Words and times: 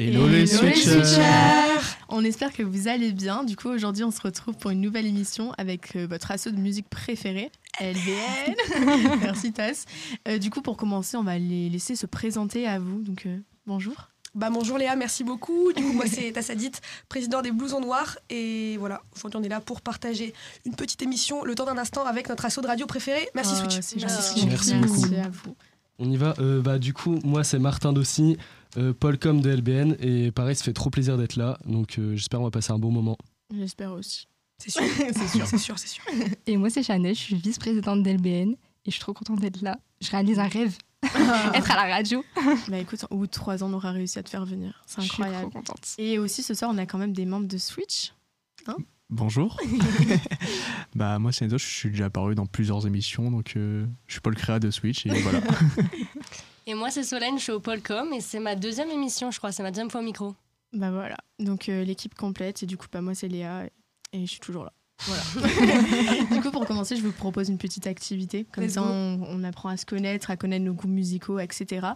Hello, 0.00 0.28
les 0.28 0.46
switchers 0.46 1.18
On 2.08 2.22
espère 2.22 2.52
que 2.52 2.62
vous 2.62 2.86
allez 2.86 3.10
bien. 3.10 3.42
Du 3.42 3.56
coup, 3.56 3.68
aujourd'hui, 3.68 4.04
on 4.04 4.12
se 4.12 4.20
retrouve 4.20 4.54
pour 4.56 4.70
une 4.70 4.80
nouvelle 4.80 5.06
émission 5.06 5.52
avec 5.58 5.96
euh, 5.96 6.06
votre 6.08 6.30
assaut 6.30 6.52
de 6.52 6.56
musique 6.56 6.88
préférée, 6.88 7.50
LVN. 7.80 9.18
Merci, 9.20 9.52
Tass. 9.52 9.86
Euh, 10.28 10.38
du 10.38 10.50
coup, 10.50 10.62
pour 10.62 10.76
commencer, 10.76 11.16
on 11.16 11.24
va 11.24 11.36
les 11.36 11.68
laisser 11.68 11.96
se 11.96 12.06
présenter 12.06 12.68
à 12.68 12.78
vous. 12.78 13.02
Donc, 13.02 13.26
euh, 13.26 13.38
bonjour. 13.66 14.08
Bah 14.36 14.50
bonjour 14.52 14.78
Léa, 14.78 14.94
merci 14.94 15.24
beaucoup. 15.24 15.72
Du 15.72 15.82
coup, 15.82 15.92
moi 15.94 16.04
c'est 16.06 16.30
Tassadit, 16.34 16.70
président 17.08 17.42
des 17.42 17.50
Blues 17.50 17.72
en 17.72 17.80
Noir. 17.80 18.18
Et 18.30 18.76
voilà, 18.76 19.02
aujourd'hui 19.16 19.40
on 19.40 19.42
est 19.42 19.48
là 19.48 19.60
pour 19.60 19.80
partager 19.80 20.32
une 20.66 20.76
petite 20.76 21.02
émission, 21.02 21.44
le 21.44 21.54
temps 21.56 21.64
d'un 21.64 21.78
instant, 21.78 22.04
avec 22.04 22.28
notre 22.28 22.44
assaut 22.44 22.60
de 22.60 22.66
radio 22.68 22.86
préféré. 22.86 23.28
Merci 23.34 23.54
Oh, 23.56 23.60
Switch. 23.60 23.74
Merci. 23.74 24.22
Switch. 24.22 24.44
Merci 24.44 24.74
beaucoup. 24.74 25.14
à 25.14 25.28
vous. 25.30 25.56
On 25.98 26.08
y 26.10 26.16
va. 26.16 26.34
Euh, 26.38 26.60
bah, 26.60 26.78
du 26.78 26.92
coup, 26.94 27.18
moi, 27.24 27.42
c'est 27.42 27.58
Martin 27.58 27.92
Dossi, 27.92 28.36
euh, 28.38 28.42
Paul 29.00 29.18
Com 29.18 29.40
de 29.40 29.50
LBN. 29.50 29.96
Et 30.00 30.30
pareil, 30.32 30.54
ça 30.56 30.64
fait 30.64 30.72
trop 30.72 30.90
plaisir 30.90 31.16
d'être 31.18 31.36
là. 31.36 31.58
Donc, 31.64 31.98
euh, 31.98 32.14
j'espère 32.16 32.38
qu'on 32.40 32.44
va 32.44 32.50
passer 32.50 32.72
un 32.72 32.78
bon 32.78 32.90
moment. 32.90 33.16
J'espère 33.54 33.92
aussi. 33.92 34.26
C'est 34.58 34.70
sûr, 34.70 34.82
C'est 34.98 35.28
sûr. 35.28 35.46
c'est 35.46 35.58
sûr, 35.58 35.78
c'est 35.78 35.88
sûr. 35.88 36.04
Et 36.46 36.56
moi, 36.56 36.68
c'est 36.70 36.82
Chanel, 36.82 37.14
je 37.14 37.20
suis 37.20 37.34
vice-présidente 37.36 38.02
d'LBN 38.02 38.50
et 38.52 38.56
je 38.86 38.90
suis 38.90 39.00
trop 39.00 39.12
contente 39.14 39.40
d'être 39.40 39.62
là. 39.62 39.78
Je 40.00 40.10
réalise 40.10 40.38
un 40.38 40.48
rêve, 40.48 40.76
être 41.54 41.70
à 41.70 41.76
la 41.86 41.94
radio. 41.94 42.24
Bah 42.68 42.78
écoute, 42.78 43.04
au 43.10 43.18
bout 43.18 43.26
de 43.26 43.30
trois 43.30 43.62
ans, 43.62 43.70
on 43.70 43.74
aura 43.74 43.92
réussi 43.92 44.18
à 44.18 44.22
te 44.22 44.28
faire 44.30 44.44
venir. 44.44 44.82
C'est 44.86 45.00
Je 45.02 45.06
suis 45.06 45.22
incroyable. 45.22 45.50
trop 45.50 45.60
contente. 45.60 45.94
Et 45.98 46.18
aussi, 46.18 46.42
ce 46.42 46.54
soir, 46.54 46.70
on 46.74 46.78
a 46.78 46.86
quand 46.86 46.98
même 46.98 47.12
des 47.12 47.24
membres 47.24 47.46
de 47.48 47.58
Switch. 47.58 48.12
Bonjour. 49.10 49.56
bah 50.94 51.18
moi 51.18 51.32
c'est 51.32 51.46
Enzo, 51.46 51.56
je 51.56 51.64
suis 51.64 51.88
déjà 51.90 52.06
apparu 52.06 52.34
dans 52.34 52.44
plusieurs 52.44 52.86
émissions, 52.86 53.30
donc 53.30 53.54
euh, 53.56 53.86
je 54.06 54.12
suis 54.12 54.20
Paul 54.20 54.34
Créa 54.34 54.58
de 54.58 54.70
Switch 54.70 55.06
et 55.06 55.10
voilà. 55.22 55.40
Et 56.68 56.74
moi, 56.74 56.90
c'est 56.90 57.02
Solène, 57.02 57.38
je 57.38 57.44
suis 57.44 57.52
au 57.52 57.60
Polcom 57.60 58.12
et 58.12 58.20
c'est 58.20 58.40
ma 58.40 58.54
deuxième 58.54 58.90
émission, 58.90 59.30
je 59.30 59.38
crois. 59.38 59.52
C'est 59.52 59.62
ma 59.62 59.70
deuxième 59.70 59.90
fois 59.90 60.02
au 60.02 60.04
micro. 60.04 60.34
Bah 60.74 60.90
voilà. 60.90 61.16
Donc, 61.38 61.70
euh, 61.70 61.82
l'équipe 61.82 62.14
complète. 62.14 62.62
Et 62.62 62.66
du 62.66 62.76
coup, 62.76 62.84
bah, 62.92 63.00
moi, 63.00 63.14
c'est 63.14 63.26
Léa. 63.26 63.64
Et, 64.12 64.18
et 64.18 64.26
je 64.26 64.30
suis 64.32 64.40
toujours 64.40 64.64
là. 64.64 64.72
Voilà. 65.00 65.22
du 66.30 66.42
coup, 66.42 66.50
pour 66.50 66.66
commencer, 66.66 66.94
je 66.96 67.02
vous 67.02 67.12
propose 67.12 67.48
une 67.48 67.56
petite 67.56 67.86
activité. 67.86 68.44
Comme 68.52 68.64
Let's 68.64 68.74
ça, 68.74 68.82
on, 68.82 69.18
on 69.30 69.44
apprend 69.44 69.70
à 69.70 69.78
se 69.78 69.86
connaître, 69.86 70.30
à 70.30 70.36
connaître 70.36 70.62
nos 70.62 70.74
goûts 70.74 70.88
musicaux, 70.88 71.38
etc. 71.38 71.86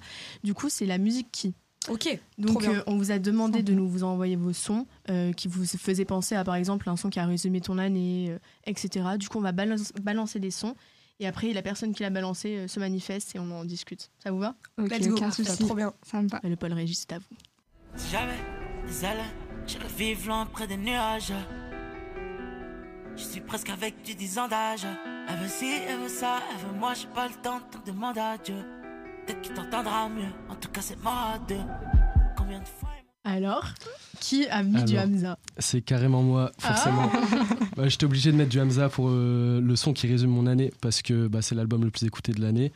Du 0.42 0.54
coup, 0.54 0.70
c'est 0.70 0.86
la 0.86 0.96
musique 0.96 1.28
qui. 1.30 1.52
Ok, 1.90 2.18
Donc, 2.38 2.52
Trop 2.52 2.60
bien. 2.60 2.78
euh, 2.78 2.82
on 2.86 2.96
vous 2.96 3.10
a 3.10 3.18
demandé 3.18 3.62
de 3.62 3.74
nous 3.74 3.86
vous 3.88 4.04
envoyer 4.04 4.36
vos 4.36 4.52
sons 4.54 4.86
euh, 5.10 5.32
qui 5.34 5.48
vous 5.48 5.66
faisaient 5.66 6.04
penser 6.06 6.34
à, 6.34 6.44
par 6.44 6.54
exemple, 6.54 6.88
un 6.88 6.96
son 6.96 7.10
qui 7.10 7.18
a 7.18 7.26
résumé 7.26 7.60
ton 7.60 7.76
année, 7.76 8.28
euh, 8.30 8.38
etc. 8.64 9.04
Du 9.18 9.28
coup, 9.28 9.36
on 9.38 9.42
va 9.42 9.52
balance- 9.52 9.92
balancer 10.00 10.38
des 10.38 10.52
sons. 10.52 10.76
Et 11.22 11.26
après, 11.28 11.52
la 11.52 11.62
personne 11.62 11.94
qui 11.94 12.02
l'a 12.02 12.10
balancé 12.10 12.56
euh, 12.56 12.66
se 12.66 12.80
manifeste 12.80 13.36
et 13.36 13.38
on 13.38 13.48
en 13.52 13.64
discute. 13.64 14.10
Ça 14.18 14.32
vous 14.32 14.40
va 14.40 14.56
Ok, 14.76 14.90
let's 14.90 15.06
go. 15.06 15.14
aucun 15.14 15.30
Ça, 15.30 15.44
souci. 15.44 15.64
Trop 15.64 15.76
bien. 15.76 15.94
Ça 16.02 16.20
me 16.20 16.26
va. 16.28 16.40
Bah, 16.42 16.48
Le 16.48 16.56
Paul 16.56 16.72
Régis, 16.72 16.98
c'est 17.08 17.14
à 17.14 17.18
vous. 17.20 17.36
Si 17.94 18.10
j'avais 18.10 18.34
des 18.88 19.04
ailes, 19.04 19.22
j'irais 19.64 19.86
vivre 19.96 20.26
loin 20.26 20.46
près 20.46 20.66
des 20.66 20.76
nuages. 20.76 21.32
Je 23.14 23.22
suis 23.22 23.40
presque 23.40 23.68
avec 23.70 24.02
du 24.02 24.16
10 24.16 24.38
ans 24.40 24.48
d'âge. 24.48 24.84
Elle 25.28 25.36
veut 25.38 25.48
ci, 25.48 25.70
elle 25.88 26.00
veut 26.00 26.08
ça, 26.08 26.40
elle 26.50 26.66
veut 26.66 26.76
moi, 26.76 26.94
j'ai 26.94 27.06
pas 27.06 27.28
le 27.28 27.34
temps, 27.34 27.60
donc 27.72 27.84
demande 27.86 28.18
à 28.18 28.36
Dieu. 28.38 28.56
Peut-être 29.24 29.42
qu'il 29.42 29.54
t'entendra 29.54 30.08
mieux, 30.08 30.26
en 30.48 30.56
tout 30.56 30.70
cas 30.70 30.80
c'est 30.80 31.00
moi 31.04 31.34
à 31.34 31.38
deux. 31.38 31.60
Combien 32.36 32.58
de 32.58 32.66
fois 32.66 32.88
Alors, 33.22 33.66
qui 34.22 34.46
a 34.46 34.62
mis 34.62 34.82
du. 34.84 34.96
Hamza 34.98 35.38
C'est 35.58 35.82
carrément 35.82 36.22
moi, 36.22 36.52
forcément. 36.58 37.10
Bah, 37.76 37.88
J'étais 37.88 38.04
obligé 38.04 38.30
de 38.32 38.36
mettre 38.36 38.50
du 38.50 38.60
Hamza 38.60 38.88
pour 38.90 39.06
euh, 39.08 39.60
le 39.60 39.76
son 39.76 39.92
qui 39.94 40.06
résume 40.06 40.30
mon 40.30 40.46
année 40.46 40.72
parce 40.82 41.00
que 41.02 41.26
bah, 41.26 41.40
c'est 41.42 41.54
l'album 41.54 41.84
le 41.84 41.90
plus 41.90 42.04
écouté 42.06 42.32
de 42.32 42.40
l'année. 42.40 42.70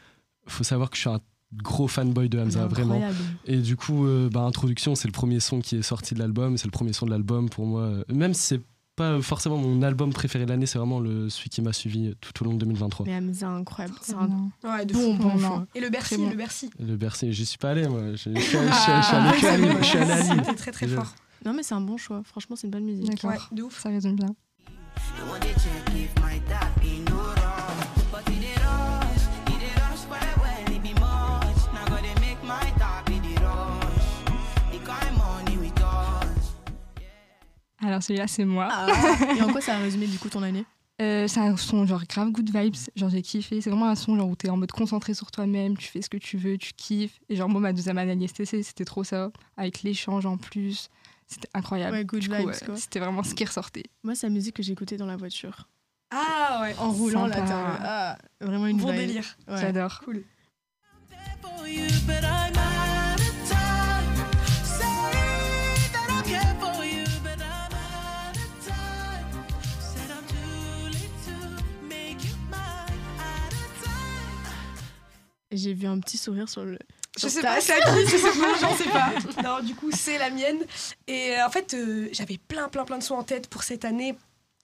Faut 0.46 0.64
savoir 0.64 0.88
que 0.90 0.96
je 0.96 1.02
suis 1.02 1.10
un 1.10 1.20
gros 1.54 1.86
fanboy 1.86 2.28
de 2.28 2.38
Hamza, 2.38 2.66
vraiment. 2.66 3.00
Et 3.44 3.58
du 3.58 3.76
coup, 3.76 4.06
euh, 4.06 4.28
bah, 4.32 4.40
Introduction, 4.40 4.94
c'est 4.94 5.06
le 5.08 5.12
premier 5.12 5.38
son 5.40 5.60
qui 5.60 5.76
est 5.76 5.82
sorti 5.82 6.14
de 6.14 6.18
l'album. 6.18 6.56
C'est 6.56 6.64
le 6.66 6.70
premier 6.70 6.92
son 6.94 7.04
de 7.06 7.10
l'album 7.10 7.48
pour 7.50 7.66
moi. 7.66 7.82
Euh, 7.82 8.04
Même 8.12 8.32
si 8.34 8.42
c'est 8.42 8.60
pas 8.96 9.20
forcément 9.20 9.58
mon 9.58 9.82
album 9.82 10.10
préféré 10.10 10.46
de 10.46 10.50
l'année, 10.50 10.64
c'est 10.64 10.78
vraiment 10.78 11.00
le, 11.00 11.28
celui 11.28 11.50
qui 11.50 11.60
m'a 11.60 11.74
suivi 11.74 12.14
tout 12.22 12.42
au 12.42 12.46
long 12.46 12.54
de 12.54 12.58
2023. 12.60 13.04
Mais 13.04 13.14
Hamza, 13.18 13.48
incroyable. 13.50 13.94
C'est 14.00 14.14
un 14.14 14.26
Non. 14.28 14.50
Ouais, 14.64 14.86
de 14.86 14.94
bon, 14.94 15.14
fou. 15.16 15.22
bon 15.22 15.28
Non, 15.34 15.38
choix. 15.38 15.48
non. 15.58 15.66
Et 15.74 15.80
le 15.80 15.90
Bercy, 15.90 16.16
bon. 16.16 16.30
le 16.30 16.36
Bercy. 16.36 16.70
Le 16.80 16.96
Bercy, 16.96 17.32
j'y 17.34 17.44
suis 17.44 17.58
pas 17.58 17.70
allé, 17.72 17.86
moi. 17.86 18.00
Je, 18.12 18.16
suis 18.16 18.30
allé- 18.56 18.68
Ah, 18.72 18.98
à 18.98 19.82
suis 19.82 19.98
allé 19.98 20.10
à. 20.12 20.24
C'était 20.24 20.54
très 20.54 20.72
très 20.72 20.88
fort. 20.88 21.14
Non, 21.46 21.52
mais 21.52 21.62
c'est 21.62 21.74
un 21.74 21.80
bon 21.80 21.96
choix. 21.96 22.22
Franchement, 22.24 22.56
c'est 22.56 22.66
une 22.66 22.72
bonne 22.72 22.84
musique. 22.84 23.08
D'accord. 23.08 23.30
Ouais, 23.30 23.38
de 23.52 23.62
ouf. 23.62 23.78
Ça 23.80 23.88
résume 23.88 24.16
bien. 24.16 24.34
Alors 37.78 38.02
celui-là, 38.02 38.26
c'est 38.26 38.44
moi. 38.44 38.68
Et 39.38 39.42
en 39.42 39.52
quoi 39.52 39.60
ça 39.60 39.76
a 39.76 39.78
résumé 39.78 40.08
du 40.08 40.18
coup 40.18 40.28
ton 40.28 40.42
année? 40.42 40.64
Euh, 41.00 41.28
c'est 41.28 41.40
un 41.40 41.56
son 41.56 41.86
genre 41.86 42.02
grave 42.08 42.32
good 42.32 42.50
vibes, 42.52 42.74
genre 42.96 43.10
j'ai 43.10 43.22
kiffé. 43.22 43.60
C'est 43.60 43.70
vraiment 43.70 43.86
un 43.86 43.94
son 43.94 44.16
genre 44.16 44.28
où 44.28 44.34
t'es 44.34 44.48
en 44.48 44.56
mode 44.56 44.72
concentré 44.72 45.14
sur 45.14 45.30
toi-même, 45.30 45.76
tu 45.76 45.88
fais 45.88 46.02
ce 46.02 46.08
que 46.08 46.16
tu 46.16 46.38
veux, 46.38 46.58
tu 46.58 46.72
kiffes. 46.72 47.20
Et 47.28 47.36
genre 47.36 47.48
moi, 47.48 47.60
ma 47.60 47.72
deuxième 47.72 47.98
année 47.98 48.12
à 48.12 48.14
l'ISTC, 48.16 48.64
c'était 48.64 48.84
trop 48.84 49.04
ça, 49.04 49.30
avec 49.56 49.84
l'échange 49.84 50.26
en 50.26 50.38
plus. 50.38 50.90
C'était 51.26 51.48
incroyable. 51.54 51.96
Ouais, 51.96 52.04
good 52.04 52.20
Du 52.20 52.28
coup, 52.28 52.36
vibes, 52.36 52.46
ouais, 52.46 52.58
quoi. 52.64 52.76
C'était 52.76 53.00
vraiment 53.00 53.22
ce 53.22 53.34
qui 53.34 53.44
ressortait. 53.44 53.84
Moi, 54.02 54.14
c'est 54.14 54.26
la 54.28 54.32
musique 54.32 54.56
que 54.56 54.62
j'ai 54.62 54.72
écoutée 54.72 54.96
dans 54.96 55.06
la 55.06 55.16
voiture. 55.16 55.68
Ah 56.10 56.60
ouais, 56.62 56.74
En 56.78 56.92
roulant, 56.92 57.26
là, 57.26 57.36
ah, 57.82 58.18
vraiment 58.40 58.68
une 58.68 58.78
bon 58.78 58.90
vibe. 58.92 59.00
délire. 59.00 59.36
Ouais. 59.48 59.60
J'adore. 59.60 60.00
Cool. 60.04 60.22
J'ai 75.52 75.72
vu 75.74 75.86
un 75.86 75.98
petit 76.00 76.18
sourire 76.18 76.48
sur 76.48 76.64
le. 76.64 76.78
Je 77.16 77.28
sais 77.28 77.40
pas, 77.42 77.60
c'est 77.60 77.72
à 77.72 77.80
qui, 77.80 78.06
je 78.06 78.16
sais 78.16 78.38
pas, 78.38 78.58
j'en 78.60 78.76
sais 78.76 78.84
pas. 78.90 79.12
Non, 79.42 79.60
du 79.62 79.74
coup, 79.74 79.90
c'est 79.92 80.18
la 80.18 80.30
mienne. 80.30 80.58
Et 81.06 81.36
euh, 81.36 81.46
en 81.46 81.50
fait, 81.50 81.74
euh, 81.74 82.08
j'avais 82.12 82.38
plein, 82.38 82.68
plein, 82.68 82.84
plein 82.84 82.98
de 82.98 83.02
sons 83.02 83.14
en 83.16 83.22
tête 83.22 83.48
pour 83.48 83.62
cette 83.62 83.84
année. 83.84 84.14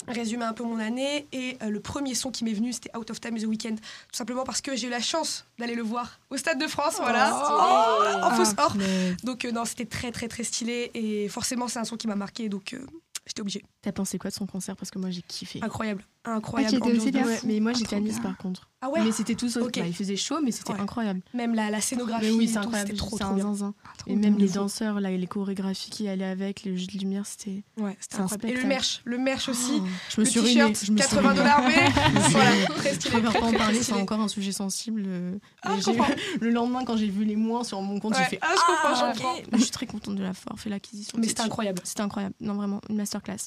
Résumer 0.08 0.44
un 0.44 0.52
peu 0.52 0.64
mon 0.64 0.78
année. 0.80 1.26
Et 1.32 1.56
euh, 1.62 1.70
le 1.70 1.78
premier 1.80 2.14
son 2.14 2.30
qui 2.32 2.44
m'est 2.44 2.52
venu, 2.52 2.72
c'était 2.72 2.90
Out 2.96 3.10
of 3.10 3.20
Time 3.20 3.38
The 3.38 3.44
Weekend. 3.44 3.78
Tout 3.78 4.16
simplement 4.16 4.42
parce 4.44 4.60
que 4.60 4.74
j'ai 4.74 4.88
eu 4.88 4.90
la 4.90 5.00
chance 5.00 5.44
d'aller 5.58 5.76
le 5.76 5.82
voir 5.82 6.18
au 6.30 6.36
Stade 6.36 6.60
de 6.60 6.66
France. 6.66 6.96
voilà. 7.00 7.30
Oh, 7.32 8.24
en 8.24 8.30
fausse 8.34 8.52
or. 8.58 8.74
mais 8.76 9.14
Donc, 9.22 9.44
euh, 9.44 9.52
non, 9.52 9.64
c'était 9.64 9.86
très, 9.86 10.10
très, 10.10 10.26
très 10.28 10.42
stylé. 10.44 10.90
Et 10.94 11.28
forcément, 11.28 11.68
c'est 11.68 11.78
un 11.78 11.84
son 11.84 11.96
qui 11.96 12.08
m'a 12.08 12.16
marqué. 12.16 12.48
Donc, 12.48 12.72
euh, 12.74 12.84
j'étais 13.26 13.40
obligée. 13.42 13.64
T'as 13.80 13.92
pensé 13.92 14.18
quoi 14.18 14.30
de 14.30 14.34
son 14.34 14.46
concert? 14.46 14.74
Parce 14.76 14.90
que 14.90 14.98
moi, 14.98 15.10
j'ai 15.10 15.22
kiffé. 15.22 15.60
Incroyable. 15.62 16.04
Ah, 16.24 16.34
Incroyable. 16.36 16.76
aussi. 16.84 17.10
Ouais, 17.10 17.40
mais 17.44 17.58
moi, 17.60 17.72
Ah, 17.74 17.78
j'étais 17.78 17.96
à 17.96 18.00
Nice 18.00 18.20
par 18.20 18.36
contre. 18.36 18.68
Ah 18.84 18.88
ouais 18.90 19.00
Mais 19.04 19.12
c'était 19.12 19.36
tout 19.36 19.48
sauf. 19.48 19.70
Bah, 19.72 19.82
il 19.86 19.94
faisait 19.94 20.16
chaud, 20.16 20.40
mais 20.42 20.50
c'était 20.50 20.72
Ouais. 20.72 20.80
incroyable. 20.80 21.20
Même 21.34 21.54
la, 21.54 21.70
la 21.70 21.80
scénographie. 21.80 22.26
Mais 22.26 22.30
oui, 22.32 22.48
c'est 22.48 22.56
incroyable. 22.58 22.88
C'était 22.90 22.98
trop, 22.98 23.16
trop 23.16 23.34
bien. 23.34 23.44
zinzin. 23.44 23.74
ah, 23.84 23.88
Et 24.08 24.16
même 24.16 24.36
les 24.38 24.48
danseurs, 24.48 24.98
là, 25.00 25.12
et 25.12 25.18
les 25.18 25.26
chorégraphies 25.28 25.90
qui 25.90 26.08
allaient 26.08 26.24
avec, 26.24 26.64
les 26.64 26.76
jeux 26.76 26.86
de 26.86 26.98
lumière, 26.98 27.24
c'était. 27.26 27.62
Ouais, 27.76 27.96
c'était 28.00 28.16
incroyable. 28.16 28.50
Et 28.58 28.60
le 28.60 28.68
merch. 28.68 29.00
Le 29.04 29.18
merch 29.18 29.48
aussi. 29.48 29.74
Oh, 29.80 29.86
je 30.10 30.20
me 30.20 30.24
le 30.24 30.30
suis 30.30 30.40
t-shirt, 30.42 30.68
Je 30.84 30.92
me 30.92 30.96
suis 30.98 31.08
80 31.08 31.20
ruinée. 31.20 31.34
dollars, 31.36 31.62
voilà, 32.30 32.66
très 32.76 32.90
Je 32.90 32.94
stylé. 32.96 33.10
préfère 33.12 33.30
très, 33.30 33.40
pas 33.40 33.46
en 33.46 33.52
parler, 33.52 33.82
c'est 33.82 33.92
encore 33.92 34.20
un 34.20 34.28
sujet 34.28 34.50
sensible. 34.52 35.04
euh, 35.06 35.38
Ah, 35.62 35.74
je 35.78 35.90
le 36.40 36.50
lendemain, 36.50 36.84
quand 36.84 36.96
j'ai 36.96 37.08
vu 37.08 37.24
les 37.24 37.36
moins 37.36 37.62
sur 37.62 37.80
mon 37.82 38.00
compte, 38.00 38.16
j'ai 38.16 38.24
fait 38.24 38.38
Ah, 38.42 38.52
je 38.56 38.60
comprends, 38.66 38.94
je 39.16 39.22
Ah, 39.52 39.56
Je 39.56 39.62
suis 39.62 39.70
très 39.70 39.86
contente 39.86 40.16
de 40.16 40.22
l'avoir 40.24 40.58
fait 40.58 40.70
l'acquisition. 40.70 41.18
Mais 41.20 41.28
c'était 41.28 41.42
incroyable. 41.42 41.80
C'était 41.84 42.02
incroyable. 42.02 42.34
Non, 42.40 42.54
vraiment, 42.54 42.80
une 42.88 42.96
masterclass. 42.96 43.46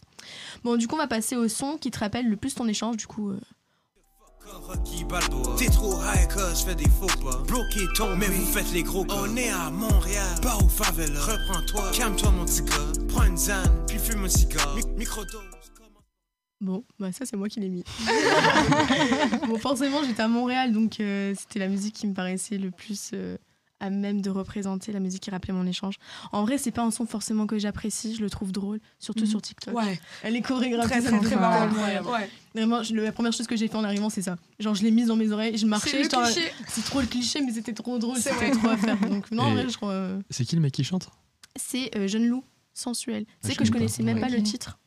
Bon, 0.63 0.77
du 0.77 0.87
coup, 0.87 0.95
on 0.95 0.99
va 0.99 1.07
passer 1.07 1.35
au 1.35 1.47
son 1.49 1.77
qui 1.77 1.91
te 1.91 1.99
rappelle 1.99 2.29
le 2.29 2.37
plus 2.37 2.55
ton 2.55 2.64
échange. 2.67 2.97
Du 2.97 3.07
coup, 3.07 3.31
euh, 3.31 3.39
Rocky 4.67 5.03
Balboa. 5.05 5.55
T'es 5.57 5.67
trop 5.69 5.95
high 6.01 6.27
que 6.27 6.39
je 6.55 6.63
fais 6.65 6.75
des 6.75 6.87
faux 6.89 7.07
pas. 7.23 7.37
Bloqué 7.47 7.81
ton 7.95 8.15
mais 8.15 8.27
vous 8.27 8.45
faites 8.45 8.71
les 8.73 8.83
gros 8.83 9.03
gars. 9.05 9.15
On 9.17 9.35
est 9.35 9.49
à 9.49 9.69
Montréal, 9.71 10.39
pas 10.41 10.55
au 10.57 10.67
favela. 10.67 11.19
Reprends-toi, 11.19 11.91
calme-toi 11.91 12.31
mon 12.31 12.45
petit 12.45 12.61
gars. 12.61 13.05
Prends 13.09 13.23
une 13.23 13.37
zanne, 13.37 13.83
puis 13.87 13.97
fume 13.99 14.23
un 14.25 14.29
cigare. 14.29 14.75
Mi- 14.75 14.85
Microdose. 14.97 15.41
bon, 16.61 16.83
bah 16.99 17.11
ça, 17.11 17.25
c'est 17.25 17.37
moi 17.37 17.49
qui 17.49 17.59
l'ai 17.59 17.69
mis. 17.69 17.83
bon, 19.47 19.57
forcément, 19.57 20.03
j'étais 20.03 20.21
à 20.23 20.27
Montréal, 20.27 20.71
donc 20.73 20.99
euh, 20.99 21.33
c'était 21.37 21.59
la 21.59 21.67
musique 21.67 21.95
qui 21.95 22.07
me 22.07 22.13
paraissait 22.13 22.57
le 22.57 22.71
plus 22.71 23.11
euh, 23.13 23.37
à 23.85 23.89
même 23.89 24.21
de 24.21 24.29
représenter, 24.29 24.91
la 24.91 24.99
musique 24.99 25.21
qui 25.23 25.29
rappelait 25.31 25.53
mon 25.53 25.65
échange. 25.65 25.95
En 26.31 26.43
vrai, 26.43 26.57
c'est 26.57 26.71
pas 26.71 26.83
un 26.83 26.91
son 26.91 27.05
forcément 27.05 27.47
que 27.47 27.57
j'apprécie, 27.57 28.15
je 28.15 28.21
le 28.21 28.29
trouve 28.29 28.51
drôle, 28.51 28.79
surtout 28.99 29.23
Mhm. 29.23 29.29
sur 29.29 29.41
TikTok. 29.41 29.75
Ouais, 29.75 29.99
Elle 30.23 30.35
est 30.35 30.41
chorégraphiée, 30.41 31.01
très 31.01 31.09
très 31.11 31.19
très 31.19 31.35
marrant. 31.35 31.61
incroyable. 31.67 32.07
Ouais. 32.09 32.29
Vraiment, 32.53 32.83
je- 32.83 32.95
la 32.95 33.11
première 33.11 33.33
chose 33.33 33.47
que 33.47 33.55
j'ai 33.55 33.67
fait 33.67 33.75
en 33.75 33.83
arrivant, 33.83 34.09
c'est 34.09 34.21
ça. 34.21 34.37
Genre, 34.59 34.75
je 34.75 34.83
l'ai 34.83 34.91
mise 34.91 35.07
dans 35.07 35.15
mes 35.15 35.31
oreilles, 35.31 35.53
je 35.53 35.59
C'est 35.59 35.65
marchais, 35.65 36.03
c'est 36.67 36.83
trop 36.83 37.01
le 37.01 37.07
cliché, 37.07 37.41
mais 37.41 37.51
c'était 37.51 37.73
trop 37.73 37.97
drôle, 37.99 38.17
C'est 38.17 38.31
c'était 38.33 38.51
trop 38.51 38.69
à 38.69 38.77
faire. 38.77 38.97
Donc, 39.09 39.31
non, 39.31 39.43
en 39.43 39.51
vrai, 39.53 39.67
je 39.69 39.75
crois. 39.77 39.91
euh, 39.91 40.21
C'est 40.29 40.45
qui 40.45 40.55
le 40.55 40.61
mec 40.61 40.73
qui 40.73 40.83
chante? 40.83 41.09
C'est 41.55 41.95
euh, 41.95 42.07
Jeune 42.07 42.27
Loup, 42.27 42.43
sensuel. 42.73 43.25
Ah, 43.27 43.31
C'est 43.41 43.55
que 43.55 43.65
je 43.65 43.71
pas. 43.71 43.77
connaissais 43.77 44.03
même 44.03 44.19
pas 44.19 44.29
le 44.29 44.41
titre. 44.43 44.79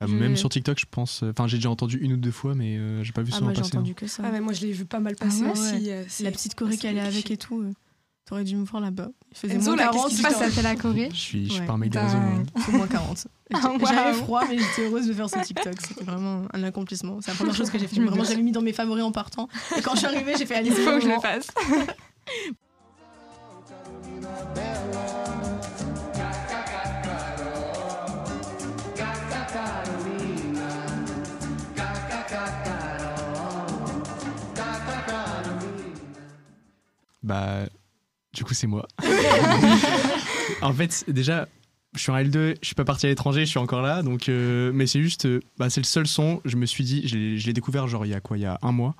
Ah, 0.00 0.06
Je- 0.06 0.14
Même 0.14 0.36
sur 0.36 0.50
TikTok, 0.50 0.78
je 0.78 0.84
pense. 0.90 1.22
euh, 1.22 1.30
Enfin, 1.30 1.46
j'ai 1.46 1.56
déjà 1.56 1.70
entendu 1.70 1.96
une 1.98 2.12
ou 2.12 2.16
deux 2.18 2.30
fois, 2.30 2.54
mais 2.54 2.76
euh, 2.76 3.02
j'ai 3.02 3.12
pas 3.12 3.22
vu 3.22 3.30
Ah, 3.32 3.36
souvent 3.36 3.46
moi, 3.46 3.54
j'ai 3.54 3.62
passer. 3.62 3.76
entendu 3.76 3.94
que 3.94 4.06
ça. 4.06 4.22
Ah, 4.26 4.30
mais 4.30 4.40
moi, 4.40 4.52
je 4.52 4.60
l'ai 4.60 4.72
vu 4.72 4.84
pas 4.84 5.00
mal 5.00 5.16
passer 5.16 5.40
Ah 5.44 5.46
ouais? 5.46 5.52
aussi. 5.52 5.90
euh, 5.90 6.04
La 6.20 6.30
petite 6.32 6.54
choré 6.54 6.72
c'est 6.72 6.78
qui 6.78 6.86
allait 6.88 7.00
le 7.00 7.06
avec 7.06 7.30
et 7.30 7.36
tout. 7.38 7.62
euh. 7.62 7.72
T'aurais 8.26 8.42
dû 8.44 8.56
me 8.56 8.64
voir 8.64 8.82
là-bas. 8.82 9.08
Il 9.30 9.36
faisait 9.38 9.54
Enzo, 9.54 9.70
moins 9.70 9.76
là, 9.76 9.90
qu'est-ce 9.92 9.94
40. 9.94 10.08
qui 10.10 10.16
Je 10.16 10.16
se 10.16 10.22
sais 10.22 10.28
pas 10.28 10.34
si 10.34 10.40
ça 10.44 10.50
fait 10.50 10.62
la 10.62 10.74
Corée. 10.76 11.08
Je 11.12 11.16
suis, 11.16 11.46
je 11.46 11.52
suis 11.52 11.60
Ouais. 11.60 11.66
pas 11.66 11.72
un 11.74 11.78
mec 11.78 11.90
de 11.90 11.98
réseau. 11.98 12.16
Dingue. 12.18 12.46
hein. 12.56 12.60
Faut 12.60 12.72
moins 12.72 12.86
40. 12.88 13.26
Ah, 13.54 13.60
J'avais 13.80 14.12
froid, 14.14 14.42
mais 14.48 14.58
j'étais 14.58 14.88
heureuse 14.88 15.06
de 15.06 15.12
faire 15.12 15.30
ce 15.30 15.38
TikTok. 15.44 15.74
C'était 15.80 16.02
vraiment 16.04 16.42
un 16.52 16.64
accomplissement. 16.64 17.18
C'est 17.20 17.30
la 17.30 17.36
première 17.36 17.54
chose 17.54 17.70
que 17.70 17.78
j'ai 17.78 17.86
fait. 17.86 18.00
Vraiment, 18.00 18.24
j'avais 18.24 18.42
mis 18.42 18.50
dans 18.50 18.60
mes 18.62 18.72
favoris 18.72 19.04
en 19.04 19.12
partant. 19.12 19.48
Et 19.78 19.82
quand 19.82 19.92
je 19.92 19.98
suis 19.98 20.06
arrivée, 20.08 20.34
j'ai 20.36 20.46
fait 20.46 20.56
allez, 20.56 20.70
Il 20.70 20.74
faut 20.74 20.90
que 20.98 21.00
je 21.00 21.06
le 21.08 21.20
fasse. 21.20 21.46
Bah, 37.22 37.66
du 38.36 38.44
coup, 38.44 38.54
c'est 38.54 38.66
moi. 38.66 38.86
en 40.62 40.72
fait, 40.72 41.04
déjà, 41.08 41.48
je 41.94 42.00
suis 42.00 42.10
en 42.12 42.16
L2, 42.16 42.56
je 42.60 42.66
suis 42.66 42.74
pas 42.74 42.84
parti 42.84 43.06
à 43.06 43.08
l'étranger, 43.08 43.40
je 43.46 43.50
suis 43.50 43.58
encore 43.58 43.80
là. 43.82 44.02
Donc, 44.02 44.28
euh, 44.28 44.70
mais 44.74 44.86
c'est 44.86 45.00
juste, 45.02 45.24
euh, 45.26 45.40
bah, 45.58 45.70
c'est 45.70 45.80
le 45.80 45.86
seul 45.86 46.06
son. 46.06 46.40
Je 46.44 46.56
me 46.56 46.66
suis 46.66 46.84
dit, 46.84 47.06
je 47.08 47.16
l'ai 47.16 47.38
je 47.38 47.46
l'ai 47.46 47.52
découvert 47.54 47.88
genre 47.88 48.04
il 48.04 48.10
y 48.10 48.14
a 48.14 48.20
quoi, 48.20 48.36
il 48.36 48.42
y 48.42 48.46
a 48.46 48.58
un 48.62 48.72
mois. 48.72 48.94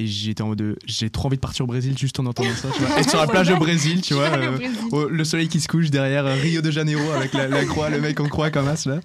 Et 0.00 0.06
j'étais 0.06 0.42
en 0.42 0.46
mode, 0.48 0.58
de- 0.58 0.78
j'ai 0.86 1.10
trop 1.10 1.26
envie 1.26 1.38
de 1.38 1.40
partir 1.40 1.64
au 1.64 1.66
Brésil 1.66 1.98
juste 1.98 2.20
en 2.20 2.26
entendant 2.26 2.54
ça. 2.54 2.68
Tu 2.72 2.80
vois. 2.82 3.00
Être 3.00 3.10
sur 3.10 3.18
la 3.18 3.26
plage 3.26 3.50
au 3.50 3.56
Brésil, 3.56 4.00
tu 4.00 4.14
vois. 4.14 4.26
euh, 4.28 4.56
au- 4.92 5.08
le 5.08 5.24
soleil 5.24 5.48
qui 5.48 5.58
se 5.60 5.66
couche 5.66 5.90
derrière 5.90 6.24
euh, 6.24 6.34
Rio 6.34 6.60
de 6.62 6.70
Janeiro 6.70 7.10
avec 7.10 7.32
la, 7.34 7.48
la 7.48 7.64
croix, 7.64 7.90
le 7.90 8.00
mec 8.00 8.20
en 8.20 8.28
croix 8.28 8.50
comme 8.50 8.68
as 8.68 8.86
là. 8.86 9.00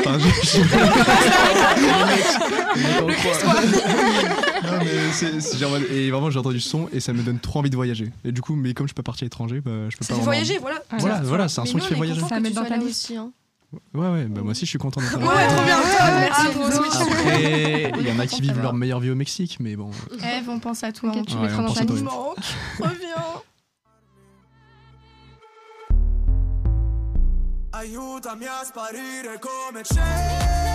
Enfin, 0.00 0.18
je- 0.18 0.46
je- 0.46 0.60
Le. 2.76 4.66
Non, 4.66 4.78
mais 4.82 5.12
c'est- 5.12 5.40
c'est 5.40 5.58
genre, 5.58 5.76
et 5.76 6.10
vraiment 6.10 6.30
j'ai 6.30 6.38
entendu 6.38 6.60
ce 6.60 6.68
son 6.68 6.88
et 6.92 6.98
ça 7.00 7.12
me 7.12 7.22
donne 7.22 7.38
trop 7.38 7.60
envie 7.60 7.70
de 7.70 7.76
voyager. 7.76 8.10
Et 8.24 8.32
du 8.32 8.40
coup, 8.42 8.54
mais 8.56 8.74
comme 8.74 8.86
je 8.86 8.90
suis 8.90 8.94
pas 8.94 9.02
parti 9.02 9.24
à 9.24 9.26
l'étranger, 9.26 9.60
bah, 9.60 9.70
je 9.88 9.96
peux 9.96 10.04
C'est 10.04 10.08
pas. 10.08 10.14
du 10.14 10.20
vraiment- 10.20 10.24
voyager, 10.24 10.58
voilà. 10.58 10.82
Voilà, 10.98 11.20
voilà, 11.22 11.48
c'est 11.48 11.60
un 11.60 11.64
Mais 11.64 11.70
son 11.70 11.76
nous, 11.78 11.82
qui 11.82 11.88
fait 11.88 11.94
est 11.94 11.96
voyager. 11.96 12.20
content 12.20 12.28
Ça 12.34 12.36
que 12.38 12.42
met 12.42 12.48
tu 12.48 12.54
dans 12.54 12.60
sois 12.62 12.68
ta 12.70 12.76
là 12.76 12.82
liste. 12.84 13.04
aussi, 13.04 13.16
hein. 13.16 13.30
Ouais, 13.94 14.08
ouais, 14.08 14.24
bah 14.26 14.40
moi 14.42 14.52
aussi 14.52 14.64
je 14.64 14.70
suis 14.70 14.78
content 14.78 15.00
d'être 15.00 15.18
là. 15.20 15.26
Ouais, 15.26 15.46
trop 15.48 15.64
bien. 15.64 15.76
Merci, 15.76 16.46
Ah. 16.92 17.02
Après, 17.02 17.92
il 18.00 18.06
y 18.08 18.12
en 18.12 18.18
a 18.18 18.26
qui 18.26 18.40
vivent 18.40 18.60
leur 18.62 18.74
meilleure 18.74 19.00
vie 19.00 19.10
au 19.10 19.14
Mexique, 19.16 19.58
mais 19.60 19.76
bon. 19.76 19.90
Eve, 20.20 20.48
on 20.48 20.58
pense 20.60 20.82
à 20.84 20.92
toi. 20.92 21.10
Hein. 21.14 21.22
tu 21.26 21.34
Ouais, 21.34 21.42
mettras 21.42 21.58
on 21.58 21.62
dans 21.62 21.66
pense 21.68 21.76
ta 21.76 21.82
à 21.82 21.86
toi. 21.86 21.94
liste. 21.96 22.04
manque. 22.06 22.36
Reviens. 22.78 23.42
Aiutami 27.82 28.46
a 28.46 28.64
sparire 28.64 29.38
come 29.40 29.82
cenere 29.84 30.65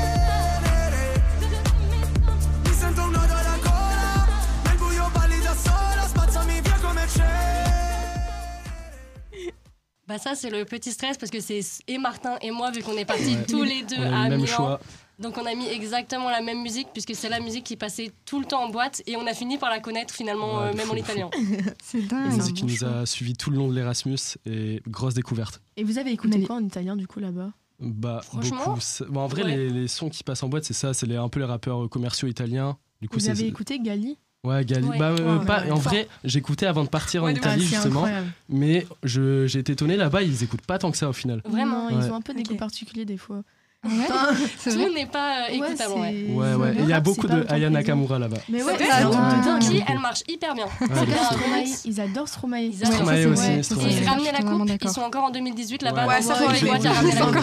Bah 10.11 10.17
ça 10.17 10.35
c'est 10.35 10.49
le 10.49 10.65
petit 10.65 10.91
stress 10.91 11.17
parce 11.17 11.31
que 11.31 11.39
c'est 11.39 11.61
et 11.87 11.97
Martin 11.97 12.35
et 12.41 12.51
moi 12.51 12.69
vu 12.71 12.81
qu'on 12.83 12.97
est 12.97 13.05
partis 13.05 13.35
Ouais. 13.37 13.45
tous 13.47 13.63
les 13.63 13.83
deux 13.83 13.95
On 13.97 14.11
a 14.13 14.19
à 14.19 14.23
le 14.25 14.29
même 14.31 14.41
Milan. 14.41 14.55
choix. 14.57 14.79
Donc 15.19 15.37
on 15.37 15.45
a 15.45 15.55
mis 15.55 15.67
exactement 15.67 16.29
la 16.29 16.41
même 16.41 16.61
musique 16.61 16.87
puisque 16.91 17.15
c'est 17.15 17.29
la 17.29 17.39
musique 17.39 17.63
qui 17.63 17.77
passait 17.77 18.11
tout 18.25 18.39
le 18.41 18.45
temps 18.45 18.63
en 18.63 18.69
boîte 18.69 19.01
et 19.07 19.15
on 19.15 19.25
a 19.25 19.33
fini 19.33 19.57
par 19.57 19.69
la 19.69 19.79
connaître 19.79 20.13
finalement 20.13 20.57
Ouais, 20.57 20.63
euh, 20.69 20.73
même 20.73 20.87
fou, 20.87 20.93
en 20.93 20.97
italien. 20.97 21.29
C'est 21.81 21.99
Une 21.99 22.07
dingue. 22.07 22.33
musique 22.35 22.55
qui 22.57 22.65
nous 22.65 22.83
a 22.83 23.05
suivi 23.05 23.33
tout 23.35 23.51
le 23.51 23.57
long 23.57 23.69
de 23.69 23.75
l'Erasmus 23.75 24.17
et 24.45 24.81
grosse 24.87 25.13
découverte. 25.13 25.61
Et 25.77 25.83
vous 25.85 25.97
avez 25.97 26.11
écouté 26.11 26.41
quoi 26.43 26.57
en 26.57 26.63
italien 26.63 26.95
du 26.97 27.07
coup 27.07 27.19
là-bas? 27.21 27.51
Bah, 27.79 28.19
Franchement, 28.23 28.57
beaucoup. 28.65 28.79
Bon, 29.13 29.21
en 29.21 29.27
vrai, 29.27 29.43
ouais. 29.43 29.55
les, 29.55 29.69
les 29.69 29.87
sons 29.87 30.09
qui 30.09 30.23
passent 30.23 30.43
en 30.43 30.49
boîte, 30.49 30.65
c'est 30.65 30.73
ça, 30.73 30.93
c'est 30.93 31.05
les- 31.07 31.15
un 31.15 31.29
peu 31.29 31.39
les 31.39 31.45
rappeurs 31.47 31.87
commerciaux 31.89 32.27
italiens. 32.27 32.77
Du 33.01 33.07
coup, 33.09 33.17
Vous 33.17 33.29
avez 33.29 33.45
écouté 33.47 33.79
Gali? 33.79 34.17
Ouais, 34.43 34.65
Gali. 34.65 34.87
Ouais. 34.87 34.97
Bah, 34.97 35.09
euh, 35.09 35.37
Ouais, 35.39 35.45
pas- 35.45 35.61
ouais, 35.65 35.71
en 35.71 35.75
vrai, 35.75 36.07
j'écoutais 36.23 36.65
avant 36.65 36.83
de 36.83 36.89
partir 36.89 37.21
en 37.23 37.27
Ouais, 37.27 37.33
Italie, 37.33 37.63
Ah, 37.67 37.69
justement. 37.75 37.99
incroyable. 38.05 38.27
Mais 38.49 38.87
je- 39.03 39.45
j'ai 39.45 39.59
été 39.59 39.73
étonné 39.73 39.97
là-bas, 39.97 40.23
ils 40.23 40.43
écoutent 40.43 40.65
pas 40.65 40.79
tant 40.79 40.89
que 40.89 40.97
ça 40.97 41.07
au 41.07 41.13
final. 41.13 41.41
Vraiment. 41.45 41.87
Ouais. 41.87 41.93
ils 42.01 42.11
ont 42.11 42.15
un 42.15 42.21
peu 42.21 42.33
des 42.33 42.41
Ok. 42.41 42.47
goûts 42.49 42.55
particuliers 42.55 43.05
des 43.05 43.17
fois. 43.17 43.43
Ouais, 43.83 43.91
Enfin, 44.09 44.35
c'est 44.57 44.71
vrai. 44.71 44.85
Tout 44.87 44.93
n'est 44.93 45.05
pas 45.07 45.43
euh, 45.47 45.53
écoutable. 45.53 45.93
ouais. 45.93 46.25
Ouais, 46.33 46.53
ouais. 46.55 46.75
il 46.79 46.85
y 46.87 46.93
a 46.93 46.99
beaucoup 46.99 47.27
de 47.27 47.45
Aya. 47.49 47.69
Nakamura 47.69 48.17
là-bas. 48.19 48.37
Mais 48.49 48.61
ouais, 48.63 48.73
C'est 48.77 48.91
un 48.91 49.09
truc 49.09 49.13
de 49.13 49.17
Ah. 49.19 49.41
dingue. 49.45 49.61
Qui, 49.61 49.83
elle 49.87 49.99
marche 49.99 50.23
hyper 50.27 50.53
bien. 50.55 50.65
Ouais. 50.65 50.87
Stromae, 50.87 51.63
ils 51.85 52.01
adorent 52.01 52.27
Stromae. 52.27 52.61
Ils 52.61 52.83
adorent. 52.83 52.93
Stromae 52.95 53.25
aussi. 53.27 53.63
Stromae. 53.63 53.89
Ils 53.91 54.07
ramenaient 54.07 54.31
la 54.31 54.39
coupe, 54.43 54.69
ils 54.83 54.89
sont 54.89 55.01
encore 55.01 55.23
en 55.25 55.29
2018 55.31 55.81
là-bas. 55.83 56.07
Ouais, 56.07 56.21
ça, 56.21 56.33
faut 56.35 56.51
les 56.51 56.61
boîtes 56.61 56.85
à 56.85 56.91
ramener 56.93 57.13
la 57.13 57.19
Ils 57.21 57.25
coupe. 57.25 57.35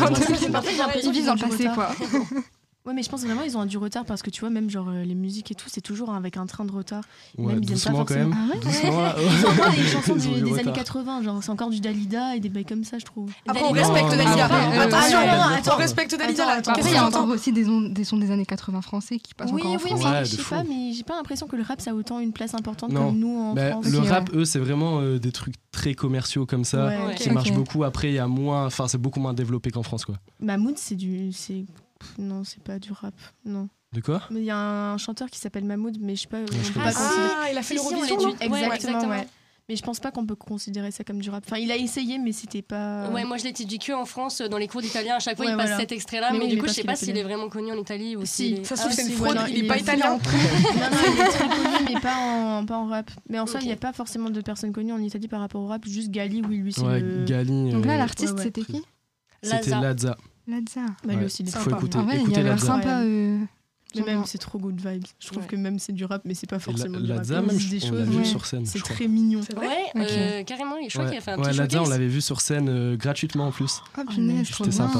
Ils 1.04 1.10
vivent 1.12 1.12
qu'ils 1.12 1.26
dans 1.26 1.34
le 1.34 1.40
passé, 1.40 1.68
quoi. 1.74 1.90
Ouais, 2.88 2.94
mais 2.94 3.02
je 3.02 3.10
pense 3.10 3.22
vraiment 3.22 3.42
ils 3.42 3.56
ont 3.56 3.66
du 3.66 3.76
retard 3.76 4.04
parce 4.06 4.22
que 4.22 4.30
tu 4.30 4.40
vois, 4.40 4.48
même 4.50 4.70
genre 4.70 4.88
euh, 4.88 5.04
les 5.04 5.14
musiques 5.14 5.50
et 5.50 5.54
tout, 5.54 5.68
c'est 5.68 5.82
toujours 5.82 6.10
avec 6.14 6.38
un 6.38 6.46
train 6.46 6.64
de 6.64 6.72
retard. 6.72 7.04
Ouais, 7.36 7.52
Même 7.52 7.62
ils 7.62 7.70
aiment 7.72 7.78
pas 7.80 7.90
doucement 7.90 8.04
quand 8.06 8.14
même. 8.14 8.32
forcément. 8.32 8.48
Ah 8.50 8.54
ouais, 8.54 8.60
Doucement 8.64 9.00
là. 9.02 9.14
Ils 9.20 9.46
ont 9.46 9.50
encore 9.50 9.70
des 9.74 9.82
chansons 9.86 10.16
des, 10.16 10.26
années 10.26 10.52
retard. 10.52 10.72
80, 10.72 11.22
genre 11.22 11.42
c'est 11.42 11.50
encore 11.50 11.68
du 11.70 11.80
Dalida 11.80 12.34
et 12.34 12.40
des 12.40 12.48
bails 12.48 12.64
comme 12.64 12.84
ça, 12.84 12.98
je 12.98 13.04
trouve. 13.04 13.30
Après, 13.46 13.62
on 13.62 13.72
Dalida. 13.72 13.92
respecte 13.92 14.10
Dalida. 14.16 14.48
ah, 14.50 15.10
non, 15.10 15.18
on 15.52 15.54
attends. 15.58 15.76
respecte 15.76 16.16
Dalida. 16.18 16.44
Attends, 16.48 16.58
attends. 16.58 16.70
Après, 16.72 16.90
il 16.90 16.94
y 16.94 16.96
a 16.96 17.06
encore 17.06 17.28
aussi 17.28 17.52
des, 17.52 17.68
on- 17.68 17.82
des 17.90 18.04
sons 18.04 18.16
des 18.16 18.30
années 18.30 18.46
80 18.46 18.80
français 18.80 19.18
qui 19.18 19.34
passent 19.34 19.50
Oui, 19.52 19.60
encore 19.60 19.72
en 19.72 19.74
oui, 19.76 19.90
France. 19.90 20.00
mais 20.04 20.24
je 20.24 20.36
de 20.36 20.42
sais 20.42 20.48
pas, 20.48 20.64
mais 20.64 20.92
j'ai 20.94 21.04
pas 21.04 21.16
l'impression 21.16 21.46
que 21.46 21.56
le 21.56 21.62
rap 21.64 21.82
ça 21.82 21.90
a 21.90 21.94
autant 21.94 22.20
une 22.20 22.32
place 22.32 22.54
importante 22.54 22.94
comme 22.94 23.18
nous 23.18 23.36
en 23.38 23.52
Bah, 23.54 23.72
France. 23.72 23.86
le 23.86 23.98
rap, 23.98 24.30
eux, 24.34 24.46
c'est 24.46 24.58
vraiment 24.60 25.00
euh, 25.00 25.18
des 25.18 25.30
trucs 25.32 25.56
très 25.72 25.92
commerciaux 25.92 26.46
comme 26.46 26.64
ça, 26.64 26.90
qui 27.16 27.28
marchent 27.30 27.52
beaucoup. 27.52 27.84
Après, 27.84 28.08
il 28.08 28.14
y 28.14 28.18
a 28.18 28.26
moins, 28.26 28.64
enfin, 28.64 28.88
c'est 28.88 28.96
beaucoup 28.98 29.20
moins 29.20 29.34
développé 29.34 29.70
qu'en 29.70 29.82
France, 29.82 30.06
quoi. 30.06 30.14
Mahmoud, 30.40 30.78
c'est 30.78 30.94
du. 30.94 31.32
c'est 31.32 31.66
Non, 32.18 32.44
c'est 32.44 32.62
pas 32.62 32.78
du 32.78 32.92
rap. 32.92 33.14
Non. 33.44 33.68
De 33.92 34.00
quoi 34.00 34.22
Mais 34.30 34.40
il 34.40 34.44
y 34.44 34.50
a 34.50 34.58
un 34.92 34.98
chanteur 34.98 35.30
qui 35.30 35.38
s'appelle 35.38 35.64
Mahmoud, 35.64 35.96
mais 36.00 36.14
je 36.14 36.22
sais 36.22 36.28
pas. 36.28 36.40
je 36.40 36.44
peut 36.72 36.80
connais 36.80 36.92
pas. 36.92 36.98
Ah, 36.98 37.48
il 37.50 37.56
a 37.56 37.62
fait 37.62 37.76
Si, 37.76 37.80
si, 37.80 37.86
on 37.86 37.90
l'Eurovision. 37.90 38.16
non 38.16 38.28
dit. 38.30 38.36
Ouais, 38.36 38.46
Exactement, 38.46 38.74
exactement. 38.74 39.08
ouais. 39.10 39.26
Mais 39.70 39.76
je 39.76 39.82
pense 39.82 40.00
pas 40.00 40.10
qu'on 40.10 40.24
peut 40.24 40.34
considérer 40.34 40.90
ça 40.90 41.04
comme 41.04 41.20
du 41.20 41.28
rap. 41.28 41.44
Enfin, 41.46 41.58
il 41.58 41.70
a 41.70 41.76
essayé, 41.76 42.18
mais 42.18 42.32
c'était 42.32 42.62
pas. 42.62 43.10
Ouais, 43.10 43.24
moi 43.24 43.36
je 43.36 43.44
l'étudie 43.44 43.78
que 43.78 43.92
en 43.92 44.06
France 44.06 44.40
dans 44.40 44.56
les 44.56 44.66
cours 44.66 44.80
d'italien. 44.80 45.16
À 45.16 45.18
chaque 45.18 45.36
fois, 45.36 45.44
Ouais, 45.44 45.52
il 45.52 45.56
passe 45.58 45.66
voilà. 45.66 45.80
cet 45.80 45.92
extrait-là, 45.92 46.30
Mais 46.32 46.38
mais, 46.38 46.44
oui, 46.46 46.50
du 46.52 46.56
coup, 46.56 46.62
je 46.62 46.66
parce 46.68 46.76
sais 46.76 46.84
pas 46.84 46.96
s'il 46.96 47.16
est 47.18 47.22
vraiment 47.22 47.50
connu 47.50 47.70
en 47.72 47.76
Italie 47.76 48.16
ou 48.16 48.24
Si, 48.24 48.54
est- 48.54 48.64
Ça 48.64 48.76
se 48.76 48.80
Ah, 48.80 48.84
trouve, 48.84 48.96
c'est 48.96 49.02
une 49.02 49.08
si, 49.08 49.14
fraude, 49.14 49.32
voilà, 49.34 49.48
il 49.50 49.64
est 49.64 49.68
pas 49.68 49.76
est- 49.76 49.80
italien. 49.80 50.10
non, 50.16 50.18
non, 50.18 51.14
il 51.14 51.20
est 51.20 51.28
très 51.28 51.48
connu, 51.48 51.84
mais 51.94 52.00
pas 52.00 52.16
en, 52.16 52.64
pas 52.64 52.78
en 52.78 52.86
rap. 52.86 53.10
Mais 53.28 53.38
en 53.38 53.46
soi, 53.46 53.60
il 53.60 53.66
n'y 53.66 53.72
a 53.72 53.76
pas 53.76 53.92
forcément 53.92 54.30
de 54.30 54.40
personnes 54.40 54.72
connues 54.72 54.92
en 54.92 55.00
Italie 55.02 55.28
par 55.28 55.40
rapport 55.40 55.60
au 55.60 55.66
rap. 55.66 55.84
Juste 55.86 56.10
Gali, 56.10 56.40
oui, 56.48 56.58
lui, 56.58 56.72
c'est 56.72 56.80
Ouais, 56.82 57.00
le. 57.00 57.24
Gali. 57.26 57.70
Donc 57.70 57.84
là, 57.84 57.94
euh, 57.94 57.98
l'artiste, 57.98 58.38
c'était 58.38 58.62
qui 58.62 58.80
C'était 59.42 59.70
Lazza. 59.70 60.16
Lazza. 60.48 60.80
Ladza. 60.80 60.94
Bah, 61.04 61.14
lui 61.14 61.24
aussi, 61.26 61.42
il 61.42 61.48
est 61.48 61.52
Faut 61.52 61.64
sympa. 61.64 61.76
écouter, 61.76 61.98
En 61.98 62.04
vrai, 62.04 62.16
il 62.16 62.22
écouter 62.22 62.40
a 62.40 62.42
l'air 62.42 62.58
sympa. 62.60 63.02
euh, 63.02 63.38
Mais 63.94 64.02
même, 64.02 64.24
c'est 64.26 64.38
trop 64.38 64.58
good 64.58 64.80
vibes. 64.80 65.04
Je 65.18 65.26
trouve 65.28 65.42
Ouais. 65.42 65.48
que 65.48 65.56
même 65.56 65.78
c'est 65.78 65.92
du 65.92 66.04
rap, 66.04 66.22
mais 66.24 66.34
c'est 66.34 66.46
pas 66.46 66.58
forcément 66.58 66.98
La- 66.98 67.04
du 67.04 67.10
rap. 67.12 67.18
Lazza, 67.18 67.40
Il 67.40 67.46
même, 67.46 67.56
des 67.56 67.84
on 67.90 67.92
l'a 67.92 68.04
vu 68.04 68.16
ouais. 68.18 68.24
sur 68.24 68.44
scène. 68.46 68.66
C'est 68.66 68.78
je 68.78 68.84
crois. 68.84 68.96
très 68.96 69.08
mignon. 69.08 69.40
C'est 69.42 69.54
vrai 69.54 69.66
Ouais, 69.68 70.02
Ok. 70.02 70.08
euh, 70.10 70.44
carrément. 70.44 70.76
Je 70.82 70.88
crois 70.90 71.04
Ouais, 71.04 71.10
qu'il 71.10 71.18
a 71.18 71.20
fait 71.22 71.30
un 71.32 71.38
ouais, 71.38 71.48
petit 71.50 71.58
Lazza, 71.58 71.82
on 71.82 71.88
l'avait 71.88 72.06
vu 72.08 72.20
sur 72.20 72.40
scène 72.40 72.68
euh, 72.68 72.96
gratuitement 72.96 73.46
en 73.48 73.52
plus. 73.52 73.80
Ah, 73.96 74.00
Oh, 74.06 74.10
punaise, 74.10 74.46
c'était 74.46 74.70
sympa. 74.72 74.98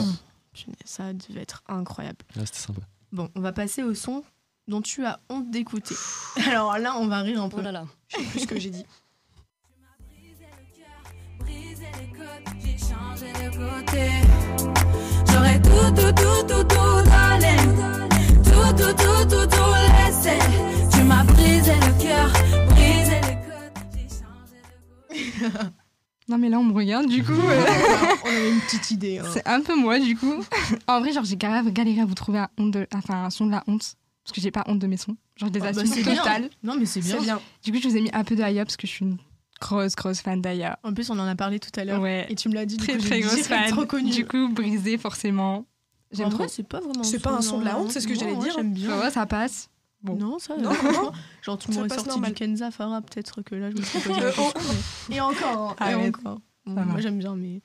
Punaise, 0.55 0.77
Ça 0.85 1.13
devait 1.13 1.43
être 1.43 1.63
incroyable. 1.69 2.19
Ouais, 2.37 2.47
C'était 2.47 2.59
sympa. 2.59 2.81
Bon, 3.13 3.29
on 3.35 3.41
va 3.41 3.53
passer 3.53 3.83
au 3.83 3.95
son 3.95 4.23
dont 4.69 4.81
tu 4.83 5.05
as 5.05 5.21
honte 5.29 5.51
d'écouter. 5.51 5.95
Alors 6.51 6.79
là, 6.79 6.95
on 6.99 7.07
va 7.09 7.21
rire 7.21 7.43
un 7.43 7.49
peu. 7.49 7.57
Oh 7.61 7.63
là 7.63 7.73
là. 7.73 7.87
Je 8.09 8.17
sais 8.17 8.23
plus 8.25 8.41
ce 8.41 8.47
que 8.47 8.59
j'ai 8.59 8.71
dit. 8.71 8.85
Briser 11.41 11.87
les 12.01 12.09
codes, 12.19 12.55
j'ai 12.63 12.77
changé 12.79 13.33
de 13.33 13.51
côté. 13.55 14.78
J'aurais 15.39 15.61
tout, 15.63 15.71
tout, 15.95 16.13
tout, 16.13 16.47
tout, 16.49 16.65
tout 16.65 17.03
donné. 17.05 17.57
Tout, 18.43 18.73
tout, 18.77 18.93
tout, 18.93 19.25
tout, 19.29 19.47
tout 19.47 19.73
laissé. 19.95 20.37
Tu 20.93 21.03
m'as 21.05 21.23
brisé 21.23 21.73
le 21.75 22.03
cœur, 22.03 22.29
brisé 22.71 23.21
les 23.21 23.37
codes, 23.47 23.85
j'ai 23.95 24.09
changé 24.09 24.61
de 25.41 25.49
côté. 25.53 25.65
Non, 26.29 26.39
mais 26.39 26.49
là, 26.49 26.59
on 26.59 26.65
me 26.65 26.73
regarde, 26.75 27.07
du 27.07 27.23
coup. 27.23 27.31
euh, 27.33 27.67
on 28.25 28.29
avait 28.29 28.51
une 28.51 28.61
petite 28.63 28.91
idée. 28.91 29.19
hein. 29.21 29.25
C'est 29.33 29.47
un 29.47 29.61
peu 29.61 29.77
moi, 29.77 30.01
du 30.01 30.17
coup. 30.17 30.43
en 30.89 31.01
vrai, 31.01 31.13
genre, 31.13 31.25
j'ai 31.25 31.37
grave 31.37 31.71
galéré 31.71 32.01
à 32.01 32.05
vous 32.05 32.15
trouver 32.15 32.41
un, 32.41 32.49
honte 32.59 32.73
de- 32.73 32.89
enfin, 32.95 33.25
un 33.27 33.31
son 33.31 33.47
de 33.47 33.53
la 33.53 33.63
honte. 33.69 33.95
Parce 34.25 34.35
que 34.35 34.41
j'ai 34.41 34.51
pas 34.51 34.65
honte 34.67 34.81
de 34.81 34.87
mes 34.89 34.97
sons. 34.97 35.17
Genre, 35.37 35.49
je 35.55 35.59
les 35.59 35.65
Ah, 35.65 35.73
bah, 35.73 35.81
assume 35.83 35.95
c'est 35.95 36.03
bien. 36.03 36.17
total. 36.17 36.51
Non, 36.65 36.75
mais 36.77 36.85
c'est 36.85 37.01
bien. 37.01 37.21
Bien. 37.21 37.41
Du 37.65 37.71
coup, 37.73 37.79
je 37.81 37.89
vous 37.89 37.97
ai 37.97 38.01
mis 38.01 38.11
un 38.13 38.25
peu 38.25 38.35
de 38.35 38.43
Aya 38.43 38.65
parce 38.65 38.77
que 38.77 38.87
je 38.89 38.93
suis 38.93 39.05
une 39.07 39.17
grosse, 39.61 39.95
grosse 39.97 40.21
fan 40.21 40.41
d'Aya. 40.41 40.79
En 40.83 40.93
plus, 40.95 41.11
on 41.11 41.19
en 41.19 41.27
a 41.27 41.35
parlé 41.35 41.59
tout 41.61 41.71
à 41.79 41.85
l'heure. 41.85 42.01
Ouais. 42.01 42.27
Et 42.29 42.35
tu 42.35 42.49
me 42.49 42.55
l'as 42.55 42.67
dit, 42.67 42.77
du 42.77 42.85
Très, 42.87 42.97
coup, 42.97 43.05
très 43.05 43.21
grosse 43.21 43.43
fan. 43.47 43.73
reconnu. 43.75 44.11
Du 44.11 44.27
coup, 44.27 44.49
brisé, 44.49 44.99
forcément. 44.99 45.55
en 45.59 45.65
J'aime 46.13 46.31
trop. 46.31 46.47
c'est 46.49 46.63
pas 46.63 46.81
vraiment. 46.81 47.03
C'est 47.05 47.19
pas 47.21 47.33
un 47.33 47.43
son 47.43 47.59
de 47.59 47.65
la 47.65 47.79
honte, 47.79 47.91
c'est 47.91 48.01
ce 48.01 48.09
que 48.09 48.15
j'allais 48.15 48.37
dire. 48.37 48.53
J'aime 48.55 48.73
bien. 48.73 48.99
Ouais, 49.01 49.11
ça 49.11 49.27
passe. 49.27 49.69
Bon. 50.03 50.15
Non, 50.15 50.39
ça. 50.39 50.57
Non. 50.57 50.71
Genre, 51.43 51.59
tu 51.59 51.67
Ça 51.69 51.75
m'aurais 51.75 51.89
passe 51.89 51.97
sorti 51.99 52.11
normal. 52.11 52.31
du 52.33 52.35
Kenza 52.37 52.71
Farah, 52.71 53.01
peut-être 53.03 53.43
que 53.43 53.55
là, 53.57 53.71
je 53.71 53.77
me 53.77 53.83
serais 53.83 54.01
posé 54.01 54.21
la 54.21 54.27
Euh, 54.29 54.33
oh. 54.39 54.43
question, 54.53 54.73
mais- 55.11 55.17
Et 55.17 55.21
encore, 55.21 55.77
et 55.81 55.83
Arrête. 55.83 56.15
encore. 56.17 56.39
Bon, 56.67 56.75
Ça 56.77 56.81
va. 56.83 56.87
moi, 56.87 57.01
j'aime 57.01 57.19
bien, 57.19 57.35
mais. 57.35 57.61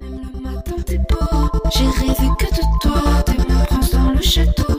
Même 0.00 0.30
le 0.34 0.40
matin, 0.40 0.74
t'es 0.84 0.98
beau. 0.98 1.60
J'ai 1.74 1.86
rêvé 1.86 2.28
que 2.38 2.46
de 2.46 2.80
toi, 2.80 3.22
tes 3.22 3.38
mains 3.38 3.66
dans 3.92 4.10
le 4.12 4.20
château. 4.20 4.73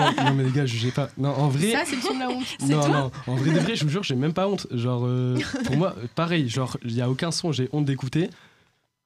Non, 0.00 0.24
non, 0.24 0.34
mais 0.34 0.44
les 0.44 0.50
gars, 0.50 0.66
jugez 0.66 0.90
pas. 0.90 1.08
Non, 1.18 1.30
en 1.30 1.48
vrai. 1.48 1.72
Ça, 1.72 1.82
c'est 1.84 2.18
la 2.18 2.28
honte. 2.28 2.44
Non, 2.68 2.88
non, 2.88 3.10
en 3.26 3.34
vrai 3.36 3.50
de 3.50 3.58
vrai, 3.58 3.76
je 3.76 3.84
vous 3.84 3.90
jure, 3.90 4.02
j'ai 4.02 4.14
même 4.14 4.32
pas 4.32 4.48
honte. 4.48 4.66
Genre, 4.70 5.02
euh, 5.04 5.38
pour 5.64 5.76
moi, 5.76 5.94
euh, 5.98 6.06
pareil, 6.14 6.48
genre, 6.48 6.76
il 6.84 6.92
y 6.94 7.00
a 7.00 7.10
aucun 7.10 7.30
son, 7.30 7.52
j'ai 7.52 7.68
honte 7.72 7.84
d'écouter. 7.84 8.30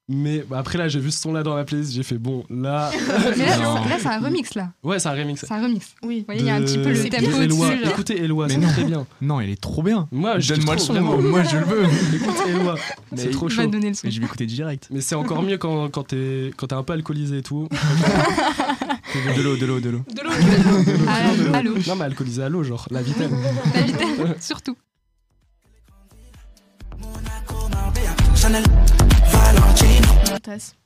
Mais 0.07 0.45
bah, 0.47 0.59
après 0.59 0.77
là, 0.77 0.87
j'ai 0.87 1.01
vu 1.01 1.11
ce 1.11 1.19
son-là 1.23 1.43
dans 1.43 1.57
la 1.57 1.65
playlist, 1.65 1.93
j'ai 1.95 2.03
fait 2.03 2.19
bon, 2.19 2.45
là. 2.51 2.91
Mais 3.39 3.47
là, 3.47 3.97
c'est 3.99 4.07
un 4.07 4.19
remix, 4.21 4.55
là. 4.55 4.71
ouais, 4.83 4.99
c'est 4.99 5.09
un 5.09 5.13
remix. 5.13 5.41
C'est 5.41 5.51
un 5.53 5.63
remix. 5.63 5.95
Oui. 6.03 6.19
Vous 6.19 6.25
voyez, 6.27 6.41
il 6.43 6.47
y 6.47 6.51
a 6.51 6.57
un 6.57 6.61
petit 6.61 6.77
peu 6.77 6.91
le 6.91 7.05
de 7.05 7.09
tempo 7.09 7.41
Eloi. 7.41 7.69
dessus. 7.71 7.89
Écoutez 7.89 8.23
Eloi, 8.23 8.47
Mais 8.49 8.53
c'est 8.55 8.61
non. 8.61 8.69
très 8.69 8.85
bien. 8.85 9.07
Non, 9.23 9.41
elle 9.41 9.49
est 9.49 9.61
trop 9.61 9.83
bien. 9.83 10.07
Moi, 10.13 10.39
je 10.41 10.53
Donne-moi 10.55 10.75
le 10.75 10.81
son, 10.81 10.93
vraiment. 10.93 11.17
moi 11.23 11.43
je 11.45 11.57
le 11.57 11.65
veux. 11.65 11.85
Écoute 12.15 12.35
Eloi. 12.47 12.75
C'est 13.17 13.31
trop 13.31 13.49
Je 13.49 13.57
vais 13.57 13.63
chaud. 13.65 13.71
donner 13.71 13.89
le 13.89 13.95
son. 13.95 14.03
Mais 14.05 14.11
je 14.11 14.21
vais 14.21 14.27
écouter 14.27 14.45
direct. 14.45 14.89
Mais 14.91 15.01
c'est 15.01 15.15
encore 15.15 15.43
mieux 15.43 15.57
quand, 15.57 15.89
quand 15.89 16.03
t'es 16.09 16.51
quand 16.55 16.67
t'es 16.67 16.75
un 16.75 16.83
peu 16.83 16.93
alcoolisé 16.93 17.39
et 17.39 17.43
tout. 17.43 17.67
De 19.37 19.43
l'eau, 19.43 19.57
de 19.57 19.65
l'eau, 19.65 19.81
de 19.81 19.89
l'eau. 19.91 20.03
De 20.15 20.21
l'eau. 20.23 20.31
Ah, 21.09 21.57
à 21.57 21.63
l'eau. 21.63 21.77
Non, 21.87 21.97
mais 21.97 22.05
alcoolisé 22.05 22.43
à 22.43 22.51
l'eau, 22.51 22.63
genre 22.63 22.87
la 22.91 23.01
vitesse. 23.01 23.31
La 23.75 23.83
vitesse, 23.83 24.09
surtout. 24.47 24.77
Chanel, 28.45 28.63
Valentino. 29.33 30.09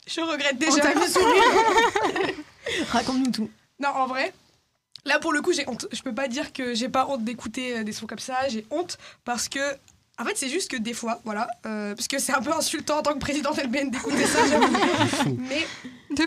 Je 0.06 0.20
regrette 0.20 0.58
déjà. 0.60 0.80
Raconte-nous 2.92 3.32
tout. 3.32 3.50
Non, 3.80 3.88
en 3.96 4.06
vrai, 4.06 4.32
là 5.04 5.18
pour 5.18 5.32
le 5.32 5.42
coup, 5.42 5.52
j'ai 5.52 5.68
honte. 5.68 5.86
Je 5.90 6.00
peux 6.02 6.14
pas 6.14 6.28
dire 6.28 6.52
que 6.52 6.72
j'ai 6.76 6.88
pas 6.88 7.08
honte 7.08 7.24
d'écouter 7.24 7.78
euh, 7.78 7.82
des 7.82 7.90
sons 7.90 8.06
comme 8.06 8.20
ça. 8.20 8.48
J'ai 8.48 8.64
honte 8.70 8.96
parce 9.24 9.48
que. 9.48 9.58
En 10.20 10.24
fait, 10.24 10.36
c'est 10.36 10.48
juste 10.48 10.70
que 10.70 10.76
des 10.76 10.94
fois, 10.94 11.20
voilà, 11.24 11.48
euh, 11.66 11.96
parce 11.96 12.06
que 12.06 12.20
c'est 12.20 12.32
un 12.32 12.40
peu 12.42 12.52
insultant 12.52 12.98
en 12.98 13.02
tant 13.02 13.14
que 13.14 13.18
présidente 13.18 13.56
LBN 13.60 13.90
d'écouter 13.90 14.24
ça, 14.26 14.38
j'avoue. 14.48 15.36
Mais 15.38 15.66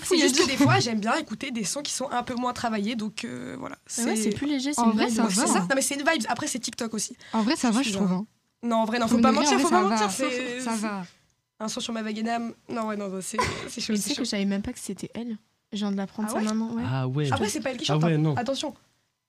c'est 0.03 0.17
juste 0.17 0.37
que 0.37 0.47
des 0.47 0.57
fois, 0.57 0.79
j'aime 0.79 0.99
bien 0.99 1.15
écouter 1.15 1.51
des 1.51 1.63
sons 1.63 1.81
qui 1.81 1.93
sont 1.93 2.09
un 2.11 2.23
peu 2.23 2.35
moins 2.35 2.51
travaillés, 2.53 2.95
donc 2.95 3.23
euh, 3.23 3.55
voilà. 3.57 3.77
Ah 3.97 4.03
ouais, 4.03 4.15
c'est 4.17 4.29
plus 4.31 4.47
léger, 4.47 4.73
c'est 4.73 4.81
En 4.81 4.91
une 4.91 4.97
vrai, 4.97 5.05
vibe. 5.07 5.15
ça 5.15 5.23
Ouais, 5.23 5.29
va. 5.33 5.45
c'est 5.47 5.53
ça. 5.53 5.59
Non, 5.61 5.67
mais 5.75 5.81
c'est 5.81 5.95
une 5.95 6.03
vibe. 6.09 6.23
Après, 6.27 6.47
c'est 6.47 6.59
TikTok 6.59 6.93
aussi. 6.93 7.15
En 7.33 7.41
vrai, 7.43 7.55
ça 7.55 7.69
va, 7.71 7.81
je 7.83 7.91
trouve. 7.93 8.11
hein. 8.11 8.25
Non, 8.63 8.77
en 8.77 8.85
vrai, 8.85 8.99
non, 8.99 9.07
Pour 9.07 9.17
faut 9.17 9.21
pas 9.23 9.31
mentir, 9.33 9.53
en 9.57 9.59
faut 9.59 9.69
pas 9.69 9.81
ça 9.81 9.89
mentir. 9.89 10.07
va. 10.07 10.13
C'est 10.13 10.61
Ça 10.61 10.71
va. 10.75 11.03
Un 11.61 11.67
son 11.67 11.79
sur 11.79 11.93
ma 11.93 12.01
vaginam. 12.03 12.53
Non, 12.69 12.87
ouais, 12.87 12.97
non, 12.97 13.07
non, 13.09 13.19
c'est 13.21 13.37
c'est 13.69 13.81
chaud. 13.81 13.93
Tu 13.93 13.99
c'est 14.01 14.09
sais 14.09 14.15
que 14.15 14.23
je 14.23 14.29
savais 14.29 14.45
même 14.45 14.61
pas 14.61 14.73
que 14.73 14.79
c'était 14.79 15.09
elle. 15.13 15.37
Je 15.71 15.77
viens 15.77 15.91
de 15.91 15.97
l'apprendre 15.97 16.27
Ah 16.29 16.33
ça 16.33 16.39
ouais 16.39 16.43
maintenant. 16.45 16.73
Ouais. 16.75 16.83
Ah 16.85 17.07
ouais. 17.07 17.31
Après, 17.31 17.47
c'est 17.47 17.61
pas 17.61 17.71
elle 17.71 17.77
qui 17.77 17.85
Ah 17.89 17.93
chante. 17.93 18.03
ouais, 18.03 18.13
hein. 18.15 18.17
non. 18.17 18.35
Attention. 18.35 18.73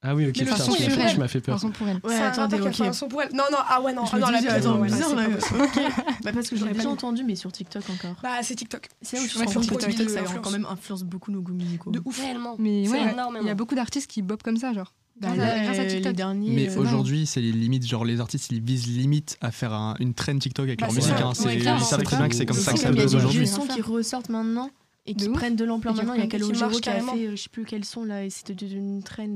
Ah 0.04 0.16
oui, 0.16 0.26
ok, 0.26 0.34
Mais 0.40 0.44
le 0.46 0.56
son, 0.56 0.72
tu 0.72 0.82
est 0.82 0.88
m'as 0.88 0.90
fait- 0.96 1.00
vrai. 1.00 1.12
tu 1.12 1.18
m'as 1.20 1.28
fait 1.28 1.40
peur. 1.40 1.54
Chanson 1.54 1.70
pour 1.70 1.86
elle. 1.86 2.00
Ouais, 2.02 2.16
C'est 2.16 2.22
un 2.22 2.26
attendez, 2.32 2.60
ok. 2.60 2.80
un 2.80 2.92
son 2.92 3.06
pour 3.06 3.22
elle. 3.22 3.28
Non, 3.32 3.44
non, 3.52 3.58
ah 3.68 3.80
ouais, 3.80 3.92
non, 3.92 4.04
Je 4.04 4.16
ah 4.16 4.18
non, 4.18 4.30
la 4.30 4.38
pire, 4.40 4.52
attends, 4.52 4.74
non, 4.74 4.80
ouais, 4.80 4.88
bizarre 4.88 5.14
là. 5.14 5.26
Ok. 5.28 5.80
Bah 6.24 6.32
parce 6.34 6.48
que 6.48 6.56
J'aurais 6.56 6.72
ai 6.72 6.74
déjà 6.74 6.86
pas 6.86 6.90
entendu, 6.90 7.22
mais 7.22 7.36
sur 7.36 7.52
TikTok 7.52 7.84
encore. 7.88 8.16
Bah, 8.20 8.30
c'est 8.42 8.56
TikTok. 8.56 8.88
C'est 9.00 9.16
là 9.18 9.22
où 9.22 9.26
tu 9.28 9.38
Ouais, 9.38 9.46
sur 9.46 9.60
compte 9.60 9.70
que 9.78 9.84
TikTok, 9.86 10.10
ça 10.10 10.20
influence. 10.22 10.44
quand 10.44 10.50
même 10.50 10.66
influence 10.68 11.04
beaucoup 11.04 11.30
nos 11.30 11.40
goûts 11.40 11.52
musicaux. 11.54 11.92
De 11.92 12.02
ouf. 12.04 12.18
Réellement. 12.20 12.56
Mais 12.58 12.84
C'est 12.86 12.90
ouais, 12.92 13.14
il 13.42 13.46
y 13.46 13.50
a 13.50 13.54
beaucoup 13.54 13.76
d'artistes 13.76 14.10
qui 14.10 14.22
bobent 14.22 14.42
comme 14.42 14.56
ça, 14.56 14.72
genre. 14.72 14.92
Bah, 15.22 15.28
Grâce 15.34 15.38
à- 15.38 15.56
là, 15.56 15.62
grâce 15.64 15.78
à 15.78 15.82
les 15.84 15.88
TikTok. 15.88 16.12
derniers. 16.14 16.50
Mais 16.50 16.68
euh, 16.76 16.80
aujourd'hui, 16.80 17.26
c'est 17.26 17.40
les 17.40 17.52
limites. 17.52 17.86
Genre, 17.86 18.04
les 18.04 18.20
artistes, 18.20 18.50
ils 18.50 18.60
visent 18.60 18.86
limite 18.88 19.36
à 19.40 19.50
faire 19.52 19.72
un- 19.72 19.94
une 20.00 20.14
trend 20.14 20.36
TikTok 20.36 20.66
avec 20.66 20.80
Bah, 20.80 20.86
leur 20.86 20.94
musique. 20.96 21.12
hein. 21.12 21.32
Ouais, 21.44 21.56
Ils 21.56 21.64
savent 21.84 22.02
très 22.02 22.16
ça. 22.16 22.18
bien 22.22 22.28
que 22.28 22.34
c'est 22.34 22.44
comme 22.46 22.56
ça 22.56 22.72
que 22.72 22.78
ça 22.78 22.88
comme 22.88 22.96
il 22.96 22.98
y 22.98 23.02
a 23.02 23.06
des 23.06 23.14
aujourd'hui. 23.14 23.46
sons 23.46 23.66
qui 23.66 23.80
ressortent 23.80 24.28
maintenant 24.30 24.68
et 25.06 25.14
qui 25.14 25.28
prennent 25.28 25.56
de 25.56 25.64
l'ampleur 25.64 25.94
maintenant. 25.94 26.14
Il 26.14 26.20
y 26.20 26.24
a 26.24 26.26
Calogero 26.26 26.70
qui 26.80 26.88
a 26.88 27.00
fait, 27.00 27.26
euh, 27.28 27.30
je 27.36 27.42
sais 27.42 27.48
plus 27.50 27.64
quel 27.64 27.84
son 27.84 28.04
là, 28.04 28.24
et 28.24 28.30
c'était 28.30 28.54
d'une 28.54 29.02
trend. 29.02 29.26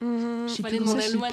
Mmh. 0.00 0.06
Je 0.48 0.52
sais 0.54 0.62
Fallait 0.62 0.78
demander 0.80 1.04
comment 1.12 1.26
à. 1.26 1.30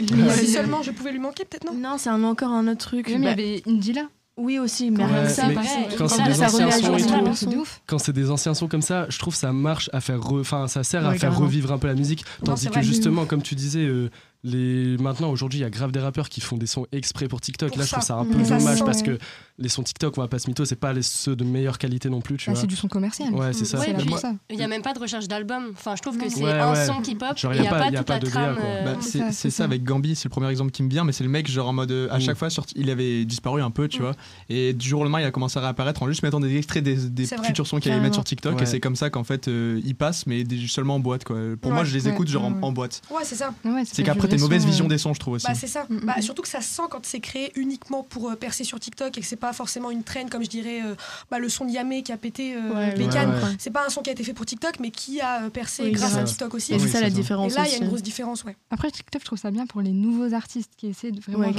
Mais 0.00 0.22
Ouais, 0.28 0.36
si 0.38 0.48
seulement 0.48 0.82
je 0.82 0.90
pouvais 0.90 1.12
lui 1.12 1.20
manquer, 1.20 1.44
peut-être 1.44 1.64
non? 1.64 1.74
Non, 1.74 1.96
c'est 1.98 2.10
encore 2.10 2.50
un 2.50 2.66
autre 2.66 2.78
truc. 2.88 3.08
Même 3.08 3.18
il 3.18 3.22
y 3.22 3.24
Bah, 3.26 3.30
avait 3.30 3.62
Indila. 3.68 4.08
Oui 4.38 4.58
aussi, 4.60 4.90
mais 4.92 5.04
Ouais, 5.04 5.10
rien 5.12 5.24
que 5.24 5.30
ça, 5.30 5.48
mais 5.48 5.54
pareil. 5.54 5.68
quand 5.98 6.08
c'est 6.08 6.22
des 6.22 6.42
anciens 6.42 6.70
sons 6.70 6.96
et 6.96 7.02
tout. 7.46 7.66
Quand 7.86 7.98
c'est 7.98 8.12
des 8.12 8.30
anciens 8.30 8.54
sons 8.54 8.68
comme 8.68 8.82
ça, 8.82 9.06
je 9.08 9.18
trouve 9.18 9.34
ça 9.34 9.52
marche 9.52 9.90
à 9.92 10.00
faire, 10.00 10.18
re- 10.20 10.40
enfin 10.40 10.68
ça 10.68 10.84
sert 10.84 11.04
à 11.06 11.14
faire 11.14 11.36
revivre 11.36 11.72
un 11.72 11.78
peu 11.78 11.88
la 11.88 11.94
musique. 11.94 12.24
Tandis 12.44 12.68
que 12.68 12.80
justement, 12.80 13.24
comme 13.26 13.42
tu 13.42 13.54
disais, 13.56 13.84
euh, 13.84 14.10
les 14.44 14.96
maintenant 14.98 15.30
aujourd'hui 15.30 15.58
il 15.58 15.62
y 15.62 15.64
a 15.64 15.70
grave 15.70 15.90
des 15.90 15.98
rappeurs 16.00 16.28
qui 16.28 16.40
font 16.40 16.56
des 16.56 16.66
sons 16.66 16.86
exprès 16.92 17.26
pour 17.28 17.40
TikTok. 17.40 17.70
Pour 17.70 17.78
Là, 17.78 17.84
je 17.84 17.90
trouve 17.90 18.04
ça. 18.04 18.14
un 18.16 18.24
peu 18.24 18.38
Mmh. 18.38 18.44
Ça 18.44 18.58
dommage 18.58 18.78
sent, 18.78 18.84
parce 18.84 18.98
ouais. 18.98 19.04
que 19.04 19.18
les 19.58 19.68
sons 19.68 19.82
TikTok, 19.82 20.16
on 20.16 20.20
va 20.20 20.28
pas 20.28 20.38
se 20.38 20.46
mytho, 20.46 20.64
c'est 20.64 20.76
pas 20.76 20.92
les, 20.92 21.02
ceux 21.02 21.34
de 21.34 21.42
meilleure 21.44 21.78
qualité 21.78 22.08
non 22.08 22.20
plus, 22.20 22.36
tu 22.36 22.48
Ah, 22.48 22.52
vois. 22.52 22.60
c'est 22.60 22.66
du 22.68 22.76
son 22.76 22.86
commercial. 22.86 23.34
Ouais, 23.34 23.52
c'est 23.52 23.64
ça. 23.64 23.80
Ouais, 23.80 23.92
pour 24.06 24.18
ça. 24.18 24.34
Il 24.50 24.56
n'y 24.56 24.62
a 24.62 24.68
même 24.68 24.82
pas 24.82 24.94
de 24.94 25.00
recherche 25.00 25.26
d'album. 25.26 25.70
Enfin, 25.72 25.94
je 25.96 26.02
trouve 26.02 26.16
que 26.16 26.28
c'est 26.28 26.42
Ouais, 26.44 26.52
un 26.52 26.72
ouais. 26.72 26.86
son 26.86 27.00
qui 27.00 27.16
pop. 27.16 27.36
Genre, 27.36 27.52
et 27.52 27.56
y 27.56 27.58
Il 27.58 27.60
a 27.60 27.62
n'y 27.62 27.68
a, 27.68 27.70
pas- 27.70 27.78
pas 27.78 27.90
y 27.90 27.96
a 27.96 27.98
toute 27.98 28.06
pas 28.06 28.18
la 28.20 28.30
trame. 28.30 28.56
euh, 28.62 28.84
Bah, 28.84 28.98
c'est 29.00 29.18
ça, 29.18 29.24
c'est 29.26 29.32
c'est 29.32 29.50
ça 29.50 29.56
ça. 29.58 29.64
avec 29.64 29.82
Gambi, 29.82 30.14
c'est 30.14 30.26
le 30.26 30.30
premier 30.30 30.48
exemple 30.50 30.70
qui 30.70 30.82
me 30.84 30.88
vient, 30.90 31.02
mais 31.04 31.12
c'est 31.12 31.24
le 31.24 31.30
mec, 31.30 31.50
genre 31.50 31.68
en 31.68 31.72
mode 31.72 31.90
euh, 31.90 32.08
à 32.10 32.18
Mm. 32.18 32.20
chaque 32.20 32.36
fois, 32.38 32.48
il 32.76 32.90
avait 32.90 33.24
disparu 33.24 33.60
un 33.60 33.70
peu, 33.72 33.88
tu 33.88 34.00
vois. 34.02 34.14
Et 34.48 34.72
du 34.72 34.86
jour 34.88 35.00
au 35.00 35.04
lendemain, 35.04 35.20
il 35.20 35.24
a 35.24 35.32
commencé 35.32 35.58
à 35.58 35.62
réapparaître 35.62 36.02
en 36.02 36.06
juste 36.08 36.22
mettant 36.22 36.38
des 36.40 36.56
extraits 36.56 36.84
des, 36.84 37.26
futurs 37.26 37.66
sons 37.66 37.80
qu'il 37.80 37.90
allait 37.90 38.00
mettre 38.00 38.14
sur 38.14 38.24
TikTok. 38.24 38.56
Ouais. 38.56 38.62
Et 38.62 38.66
c'est 38.66 38.78
comme 38.80 38.94
ça 38.96 39.10
qu'en 39.10 39.24
fait, 39.24 39.48
euh, 39.48 39.80
il 39.84 39.96
passe, 39.96 40.26
mais 40.26 40.44
seulement 40.68 40.94
en 40.96 41.00
boîte, 41.00 41.24
quoi. 41.24 41.36
Pour 41.60 41.72
moi, 41.72 41.80
Ouais. 41.80 41.86
je 41.88 41.94
les 41.94 42.06
Ouais, 42.06 42.12
écoute 42.12 42.28
genre 42.28 42.44
en- 42.44 42.52
ouais. 42.52 42.70
boîte. 42.72 43.02
Ouais, 43.10 43.22
c'est 43.24 43.34
ça. 43.34 43.52
Ouais, 43.64 43.82
C'est 43.84 44.04
qu'après, 44.04 44.27
t'as 44.28 44.36
une 44.36 44.40
mauvaise 44.42 44.64
vision 44.66 44.84
euh, 44.84 44.88
des 44.88 44.98
sons, 44.98 45.14
je 45.14 45.20
trouve 45.20 45.34
aussi. 45.34 45.46
Bah, 45.46 45.54
c'est 45.54 45.66
ça. 45.66 45.86
Mm, 45.88 45.94
mm, 45.96 46.00
Bah, 46.04 46.14
mm. 46.18 46.22
surtout 46.22 46.42
que 46.42 46.48
ça 46.48 46.60
se 46.60 46.68
sent 46.74 46.82
quand 46.90 47.04
c'est 47.04 47.20
créé 47.20 47.52
uniquement 47.56 48.02
pour 48.02 48.30
euh, 48.30 48.36
percer 48.36 48.64
sur 48.64 48.78
TikTok 48.80 49.16
et 49.16 49.20
que 49.20 49.26
c'est 49.26 49.36
pas 49.36 49.52
forcément 49.52 49.90
une 49.90 50.02
trend, 50.02 50.26
comme 50.30 50.42
je 50.44 50.48
dirais, 50.50 50.80
euh, 50.84 50.94
bah, 51.30 51.38
le 51.38 51.48
son 51.48 51.64
de 51.64 51.70
Yamé 51.70 52.02
qui 52.02 52.12
a 52.12 52.16
pété 52.16 52.54
euh, 52.54 52.72
Ouais, 52.74 52.94
les 52.96 53.06
ouais, 53.06 53.12
cannes. 53.12 53.30
ouais. 53.30 53.56
C'est 53.58 53.70
pas 53.70 53.84
un 53.86 53.88
son 53.90 54.02
qui 54.02 54.10
a 54.10 54.12
été 54.12 54.24
fait 54.24 54.32
pour 54.32 54.46
TikTok, 54.46 54.80
mais 54.80 54.90
qui 54.90 55.20
a 55.20 55.44
euh, 55.44 55.50
percé 55.50 55.82
Oui, 55.84 55.92
grâce 55.92 56.12
à 56.12 56.16
ça. 56.16 56.24
TikTok 56.24 56.54
aussi. 56.54 56.74
Et 56.74 56.78
c'est 56.78 56.88
ça 56.88 57.00
la 57.00 57.10
différence 57.10 57.52
Et 57.52 57.56
là, 57.56 57.64
il 57.66 57.72
y 57.72 57.74
a 57.74 57.78
une 57.78 57.88
grosse 57.88 58.02
différence, 58.02 58.44
ouais. 58.44 58.56
Après, 58.70 58.90
TikTok, 58.90 59.20
je 59.22 59.26
trouve 59.26 59.38
ça 59.38 59.50
bien 59.50 59.66
pour 59.66 59.80
les 59.80 59.92
nouveaux 59.92 60.34
artistes 60.34 60.72
qui 60.76 60.88
essaient 60.88 61.12
de 61.12 61.20
vraiment. 61.20 61.50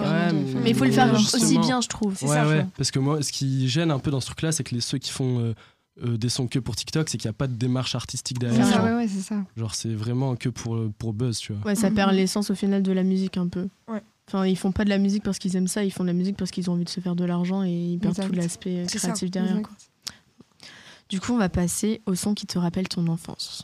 Mais 0.64 0.70
il 0.72 0.76
faut 0.76 0.86
le 0.86 0.92
faire 0.92 1.14
aussi 1.14 1.58
bien, 1.58 1.82
je 1.82 1.88
trouve. 1.88 2.16
Parce 2.78 2.92
que 2.92 3.00
moi, 3.00 3.22
ce 3.22 3.32
qui 3.32 3.68
gêne 3.70 3.92
un 3.92 4.00
peu 4.00 4.12
dans 4.12 4.20
ce 4.22 4.28
truc-là, 4.28 4.52
c'est 4.52 4.64
que 4.64 4.76
les 4.76 4.82
ceux 4.82 4.98
qui 4.98 5.12
font 5.12 5.54
euh, 6.04 6.18
des 6.18 6.30
sons 6.30 6.48
que 6.48 6.60
pour 6.60 6.76
TikTok, 6.76 7.10
c'est 7.10 7.18
qu'il 7.18 7.28
n'y 7.28 7.32
a 7.32 7.38
pas 7.38 7.48
de 7.48 7.54
démarche 7.56 7.96
artistique 7.96 8.38
C'est 8.42 8.48
derrière. 8.50 8.80
vois. 8.82 8.90
ouais, 8.92 8.96
ouais, 8.96 9.08
c'est 9.08 9.22
ça. 9.22 9.44
Genre, 9.58 9.74
c'est 9.76 9.94
vraiment 9.94 10.36
que 10.36 10.50
pour, 10.50 10.78
pour 10.98 11.14
buzz, 11.14 11.38
tu 11.40 11.54
vois. 11.54 11.66
Ouais, 11.68 11.76
ça 11.76 11.92
perd 11.92 12.12
l'essence 12.14 12.50
au 12.50 12.56
final 12.56 12.84
de 12.84 12.92
la 12.92 13.04
musique 13.04 13.38
un 13.38 13.48
peu. 13.48 13.68
Ouais. 13.88 14.02
Enfin, 14.28 14.46
ils 14.46 14.56
font 14.58 14.72
pas 14.72 14.84
de 14.86 14.90
la 14.90 15.00
musique 15.00 15.24
parce 15.24 15.40
qu'ils 15.40 15.56
aiment 15.56 15.68
ça, 15.68 15.84
ils 15.84 15.92
font 15.92 16.04
de 16.04 16.10
la 16.10 16.14
musique 16.14 16.38
parce 16.38 16.52
qu'ils 16.52 16.70
ont 16.70 16.74
envie 16.74 16.84
de 16.84 16.90
se 16.90 17.00
faire 17.00 17.16
de 17.16 17.26
l'argent 17.26 17.64
et 17.64 17.72
ils 17.72 17.98
perdent 18.00 18.14
Exact. 18.18 18.30
tout 18.30 18.36
l'aspect 18.36 18.78
euh, 18.78 18.88
ça. 18.88 18.98
créatif 19.00 19.32
derrière. 19.32 19.62
Quoi. 19.64 19.72
Du 21.10 21.20
coup, 21.20 21.34
on 21.34 21.38
va 21.38 21.50
passer 21.50 22.02
au 22.06 22.14
son 22.14 22.36
qui 22.36 22.46
te 22.46 22.60
rappelle 22.60 22.88
ton 22.88 23.08
enfance. 23.08 23.64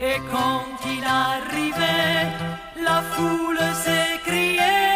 Et 0.00 0.16
quand 0.30 0.64
il 0.86 1.04
arrivait, 1.04 2.30
la 2.84 3.02
foule 3.02 3.58
s'écriait 3.74 4.87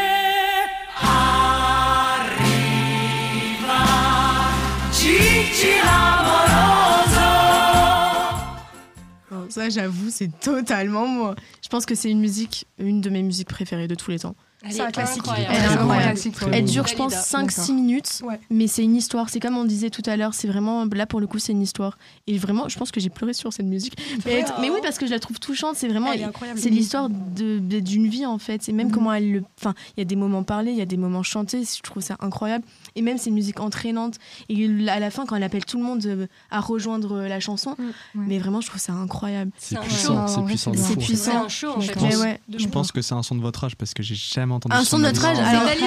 ça, 9.52 9.68
j'avoue, 9.68 10.10
c'est 10.10 10.30
totalement 10.40 11.06
moi. 11.06 11.34
Je 11.62 11.68
pense 11.68 11.86
que 11.86 11.94
c'est 11.94 12.10
une 12.10 12.20
musique, 12.20 12.66
une 12.78 13.00
de 13.00 13.10
mes 13.10 13.22
musiques 13.22 13.48
préférées 13.48 13.88
de 13.88 13.94
tous 13.94 14.10
les 14.10 14.20
temps. 14.20 14.34
C'est 14.70 14.80
un 14.80 14.90
classique. 14.90 15.22
Elle 15.36 15.44
est 15.44 15.66
incroyable. 15.66 16.18
Elle 16.52 16.64
dure, 16.64 16.86
je 16.86 16.94
pense, 16.94 17.12
Dalida. 17.32 17.48
5-6 17.48 17.72
minutes, 17.74 18.22
Ouais. 18.24 18.38
mais 18.50 18.66
c'est 18.66 18.82
une 18.84 18.96
histoire. 18.96 19.28
C'est 19.30 19.40
comme 19.40 19.56
on 19.56 19.64
disait 19.64 19.90
tout 19.90 20.02
à 20.06 20.16
l'heure, 20.16 20.34
c'est 20.34 20.48
vraiment, 20.48 20.84
là 20.92 21.06
pour 21.06 21.20
le 21.20 21.26
coup, 21.26 21.38
c'est 21.38 21.52
une 21.52 21.62
histoire. 21.62 21.98
Et 22.26 22.38
vraiment, 22.38 22.68
je 22.68 22.78
pense 22.78 22.90
que 22.90 23.00
j'ai 23.00 23.10
pleuré 23.10 23.32
sur 23.32 23.52
cette 23.52 23.66
musique. 23.66 23.96
Mais, 24.24 24.42
vrai 24.42 24.52
mais 24.60 24.70
oui, 24.70 24.78
parce 24.82 24.98
que 24.98 25.06
je 25.06 25.10
la 25.10 25.18
trouve 25.18 25.38
touchante, 25.40 25.76
c'est 25.76 25.88
vraiment. 25.88 26.10
C'est 26.56 26.70
l'histoire 26.70 27.08
d'une 27.10 28.08
vie 28.08 28.26
en 28.26 28.38
fait. 28.38 28.62
C'est 28.62 28.72
même 28.72 28.86
Mhm. 28.88 28.92
comment 28.92 29.12
elle 29.12 29.32
le. 29.32 29.42
Enfin, 29.58 29.74
il 29.96 30.00
y 30.00 30.02
a 30.02 30.04
des 30.04 30.16
moments 30.16 30.42
parlés, 30.42 30.70
il 30.72 30.78
y 30.78 30.82
a 30.82 30.86
des 30.86 30.96
moments 30.96 31.22
chantés. 31.22 31.62
Je 31.64 31.82
trouve 31.82 32.02
ça 32.02 32.16
incroyable. 32.20 32.64
Et 32.94 33.02
même 33.02 33.18
c'est 33.18 33.30
une 33.30 33.34
musique 33.36 33.60
entraînante. 33.60 34.16
Et 34.48 34.68
à 34.88 35.00
la 35.00 35.10
fin, 35.10 35.26
quand 35.26 35.36
elle 35.36 35.42
appelle 35.42 35.64
tout 35.64 35.78
le 35.78 35.84
monde 35.84 36.04
euh, 36.06 36.26
à 36.50 36.60
rejoindre 36.60 37.20
la 37.22 37.40
chanson, 37.40 37.74
Ouais. 37.78 37.84
mais 38.14 38.38
vraiment, 38.38 38.60
je 38.60 38.68
trouve 38.68 38.80
ça 38.80 38.92
incroyable. 38.92 39.50
C'est 39.58 39.76
un 39.76 39.80
puissant, 39.80 40.26
c'est 40.28 40.42
puissant. 40.44 40.72
c'est 40.74 40.96
puissant. 40.96 41.48
Je 41.48 42.66
pense 42.68 42.92
que 42.92 43.02
c'est 43.02 43.14
un 43.14 43.22
son 43.22 43.34
de 43.34 43.40
votre 43.40 43.64
âge 43.64 43.76
parce 43.76 43.94
que 43.94 44.02
j'ai 44.02 44.14
jamais 44.14 44.51
entendu 44.54 44.74
Un 44.76 44.84
son 44.84 44.98
de 44.98 45.02
de 45.04 45.08
notre 45.08 45.24
âge. 45.24 45.38
Alors, 45.38 45.64
Dalida 45.64 45.86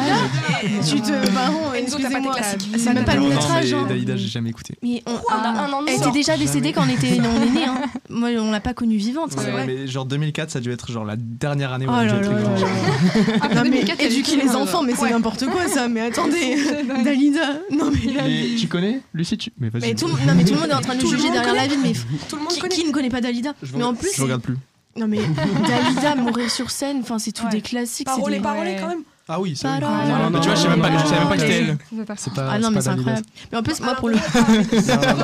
tu 0.87 1.01
te. 1.01 1.11
Pas 1.33 1.51
excusez-moi. 1.77 2.35
C'est 2.77 2.93
même 2.93 3.05
pas 3.05 3.15
non, 3.15 3.29
notre 3.29 3.51
âge. 3.51 3.73
hein. 3.73 3.85
Dalida, 3.87 4.15
j'ai 4.15 4.27
jamais 4.27 4.49
écouté. 4.49 4.75
Mais 4.83 5.01
on- 5.05 5.11
On 5.11 5.33
a 5.79 5.83
de 5.83 5.89
Elle 5.89 5.95
était 5.97 6.11
déjà 6.11 6.37
décédée 6.37 6.73
quand 6.73 6.83
on 6.85 6.89
était 6.89 7.19
on 7.19 7.41
est 7.41 7.49
né. 7.51 7.65
Hein. 7.65 7.81
Moi, 8.09 8.29
on 8.39 8.51
l'a 8.51 8.59
pas 8.59 8.73
connue 8.73 8.97
vivante. 8.97 9.31
C'est 9.37 9.49
vrai. 9.51 9.65
mais 9.65 9.87
genre 9.87 10.05
2004, 10.05 10.51
ça 10.51 10.59
a 10.59 10.61
dû 10.61 10.71
être 10.71 10.91
genre 10.91 11.05
la 11.05 11.15
dernière 11.17 11.73
année 11.73 11.85
où 11.87 11.89
Oh 11.91 11.93
mais 13.53 13.63
2004, 13.63 13.99
elle 13.99 14.11
éduquer 14.11 14.33
est 14.33 14.43
les 14.43 14.55
enfants, 14.55 14.83
mais 14.83 14.93
c'est 14.95 15.09
n'importe 15.09 15.45
quoi 15.47 15.67
ça. 15.67 15.87
Mais 15.87 16.01
attendez, 16.07 16.57
Dalida. 17.03 17.59
Non 17.71 17.91
mais. 17.91 18.55
Tu 18.57 18.67
connais 18.67 19.01
Lucie 19.13 19.37
tu... 19.37 19.51
Mais 19.59 19.69
vas-y. 19.69 19.81
Mais 19.81 19.95
tout, 19.95 20.07
non 20.07 20.15
mais 20.35 20.43
tout 20.43 20.53
le 20.53 20.59
monde 20.59 20.69
est 20.69 20.73
en 20.73 20.81
train 20.81 20.95
de 20.95 20.99
Tout 21.01 21.11
le 21.11 21.17
juger 21.17 21.29
monde 21.29 21.37
derrière 21.37 21.53
la 21.55 21.67
connaît. 21.67 21.75
ville, 21.75 21.93
mais 22.09 22.17
Tout 22.29 22.35
le 22.35 22.41
monde 22.41 22.51
qui, 22.51 22.59
connaît. 22.59 22.75
qui 22.75 22.85
ne 22.85 22.91
connaît 22.91 23.09
pas 23.09 23.21
Dalida 23.21 23.53
Je 23.61 23.75
Mais 23.75 23.83
en 23.83 23.93
plus, 23.93 24.09
je 24.15 24.21
regarde 24.21 24.41
plus. 24.41 24.57
Non 24.97 25.07
mais 25.07 25.17
Dalida 25.67 26.15
mourir 26.15 26.49
sur 26.49 26.69
scène, 26.71 26.99
enfin 27.01 27.19
c'est 27.19 27.31
tout 27.31 27.43
Ouais. 27.45 27.49
des 27.51 27.61
classiques. 27.61 28.05
Parole 28.07 28.31
des- 28.31 28.37
et 28.37 28.41
parole 28.41 28.67
quand 28.79 28.87
même. 28.87 29.03
Ah 29.27 29.41
oui, 29.41 29.55
ça. 29.55 29.73
oui. 29.73 29.79
Parole. 29.81 30.07
Non, 30.07 30.17
non, 30.25 30.29
mais 30.29 30.39
tu 30.39 30.45
vois, 30.45 30.55
je 30.55 30.61
savais 30.61 30.75
même 30.77 30.81
pas, 30.81 30.97
je 30.99 31.03
savais 31.07 31.19
même 31.19 31.27
pas 31.29 31.35
que 31.35 31.41
c'était 31.41 31.53
elle. 31.55 32.05
Pas, 32.35 32.47
Ah 32.51 32.59
non 32.59 32.69
mais 32.71 32.79
c'est 32.81 32.89
incroyable. 32.89 33.25
Mais 33.51 33.57
en 33.57 33.63
plus 33.63 33.79
moi 33.81 33.89
Ah, 33.93 33.95
pour 33.99 34.09
le 34.09 34.15
Non, 34.15 34.21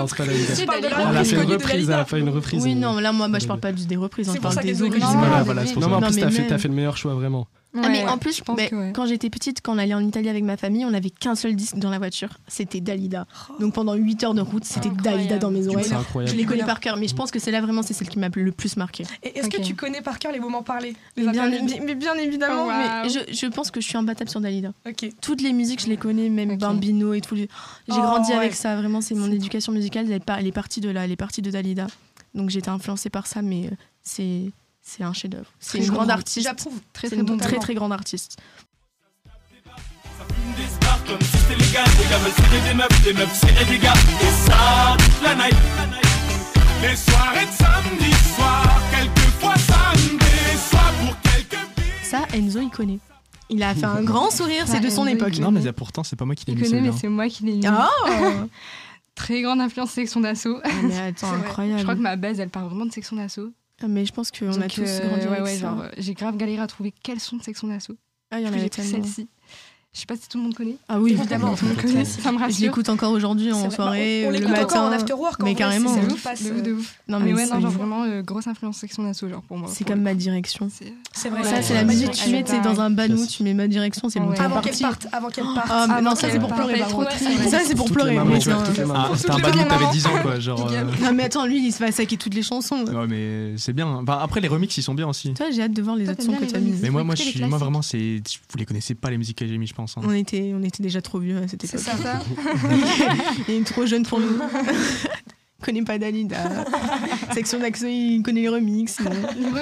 non, 0.01 0.07
c'est 0.07 0.65
pas 0.65 0.81
Dalida. 0.81 1.09
Elle 1.11 1.17
a 1.17 1.23
fait 1.23 1.35
une 1.35 1.41
reprise, 1.43 1.71
elle 1.71 1.85
Dalida. 1.85 1.99
a 1.99 2.05
fait 2.05 2.19
une 2.19 2.29
reprise. 2.29 2.63
oui 2.63 2.73
mais- 2.75 2.81
non 2.81 2.99
là 2.99 3.11
moi 3.11 3.27
bah, 3.27 3.37
je 3.39 3.47
parle 3.47 3.59
pas 3.59 3.71
du- 3.71 3.85
des 3.85 3.95
reprises, 3.97 4.27
on 4.29 4.33
parle 4.35 4.55
des. 4.63 4.73
Voilà, 4.73 4.89
Non, 4.99 5.53
mais- 5.53 5.75
Non, 5.75 5.87
en. 5.87 6.01
Non, 6.01 6.07
plus, 6.07 6.47
t'as 6.47 6.57
fait 6.57 6.67
le 6.67 6.73
meilleur 6.73 6.97
choix, 6.97 7.13
vraiment. 7.13 7.47
Ah, 7.73 7.87
mais 7.89 8.05
en 8.05 8.17
plus, 8.17 8.35
je 8.35 8.41
pense 8.43 8.57
mais 8.57 8.67
que 8.69 8.75
ouais. 8.75 8.91
quand 8.93 9.05
j'étais 9.05 9.29
petite, 9.29 9.61
quand 9.61 9.73
on 9.73 9.77
allait 9.77 9.93
en 9.93 10.05
Italie 10.05 10.27
avec 10.27 10.43
ma 10.43 10.57
famille, 10.57 10.83
on 10.85 10.91
n'avait 10.91 11.09
qu'un 11.09 11.35
seul 11.35 11.55
disque 11.55 11.77
dans 11.77 11.89
la 11.89 11.99
voiture. 11.99 12.29
C'était 12.47 12.81
Dalida. 12.81 13.25
Donc 13.61 13.73
pendant 13.73 13.93
8 13.93 14.23
heures 14.25 14.33
de 14.33 14.41
route, 14.41 14.65
c'était. 14.65 14.89
Dalida 14.89 15.37
dans 15.37 15.51
mes 15.51 15.67
oreilles. 15.67 15.85
C'est 15.85 15.93
incroyable. 15.93 16.33
Je 16.33 16.37
les 16.37 16.45
connais 16.45 16.65
par 16.65 16.79
cœur, 16.81 16.97
mais 16.97 17.07
je 17.07 17.15
pense 17.15 17.31
que 17.31 17.39
c'est 17.39 17.51
là 17.51 17.61
vraiment, 17.61 17.81
c'est 17.81 17.93
celle 17.93 18.09
qui 18.09 18.19
m'a 18.19 18.27
le 18.35 18.51
plus 18.51 18.75
marqué. 18.75 19.05
Est-ce 19.23 19.47
que 19.49 19.61
tu 19.61 19.73
connais 19.75 20.01
par 20.01 20.19
cœur 20.19 20.31
les 20.33 20.39
moments 20.39 20.63
parlés? 20.63 20.95
Les 21.15 21.23
Mais 21.25 21.31
bien, 21.31 21.49
mais 21.85 21.95
bien 21.95 22.15
évidemment, 22.15 22.63
Oh, 22.65 22.67
wow. 22.67 23.03
mais 23.03 23.09
je, 23.09 23.19
je 23.33 23.45
pense 23.47 23.71
que 23.71 23.79
je 23.79 23.87
suis 23.87 23.97
imbattable 23.97 24.29
sur 24.29 24.41
Dalida. 24.41 24.73
Toutes 25.21 25.41
les 25.41 25.53
musiques, 25.53 25.81
je 25.81 25.87
les 25.87 25.97
connais, 25.97 26.29
même 26.29 26.51
Ok. 26.51 26.57
Bambino 26.59 27.13
et 27.13 27.21
tout. 27.21 27.35
J'ai 27.37 27.47
Oh, 27.89 27.93
grandi 27.93 28.31
ouais. 28.31 28.37
avec 28.37 28.53
ça, 28.55 28.75
vraiment, 28.75 28.99
c'est 29.01 29.15
mon 29.15 29.31
éducation 29.31 29.71
musicale, 29.71 30.05
elle 30.07 30.13
est, 30.17 30.19
par- 30.25 30.39
elle 30.39 30.47
est 30.47 30.51
partie 30.51 30.81
de 30.81 30.89
là, 30.89 31.05
elle 31.05 31.11
est 31.11 31.15
partie 31.15 31.41
de 31.41 31.49
Dalida. 31.51 31.87
Donc 32.35 32.49
j'étais 32.49 32.69
influencée 32.69 33.09
par 33.09 33.27
ça, 33.27 33.41
mais 33.41 33.65
euh, 33.67 33.75
c'est 34.03 34.51
c'est 34.81 35.03
un 35.03 35.13
chef-d'œuvre. 35.13 35.49
C'est 35.59 35.77
une 35.79 35.87
grande 35.87 36.09
artiste. 36.11 36.45
J'approuve. 36.47 36.79
Très 36.93 37.07
C'est 37.09 37.15
très 37.15 37.21
une 37.21 37.27
bon. 37.27 37.37
très 37.37 37.57
très 37.59 37.73
grande 37.75 37.93
artiste. 37.93 38.37
des 40.57 40.67
stars 40.67 41.03
comme 41.05 41.21
si 41.21 41.37
c'était 41.37 41.55
légal. 41.55 41.85
Les 41.97 42.09
gars 42.09 42.17
veulent 42.17 42.31
serrer 42.33 42.61
des 42.69 42.73
meufs, 42.73 43.03
des 43.03 43.13
meufs 43.13 43.39
serrer 43.39 43.65
des 43.65 43.77
gars. 43.79 43.93
Et 43.93 44.49
ça, 44.49 44.97
toute 44.97 45.23
la 45.23 45.35
night. 45.35 45.55
Les 46.81 46.95
soirées 46.95 47.45
de 47.45 47.51
samedi 47.51 48.11
soir, 48.35 48.81
quelquefois 48.91 49.55
samedi 49.55 50.57
soir 50.69 50.91
pour 51.05 51.21
quelques 51.21 51.65
billes. 51.75 51.85
Ça, 52.03 52.25
Enzo, 52.33 52.59
il 52.59 52.69
connaît. 52.69 52.99
Il 53.49 53.61
a 53.63 53.75
fait 53.75 53.83
un 53.85 54.01
grand 54.01 54.31
sourire, 54.31 54.63
c'est 54.67 54.79
de 54.79 54.89
son 54.89 55.05
Enzo, 55.05 55.09
il 55.09 55.21
époque. 55.21 55.37
Non, 55.39 55.51
mais 55.51 55.61
ça, 55.61 55.73
pourtant, 55.73 56.03
c'est 56.03 56.15
pas 56.15 56.25
moi 56.25 56.35
qui 56.35 56.45
l'ai 56.47 56.53
Il 56.53 56.59
mis 56.59 56.63
connaît, 56.69 56.81
mais 56.81 56.91
c'est 56.97 57.07
moi 57.09 57.27
qui 57.27 57.43
l'ai 57.43 57.53
mis. 57.55 57.67
Oh 57.67 58.11
Très 59.15 59.41
grande 59.41 59.59
influence 59.61 59.91
section 59.91 60.21
d'assaut. 60.21 60.59
Ah, 60.63 60.69
Mais 60.83 60.97
attends, 60.99 61.27
C'est 61.31 61.35
vrai. 61.35 61.47
incroyable. 61.49 61.79
Je 61.79 61.83
crois 61.83 61.95
que 61.95 61.99
ma 62.01 62.15
base, 62.15 62.39
elle 62.39 62.49
part 62.49 62.67
vraiment 62.67 62.85
de 62.85 62.91
section 62.93 63.17
d'assaut. 63.17 63.51
Ah, 63.83 63.87
mais 63.87 64.05
je 64.05 64.13
pense 64.13 64.31
qu'on 64.31 64.61
a 64.61 64.67
tous 64.67 64.81
euh, 64.81 65.07
grandi 65.07 65.25
ouais, 65.25 65.31
avec 65.31 65.43
ouais, 65.43 65.55
ça. 65.55 65.59
genre, 65.61 65.81
euh, 65.81 65.89
j'ai 65.97 66.13
grave 66.13 66.37
galéré 66.37 66.61
à 66.61 66.67
trouver 66.67 66.93
quel 67.03 67.19
son 67.19 67.37
de 67.37 67.43
section 67.43 67.67
d'assaut. 67.67 67.97
ah, 68.31 68.39
il 68.39 68.45
y 68.45 68.49
en 68.49 68.53
avait 68.53 68.69
tellement. 68.69 68.91
celle-ci. 68.91 69.27
Je 69.93 69.99
sais 69.99 70.05
pas 70.05 70.15
si 70.15 70.29
tout 70.29 70.37
le 70.37 70.45
monde 70.45 70.53
connaît. 70.55 70.77
Ah 70.87 71.01
oui, 71.01 71.11
Évidemment. 71.11 71.53
Tout 71.53 71.65
le 71.65 71.71
monde 71.73 71.81
connaît, 71.81 72.05
ça 72.05 72.31
me 72.31 72.37
Je 72.37 72.43
rassure. 72.43 72.61
l'écoute 72.65 72.87
encore 72.87 73.11
aujourd'hui 73.11 73.51
en 73.51 73.59
vrai. 73.59 73.71
soirée, 73.71 74.21
on, 74.23 74.27
on 74.29 74.31
le 74.31 74.37
l'écoute 74.37 74.57
encore 74.57 74.83
en 74.83 74.89
matin. 74.89 74.95
after 75.01 75.13
work. 75.15 75.41
mais 75.43 75.53
carrément, 75.53 75.93
c'est 75.93 75.99
hein. 75.99 76.07
ouf, 76.13 76.23
passe, 76.23 76.43
de 76.43 76.49
ouf, 76.49 76.57
euh, 76.57 76.61
de 76.61 76.71
ouf. 76.71 76.95
Non, 77.09 77.19
mais 77.19 77.25
mais 77.25 77.33
ouais, 77.33 77.47
non, 77.47 77.59
genre 77.59 77.71
vraiment 77.71 78.03
euh, 78.03 78.21
grosse 78.21 78.47
influence 78.47 78.77
section 78.77 79.03
d'assaut, 79.03 79.27
genre 79.27 79.41
pour 79.41 79.57
moi. 79.57 79.67
C'est 79.69 79.83
comme 79.83 79.99
ma 79.99 80.13
direction. 80.13 80.69
C'est- 81.13 81.29
vrai. 81.29 81.43
Ça, 81.43 81.61
c'est 81.61 81.73
la 81.73 81.83
musique 81.83 82.11
tu 82.11 82.29
mets, 82.29 82.45
sais, 82.45 82.61
dans 82.61 82.79
un 82.79 82.89
banou, 82.89 83.27
tu 83.27 83.43
mets 83.43 83.53
ma 83.53 83.67
direction, 83.67 84.07
c'est 84.07 84.19
t'es 84.21 84.39
Avant 84.41 84.61
qu'elle 84.61 84.77
parte, 84.77 85.07
avant 85.11 85.27
qu'elle 85.29 85.43
parte. 85.43 85.67
Ah, 85.69 85.99
non, 86.01 86.15
ça 86.15 86.29
c'est 86.31 86.39
pour 86.39 86.53
pleurer. 86.53 86.79
Ça 87.49 87.59
c'est 87.65 87.75
pour 87.75 87.91
pleurer. 87.91 88.17
Ah, 88.17 89.09
C'était 89.15 89.31
un 89.31 89.39
badou, 89.39 89.59
t'avais 89.65 89.91
10 89.91 90.07
ans, 90.07 90.21
quoi. 90.21 90.39
Genre, 90.39 90.71
euh, 90.71 90.83
Non 91.01 91.11
mais 91.13 91.23
attends, 91.25 91.45
lui 91.45 91.67
il 91.67 91.73
se 91.73 91.79
va 91.79 91.91
saquer 91.91 92.15
toutes 92.15 92.33
les 92.33 92.43
chansons. 92.43 92.85
Ouais, 92.85 93.07
mais 93.07 93.57
c'est 93.57 93.73
bien. 93.73 93.87
Enfin, 93.87 94.19
après, 94.21 94.39
les 94.39 94.47
remixes, 94.47 94.77
ils 94.77 94.83
sont 94.83 94.93
bien 94.93 95.09
aussi. 95.09 95.33
Toi, 95.33 95.47
j'ai 95.51 95.63
hâte 95.63 95.73
de 95.73 95.81
voir 95.81 95.97
les 95.97 96.09
autres 96.09 96.23
sons 96.23 96.31
que 96.31 96.45
tu 96.45 96.55
as 96.55 96.59
mis. 96.59 96.75
Mais 96.81 96.89
moi, 96.89 97.03
moi, 97.03 97.15
je 97.15 97.23
suis, 97.23 97.43
moi 97.43 97.57
vraiment, 97.57 97.81
c'est, 97.81 98.21
vous 98.51 98.57
les 98.57 98.65
connaissez 98.65 98.95
pas 98.95 99.09
les 99.09 99.17
musiques 99.17 99.37
que 99.37 99.45
j'ai 99.45 99.57
mis, 99.57 99.67
je 99.67 99.73
pense. 99.81 99.97
hein. 99.97 100.01
On 100.03 100.11
était, 100.13 100.53
on 100.55 100.63
était 100.63 100.83
déjà 100.83 101.01
trop 101.01 101.19
vieux 101.19 101.37
à 101.37 101.47
cette 101.47 101.65
C'est 101.65 101.79
époque. 101.81 102.01
ça. 102.03 102.19
Il 103.47 103.53
est 103.55 103.63
trop 103.65 103.85
jeune 103.85 104.05
pour 104.05 104.19
nous. 104.19 104.37
Il 105.59 105.65
connaît 105.65 105.83
pas 105.83 105.97
Dalida. 105.99 106.65
Section 107.33 107.59
d'accent, 107.59 107.85
il 107.87 108.23
connaît 108.23 108.41
les 108.41 108.49
remixes. 108.49 108.99
mais- 108.99 109.61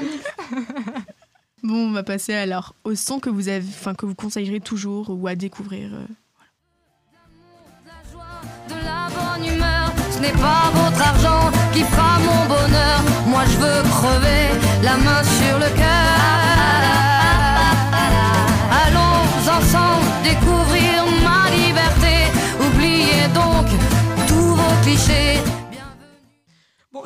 Bon, 1.61 1.89
on 1.89 1.91
va 1.91 2.03
passer 2.03 2.33
alors 2.33 2.73
au 2.85 2.95
son 2.95 3.19
que 3.19 3.29
vous 3.29 3.49
avez, 3.49 3.65
enfin 3.67 3.93
que 3.93 4.05
vous 4.05 4.15
conseillerez 4.15 4.61
toujours 4.61 5.09
ou 5.09 5.27
à 5.27 5.35
découvrir. 5.35 5.91
euh. 5.93 6.05
de 8.69 8.75
la 8.85 9.09
bonne 9.09 9.45
humeur. 9.55 9.91
Ce 10.11 10.19
n'est 10.19 10.31
pas 10.31 10.71
votre 10.73 11.01
argent 11.01 11.51
qui 11.73 11.81
fera 11.83 12.18
tous 24.99 25.13
vos 25.13 25.13
clichés. 25.13 25.28
Bon, 25.28 25.28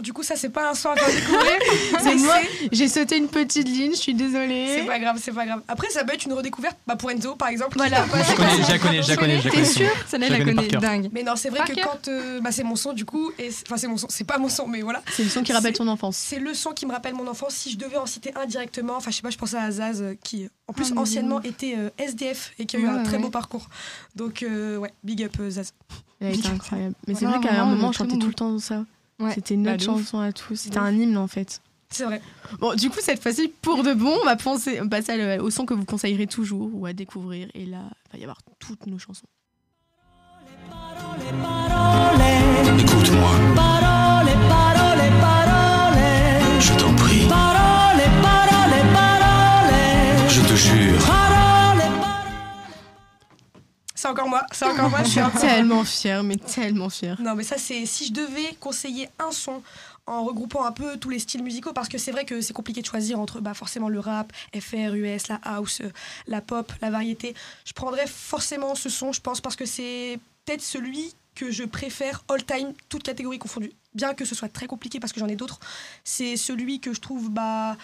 du 0.03 0.13
coup, 0.13 0.21
ça, 0.21 0.35
c'est 0.35 0.49
pas 0.49 0.69
un 0.69 0.73
son 0.73 0.89
à 0.89 0.95
faire 0.95 1.07
découvrir. 1.07 1.51
C'est 1.99 2.15
mais 2.15 2.21
moi, 2.21 2.35
j'ai 2.71 2.87
sauté 2.87 3.17
une 3.17 3.29
petite 3.29 3.67
ligne, 3.67 3.91
je 3.93 3.97
suis 3.97 4.13
désolée. 4.13 4.67
C'est 4.79 4.85
pas 4.85 4.99
grave, 4.99 5.17
c'est 5.21 5.31
pas 5.31 5.45
grave. 5.45 5.61
Après, 5.67 5.89
ça 5.89 6.03
peut 6.03 6.13
être 6.13 6.25
une 6.25 6.33
redécouverte 6.33 6.77
bah, 6.85 6.95
pour 6.97 7.09
Enzo, 7.09 7.35
par 7.35 7.47
exemple. 7.47 7.77
Voilà. 7.77 8.05
Je 8.05 8.35
connais, 8.35 8.63
je 8.63 8.69
la 8.71 8.77
connais, 8.79 9.01
je 9.01 9.09
la 9.09 9.15
connais, 9.15 9.39
je 9.39 9.45
la 9.45 9.51
T'es 9.51 9.65
sûr 9.65 9.89
Celle-là, 10.07 10.27
Je 10.27 10.33
je 10.33 10.39
la 10.39 10.45
connais 10.45 10.67
dingue. 10.67 11.09
Mais 11.13 11.23
non, 11.23 11.35
c'est 11.35 11.49
vrai 11.49 11.61
que 11.65 11.73
quand. 11.81 12.07
euh, 12.09 12.41
bah, 12.41 12.51
c'est 12.51 12.63
mon 12.63 12.75
son, 12.75 12.93
du 12.93 13.05
coup. 13.05 13.31
Enfin, 13.65 13.77
c'est 13.77 13.87
mon 13.87 13.97
son. 13.97 14.07
C'est 14.09 14.25
pas 14.25 14.37
mon 14.37 14.49
son, 14.49 14.67
mais 14.67 14.81
voilà. 14.81 15.01
C'est 15.11 15.23
le 15.23 15.29
son 15.29 15.41
qui 15.41 15.53
rappelle 15.53 15.73
ton 15.73 15.87
enfance. 15.87 16.17
C'est 16.17 16.39
le 16.39 16.53
son 16.53 16.71
qui 16.71 16.85
me 16.85 16.91
rappelle 16.91 17.13
mon 17.13 17.27
enfance. 17.27 17.53
Si 17.55 17.71
je 17.71 17.77
devais 17.77 17.97
en 17.97 18.05
citer 18.05 18.33
un 18.35 18.45
directement, 18.45 18.97
enfin, 18.97 19.09
je 19.11 19.15
sais 19.15 19.21
pas, 19.21 19.29
je 19.29 19.37
pensais 19.37 19.57
à 19.57 19.63
Azaz, 19.63 20.01
euh, 20.01 20.15
qui, 20.21 20.49
en 20.67 20.73
plus, 20.73 20.91
Ah, 20.95 20.99
anciennement 20.99 21.41
était 21.43 21.75
euh, 21.77 21.89
SDF 21.97 22.51
et 22.59 22.65
qui 22.65 22.75
a 22.75 22.79
eu 22.79 22.87
un 22.87 23.03
très 23.03 23.17
beau 23.19 23.29
parcours. 23.29 23.69
Donc, 24.15 24.43
ouais, 24.47 24.93
big 25.03 25.23
up 25.23 25.37
Zaz. 25.49 25.73
Elle 26.19 26.27
a 26.27 26.31
été 26.31 26.47
incroyable. 26.47 26.95
Mais 27.07 27.15
c'est 27.15 27.25
vrai 27.25 27.39
qu'à 27.39 27.61
un 27.61 27.65
moment, 27.65 27.91
chantait 27.91 28.13
bon 28.13 28.19
tout 28.19 28.27
le 28.27 28.33
temps 28.33 28.59
ça. 28.59 28.83
Ouais. 29.25 29.33
C'était 29.33 29.53
une 29.55 29.63
Bah, 29.63 29.77
chanson 29.77 30.19
à 30.19 30.31
tous. 30.31 30.55
C'était 30.55 30.77
un 30.77 30.91
hymne 30.91 31.17
en 31.17 31.27
fait. 31.27 31.61
C'est 31.89 32.05
vrai. 32.05 32.21
Bon, 32.59 32.73
du 32.73 32.89
coup, 32.89 32.97
cette 33.01 33.21
fois-ci, 33.21 33.53
pour 33.61 33.83
de 33.83 33.93
bon, 33.93 34.15
on 34.21 34.25
va 34.25 34.35
penser, 34.35 34.79
on 34.81 34.85
va 34.85 34.89
passer 35.01 35.37
au 35.39 35.51
son 35.51 35.65
que 35.65 35.75
vous 35.75 35.85
conseillerez 35.85 36.25
toujours 36.27 36.69
ou 36.73 36.85
à 36.87 36.93
découvrir. 36.93 37.49
Et 37.53 37.65
là, 37.67 37.81
il 38.07 38.13
va 38.13 38.19
y 38.19 38.23
avoir 38.23 38.39
toutes 38.59 38.87
nos 38.87 38.97
chansons. 38.97 39.27
Écoute-moi. 42.79 43.31
Parole, 43.55 44.31
parole, 44.49 45.09
parole. 45.21 46.01
Je 46.59 46.73
t'en 46.73 46.93
prie. 46.95 47.27
Parole, 47.27 48.01
parole, 48.21 48.79
parole. 48.93 50.29
Je 50.29 50.41
te 50.41 50.55
jure. 50.55 51.02
C'est 54.03 54.09
encore 54.09 54.27
moi, 54.27 54.45
c'est 54.51 54.65
encore 54.65 54.89
moi. 54.89 55.01
Je 55.01 55.11
suis 55.11 55.21
Tellement 55.39 55.85
fière, 55.85 56.23
mais 56.23 56.35
tellement 56.35 56.89
fière. 56.89 57.15
Non, 57.21 57.35
mais 57.35 57.43
ça, 57.43 57.57
c'est 57.57 57.85
si 57.85 58.07
je 58.07 58.11
devais 58.11 58.53
conseiller 58.59 59.07
un 59.17 59.31
son 59.31 59.63
en 60.05 60.25
regroupant 60.25 60.65
un 60.65 60.73
peu 60.73 60.97
tous 60.97 61.09
les 61.09 61.19
styles 61.19 61.41
musicaux, 61.41 61.71
parce 61.71 61.87
que 61.87 61.97
c'est 61.97 62.11
vrai 62.11 62.25
que 62.25 62.41
c'est 62.41 62.51
compliqué 62.51 62.81
de 62.81 62.85
choisir 62.85 63.17
entre 63.17 63.39
bah, 63.39 63.53
forcément 63.53 63.87
le 63.87 64.01
rap, 64.01 64.33
FR, 64.53 64.93
US, 64.95 65.29
la 65.29 65.39
house, 65.43 65.81
la 66.27 66.41
pop, 66.41 66.69
la 66.81 66.89
variété. 66.89 67.33
Je 67.63 67.71
prendrais 67.71 68.05
forcément 68.05 68.75
ce 68.75 68.89
son, 68.89 69.13
je 69.13 69.21
pense, 69.21 69.39
parce 69.39 69.55
que 69.55 69.65
c'est 69.65 70.19
peut-être 70.43 70.61
celui 70.61 71.15
que 71.33 71.49
je 71.49 71.63
préfère 71.63 72.25
all 72.27 72.43
time, 72.43 72.73
toutes 72.89 73.03
catégories 73.03 73.39
confondues. 73.39 73.71
Bien 73.95 74.13
que 74.13 74.25
ce 74.25 74.35
soit 74.35 74.49
très 74.49 74.67
compliqué 74.67 74.99
parce 74.99 75.13
que 75.13 75.21
j'en 75.21 75.29
ai 75.29 75.37
d'autres, 75.37 75.61
c'est 76.03 76.35
celui 76.35 76.81
que 76.81 76.93
je 76.93 76.99
trouve, 76.99 77.29
bah, 77.29 77.77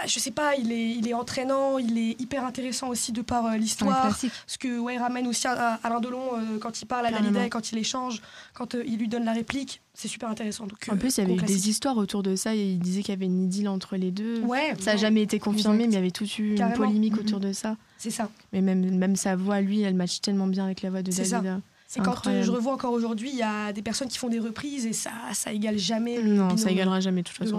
bah, 0.00 0.06
je 0.06 0.18
sais 0.18 0.30
pas, 0.30 0.54
il 0.56 0.70
est, 0.72 0.90
il 0.90 1.08
est 1.08 1.14
entraînant, 1.14 1.78
il 1.78 1.98
est 1.98 2.20
hyper 2.20 2.44
intéressant 2.44 2.88
aussi 2.88 3.12
de 3.12 3.22
par 3.22 3.46
euh, 3.46 3.56
l'histoire. 3.56 4.16
Ce 4.46 4.58
que 4.58 4.78
ouais, 4.78 4.96
ramène 4.98 5.26
aussi 5.26 5.46
à, 5.46 5.74
à 5.74 5.74
Alain 5.82 6.00
Delon 6.00 6.36
euh, 6.36 6.58
quand 6.60 6.80
il 6.80 6.86
parle 6.86 7.06
à. 7.06 7.10
Dalida 7.10 7.46
et 7.46 7.48
quand 7.48 7.72
il 7.72 7.78
échange, 7.78 8.22
quand 8.54 8.74
euh, 8.74 8.84
il 8.86 8.98
lui 8.98 9.08
donne 9.08 9.24
la 9.24 9.32
réplique, 9.32 9.80
c'est 9.94 10.08
super 10.08 10.28
intéressant. 10.28 10.66
Donc, 10.66 10.78
En 10.90 10.96
plus, 10.96 11.16
il 11.16 11.20
y 11.20 11.24
avait 11.24 11.34
eu 11.34 11.42
des 11.42 11.68
histoires 11.68 11.96
autour 11.96 12.22
de 12.22 12.36
ça. 12.36 12.54
Et 12.54 12.72
il 12.72 12.78
disait 12.78 13.02
qu'il 13.02 13.12
y 13.12 13.16
avait 13.16 13.26
une 13.26 13.42
idylle 13.44 13.68
entre 13.68 13.96
les 13.96 14.10
deux. 14.12 14.40
Ouais, 14.40 14.74
Ça 14.80 14.92
n'a 14.92 14.96
jamais 14.96 15.22
été 15.22 15.38
confirmé, 15.38 15.84
Exact. 15.84 15.86
mais 15.88 15.92
il 15.92 15.94
y 15.94 15.98
avait 15.98 16.10
toute 16.12 16.38
une 16.38 16.54
Carrément. 16.54 16.76
polémique 16.76 17.14
Mhm. 17.14 17.20
autour 17.20 17.40
de 17.40 17.52
ça. 17.52 17.76
c'est 17.98 18.10
ça. 18.10 18.30
Mais 18.52 18.60
même, 18.60 18.96
même 18.96 19.16
sa 19.16 19.34
voix, 19.36 19.60
lui, 19.60 19.80
elle 19.82 19.94
match 19.94 20.20
tellement 20.20 20.46
bien 20.46 20.64
avec 20.64 20.82
la 20.82 20.90
voix 20.90 21.02
de. 21.02 21.10
Dalida. 21.10 21.60
Et 21.96 22.00
quand 22.00 22.26
euh, 22.26 22.42
je 22.42 22.50
revois 22.50 22.74
encore 22.74 22.92
aujourd'hui, 22.92 23.30
il 23.32 23.38
y 23.38 23.42
a 23.42 23.72
des 23.72 23.80
personnes 23.80 24.08
qui 24.08 24.18
font 24.18 24.28
des 24.28 24.38
reprises 24.38 24.84
et 24.84 24.92
ça, 24.92 25.10
ça 25.32 25.52
égale 25.52 25.78
jamais. 25.78 26.20
le 26.20 26.34
Non, 26.34 26.56
ça 26.58 26.70
égalera 26.70 27.00
jamais 27.00 27.22
de 27.22 27.28
toute 27.28 27.38
façon. 27.38 27.58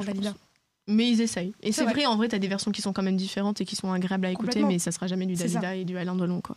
Mais 0.92 1.08
ils 1.08 1.22
essayent. 1.22 1.54
Et 1.62 1.72
C'est 1.72 1.84
vrai. 1.84 1.94
vrai, 1.94 2.06
en 2.08 2.18
vrai, 2.18 2.28
t'as 2.28 2.40
des 2.40 2.48
versions 2.48 2.72
qui 2.72 2.82
sont 2.82 2.94
quand 2.94 3.04
même 3.04 3.16
différentes 3.16 3.62
et 3.62 3.66
qui 3.66 3.76
sont 3.76 3.92
agréables 3.92 4.26
à 4.26 4.32
écouter, 4.32 4.64
mais 4.64 4.80
ça 4.80 4.92
sera 4.92 5.06
jamais 5.06 5.28
du 5.28 5.36
Dalida 5.36 5.76
et 5.76 5.86
du 5.86 5.96
Alain 5.98 6.16
Delon, 6.16 6.42
quoi. 6.42 6.56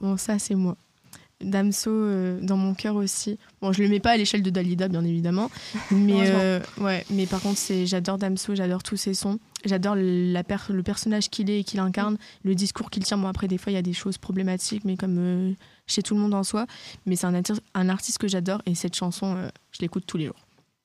Bon, 0.00 0.16
ça, 0.16 0.38
c'est 0.38 0.54
moi. 0.54 0.76
Damso, 1.42 1.90
euh, 1.90 2.38
dans 2.40 2.56
mon 2.56 2.74
cœur 2.74 2.96
aussi. 2.96 3.38
Bon, 3.60 3.72
je 3.72 3.82
le 3.82 3.88
mets 3.88 4.00
pas 4.00 4.12
à 4.12 4.16
l'échelle 4.16 4.42
de 4.42 4.50
Dalida, 4.50 4.88
bien 4.88 5.04
évidemment. 5.04 5.50
Mais, 5.90 6.30
euh, 6.30 6.60
ouais, 6.78 7.04
mais 7.10 7.26
par 7.26 7.40
contre, 7.42 7.58
c'est, 7.58 7.86
j'adore 7.86 8.16
Damso, 8.16 8.54
j'adore 8.54 8.82
tous 8.82 8.96
ses 8.96 9.12
sons. 9.14 9.38
J'adore 9.66 9.94
la 9.96 10.42
per- 10.44 10.70
le 10.72 10.82
personnage 10.82 11.28
qu'il 11.28 11.50
est 11.50 11.60
et 11.60 11.64
qu'il 11.64 11.80
incarne, 11.80 12.16
le 12.44 12.54
discours 12.54 12.88
qu'il 12.90 13.04
tient. 13.04 13.18
Bon, 13.18 13.28
après, 13.28 13.48
des 13.48 13.58
fois, 13.58 13.72
il 13.72 13.74
y 13.74 13.78
a 13.78 13.82
des 13.82 13.92
choses 13.92 14.16
problématiques, 14.18 14.84
mais 14.84 14.96
comme 14.96 15.16
euh, 15.18 15.52
chez 15.86 16.02
tout 16.02 16.14
le 16.14 16.20
monde 16.20 16.34
en 16.34 16.42
soi. 16.44 16.66
Mais 17.04 17.16
c'est 17.16 17.26
un, 17.26 17.34
arti- 17.34 17.60
un 17.74 17.88
artiste 17.88 18.18
que 18.18 18.28
j'adore 18.28 18.62
et 18.66 18.74
cette 18.74 18.94
chanson, 18.94 19.36
euh, 19.36 19.48
je 19.72 19.80
l'écoute 19.82 20.04
tous 20.06 20.16
les 20.16 20.26
jours. 20.26 20.36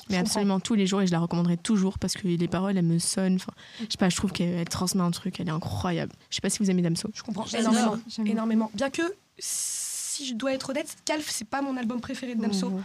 Mais 0.09 0.15
Je 0.15 0.21
absolument 0.21 0.59
tous 0.59 0.73
les 0.73 0.87
jours 0.87 1.01
et 1.03 1.07
je 1.07 1.11
la 1.11 1.19
recommanderai 1.19 1.57
toujours 1.57 1.99
parce 1.99 2.13
que 2.15 2.27
les 2.27 2.47
paroles, 2.47 2.75
elles 2.75 2.83
me 2.83 2.97
sonnent. 2.97 3.35
Enfin, 3.35 3.53
je 3.79 3.85
sais 3.91 3.97
pas, 3.99 4.09
je 4.09 4.15
trouve 4.17 4.31
qu'elle 4.31 4.55
elle 4.55 4.67
transmet 4.67 5.01
un 5.03 5.11
truc, 5.11 5.39
elle 5.39 5.47
est 5.47 5.51
incroyable. 5.51 6.11
Je 6.31 6.35
sais 6.35 6.41
pas 6.41 6.49
si 6.49 6.57
vous 6.59 6.69
aimez 6.71 6.81
Damso. 6.81 7.09
Je 7.13 7.21
comprends 7.21 7.45
J'adore. 7.45 7.71
énormément. 7.73 8.01
J'aime 8.09 8.27
énormément. 8.27 8.71
Bien 8.73 8.89
que, 8.89 9.03
si 9.37 10.25
je 10.25 10.33
dois 10.33 10.53
être 10.53 10.69
honnête, 10.71 10.97
Calf, 11.05 11.27
c'est 11.29 11.47
pas 11.47 11.61
mon 11.61 11.77
album 11.77 12.01
préféré 12.01 12.35
de 12.35 12.41
Damso. 12.41 12.79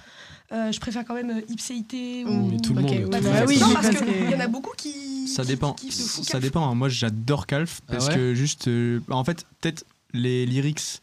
Euh, 0.53 0.71
je 0.73 0.79
préfère 0.81 1.05
quand 1.05 1.15
même 1.15 1.31
euh, 1.31 1.41
Ipséité 1.53 2.25
ou. 2.25 2.51
Mais 2.51 2.59
tout 2.59 2.73
le 2.75 2.83
monde. 2.83 2.91
ouais, 2.91 3.03
tout 3.03 3.11
bah 3.11 3.19
oui, 3.47 3.59
non, 3.59 3.73
parce 3.75 3.89
qu'il 3.91 4.31
y 4.31 4.35
en 4.35 4.41
a 4.41 4.47
beaucoup 4.49 4.73
qui. 4.77 5.27
Ça 5.29 5.43
qui 5.43 5.49
dépend. 5.49 5.75
fou 5.77 5.91
Ça 5.91 6.33
Calf. 6.33 6.43
dépend. 6.45 6.71
hein. 6.71 6.75
Moi, 6.75 6.89
j'adore 6.89 7.47
Calf 7.47 7.81
Ah 7.89 7.93
parce 7.95 8.09
ouais 8.09 8.15
que 8.15 8.35
juste, 8.35 8.69
euh, 8.69 9.01
en 9.11 9.25
fait, 9.25 9.45
peut-être 9.61 9.85
les 10.13 10.47
lyrics, 10.47 11.01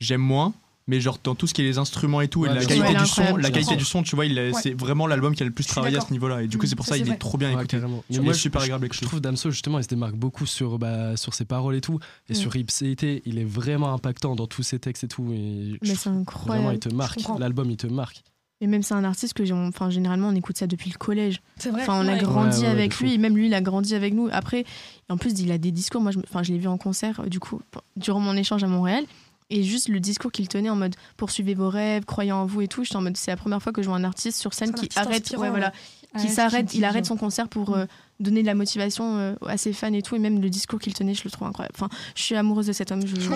j'aime 0.00 0.22
moins. 0.22 0.52
Mais 0.90 1.02
genre 1.02 1.18
dans 1.22 1.34
tout 1.34 1.46
ce 1.46 1.52
qui 1.52 1.60
est 1.60 1.66
les 1.66 1.76
instruments 1.76 2.22
et 2.22 2.28
tout, 2.28 2.40
Ouais, 2.44 2.50
et 2.50 2.54
la 2.54 2.64
qualité 2.64 2.94
du 2.94 3.04
son, 3.04 3.20
incroyable. 3.20 3.42
la 3.42 3.48
Je 3.48 3.52
qualité 3.52 3.66
comprends. 3.72 3.76
du 3.78 3.84
son, 3.84 4.02
tu 4.04 4.16
vois, 4.16 4.24
Ouais. 4.24 4.52
c'est 4.62 4.70
vraiment 4.72 5.06
l'album 5.06 5.34
qui 5.34 5.42
a 5.42 5.46
le 5.46 5.52
plus 5.52 5.64
Je 5.64 5.68
travaillé 5.68 5.98
à 5.98 6.00
ce 6.00 6.10
niveau-là. 6.12 6.40
Et 6.42 6.46
du 6.48 6.56
coup, 6.56 6.64
Mm, 6.64 6.68
c'est 6.70 6.76
pour 6.76 6.86
ça, 6.86 6.92
ça 6.92 6.94
c'est 6.96 7.06
il 7.06 7.12
est 7.12 7.16
trop 7.18 7.36
bien 7.36 7.48
Ouais, 7.54 7.62
écouté. 7.62 7.78
Il 8.08 8.26
est 8.26 8.32
super 8.32 8.60
je- 8.62 8.64
agréable 8.64 8.84
Je 8.84 8.86
écouter. 8.86 9.04
trouve 9.06 9.20
Damso, 9.20 9.50
justement, 9.50 9.78
il 9.80 9.82
se 9.84 9.88
démarque 9.88 10.14
beaucoup 10.14 10.46
sur, 10.46 10.78
bah, 10.78 11.14
sur 11.18 11.34
ses 11.34 11.44
paroles 11.44 11.74
et 11.74 11.82
tout. 11.82 12.00
Et 12.30 12.32
Mm. 12.32 12.36
sur 12.36 12.56
Ipséité, 12.56 13.20
il 13.26 13.38
est 13.38 13.44
vraiment 13.44 13.92
impactant 13.92 14.34
dans 14.34 14.46
tous 14.46 14.62
ses 14.62 14.78
textes 14.78 15.04
et 15.04 15.08
tout. 15.08 15.30
Et 15.34 15.72
Mais 15.72 15.78
je- 15.82 15.88
c'est 15.94 16.08
vraiment, 16.08 16.20
incroyable. 16.22 16.74
il 16.76 16.78
te 16.78 16.88
marque. 16.94 17.20
L'album, 17.38 17.70
il 17.70 17.76
te 17.76 17.86
marque. 17.86 18.22
Et 18.60 18.66
même 18.66 18.82
c'est 18.82 18.94
un 18.94 19.04
artiste 19.04 19.34
que 19.34 19.44
j'ai, 19.44 19.54
enfin 19.54 19.88
généralement 19.88 20.28
on 20.28 20.34
écoute 20.34 20.58
ça 20.58 20.66
depuis 20.66 20.90
le 20.90 20.98
collège. 20.98 21.40
C'est 21.58 21.70
vrai. 21.70 21.82
Enfin 21.82 22.04
on 22.04 22.08
a 22.08 22.16
grandi 22.16 22.60
Ouais, 22.60 22.64
ouais, 22.64 22.70
avec 22.70 22.98
lui, 22.98 23.14
et 23.14 23.18
même 23.18 23.36
lui 23.36 23.46
il 23.46 23.54
a 23.54 23.60
grandi 23.60 23.94
avec 23.94 24.14
nous. 24.14 24.28
Après, 24.32 24.64
en 25.08 25.16
plus 25.16 25.38
il 25.38 25.52
a 25.52 25.58
des 25.58 25.70
discours. 25.70 26.00
Moi, 26.00 26.10
je, 26.10 26.18
enfin 26.18 26.42
je 26.42 26.52
l'ai 26.52 26.58
vu 26.58 26.66
en 26.66 26.78
concert 26.78 27.20
euh, 27.20 27.28
du 27.28 27.38
coup 27.38 27.60
durant 27.96 28.20
mon 28.20 28.36
échange 28.36 28.64
à 28.64 28.66
Montréal. 28.66 29.04
Et 29.50 29.62
juste 29.62 29.88
le 29.88 29.98
discours 29.98 30.30
qu'il 30.30 30.46
tenait 30.46 30.68
en 30.68 30.76
mode 30.76 30.94
poursuivez 31.16 31.54
vos 31.54 31.70
rêves, 31.70 32.04
croyez 32.04 32.32
en 32.32 32.44
vous 32.44 32.60
et 32.60 32.68
tout. 32.68 32.84
J'étais 32.84 32.96
en 32.96 33.00
mode 33.00 33.16
c'est 33.16 33.30
la 33.30 33.36
première 33.36 33.62
fois 33.62 33.72
que 33.72 33.80
je 33.80 33.88
vois 33.88 33.96
un 33.96 34.04
artiste 34.04 34.38
sur 34.38 34.52
scène 34.52 34.74
qui 34.74 34.90
arrête, 34.96 35.34
ouais, 35.38 35.48
voilà, 35.48 35.72
qui 36.16 36.28
c'est 36.28 36.34
s'arrête, 36.34 36.72
il 36.74 36.84
arrête 36.84 37.04
son 37.06 37.16
concert 37.16 37.48
pour 37.48 37.76
euh, 37.76 37.84
donner 38.18 38.40
de 38.40 38.46
la 38.46 38.54
motivation 38.54 39.18
euh, 39.18 39.34
à 39.46 39.58
ses 39.58 39.72
fans 39.74 39.92
et 39.92 40.00
tout. 40.02 40.16
Et 40.16 40.18
même 40.18 40.40
le 40.40 40.48
discours 40.48 40.80
qu'il 40.80 40.94
tenait, 40.94 41.12
je 41.14 41.22
le 41.24 41.30
trouve 41.30 41.46
incroyable. 41.46 41.74
Enfin, 41.76 41.88
je 42.16 42.22
suis 42.22 42.34
amoureuse 42.34 42.66
de 42.66 42.72
cet 42.72 42.90
homme. 42.90 43.02
Je, 43.06 43.14
je, 43.14 43.30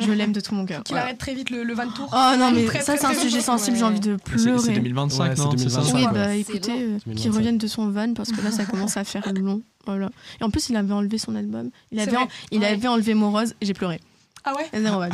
je 0.00 0.12
l'aime 0.12 0.32
de 0.32 0.40
tout 0.40 0.54
mon 0.54 0.66
cœur. 0.66 0.82
Qu'il 0.82 0.94
Voilà. 0.94 1.04
arrête 1.06 1.18
très 1.18 1.34
vite 1.34 1.50
le, 1.50 1.62
le 1.62 1.72
20 1.74 1.94
tours. 1.94 2.10
Oh 2.12 2.36
non 2.38 2.50
mais 2.50 2.64
Très, 2.64 2.80
ça 2.80 2.96
c'est 2.96 3.06
un 3.06 3.12
très 3.12 3.22
sujet 3.22 3.40
sensible. 3.40 3.76
J'ai 3.76 3.84
envie 3.84 4.00
de 4.00 4.12
Mais 4.12 4.18
c'est- 4.24 4.38
C'est 4.38 4.44
pleurer. 4.44 4.74
2025, 4.74 5.22
Ouais, 5.24 5.36
c'est 5.36 5.42
non 5.42 5.50
C'est 5.52 5.56
2025. 5.58 5.84
ça 5.84 5.94
Oui, 5.96 6.06
bah 6.12 6.34
écoutez, 6.34 6.72
euh, 6.72 6.76
2025. 7.06 7.14
qu'ils 7.14 7.30
reviennent 7.30 7.58
de 7.58 7.66
son 7.68 7.88
van 7.90 8.12
parce 8.14 8.32
que 8.32 8.40
là 8.42 8.50
ça 8.50 8.64
commence 8.66 8.96
à 8.96 9.04
faire 9.04 9.32
long. 9.32 9.62
Voilà. 9.86 10.10
Et 10.40 10.44
en 10.44 10.50
plus, 10.50 10.68
il 10.68 10.76
avait 10.76 10.92
enlevé 10.92 11.16
son 11.16 11.34
album. 11.36 11.70
Il 11.92 11.98
C'est 11.98 12.08
avait, 12.08 12.16
vrai. 12.16 12.28
il 12.50 12.60
Ouais. 12.60 12.66
avait 12.66 12.88
enlevé 12.88 13.14
Morose 13.14 13.54
et 13.60 13.66
j'ai 13.66 13.72
pleuré. 13.74 14.00
Ah 14.44 14.52
ouais? 14.56 14.80
Van. 14.80 15.08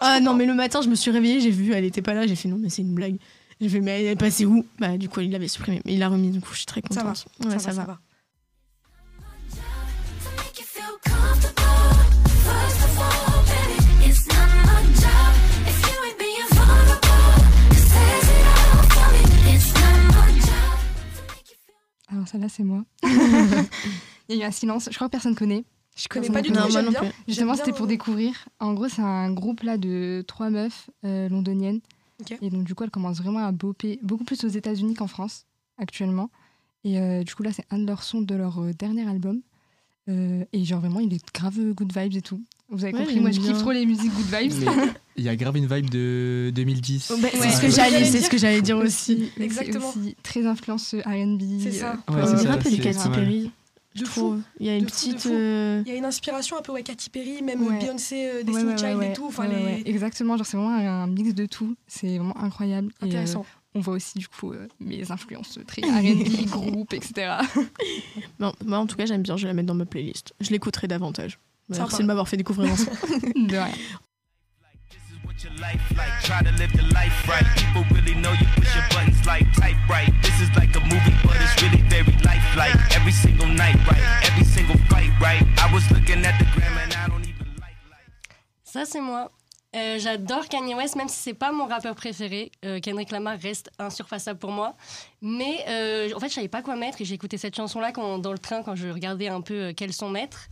Ah 0.00 0.20
non, 0.20 0.34
mais 0.34 0.46
le 0.46 0.54
matin, 0.54 0.80
je 0.82 0.88
me 0.88 0.94
suis 0.94 1.10
réveillée, 1.10 1.40
j'ai 1.40 1.50
vu, 1.50 1.72
elle 1.72 1.84
était 1.84 2.02
pas 2.02 2.14
là, 2.14 2.26
j'ai 2.26 2.36
fait 2.36 2.48
non, 2.48 2.56
mais 2.60 2.70
c'est 2.70 2.82
une 2.82 2.94
blague. 2.94 3.16
J'ai 3.60 3.68
fait, 3.68 3.80
mais 3.80 4.00
elle 4.02 4.06
est 4.12 4.16
passée 4.16 4.44
où 4.46 4.66
Bah, 4.78 4.98
du 4.98 5.08
coup, 5.08 5.20
il 5.20 5.30
l'avait 5.30 5.48
supprimé. 5.48 5.80
Mais 5.84 5.94
il 5.94 5.98
l'a 5.98 6.08
remis, 6.08 6.30
du 6.30 6.40
coup, 6.40 6.50
je 6.52 6.58
suis 6.58 6.66
très 6.66 6.82
Ça 6.90 7.02
va. 7.02 7.12
contente. 7.12 7.26
Ouais, 7.44 7.58
ça, 7.58 7.70
va, 7.70 7.74
ça 7.76 7.84
va. 7.84 7.98
Feel. 9.50 9.62
Alors 22.08 22.28
celle-là, 22.28 22.48
c'est 22.48 22.62
moi. 22.62 22.84
Il 24.28 24.36
y 24.36 24.42
a 24.42 24.44
eu 24.44 24.48
un 24.48 24.50
silence. 24.50 24.88
Je 24.90 24.94
crois 24.94 25.08
que 25.08 25.12
personne 25.12 25.34
connaît. 25.34 25.64
Je 25.96 26.08
connais 26.08 26.26
Personne 26.28 26.34
pas 26.34 26.42
du 26.42 26.48
tout, 26.48 26.54
Non, 26.54 26.60
moi 26.62 26.70
j'aime 26.70 26.84
non 26.84 26.90
bien. 26.90 27.00
plus. 27.00 27.12
Justement, 27.26 27.54
c'était 27.54 27.72
pour 27.72 27.86
découvrir. 27.86 28.48
En 28.60 28.74
gros, 28.74 28.88
c'est 28.88 29.02
un 29.02 29.32
groupe 29.32 29.62
là 29.62 29.78
de 29.78 30.24
trois 30.26 30.50
meufs 30.50 30.90
euh, 31.04 31.28
londoniennes. 31.28 31.80
Et 32.42 32.50
donc, 32.50 32.64
du 32.64 32.74
coup, 32.74 32.84
elles 32.84 32.90
commencent 32.90 33.18
vraiment 33.20 33.44
à 33.44 33.52
bopper 33.52 33.98
beaucoup 34.02 34.24
plus 34.24 34.42
aux 34.44 34.48
États-Unis 34.48 34.94
qu'en 34.94 35.06
France 35.06 35.44
actuellement. 35.78 36.30
Et 36.84 36.98
euh, 36.98 37.22
du 37.24 37.34
coup, 37.34 37.42
là, 37.42 37.52
c'est 37.52 37.64
un 37.70 37.78
de 37.78 37.86
leurs 37.86 38.02
sons 38.02 38.20
de 38.22 38.34
leur 38.34 38.58
euh, 38.62 38.72
dernier 38.72 39.06
album. 39.08 39.40
Euh, 40.08 40.44
et 40.52 40.64
genre, 40.64 40.80
vraiment, 40.80 41.00
il 41.00 41.12
est 41.12 41.24
grave 41.34 41.58
good 41.74 41.92
vibes 41.96 42.14
et 42.16 42.22
tout. 42.22 42.40
Vous 42.68 42.84
avez 42.84 42.92
Ouais, 42.94 43.00
compris, 43.00 43.20
moi, 43.20 43.30
je 43.32 43.40
kiffe 43.40 43.58
trop 43.58 43.72
les 43.72 43.84
musiques 43.86 44.12
good 44.12 44.40
vibes. 44.40 44.68
Il 45.16 45.24
y 45.24 45.28
a 45.28 45.36
grave 45.36 45.56
une 45.56 45.66
vibe 45.66 45.90
de 45.90 46.50
2010. 46.54 47.12
Oh, 47.12 47.18
bah, 47.20 47.28
c'est 47.32 47.40
Ouais. 47.40 47.50
ce 47.50 47.60
que 47.60 47.70
j'allais, 47.70 48.04
c'est 48.04 48.20
ce 48.20 48.30
que 48.30 48.38
j'allais 48.38 48.62
dire 48.62 48.76
aussi. 48.78 49.30
C'est 49.36 49.42
Exactement. 49.42 49.88
aussi 49.90 50.16
très 50.22 50.46
influence 50.46 50.94
R&B. 50.94 51.42
C'est 51.60 51.72
ça. 51.72 51.96
euh, 52.10 52.14
Ouais, 52.14 52.20
Ça 52.22 52.26
c'est 52.28 52.32
me 52.34 52.38
ça, 52.42 52.48
rappelle 52.50 52.72
c'est- 52.72 52.76
du 52.76 52.82
Katy. 52.82 53.08
Perry. 53.10 53.50
De 53.96 54.04
je 54.04 54.10
fou. 54.10 54.20
trouve. 54.20 54.40
Il 54.60 54.66
y 54.66 54.70
a 54.70 54.76
une 54.76 54.86
petite. 54.86 55.26
euh, 55.26 55.82
Il 55.86 55.90
y 55.92 55.94
a 55.94 55.98
une 55.98 56.04
inspiration 56.04 56.56
un 56.58 56.62
peu 56.62 56.72
ouais, 56.72 56.82
Katy 56.82 57.10
Perry, 57.10 57.42
même 57.42 57.62
Ouais. 57.62 57.78
Beyoncé, 57.78 58.28
euh, 58.28 58.42
Destiny 58.42 58.70
ouais, 58.72 58.78
Child 58.78 59.02
et 59.02 59.12
tout. 59.12 59.30
Les... 59.42 59.82
exactement, 59.86 60.36
genre 60.36 60.46
c'est 60.46 60.56
vraiment 60.56 60.74
un, 60.76 61.06
mix 61.06 61.34
de 61.34 61.46
tout, 61.46 61.74
c'est 61.86 62.18
vraiment 62.18 62.36
incroyable. 62.38 62.92
Et, 63.00 63.04
euh, 63.04 63.08
Intéressant. 63.08 63.46
on 63.74 63.80
voit 63.80 63.94
aussi 63.94 64.18
du 64.18 64.28
coup 64.28 64.52
euh, 64.52 64.68
mes 64.80 65.10
influences 65.10 65.58
très 65.66 65.82
R&B, 65.82 66.46
groupe, 66.50 66.92
etc. 66.92 67.36
Moi 68.38 68.78
en 68.78 68.86
tout 68.86 68.96
cas, 68.96 69.06
j'aime 69.06 69.22
bien, 69.22 69.36
je 69.36 69.42
vais 69.42 69.48
la 69.48 69.54
mettre 69.54 69.68
dans 69.68 69.74
ma 69.74 69.86
playlist. 69.86 70.34
Je 70.40 70.50
l'écouterai 70.50 70.88
davantage. 70.88 71.38
Merci 71.68 72.02
de 72.02 72.06
m'avoir 72.06 72.28
fait 72.28 72.36
découvrir 72.36 72.76
son. 72.78 72.84
De 73.34 73.56
rien. 73.56 73.74
Ça, 88.64 88.86
c'est 88.86 89.00
moi. 89.00 89.30
Euh, 89.74 89.98
J'adore 89.98 90.48
Kanye 90.48 90.74
West, 90.74 90.96
même 90.96 91.08
si 91.08 91.18
c'est 91.18 91.34
pas 91.34 91.52
mon 91.52 91.66
rappeur 91.66 91.94
préféré. 91.94 92.50
Euh, 92.64 92.80
Kendrick 92.80 93.10
Lamar 93.10 93.38
reste 93.38 93.70
insurpassable 93.78 94.38
pour 94.38 94.52
moi. 94.52 94.74
Mais 95.20 95.66
euh, 95.68 96.14
en 96.14 96.20
fait, 96.20 96.28
je 96.28 96.34
savais 96.34 96.48
pas 96.48 96.62
quoi 96.62 96.76
mettre 96.76 97.02
et 97.02 97.04
j'ai 97.04 97.14
écouté 97.14 97.36
cette 97.36 97.56
chanson-là 97.56 97.92
dans 97.92 98.32
le 98.32 98.38
train 98.38 98.62
quand 98.62 98.74
je 98.74 98.88
regardais 98.88 99.28
un 99.28 99.42
peu 99.42 99.54
euh, 99.54 99.72
quel 99.76 99.92
son 99.92 100.08
mettre. 100.08 100.48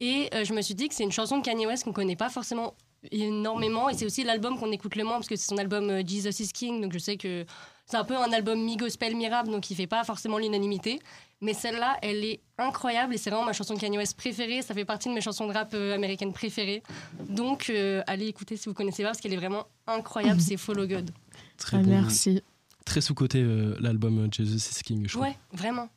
Et 0.00 0.30
je 0.32 0.52
me 0.52 0.62
suis 0.62 0.74
dit 0.74 0.88
que 0.88 0.96
c'est 0.96 1.04
une 1.04 1.12
chanson 1.12 1.38
de 1.38 1.44
Kanye 1.44 1.64
West 1.64 1.84
qu'on 1.84 1.92
connaît 1.92 2.16
pas 2.16 2.28
forcément 2.28 2.74
énormément. 3.10 3.88
Et 3.88 3.94
c'est 3.94 4.06
aussi 4.06 4.24
l'album 4.24 4.58
qu'on 4.58 4.70
écoute 4.72 4.96
le 4.96 5.04
moins 5.04 5.14
parce 5.14 5.28
que 5.28 5.36
c'est 5.36 5.48
son 5.48 5.58
album 5.58 5.90
euh, 5.90 6.02
Jesus 6.06 6.42
is 6.42 6.48
King. 6.52 6.80
Donc 6.80 6.92
je 6.92 6.98
sais 6.98 7.16
que 7.16 7.44
c'est 7.86 7.96
un 7.96 8.04
peu 8.04 8.16
un 8.16 8.32
album 8.32 8.62
mi-gospel, 8.62 9.16
mi-rap, 9.16 9.48
donc 9.48 9.70
il 9.70 9.74
fait 9.76 9.86
pas 9.86 10.04
forcément 10.04 10.38
l'unanimité. 10.38 11.00
Mais 11.40 11.54
celle-là, 11.54 11.96
elle 12.02 12.24
est 12.24 12.40
incroyable 12.56 13.14
et 13.14 13.18
c'est 13.18 13.28
vraiment 13.30 13.44
ma 13.44 13.52
chanson 13.52 13.74
de 13.74 13.80
Kanye 13.80 13.96
West 13.98 14.16
préférée. 14.16 14.62
Ça 14.62 14.74
fait 14.74 14.84
partie 14.84 15.08
de 15.08 15.14
mes 15.14 15.20
chansons 15.20 15.48
de 15.48 15.52
rap 15.52 15.72
euh, 15.74 15.94
américaines 15.94 16.32
préférées. 16.32 16.82
Donc 17.28 17.68
euh, 17.70 18.02
allez 18.06 18.26
écouter 18.28 18.56
si 18.56 18.68
vous 18.68 18.74
connaissez 18.74 19.02
pas 19.02 19.08
parce 19.08 19.20
qu'elle 19.20 19.32
est 19.32 19.36
vraiment 19.38 19.66
incroyable. 19.88 20.40
c'est 20.40 20.56
Follow 20.56 20.86
God. 20.86 21.10
Très 21.56 21.78
Ah, 21.78 21.80
bon. 21.82 21.90
merci. 21.90 22.42
Très 22.84 23.00
sous-côté 23.00 23.40
euh, 23.42 23.76
l'album 23.80 24.18
euh, 24.20 24.28
Jesus 24.30 24.56
is 24.56 24.82
King, 24.84 25.04
je 25.06 25.12
trouve. 25.14 25.22
Ouais, 25.22 25.36
vraiment. 25.52 25.88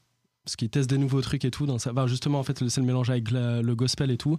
Parce 0.43 0.55
qu'il 0.55 0.69
teste 0.69 0.89
des 0.89 0.97
nouveaux 0.99 1.21
trucs 1.21 1.45
et 1.45 1.51
tout. 1.51 1.65
Dans 1.67 1.79
ça. 1.79 1.93
bah, 1.93 2.05
justement, 2.07 2.39
en 2.39 2.43
fait, 2.43 2.67
c'est 2.69 2.79
le 2.81 2.85
mélange 2.87 3.09
avec 3.09 3.31
la- 3.31 3.61
le 3.63 3.75
gospel 3.75 4.11
et 4.11 4.17
tout. 4.17 4.37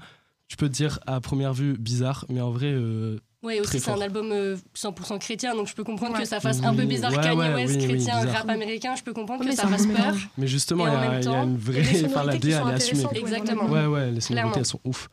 Tu 0.48 0.56
peux 0.56 0.68
te 0.68 0.74
dire 0.74 0.98
à 1.06 1.20
première 1.20 1.52
vue 1.52 1.76
bizarre, 1.76 2.24
mais 2.28 2.40
en 2.40 2.50
vrai, 2.50 2.66
euh, 2.72 3.18
Ouais, 3.42 3.60
aussi 3.60 3.78
c'est 3.78 3.90
un 3.90 4.00
album 4.00 4.30
euh, 4.32 4.56
100% 4.76 5.18
chrétien, 5.18 5.54
donc 5.54 5.68
je 5.68 5.74
peux 5.74 5.84
comprendre 5.84 6.14
Ouais. 6.14 6.20
que 6.22 6.26
ça 6.28 6.40
fasse 6.40 6.62
un 6.62 6.74
peu 6.74 6.82
Oui, 6.82 6.86
bizarre 6.88 7.12
ouais, 7.12 7.20
Kanye 7.20 7.36
ouais, 7.38 7.54
West, 7.54 7.74
oui, 7.76 7.80
oui, 7.82 7.88
chrétien, 7.88 8.14
rap 8.32 8.48
américain. 8.48 8.94
Je 8.96 9.02
peux 9.02 9.12
comprendre 9.12 9.44
que 9.44 9.54
ça 9.54 9.66
fasse 9.66 9.86
peur. 9.86 9.94
mélange. 9.98 10.28
mais 10.38 10.46
justement, 10.46 10.86
il 10.86 10.92
y, 10.92 10.96
a- 10.96 11.20
y 11.20 11.26
une 11.44 11.56
vraie. 11.56 12.04
Enfin, 12.06 12.24
la 12.24 12.32
sont 12.32 12.68
elle 12.68 12.74
est 12.74 12.74
assumée. 12.74 13.04
Exactement. 13.14 13.66
Ouais, 13.66 13.86
ouais, 13.86 14.10
les 14.10 14.20
sonorités, 14.20 14.60
elles 14.60 14.66
sont 14.66 14.80
ouf. 14.84 15.08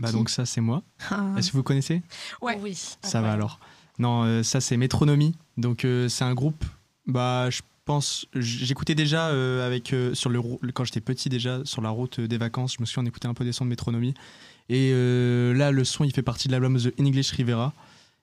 Bah 0.00 0.10
donc 0.12 0.30
ça 0.30 0.46
c'est 0.46 0.62
moi. 0.62 0.82
Ah. 1.10 1.34
Est-ce 1.36 1.52
que 1.52 1.56
vous 1.56 1.62
connaissez? 1.62 2.02
Ouais. 2.40 2.58
Oui. 2.60 2.76
Ça 3.02 3.20
va 3.20 3.32
alors. 3.32 3.60
Non, 3.98 4.24
euh, 4.24 4.42
ça 4.42 4.60
c'est 4.60 4.78
Métronomie. 4.78 5.34
Donc 5.58 5.84
euh, 5.84 6.08
c'est 6.08 6.24
un 6.24 6.34
groupe. 6.34 6.64
Bah 7.06 7.50
je 7.50 7.60
pense. 7.84 8.26
J'écoutais 8.34 8.94
déjà 8.94 9.28
euh, 9.28 9.66
avec 9.66 9.92
euh, 9.92 10.14
sur 10.14 10.30
le 10.30 10.40
quand 10.72 10.84
j'étais 10.84 11.02
petit 11.02 11.28
déjà 11.28 11.60
sur 11.64 11.82
la 11.82 11.90
route 11.90 12.18
des 12.18 12.38
vacances. 12.38 12.76
Je 12.78 12.80
me 12.80 12.86
suis 12.86 12.98
en 12.98 13.04
écouté 13.04 13.28
un 13.28 13.34
peu 13.34 13.44
des 13.44 13.52
sons 13.52 13.64
de 13.64 13.70
Métronomie. 13.70 14.14
Et 14.70 14.92
euh, 14.94 15.52
là 15.52 15.70
le 15.70 15.84
son 15.84 16.04
il 16.04 16.12
fait 16.12 16.22
partie 16.22 16.48
de 16.48 16.52
l'album 16.52 16.78
The 16.78 16.98
English 16.98 17.32
Rivera. 17.32 17.74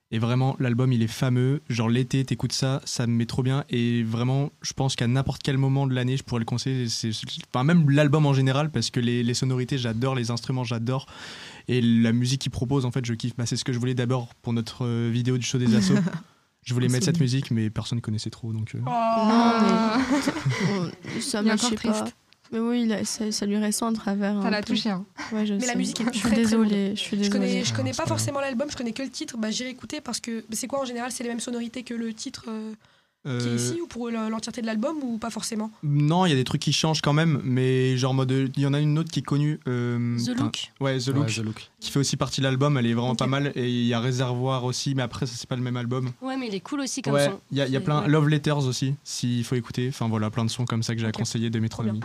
Et 0.10 0.20
vraiment 0.20 0.56
l'album 0.60 0.94
il 0.94 1.04
est 1.04 1.08
fameux. 1.08 1.62
Genre 1.70 1.90
l'été 1.90 2.24
t'écoutes 2.24 2.54
ça, 2.54 2.82
ça 2.86 3.06
me 3.06 3.12
met 3.12 3.26
trop 3.26 3.44
bien. 3.44 3.66
Et 3.70 4.02
vraiment 4.04 4.52
je 4.62 4.74
pense 4.74 4.96
qu'à 4.96 5.06
n'importe 5.06 5.44
quel 5.44 5.58
moment 5.58 5.86
de 5.86 5.94
l'année 5.94 6.18
je 6.18 6.24
pourrais 6.24 6.40
le 6.40 6.46
conseiller. 6.46 6.88
C'est 6.88 7.12
enfin, 7.54 7.66
même 7.66 7.90
l'album 7.90 8.26
en 8.26 8.34
général 8.34 8.72
parce 8.72 8.90
que 8.90 9.02
les, 9.02 9.22
les 9.22 9.34
sonorités 9.34 9.78
j'adore, 9.78 10.16
les 10.16 10.32
instruments 10.32 10.63
j'adore. 10.63 11.08
Et 11.67 11.82
la 11.82 12.13
musique 12.13 12.41
qu'il 12.41 12.51
propose, 12.51 12.86
en 12.86 12.91
fait, 12.91 13.06
je 13.06 13.13
kiffe. 13.13 13.36
Bah, 13.38 13.45
c'est 13.45 13.58
ce 13.58 13.65
que 13.65 13.73
je 13.73 13.80
voulais 13.80 13.93
d'abord 13.95 14.34
pour 14.41 14.53
notre 14.53 14.86
euh, 14.86 15.10
vidéo 15.12 15.38
du 15.38 15.45
show 15.45 15.58
des 15.58 15.75
assos. 15.75 15.95
Je 16.65 16.73
voulais 16.73 16.89
mettre 16.89 17.06
cette 17.06 17.21
musique, 17.21 17.49
mais 17.49 17.69
personne 17.69 17.97
ne 17.97 18.01
connaissait 18.01 18.30
trop. 18.30 18.51
Donc, 18.51 18.75
euh, 18.75 18.80
Oh. 18.86 18.89
Non, 18.89 19.53
mais- 19.62 20.34
Oh, 21.15 21.19
ça 21.21 21.41
marchait 21.41 21.65
encore 21.67 21.80
pas. 21.82 21.91
triste. 22.01 22.15
Mais 22.51 22.60
oui, 22.60 22.91
ça, 23.06 23.32
ça 23.32 23.45
lui 23.45 23.56
reste 23.56 23.82
à 23.84 23.91
travers. 23.93 24.41
Ça 24.41 24.49
l'a 24.49 24.62
touché. 24.63 24.89
Hein. 24.89 25.06
Ouais, 25.32 25.45
je 25.45 25.53
Mais 25.53 25.62
sais. 25.62 25.67
la 25.67 25.75
musique 25.75 26.01
est 26.01 26.06
Je 26.08 26.12
suis 26.12 26.19
très, 26.19 26.30
très 26.32 26.38
désolée. 26.41 26.89
Je 26.95 26.99
suis 26.99 27.15
Je 27.17 27.21
désolée. 27.23 27.30
connais, 27.39 27.63
je 27.63 27.73
connais 27.73 27.89
Ah, 27.91 27.93
c'est 27.93 27.97
pas 27.97 28.03
pas 28.03 28.08
forcément 28.10 28.41
l'album, 28.41 28.69
je 28.69 28.75
connais 28.75 28.91
que 28.91 29.01
le 29.03 29.10
titre. 29.10 29.38
Bah, 29.38 29.49
j'ai 29.49 29.69
écouté 29.69 30.01
parce 30.01 30.19
que 30.19 30.43
c'est 30.51 30.67
quoi 30.67 30.82
en 30.82 30.86
général 30.86 31.10
C'est 31.12 31.23
les 31.23 31.30
mêmes 31.30 31.39
sonorités 31.39 31.84
que 31.84 31.93
le 31.93 32.13
titre 32.13 32.45
euh, 32.49 32.73
qui 33.40 33.48
est 33.48 33.52
euh, 33.52 33.56
ici 33.56 33.80
ou 33.82 33.88
pour 33.88 34.08
le- 34.10 34.30
l'entièreté 34.30 34.62
de 34.62 34.66
l'album 34.66 34.98
ou 35.04 35.18
pas 35.18 35.30
forcément 35.30 35.70
Non, 35.84 36.26
il 36.26 36.30
y 36.30 36.34
a 36.34 36.36
des 36.36 36.44
trucs 36.44 36.62
qui 36.62 36.74
changent 36.74 37.02
quand 37.02 37.13
même, 37.13 37.42
mais 37.44 37.98
genre 37.98 38.13
mode. 38.13 38.52
Il 38.56 38.62
y 38.62 38.66
en 38.66 38.74
a 38.74 38.80
une 38.80 38.98
autre 39.00 39.12
qui 39.12 39.20
est 39.20 39.24
connue. 39.24 39.60
euh, 39.68 40.18
The 40.18 40.40
Look. 40.40 40.72
Ouais, 40.80 40.98
The 41.00 41.08
Ouais, 41.08 41.13
Look, 41.13 41.28
The 41.28 41.38
Look. 41.40 41.70
qui 41.80 41.92
fait 41.92 42.00
aussi 42.00 42.18
partie 42.18 42.42
de 42.42 42.46
l'album. 42.46 42.78
Elle 42.78 42.86
est 42.88 42.94
vraiment 42.94 43.16
pas 43.16 43.28
mal. 43.28 43.52
Et 43.56 43.70
il 43.70 43.86
y 43.88 43.94
a 43.94 44.00
Réservoir 44.00 44.63
aussi, 44.63 44.96
mais 44.96 45.02
après, 45.04 45.26
ça, 45.26 45.34
c'est 45.36 45.48
pas 45.50 45.56
le 45.56 45.62
même 45.62 45.78
album. 45.78 46.12
Ouais, 46.22 46.38
mais 46.38 46.48
il 46.48 46.56
est 46.56 46.60
cool 46.62 46.80
aussi 46.82 47.02
comme 47.02 47.13
Ouais, 47.13 47.26
son. 47.26 47.40
il 47.52 47.58
y 47.58 47.62
a, 47.62 47.66
il 47.68 47.72
y 47.72 47.76
a 47.76 47.80
C'est- 47.80 47.84
plein. 47.86 48.02
ouais. 48.04 48.08
Love 48.08 48.30
Letters 48.30 48.66
aussi, 48.66 48.96
s'il 49.04 49.44
faut 49.44 49.56
écouter. 49.56 49.88
Enfin 49.90 50.08
voilà, 50.08 50.30
plein 50.30 50.46
de 50.46 50.50
sons 50.50 50.66
comme 50.66 50.84
ça 50.84 50.94
que 50.96 51.02
j'ai 51.02 51.08
Ok. 51.08 51.13
conseillé 51.13 51.50
de 51.50 51.60
Métronomie. 51.60 52.00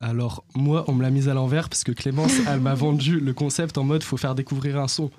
Alors. 0.00 0.44
Alors, 0.44 0.44
moi, 0.54 0.84
on 0.86 0.92
me 0.92 1.02
l'a 1.02 1.10
mise 1.10 1.28
à 1.28 1.34
l'envers 1.34 1.68
parce 1.68 1.82
que 1.82 1.92
Clémence, 1.92 2.34
elle 2.48 2.60
m'a 2.60 2.74
vendu 2.74 3.18
le 3.18 3.32
concept 3.32 3.78
en 3.78 3.84
mode 3.84 4.02
faut 4.02 4.16
faire 4.16 4.34
découvrir 4.34 4.78
un 4.78 4.88
son. 4.88 5.10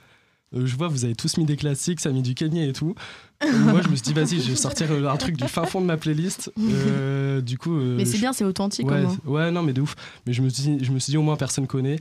Euh, 0.55 0.65
je 0.65 0.75
vois, 0.75 0.87
vous 0.87 1.05
avez 1.05 1.15
tous 1.15 1.37
mis 1.37 1.45
des 1.45 1.57
classiques, 1.57 1.99
ça 1.99 2.09
a 2.09 2.11
mis 2.11 2.21
du 2.21 2.33
Kanye 2.35 2.69
et 2.69 2.73
tout. 2.73 2.95
Euh, 3.43 3.51
moi, 3.59 3.81
je 3.81 3.89
me 3.89 3.95
suis 3.95 4.03
dit, 4.03 4.13
vas-y, 4.13 4.39
je 4.41 4.49
vais 4.49 4.55
sortir 4.55 4.91
euh, 4.91 5.07
un 5.07 5.17
truc 5.17 5.35
du 5.37 5.47
fin 5.47 5.65
fond 5.65 5.81
de 5.81 5.85
ma 5.85 5.97
playlist. 5.97 6.51
Euh, 6.59 7.41
du 7.41 7.57
coup. 7.57 7.75
euh, 7.77 7.95
Mais 7.97 8.05
c'est 8.05 8.15
je- 8.17 8.21
bien, 8.21 8.33
c'est 8.33 8.45
authentique. 8.45 8.87
Ouais, 8.89 9.03
au 9.25 9.51
non, 9.51 9.61
mais 9.63 9.73
de 9.73 9.81
ouf. 9.81 9.95
Mais 10.25 10.33
je 10.33 10.41
me 10.41 10.49
suis 10.49 10.63
dit, 10.63 10.83
je 10.85 10.91
me 10.91 10.99
suis 10.99 11.11
dit 11.11 11.17
au 11.17 11.21
moins 11.23 11.35
personne 11.35 11.67
connaît. 11.67 11.99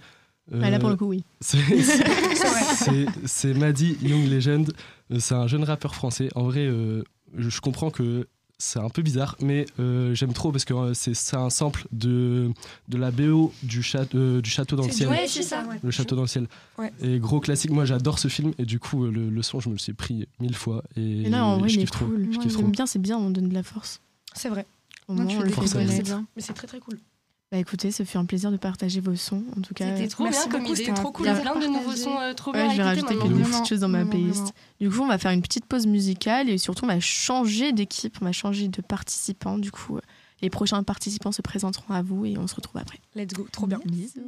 Ah, 0.62 0.68
là, 0.70 0.78
pour 0.78 0.88
Euh, 0.90 0.92
le 0.92 0.96
coup, 0.98 1.06
oui. 1.06 1.24
c'est- 3.26 3.54
Maddy 3.54 3.96
Young 4.02 4.28
Legend. 4.28 4.72
Euh, 5.10 5.16
C'est 5.18 5.34
un 5.34 5.46
jeune 5.46 5.64
rappeur 5.64 5.94
français. 5.94 6.28
En 6.34 6.44
vrai, 6.44 6.66
euh, 6.66 7.02
je, 7.36 7.48
je 7.48 7.60
comprends 7.60 7.90
que 7.90 8.26
c'est 8.64 8.78
un 8.80 8.88
peu 8.88 9.02
bizarre, 9.02 9.36
mais 9.40 9.66
euh, 9.78 10.14
j'aime 10.14 10.32
trop 10.32 10.50
parce 10.52 10.64
que 10.64 10.72
euh, 10.72 10.94
c'est 10.94 11.12
c'est 11.14 11.36
un 11.36 11.50
sample 11.50 11.84
de, 11.92 12.50
de 12.88 12.96
la 12.96 13.10
BO 13.10 13.52
du, 13.62 13.82
château 13.82 14.16
euh, 14.16 14.40
du 14.40 14.48
château 14.48 14.74
dans 14.76 14.86
le 14.86 14.90
ciel. 14.92 15.08
Ouais, 15.10 15.26
c'est 15.28 15.42
ça. 15.42 15.64
ouais. 15.68 15.76
Le 15.82 15.90
château 15.90 16.16
dans 16.16 16.22
le 16.22 16.28
ciel. 16.28 16.46
Ouais. 16.78 16.92
Et 17.02 17.18
gros 17.18 17.40
classique, 17.40 17.70
moi 17.70 17.84
j'adore 17.84 18.18
ce 18.18 18.28
film 18.28 18.52
et 18.58 18.64
du 18.64 18.78
coup 18.78 19.04
euh, 19.04 19.10
le, 19.10 19.28
le 19.28 19.42
son 19.42 19.60
je 19.60 19.68
me 19.68 19.74
le 19.74 19.78
suis 19.78 19.92
pris 19.92 20.26
mille 20.40 20.56
fois 20.56 20.82
et, 20.96 21.22
Et 21.22 21.28
là, 21.28 21.44
en 21.44 21.58
vrai, 21.58 21.68
je 21.68 21.74
il 21.74 21.80
est 21.80 21.82
kiffe 21.82 21.90
trop. 21.90 22.06
cool. 22.06 22.28
Je 22.32 22.38
kiffe 22.38 22.52
trop. 22.52 22.62
J'aime 22.62 22.70
bien, 22.72 22.86
c'est 22.86 22.98
bien, 22.98 23.18
on 23.18 23.30
donne 23.30 23.48
de 23.50 23.54
la 23.54 23.62
force. 23.62 24.00
C'est 24.34 24.48
vrai. 24.48 24.64
Au 25.08 25.14
Non, 25.14 25.24
moins, 25.24 25.26
tu 25.32 25.36
on 25.36 25.42
le 25.42 25.50
connaître. 25.50 25.92
c'est 25.92 26.02
bien. 26.02 26.26
Mais 26.34 26.42
c'est 26.42 26.54
très 26.54 26.66
très 26.66 26.78
cool. 26.80 26.98
Bah 27.54 27.60
écoutez, 27.60 27.92
ce 27.92 28.02
fut 28.02 28.16
un 28.16 28.24
plaisir 28.24 28.50
de 28.50 28.56
partager 28.56 28.98
vos 28.98 29.14
sons. 29.14 29.44
En 29.56 29.60
tout 29.60 29.74
cas, 29.74 29.94
C'était 29.94 30.08
trop 30.08 30.24
Merci 30.24 30.48
bien 30.48 30.58
comme 30.58 30.66
idée. 30.66 30.74
c'était 30.74 30.92
trop 30.92 31.12
cool. 31.12 31.26
Il 31.26 31.28
y 31.28 31.32
a 31.32 31.36
de 31.36 31.40
plein 31.40 31.54
de 31.54 31.66
nouveaux 31.68 31.94
sons 31.94 32.18
euh, 32.18 32.34
trop 32.34 32.52
Ouais, 32.52 32.64
bien 32.64 32.72
je 32.72 32.76
vais 32.78 32.82
rajouter 32.82 33.16
quelques 33.16 33.32
petites 33.32 33.68
choses 33.68 33.78
dans 33.78 33.88
ma 33.88 34.04
playlist. 34.04 34.52
Du 34.80 34.90
coup, 34.90 35.02
on 35.02 35.06
va 35.06 35.18
faire 35.18 35.30
une 35.30 35.40
petite 35.40 35.64
pause 35.64 35.86
musicale 35.86 36.50
et 36.50 36.58
surtout, 36.58 36.84
on 36.84 36.88
va 36.88 36.98
changer 36.98 37.70
d'équipe, 37.70 38.16
on 38.20 38.24
va 38.24 38.32
changer 38.32 38.66
de 38.66 38.82
participants. 38.82 39.56
Du 39.56 39.70
coup, 39.70 39.98
euh, 39.98 40.00
les 40.42 40.50
prochains 40.50 40.82
participants 40.82 41.30
se 41.30 41.42
présenteront 41.42 41.94
à 41.94 42.02
vous 42.02 42.26
et 42.26 42.36
on 42.38 42.48
se 42.48 42.56
retrouve 42.56 42.80
après. 42.80 42.98
Let's 43.14 43.34
go, 43.34 43.46
trop 43.52 43.68
bien. 43.68 43.78
Bisous. 43.84 44.18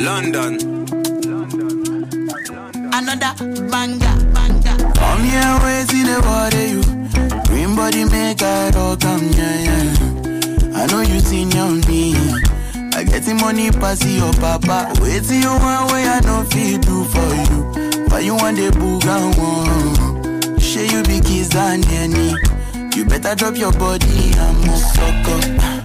London. 0.00 0.54
Another 2.92 3.34
banger, 3.68 4.16
banger. 4.32 4.76
Come 4.94 5.24
here, 5.24 5.58
waiting 5.62 6.06
the 6.06 6.22
water 6.24 6.66
you. 6.66 6.82
Green 7.46 7.74
body 7.74 8.04
make 8.04 8.42
I 8.42 8.70
rock 8.70 9.04
am, 9.04 9.22
yeah, 9.32 9.58
yeah. 9.66 10.78
I 10.78 10.86
know 10.86 11.00
you 11.00 11.18
seen 11.20 11.52
on 11.56 11.80
me. 11.88 12.14
I 12.94 13.02
get 13.04 13.24
the 13.24 13.34
money 13.40 13.70
pass 13.70 14.04
your 14.04 14.32
papa. 14.34 14.92
Wait 15.00 15.24
till 15.24 15.40
you 15.40 15.50
want 15.50 15.92
way 15.92 16.04
I 16.06 16.20
no 16.20 16.44
fit 16.44 16.82
do 16.82 17.04
for 17.04 17.34
you. 17.34 18.06
Why 18.08 18.20
you 18.20 18.34
want 18.36 18.56
the 18.56 18.70
boogan 18.70 19.36
one? 19.36 20.58
Share 20.60 20.84
you 20.86 21.02
be 21.02 21.20
kiss 21.20 21.54
and 21.54 21.84
any. 21.88 22.34
You 22.96 23.04
better 23.04 23.34
drop 23.34 23.56
your 23.56 23.72
body, 23.72 24.32
I'm 24.34 24.68
a 24.68 24.76
sucker. 24.76 25.77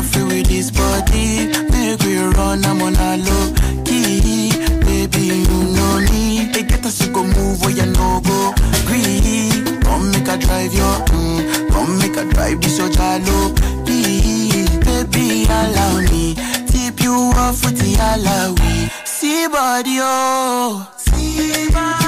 Suffer 0.00 0.24
with 0.24 0.46
this 0.46 0.70
body, 0.70 1.48
make 1.70 2.00
we 2.04 2.16
run, 2.16 2.64
I'm 2.64 2.80
on 2.80 2.96
a 2.96 3.18
low 3.18 3.52
key. 3.84 4.48
Baby, 4.80 5.44
you 5.44 5.58
know 5.76 6.00
me. 6.10 6.48
They 6.54 6.62
get 6.62 6.86
us 6.86 7.00
to 7.00 7.12
go 7.12 7.22
move 7.22 7.60
where 7.60 7.70
you 7.70 7.84
no 7.84 8.22
go. 8.24 8.54
Green, 8.86 9.82
come 9.82 10.10
make 10.10 10.26
a 10.26 10.38
drive 10.38 10.72
your, 10.72 10.96
mm, 11.12 11.70
come 11.70 11.98
make 11.98 12.16
a 12.16 12.24
drive 12.32 12.62
this 12.62 12.78
your 12.78 12.88
jalo. 12.88 13.54
Baby, 13.84 15.44
allow 15.44 16.00
me. 16.00 16.34
Tip 16.66 16.98
you 17.02 17.12
off 17.36 17.62
with 17.62 17.76
the 17.76 17.92
alawi. 18.00 18.88
See 19.06 19.48
body, 19.48 19.98
oh. 20.00 20.90
See 20.96 21.68
body, 21.74 21.99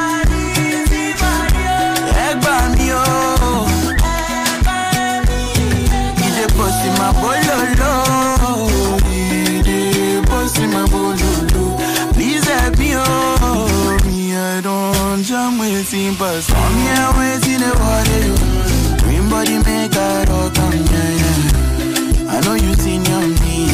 waiting, 16.12 16.18
but 16.18 16.46
come 16.46 16.77
here 16.77 17.11
waiting 17.18 17.61
the 17.61 17.72
water. 17.81 19.05
Green 19.05 19.29
body 19.29 19.59
make 19.59 19.94
a 19.94 20.25
rock, 20.29 20.57
yeah, 20.57 21.11
yeah. 21.20 22.33
I 22.33 22.40
know 22.44 22.55
you 22.55 22.75
seen 22.75 23.07
on 23.12 23.31
me. 23.40 23.68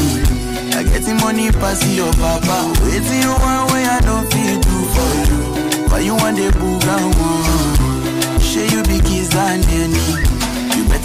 I 0.75 0.83
get 0.83 1.03
the 1.03 1.15
money 1.15 1.51
pass 1.51 1.85
your 1.95 2.13
papa. 2.15 2.73
Wait 2.85 3.03
till 3.03 3.15
you 3.15 3.31
want 3.31 3.73
way 3.73 3.85
I 3.85 4.01
don't 4.01 4.27
feel 4.33 4.61
do 4.61 4.79
for 4.95 5.11
you. 5.29 5.89
Why 5.89 6.01
you 6.01 6.15
want 6.15 6.37
the 6.37 6.51
boogan 6.51 7.15
one? 7.19 8.41
Share 8.41 8.67
you 8.67 8.83
be 8.85 9.01
kiss 9.01 9.35
and 9.35 9.65
any. 9.67 10.28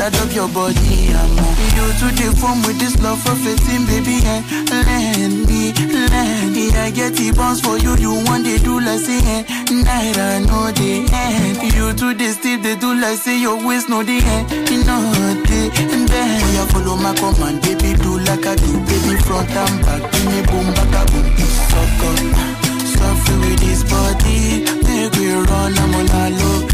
Better 0.04 0.20
drop 0.20 0.36
your 0.36 0.50
body, 0.50 1.16
I'm 1.16 1.32
You 1.80 1.88
to 1.96 2.08
the 2.12 2.28
with 2.68 2.78
this 2.78 3.00
love 3.00 3.24
for 3.24 3.39
15, 3.39 3.88
baby, 3.88 4.20
and 4.28 4.44
land 4.68 5.48
me, 5.48 5.72
land 6.12 6.52
me. 6.52 6.76
I 6.76 6.92
get 6.92 7.16
the 7.16 7.32
bounce 7.32 7.62
for 7.62 7.78
you, 7.80 7.96
you 7.96 8.12
want 8.28 8.44
they 8.44 8.58
do 8.58 8.84
like 8.84 9.00
say, 9.00 9.24
eh, 9.24 9.48
night 9.72 10.18
I 10.20 10.44
know 10.44 10.76
the 10.76 11.08
end. 11.08 11.56
You 11.72 11.96
to 11.96 12.13
the 12.20 12.36
steep, 12.36 12.63
they 12.63 12.76
do 12.76 12.92
like 13.00 13.16
say 13.16 13.39
your 13.39 13.56
waist 13.66 13.88
know 13.88 14.04
the 14.04 14.20
end. 14.20 14.52
You 14.68 14.84
know 14.84 15.08
the 15.48 15.72
and 15.72 16.04
then 16.12 16.36
oh, 16.36 16.52
you 16.52 16.66
follow 16.68 16.98
my 17.00 17.16
command, 17.16 17.63
baby, 17.63 17.96
do 17.96 18.20
like 18.28 18.44
I 18.44 18.60
do, 18.60 18.76
baby, 18.84 19.16
front 19.24 19.56
and 19.56 19.86
back, 19.88 20.04
give 20.04 20.26
me 20.28 20.44
boom, 20.52 20.68
back 20.76 21.00
a 21.00 21.02
boom, 21.16 21.32
suck 21.48 22.04
up. 22.04 22.20
Suffer 22.92 23.39
with 23.39 23.60
this 23.63 23.88
body, 23.88 24.68
make 24.84 25.16
we 25.16 25.32
run, 25.32 25.80
I'm 25.80 25.96
on 25.96 26.12
a 26.12 26.72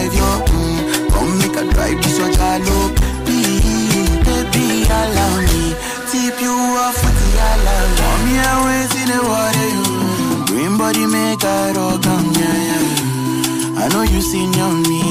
drive 0.00 0.14
your, 0.14 0.36
mm, 0.48 1.10
come 1.10 1.38
make 1.38 1.56
a 1.56 1.64
drive 1.74 2.02
this 2.02 2.18
your. 2.18 2.88
Please, 3.26 4.16
baby, 4.24 4.84
allow 4.88 5.40
me. 5.40 5.74
Tip 6.08 6.40
you 6.40 6.54
off 6.80 6.96
with 7.04 7.16
the 7.20 7.28
allow. 7.36 7.84
Come 8.00 8.26
here, 8.32 8.56
wait 8.64 8.94
in 9.00 9.08
the 9.12 9.20
water, 9.28 9.68
you. 9.76 9.84
Green 10.46 10.78
body 10.78 11.04
make 11.06 11.44
a 11.44 11.72
rock, 11.76 12.06
am, 12.06 12.24
yeah, 12.32 12.56
yeah. 12.68 13.82
I 13.82 13.88
know 13.92 14.02
you 14.02 14.20
seen 14.20 14.54
on 14.60 14.82
me. 14.88 15.02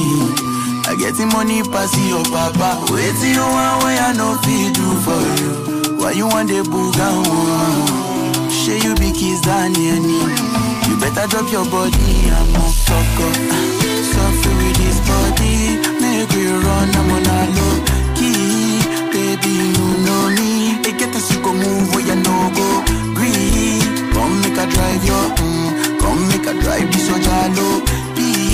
I 0.86 0.96
get 0.98 1.14
the 1.14 1.26
money 1.26 1.62
pass 1.62 1.94
your 2.08 2.24
papa. 2.24 2.82
Wait 2.90 3.14
till 3.20 3.30
you 3.30 3.46
want 3.46 3.84
way 3.84 3.96
I 3.98 4.12
no 4.18 4.34
fit 4.42 4.74
do 4.74 4.88
for 5.06 5.22
you. 5.38 5.98
Why 5.98 6.12
you 6.12 6.26
want 6.26 6.48
the 6.48 6.62
boogan? 6.66 7.22
Share 8.50 8.78
you 8.78 8.94
be 8.96 9.12
kiss 9.12 9.46
and 9.46 9.76
any. 9.76 10.18
You 10.88 10.98
better 10.98 11.28
drop 11.28 11.52
your 11.52 11.64
body, 11.70 12.30
I'm 12.30 12.56
a 12.56 12.68
sucker. 12.68 13.79
We 16.34 16.46
run, 16.46 16.88
I'm 16.94 17.10
on 17.16 17.26
a 17.26 17.38
low 17.56 17.74
key. 18.14 18.80
Baby, 19.12 19.52
you 19.76 19.88
know 20.06 20.22
me. 20.36 20.50
They 20.82 20.92
get 20.92 21.14
us 21.14 21.30
go 21.36 21.52
move 21.52 21.94
where 21.94 22.04
you 22.06 22.16
no 22.16 22.36
go. 22.58 22.68
Green, 23.14 23.80
come 24.12 24.34
make 24.42 24.58
a 24.58 24.66
drive 24.66 25.04
your, 25.04 25.26
mm, 25.40 26.00
come 26.00 26.28
make 26.28 26.46
a 26.46 26.54
drive 26.62 26.88
this 26.92 27.08
your 27.08 27.18
jalo. 27.18 27.68
Please. 28.14 28.50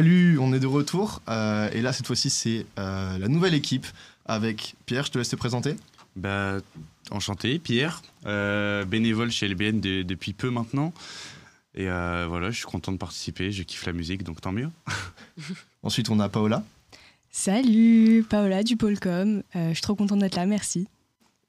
Salut, 0.00 0.38
on 0.38 0.54
est 0.54 0.60
de 0.60 0.66
retour. 0.66 1.20
euh, 1.28 1.68
et 1.74 1.82
là, 1.82 1.92
cette 1.92 2.06
fois-ci, 2.06 2.30
c'est 2.30 2.64
euh, 2.78 3.18
la 3.18 3.28
nouvelle 3.28 3.52
équipe 3.52 3.86
avec 4.24 4.74
Pierre. 4.86 5.04
Je 5.04 5.10
te 5.10 5.18
laisse 5.18 5.28
te 5.28 5.36
présenter. 5.36 5.76
Bah, 6.16 6.56
enchanté, 7.10 7.58
Pierre, 7.58 8.00
euh, 8.24 8.86
bénévole 8.86 9.30
chez 9.30 9.46
LBN 9.46 9.78
de- 9.80 10.00
depuis 10.02 10.32
peu 10.32 10.48
maintenant. 10.48 10.94
Et 11.74 11.90
euh, 11.90 12.24
voilà, 12.30 12.50
je 12.50 12.56
suis 12.56 12.64
content 12.64 12.92
de 12.92 12.96
participer, 12.96 13.52
je 13.52 13.62
kiffe 13.62 13.84
la 13.84 13.92
musique, 13.92 14.22
donc 14.22 14.40
tant 14.40 14.52
mieux. 14.52 14.70
Ensuite, 15.82 16.08
on 16.08 16.18
a 16.18 16.30
Paola. 16.30 16.64
Salut, 17.30 18.24
Paola 18.26 18.62
du 18.62 18.78
Polcom. 18.78 19.42
Euh, 19.54 19.68
je 19.68 19.74
suis 19.74 19.82
trop 19.82 19.94
contente 19.96 20.20
d'être 20.20 20.36
là, 20.36 20.46
merci. 20.46 20.88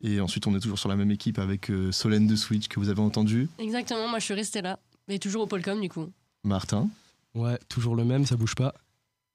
Et 0.02 0.20
ensuite, 0.20 0.46
on 0.46 0.54
est 0.58 0.60
toujours 0.60 0.78
sur 0.78 0.90
la 0.90 0.98
même 0.98 1.12
équipe 1.12 1.40
avec 1.40 1.70
euh, 1.72 1.94
Solène 1.94 2.28
de 2.28 2.36
Switch 2.36 2.68
que 2.68 2.82
vous 2.82 2.90
avez 2.90 3.00
entendu. 3.02 3.48
Exactement, 3.60 4.10
moi 4.10 4.20
je 4.20 4.26
suis 4.26 4.34
restée 4.34 4.62
là. 4.62 4.78
Mais 5.08 5.20
toujours 5.20 5.44
au 5.44 5.48
Polcom, 5.48 5.80
du 5.80 5.88
coup. 5.88 6.10
Martin. 6.44 6.90
Ouais, 7.36 7.58
toujours 7.70 7.96
le 7.96 8.04
même, 8.04 8.26
ça 8.26 8.36
bouge 8.36 8.56
pas. 8.56 8.74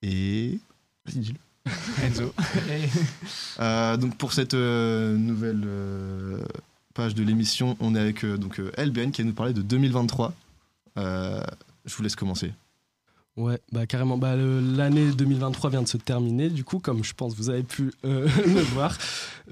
Et. 0.03 0.59
Vas-y, 1.07 1.19
dis-le. 1.21 1.39
Enzo. 2.05 2.33
Euh, 3.59 3.97
donc 3.97 4.17
pour 4.19 4.35
cette 4.35 4.53
euh, 4.53 5.17
nouvelle 5.17 5.63
euh, 5.65 6.45
page 6.95 7.15
de 7.15 7.23
l'émission, 7.23 7.77
on 7.81 7.95
est 7.95 7.99
avec 7.99 8.23
euh, 8.23 8.37
donc 8.37 8.61
euh, 8.61 8.71
LBN 8.77 9.11
qui 9.13 9.23
va 9.23 9.29
nous 9.29 9.35
parler 9.35 9.55
de 9.55 9.63
2023. 9.63 10.35
Euh, 10.99 11.41
je 11.87 11.95
vous 11.95 12.03
laisse 12.03 12.17
commencer. 12.17 12.53
Ouais, 13.37 13.59
bah 13.73 13.87
carrément. 13.87 14.17
Bah, 14.17 14.35
L'année 14.37 15.11
2023 15.13 15.71
vient 15.71 15.83
de 15.83 15.89
se 15.89 15.97
terminer, 15.99 16.49
du 16.49 16.65
coup, 16.65 16.79
comme 16.79 17.05
je 17.05 17.13
pense 17.13 17.35
vous 17.35 17.51
avez 17.51 17.63
pu 17.63 17.93
euh, 18.05 18.29
le 18.47 18.61
voir. 18.61 18.97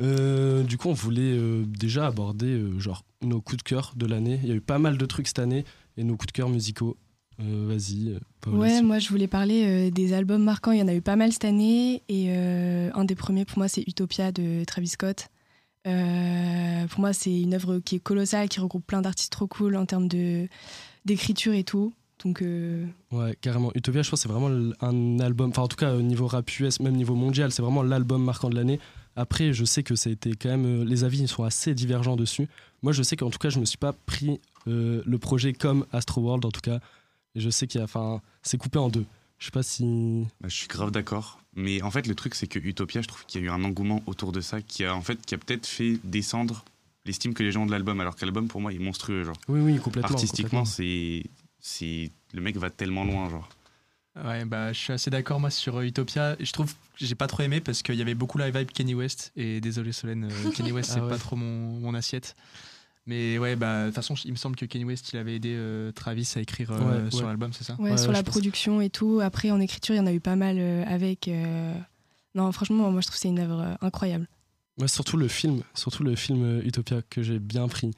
Euh, 0.01 0.63
du 0.63 0.79
coup, 0.79 0.89
on 0.89 0.95
voulait 0.95 1.37
euh, 1.37 1.65
déjà 1.67 2.07
aborder 2.07 2.47
euh, 2.47 2.79
genre 2.79 3.05
nos 3.23 3.41
coups 3.41 3.59
de 3.59 3.63
cœur 3.63 3.93
de 3.97 4.07
l'année. 4.07 4.41
Il 4.43 4.49
y 4.49 4.53
a 4.53 4.55
eu 4.55 4.61
pas 4.63 4.79
mal 4.79 4.97
de 4.97 5.07
trucs 5.07 5.27
cette 5.29 5.39
année 5.39 5.65
et 5.97 6.05
nos 6.05 6.17
coups 6.17 6.29
de 6.29 6.33
cœur 6.33 6.49
musicaux. 6.49 6.97
Euh, 7.41 7.67
Vas-y, 7.69 8.11
euh, 8.11 8.51
Ouais, 8.51 8.83
moi 8.83 8.99
je 8.99 9.09
voulais 9.09 9.27
parler 9.27 9.65
euh, 9.65 9.91
des 9.91 10.13
albums 10.13 10.43
marquants. 10.43 10.73
Il 10.73 10.79
y 10.79 10.83
en 10.83 10.89
a 10.89 10.95
eu 10.95 11.01
pas 11.03 11.17
mal 11.17 11.33
cette 11.33 11.45
année. 11.45 12.03
Et 12.09 12.27
euh, 12.29 12.91
un 12.95 13.05
des 13.05 13.15
premiers 13.15 13.45
pour 13.45 13.59
moi, 13.59 13.69
c'est 13.69 13.83
Utopia 13.87 14.33
de 14.33 14.65
Travis 14.65 14.89
Scott. 14.89 15.29
Pour 15.85 17.01
moi, 17.01 17.13
c'est 17.13 17.41
une 17.41 17.55
œuvre 17.55 17.79
qui 17.79 17.97
est 17.97 18.01
colossale, 18.01 18.49
qui 18.49 18.61
regroupe 18.61 18.87
plein 18.87 19.03
d'artistes 19.03 19.33
trop 19.33 19.47
cool 19.47 19.77
en 19.77 19.85
termes 19.87 20.09
d'écriture 21.05 21.53
et 21.53 21.65
tout. 21.65 21.93
Donc, 22.25 22.41
euh, 22.41 22.87
Ouais, 23.11 23.37
carrément. 23.41 23.71
Utopia, 23.75 24.03
je 24.03 24.09
pense, 24.11 24.21
c'est 24.21 24.29
vraiment 24.29 24.73
un 24.81 25.19
album. 25.21 25.51
Enfin, 25.51 25.63
en 25.63 25.69
tout 25.69 25.77
cas, 25.77 25.95
au 25.95 26.01
niveau 26.03 26.27
rap 26.27 26.49
US, 26.59 26.81
même 26.81 26.95
niveau 26.95 27.15
mondial, 27.15 27.53
c'est 27.53 27.61
vraiment 27.61 27.83
l'album 27.83 28.23
marquant 28.25 28.49
de 28.49 28.55
l'année. 28.55 28.81
Après, 29.17 29.53
je 29.53 29.65
sais 29.65 29.83
que 29.83 29.95
ça 29.95 30.09
a 30.11 30.13
été 30.13 30.33
quand 30.35 30.49
même. 30.49 30.85
les 30.85 31.05
avis 31.05 31.27
sont 31.29 31.45
assez 31.45 31.75
divergents 31.75 32.17
dessus. 32.17 32.49
Moi, 32.83 32.93
je 32.93 33.03
sais 33.03 33.17
qu'en 33.17 33.31
tout 33.31 33.39
cas, 33.39 33.51
je 33.51 33.61
me 33.61 33.65
suis 33.65 33.79
pas 33.79 33.93
pris 33.93 34.41
euh, 34.67 35.03
le 35.05 35.19
projet 35.19 35.53
comme 35.53 35.87
Astro 35.93 36.23
World, 36.23 36.45
en 36.45 36.51
tout 36.51 36.61
cas. 36.63 36.81
Et 37.35 37.41
je 37.41 37.51
sais 37.51 37.67
qu'il 37.67 37.79
y 37.79 37.83
a. 37.83 37.85
Enfin, 37.85 38.21
c'est 38.43 38.59
coupé 38.59 38.79
en 38.79 38.89
deux. 38.89 39.05
Je 39.39 39.47
sais 39.47 39.51
pas 39.51 39.63
si. 39.63 40.27
Bah, 40.41 40.49
je 40.49 40.55
suis 40.55 40.69
grave 40.69 40.91
d'accord. 40.91 41.41
Mais 41.57 41.83
en 41.83 41.91
fait, 41.91 42.07
le 42.07 42.15
truc, 42.15 42.35
c'est 42.35 42.47
que 42.47 42.59
Utopia, 42.59 43.03
je 43.03 43.09
trouve 43.09 43.25
qu'il 43.27 43.41
y 43.41 43.45
a 43.45 43.47
eu 43.47 43.51
un 43.51 43.63
engouement 43.65 44.03
autour 44.07 44.33
de 44.33 44.41
ça 44.41 44.61
qui 44.61 44.85
a, 44.85 44.95
en 44.95 45.03
fait, 45.03 45.25
qui 45.25 45.35
a 45.35 45.39
peut-être 45.39 45.67
fait 45.67 45.99
descendre 46.05 46.65
l'estime 47.05 47.35
que 47.35 47.43
les 47.43 47.53
gens 47.53 47.63
ont 47.63 47.67
de 47.67 47.71
l'album. 47.71 48.01
Alors 48.01 48.17
que 48.17 48.25
l'album, 48.25 48.49
pour 48.49 48.61
moi, 48.61 48.73
est 48.73 48.79
monstrueux. 48.79 49.25
Genre. 49.25 49.37
Oui, 49.49 49.61
oui, 49.61 49.79
complètement, 49.79 50.11
Artistiquement, 50.11 50.65
c'est. 50.65 51.25
c'est 51.61 52.11
Le 52.33 52.41
mec 52.41 52.57
va 52.57 52.71
tellement 52.71 53.05
loin, 53.05 53.29
genre. 53.29 53.49
Ouais, 54.25 54.45
bah, 54.45 54.73
je 54.73 54.79
suis 54.79 54.93
assez 54.93 55.11
d'accord, 55.11 55.41
moi, 55.41 55.51
sur 55.51 55.79
euh, 55.79 55.85
Utopia. 55.85 56.37
Je 56.39 56.53
trouve 56.53 56.73
que 56.73 56.79
j'ai 57.05 57.17
pas 57.17 57.27
trop 57.27 57.43
aimé 57.43 57.61
parce 57.61 57.83
qu'il 57.83 57.97
y 57.97 58.03
avait 58.03 58.15
beaucoup 58.15 58.39
la 58.39 58.49
vibe 58.51 58.71
Kenny 58.71 58.95
West. 58.95 59.33
Et 59.35 59.61
désolé, 59.61 59.91
Solène, 59.91 60.31
euh, 60.31 60.51
Kenny 60.53 60.71
West, 60.71 60.91
Ah 60.93 60.95
c'est 60.95 61.01
ouais. 61.01 61.09
pas 61.11 61.19
trop 61.19 61.35
mon, 61.35 61.81
mon 61.81 61.95
assiette. 61.95 62.37
Mais 63.07 63.39
ouais, 63.39 63.55
bah, 63.55 63.83
de 63.83 63.87
toute 63.89 63.95
façon, 63.97 64.15
il 64.25 64.31
me 64.31 64.37
semble 64.37 64.57
que 64.57 64.65
Kenny 64.65 64.85
West, 64.85 65.11
il 65.13 65.19
avait 65.19 65.35
aidé 65.37 65.53
euh, 65.55 65.93
Travis 65.93 66.33
à 66.37 66.41
écrire 66.41 66.71
euh, 66.73 67.05
Ouais, 67.05 67.11
sur 67.11 67.21
ouais. 67.21 67.27
l'album, 67.27 67.53
c'est 67.53 67.65
ça? 67.65 67.77
Ouais, 67.79 67.99
sur 67.99 68.13
la 68.13 68.23
production 68.23 68.81
et 68.81 68.89
tout. 68.89 69.21
Après, 69.23 69.51
en 69.51 69.61
écriture, 69.61 69.95
il 69.95 69.99
y 69.99 70.01
en 70.01 70.07
a 70.07 70.13
eu 70.13 70.21
pas 70.21 70.37
mal 70.37 70.57
euh, 70.59 70.85
avec. 70.87 71.29
euh, 71.29 71.75
Non, 72.35 72.51
franchement, 72.53 72.91
moi 72.91 73.01
je 73.03 73.07
trouve 73.07 73.17
que 73.17 73.21
c'est 73.21 73.29
une 73.29 73.39
œuvre 73.41 73.61
euh, 73.61 73.75
incroyable. 73.87 74.27
Moi, 74.79 74.89
surtout 74.89 75.17
le 75.19 75.29
film, 75.29 75.63
surtout 75.75 76.03
le 76.03 76.17
film 76.17 76.43
euh, 76.43 76.63
Utopia 76.65 77.03
que 77.11 77.23
j'ai 77.23 77.39
bien 77.39 77.69
pris, 77.69 77.91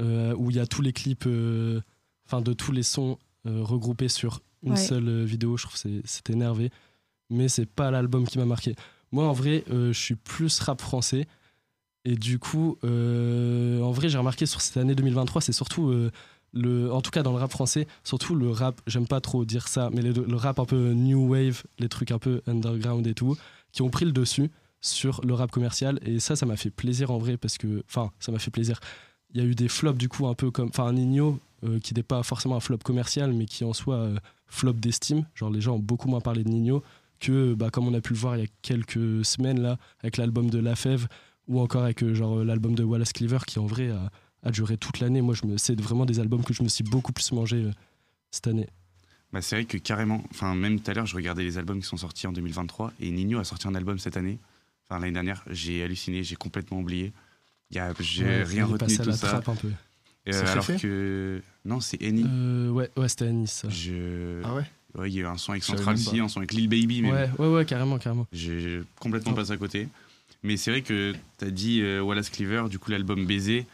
euh, 0.00 0.34
où 0.36 0.50
il 0.50 0.56
y 0.56 0.60
a 0.60 0.66
tous 0.66 0.82
les 0.82 0.92
clips, 0.92 1.26
euh, 1.26 1.80
enfin 2.26 2.40
de 2.40 2.52
tous 2.52 2.70
les 2.72 2.82
sons 2.84 3.18
euh, 3.46 3.62
regroupés 3.62 4.08
sur 4.08 4.40
une 4.62 4.70
Ouais. 4.72 4.76
seule 4.76 5.24
vidéo. 5.24 5.56
Je 5.56 5.64
trouve 5.64 5.74
que 5.74 5.80
c'est- 5.80 6.02
c'est 6.06 6.30
énervé, 6.30 6.70
mais 7.28 7.48
c'est 7.48 7.66
pas 7.66 7.90
l'album 7.90 8.26
qui 8.26 8.38
m'a 8.38 8.46
marqué. 8.46 8.74
Moi, 9.12 9.26
en 9.26 9.32
vrai, 9.32 9.64
euh, 9.70 9.92
je 9.92 9.98
suis 10.00 10.14
plus 10.14 10.58
rap 10.60 10.80
français, 10.80 11.26
et 12.04 12.16
du 12.16 12.38
coup, 12.38 12.76
euh, 12.84 13.80
en 13.80 13.90
vrai, 13.90 14.08
j'ai 14.08 14.18
remarqué 14.18 14.44
sur 14.46 14.60
cette 14.60 14.76
année 14.76 14.94
2023, 14.94 15.40
c'est 15.40 15.52
surtout 15.52 15.88
euh, 15.88 16.10
le, 16.52 16.92
en 16.92 17.00
tout 17.00 17.10
cas 17.10 17.22
dans 17.22 17.32
le 17.32 17.38
rap 17.38 17.50
français, 17.50 17.86
surtout 18.04 18.34
le 18.34 18.50
rap. 18.50 18.80
J'aime 18.86 19.06
pas 19.06 19.20
trop 19.20 19.44
dire 19.44 19.68
ça, 19.68 19.88
mais 19.92 20.02
le, 20.02 20.36
rap 20.36 20.58
un 20.58 20.66
peu 20.66 20.92
new 20.92 21.26
wave, 21.28 21.62
les 21.78 21.88
trucs 21.88 22.10
un 22.10 22.18
peu 22.18 22.42
underground 22.46 23.06
et 23.06 23.14
tout, 23.14 23.36
qui 23.72 23.80
ont 23.82 23.88
pris 23.88 24.04
le 24.04 24.12
dessus 24.12 24.50
sur 24.82 25.22
le 25.24 25.32
rap 25.32 25.50
commercial 25.50 25.98
et 26.02 26.20
ça 26.20 26.36
ça 26.36 26.44
m'a 26.44 26.56
fait 26.56 26.68
plaisir 26.68 27.10
en 27.10 27.16
vrai 27.16 27.38
parce 27.38 27.56
que 27.56 27.82
enfin 27.88 28.10
ça 28.20 28.30
m'a 28.32 28.38
fait 28.38 28.50
plaisir 28.50 28.80
il 29.32 29.40
y 29.40 29.42
a 29.42 29.48
eu 29.48 29.54
des 29.54 29.68
flops 29.68 29.96
du 29.96 30.10
coup 30.10 30.26
un 30.26 30.34
peu 30.34 30.50
comme 30.50 30.68
enfin 30.68 30.92
Nino 30.92 31.40
euh, 31.64 31.80
qui 31.80 31.94
n'est 31.94 32.02
pas 32.02 32.22
forcément 32.22 32.56
un 32.56 32.60
flop 32.60 32.76
commercial 32.84 33.32
mais 33.32 33.46
qui 33.46 33.64
en 33.64 33.72
soit 33.72 34.10
flop 34.46 34.74
d'estime 34.74 35.24
genre 35.34 35.48
les 35.48 35.62
gens 35.62 35.76
ont 35.76 35.78
beaucoup 35.78 36.08
moins 36.08 36.20
parlé 36.20 36.44
de 36.44 36.50
Nino 36.50 36.82
que 37.18 37.54
bah, 37.54 37.70
comme 37.70 37.88
on 37.88 37.94
a 37.94 38.02
pu 38.02 38.12
le 38.12 38.18
voir 38.18 38.36
il 38.36 38.42
y 38.42 38.44
a 38.44 38.48
quelques 38.60 39.24
semaines 39.24 39.62
là 39.62 39.78
avec 40.02 40.18
l'album 40.18 40.50
de 40.50 40.58
La 40.58 40.76
Fève 40.76 41.08
ou 41.48 41.60
encore 41.60 41.84
avec 41.84 42.02
euh, 42.02 42.14
genre 42.14 42.38
euh, 42.40 42.44
l'album 42.44 42.74
de 42.74 42.82
Wallace 42.84 43.12
Cleaver 43.12 43.38
qui 43.46 43.58
en 43.58 43.66
vrai 43.66 43.90
a, 43.90 44.10
a 44.42 44.50
duré 44.50 44.76
toute 44.76 45.00
l'année 45.00 45.20
moi 45.22 45.34
je 45.34 45.46
me 45.46 45.56
c'est 45.58 45.78
vraiment 45.80 46.06
des 46.06 46.20
albums 46.20 46.42
que 46.44 46.54
je 46.54 46.62
me 46.62 46.68
suis 46.68 46.84
beaucoup 46.84 47.12
plus 47.12 47.32
mangé 47.32 47.56
euh, 47.64 47.70
cette 48.30 48.46
année 48.46 48.68
Bah, 49.32 49.42
c'est 49.42 49.56
vrai 49.56 49.64
que 49.64 49.76
carrément, 49.78 50.22
enfin 50.30 50.54
même 50.54 50.80
tout 50.80 50.90
à 50.90 50.94
l'heure, 50.94 51.06
je 51.06 51.16
regardais 51.16 51.42
les 51.44 51.58
albums 51.58 51.80
qui 51.80 51.86
sont 51.86 51.96
sortis 51.96 52.26
en 52.26 52.32
2023 52.32 52.92
et 53.00 53.10
Nino 53.10 53.38
a 53.38 53.44
sorti 53.44 53.66
un 53.68 53.74
album 53.74 53.98
cette 53.98 54.16
année, 54.16 54.38
enfin 54.88 55.00
l'année 55.00 55.12
dernière. 55.12 55.42
J'ai 55.50 55.82
halluciné, 55.82 56.22
j'ai 56.22 56.36
complètement 56.36 56.80
oublié. 56.80 57.12
Il 57.70 57.76
y 57.76 57.80
a, 57.80 57.92
j'ai 58.00 58.24
Ouais, 58.24 58.42
rien 58.44 58.64
retenu 58.66 58.78
passé 58.78 58.96
de 58.98 59.00
à 59.02 59.04
tout 59.04 59.10
la 59.10 59.16
ça. 59.16 59.28
trappe 59.28 59.48
un 59.48 59.54
peu. 59.56 59.68
Euh, 59.68 60.32
C'est 60.32 60.46
alors 60.46 60.66
que 60.80 61.42
non, 61.64 61.80
c'est 61.80 62.00
Eni. 62.02 62.24
Euh, 62.26 62.70
ouais 62.70 62.90
ouais 62.96 63.08
c'était 63.08 63.26
à 63.26 63.32
Nice 63.32 63.52
ça. 63.52 63.68
Je... 63.68 64.40
Ah 64.44 64.54
ouais? 64.54 64.64
Ouais, 64.96 65.10
il 65.10 65.14
y 65.14 65.18
a 65.18 65.22
eu 65.22 65.26
un 65.26 65.36
son 65.36 65.50
avec 65.52 65.64
Central 65.64 65.98
C, 65.98 66.20
un 66.20 66.28
son 66.28 66.38
avec 66.38 66.52
Lil 66.52 66.68
Baby. 66.68 67.02
Même. 67.02 67.12
ouais 67.12 67.28
ouais 67.38 67.48
ouais 67.54 67.64
carrément 67.64 67.98
carrément 67.98 68.26
J'ai 68.32 68.80
complètement 69.00 69.32
Oh. 69.32 69.36
passé 69.36 69.50
à 69.52 69.56
côté. 69.56 69.88
Mais 70.44 70.56
c'est 70.58 70.70
vrai 70.70 70.82
que 70.82 71.14
tu 71.38 71.44
as 71.44 71.50
dit 71.50 71.80
euh, 71.80 72.00
Wallace 72.02 72.30
Cleaver, 72.30 72.68
du 72.68 72.78
coup 72.78 72.90
l'album 72.90 73.26
Baiser, 73.26 73.66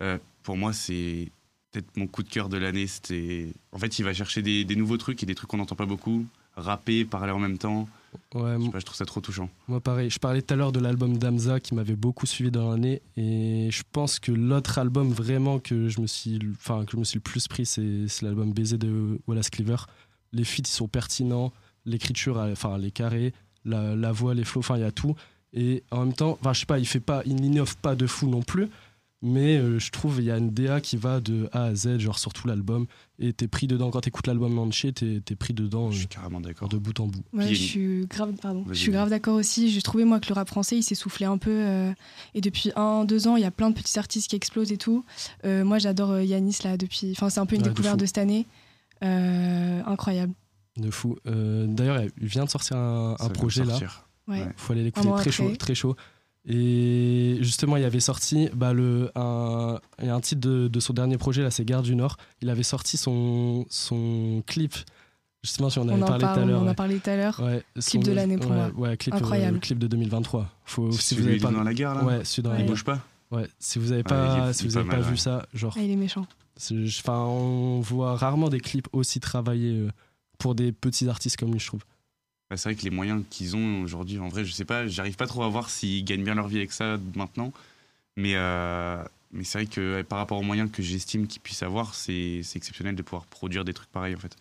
euh, 0.00 0.16
pour 0.44 0.56
moi 0.56 0.72
c'est 0.72 1.28
peut-être 1.72 1.96
mon 1.96 2.06
coup 2.06 2.22
de 2.22 2.28
cœur 2.28 2.48
de 2.48 2.56
l'année. 2.56 2.86
C'était 2.86 3.52
En 3.72 3.78
fait, 3.78 3.98
il 3.98 4.04
va 4.04 4.14
chercher 4.14 4.40
des, 4.40 4.64
des 4.64 4.76
nouveaux 4.76 4.96
trucs 4.98 5.22
et 5.22 5.26
des 5.26 5.34
trucs 5.34 5.50
qu'on 5.50 5.56
n'entend 5.56 5.74
pas 5.74 5.86
beaucoup, 5.86 6.24
rapper, 6.56 7.04
parler 7.04 7.32
en 7.32 7.40
même 7.40 7.58
temps. 7.58 7.88
ouais 8.34 8.56
Je, 8.58 8.64
sais 8.64 8.70
pas, 8.70 8.78
je 8.78 8.84
trouve 8.84 8.96
ça 8.96 9.04
trop 9.04 9.20
touchant. 9.20 9.50
Moi, 9.66 9.80
pareil. 9.80 10.10
Je 10.10 10.18
parlais 10.18 10.42
tout 10.42 10.54
à 10.54 10.56
l'heure 10.56 10.70
de 10.70 10.78
l'album 10.78 11.18
d'Amza 11.18 11.58
qui 11.58 11.74
m'avait 11.74 11.96
beaucoup 11.96 12.26
suivi 12.26 12.50
dans 12.50 12.70
l'année. 12.70 13.02
Et 13.16 13.68
je 13.72 13.82
pense 13.90 14.20
que 14.20 14.30
l'autre 14.30 14.78
album 14.78 15.10
vraiment 15.10 15.58
que 15.58 15.88
je 15.88 16.00
me 16.00 16.06
suis, 16.06 16.38
enfin, 16.52 16.84
que 16.84 16.92
je 16.92 16.96
me 16.98 17.04
suis 17.04 17.16
le 17.16 17.22
plus 17.22 17.48
pris, 17.48 17.66
c'est 17.66 18.06
c'est 18.06 18.24
l'album 18.24 18.52
Baiser 18.52 18.78
de 18.78 19.18
Wallace 19.26 19.50
Cleaver. 19.50 19.86
Les 20.32 20.44
feats, 20.44 20.62
ils 20.62 20.66
sont 20.66 20.88
pertinents. 20.88 21.52
L'écriture, 21.84 22.36
enfin, 22.36 22.78
les 22.78 22.92
carrés, 22.92 23.32
la, 23.64 23.96
la 23.96 24.12
voix, 24.12 24.34
les 24.34 24.44
flows, 24.44 24.60
enfin, 24.60 24.76
il 24.76 24.82
y 24.82 24.84
a 24.84 24.92
tout. 24.92 25.16
Et 25.54 25.82
en 25.90 26.04
même 26.06 26.14
temps, 26.14 26.38
enfin, 26.40 26.52
je 26.52 26.60
sais 26.60 26.66
pas, 26.66 26.78
il 26.78 26.86
fait 26.86 27.00
pas, 27.00 27.22
il 27.26 27.36
n'innove 27.36 27.76
pas 27.76 27.94
de 27.94 28.06
fou 28.06 28.26
non 28.28 28.42
plus. 28.42 28.68
Mais 29.24 29.56
euh, 29.56 29.78
je 29.78 29.92
trouve 29.92 30.18
il 30.18 30.24
y 30.24 30.32
a 30.32 30.36
une 30.36 30.50
DA 30.50 30.80
qui 30.80 30.96
va 30.96 31.20
de 31.20 31.48
A 31.52 31.66
à 31.66 31.74
Z, 31.76 31.98
genre 31.98 32.18
sur 32.18 32.32
tout 32.32 32.48
l'album. 32.48 32.86
Et 33.20 33.32
t'es 33.32 33.46
pris 33.46 33.68
dedans. 33.68 33.92
Quand 33.92 34.00
t'écoutes 34.00 34.26
l'album 34.26 34.58
entier, 34.58 34.92
t'es 34.92 35.22
es 35.30 35.36
pris 35.36 35.54
dedans. 35.54 35.92
Je 35.92 35.98
suis 35.98 36.06
carrément 36.08 36.40
d'accord. 36.40 36.68
De 36.68 36.76
bout 36.76 36.98
en 36.98 37.06
bout. 37.06 37.22
Ouais, 37.32 37.46
je 37.46 37.54
suis 37.54 38.06
grave, 38.06 38.32
pardon. 38.42 38.64
Je 38.68 38.74
suis 38.74 38.90
grave 38.90 39.10
d'accord 39.10 39.36
aussi. 39.36 39.70
J'ai 39.70 39.80
trouvé 39.80 40.04
moi 40.04 40.18
que 40.18 40.26
le 40.28 40.34
rap 40.34 40.48
français 40.48 40.76
il 40.76 40.82
s'est 40.82 40.96
soufflé 40.96 41.24
un 41.24 41.38
peu 41.38 41.52
euh, 41.52 41.92
et 42.34 42.40
depuis 42.40 42.72
un 42.74 43.04
deux 43.04 43.28
ans 43.28 43.36
il 43.36 43.42
y 43.42 43.46
a 43.46 43.52
plein 43.52 43.70
de 43.70 43.76
petits 43.76 43.96
artistes 43.96 44.28
qui 44.28 44.34
explosent 44.34 44.72
et 44.72 44.76
tout. 44.76 45.04
Euh, 45.44 45.62
moi 45.64 45.78
j'adore 45.78 46.10
euh, 46.10 46.24
Yanis 46.24 46.58
là 46.64 46.76
depuis. 46.76 47.12
Enfin 47.12 47.30
c'est 47.30 47.38
un 47.38 47.46
peu 47.46 47.54
une 47.54 47.62
Ouais, 47.62 47.68
découverte 47.68 48.00
de, 48.00 48.06
cette 48.06 48.18
année. 48.18 48.46
Euh, 49.04 49.82
incroyable. 49.86 50.32
De 50.78 50.90
fou. 50.90 51.16
Euh, 51.26 51.66
D'ailleurs, 51.68 52.02
il 52.20 52.26
vient 52.26 52.44
de 52.44 52.50
sortir 52.50 52.76
un, 52.76 53.16
un 53.20 53.28
projet 53.28 53.64
là. 53.64 53.70
sortir. 53.70 54.08
Ouais. 54.28 54.46
Faut 54.56 54.72
aller 54.72 54.84
l'écouter. 54.84 55.08
Très 55.18 55.30
chaud, 55.30 55.50
très 55.58 55.74
chaud. 55.74 55.96
Et 56.44 57.38
justement, 57.40 57.76
il 57.76 57.84
avait 57.84 58.00
sorti 58.00 58.48
bah, 58.54 58.72
le, 58.72 59.10
un, 59.14 59.78
il 60.00 60.06
y 60.06 60.08
a 60.08 60.14
un 60.14 60.20
titre 60.20 60.40
de, 60.40 60.66
de 60.68 60.80
son 60.80 60.92
dernier 60.92 61.16
projet, 61.16 61.42
là, 61.42 61.50
c'est 61.50 61.64
Gare 61.64 61.82
du 61.82 61.94
Nord. 61.94 62.16
Il 62.40 62.50
avait 62.50 62.62
sorti 62.64 62.96
son, 62.96 63.64
son 63.70 64.42
clip. 64.46 64.74
Justement, 65.44 65.70
si 65.70 65.78
on 65.78 65.88
avait 65.88 66.00
On 66.00 66.02
en 66.02 66.06
parlé 66.06 66.20
tout 66.24 66.26
à 66.40 66.44
l'heure. 66.44 66.60
on 66.62 66.64
en 66.64 66.68
a 66.68 66.74
parlé 66.74 66.98
tout 66.98 67.10
à 67.10 67.16
l'heure. 67.16 67.40
Ouais, 67.40 67.62
Clip 67.74 68.02
son- 68.04 68.10
de 68.10 68.12
l'année 68.12 68.38
pour 68.38 68.50
ouais, 68.50 68.56
moi. 68.56 68.70
Ouais, 68.76 68.96
clip, 68.96 69.14
euh, 69.14 69.18
Incroyable. 69.18 69.58
clip 69.60 69.78
de 69.78 69.86
2023. 69.88 70.48
Faut, 70.64 70.90
si 70.92 71.14
vous 71.16 71.26
avez 71.26 71.38
pas 71.38 71.50
dans 71.50 71.62
la 71.62 71.74
gare, 71.74 71.94
là 71.96 72.04
Ouais, 72.04 72.24
celui 72.24 72.42
dans 72.42 72.50
la 72.50 72.56
Ouais. 72.58 72.62
Il 72.64 72.68
bouge 72.68 72.84
pas 72.84 73.00
Ouais, 73.30 73.48
si 73.58 73.78
vous 73.78 73.90
avez 73.92 73.98
Ouais, 73.98 74.02
pas, 74.04 74.48
il 74.48 74.54
si 74.54 74.64
il 74.64 74.68
vous 74.68 74.74
pas 74.74 74.80
avez 74.80 74.88
pas 74.88 74.96
mal, 74.96 75.04
vu 75.04 75.10
ouais. 75.12 75.16
ça, 75.16 75.46
genre, 75.54 75.74
Ah, 75.76 75.82
il 75.82 75.90
est 75.90 75.96
méchant. 75.96 76.26
enfin, 76.60 77.18
on 77.18 77.80
voit 77.80 78.14
rarement 78.16 78.48
des 78.50 78.60
clips 78.60 78.88
aussi 78.92 79.20
travaillés 79.20 79.78
euh, 79.78 79.90
pour 80.38 80.54
des 80.54 80.70
petits 80.70 81.08
artistes 81.08 81.36
comme 81.38 81.50
lui, 81.52 81.58
je 81.60 81.66
trouve. 81.66 81.80
Bah, 82.52 82.58
c'est 82.58 82.68
vrai 82.68 82.76
que 82.76 82.82
les 82.82 82.90
moyens 82.90 83.24
qu'ils 83.30 83.56
ont 83.56 83.80
aujourd'hui, 83.82 84.18
en 84.18 84.28
vrai, 84.28 84.44
je 84.44 84.52
sais 84.52 84.66
pas, 84.66 84.86
j'arrive 84.86 85.16
pas 85.16 85.26
trop 85.26 85.42
à 85.42 85.48
voir 85.48 85.70
s'ils 85.70 86.04
gagnent 86.04 86.22
bien 86.22 86.34
leur 86.34 86.48
vie 86.48 86.58
avec 86.58 86.72
ça 86.72 86.98
maintenant. 87.14 87.50
Mais, 88.18 88.34
euh, 88.34 89.02
mais 89.30 89.42
c'est 89.42 89.56
vrai 89.56 89.66
que 89.66 90.02
par 90.02 90.18
rapport 90.18 90.38
aux 90.38 90.42
moyens 90.42 90.70
que 90.70 90.82
j'estime 90.82 91.26
qu'ils 91.26 91.40
puissent 91.40 91.62
avoir, 91.62 91.94
c'est 91.94 92.42
exceptionnel 92.54 92.94
de 92.94 93.00
pouvoir 93.00 93.24
produire 93.24 93.64
des 93.64 93.72
trucs 93.72 93.88
pareils 93.88 94.14
en 94.14 94.18
fait. 94.18 94.36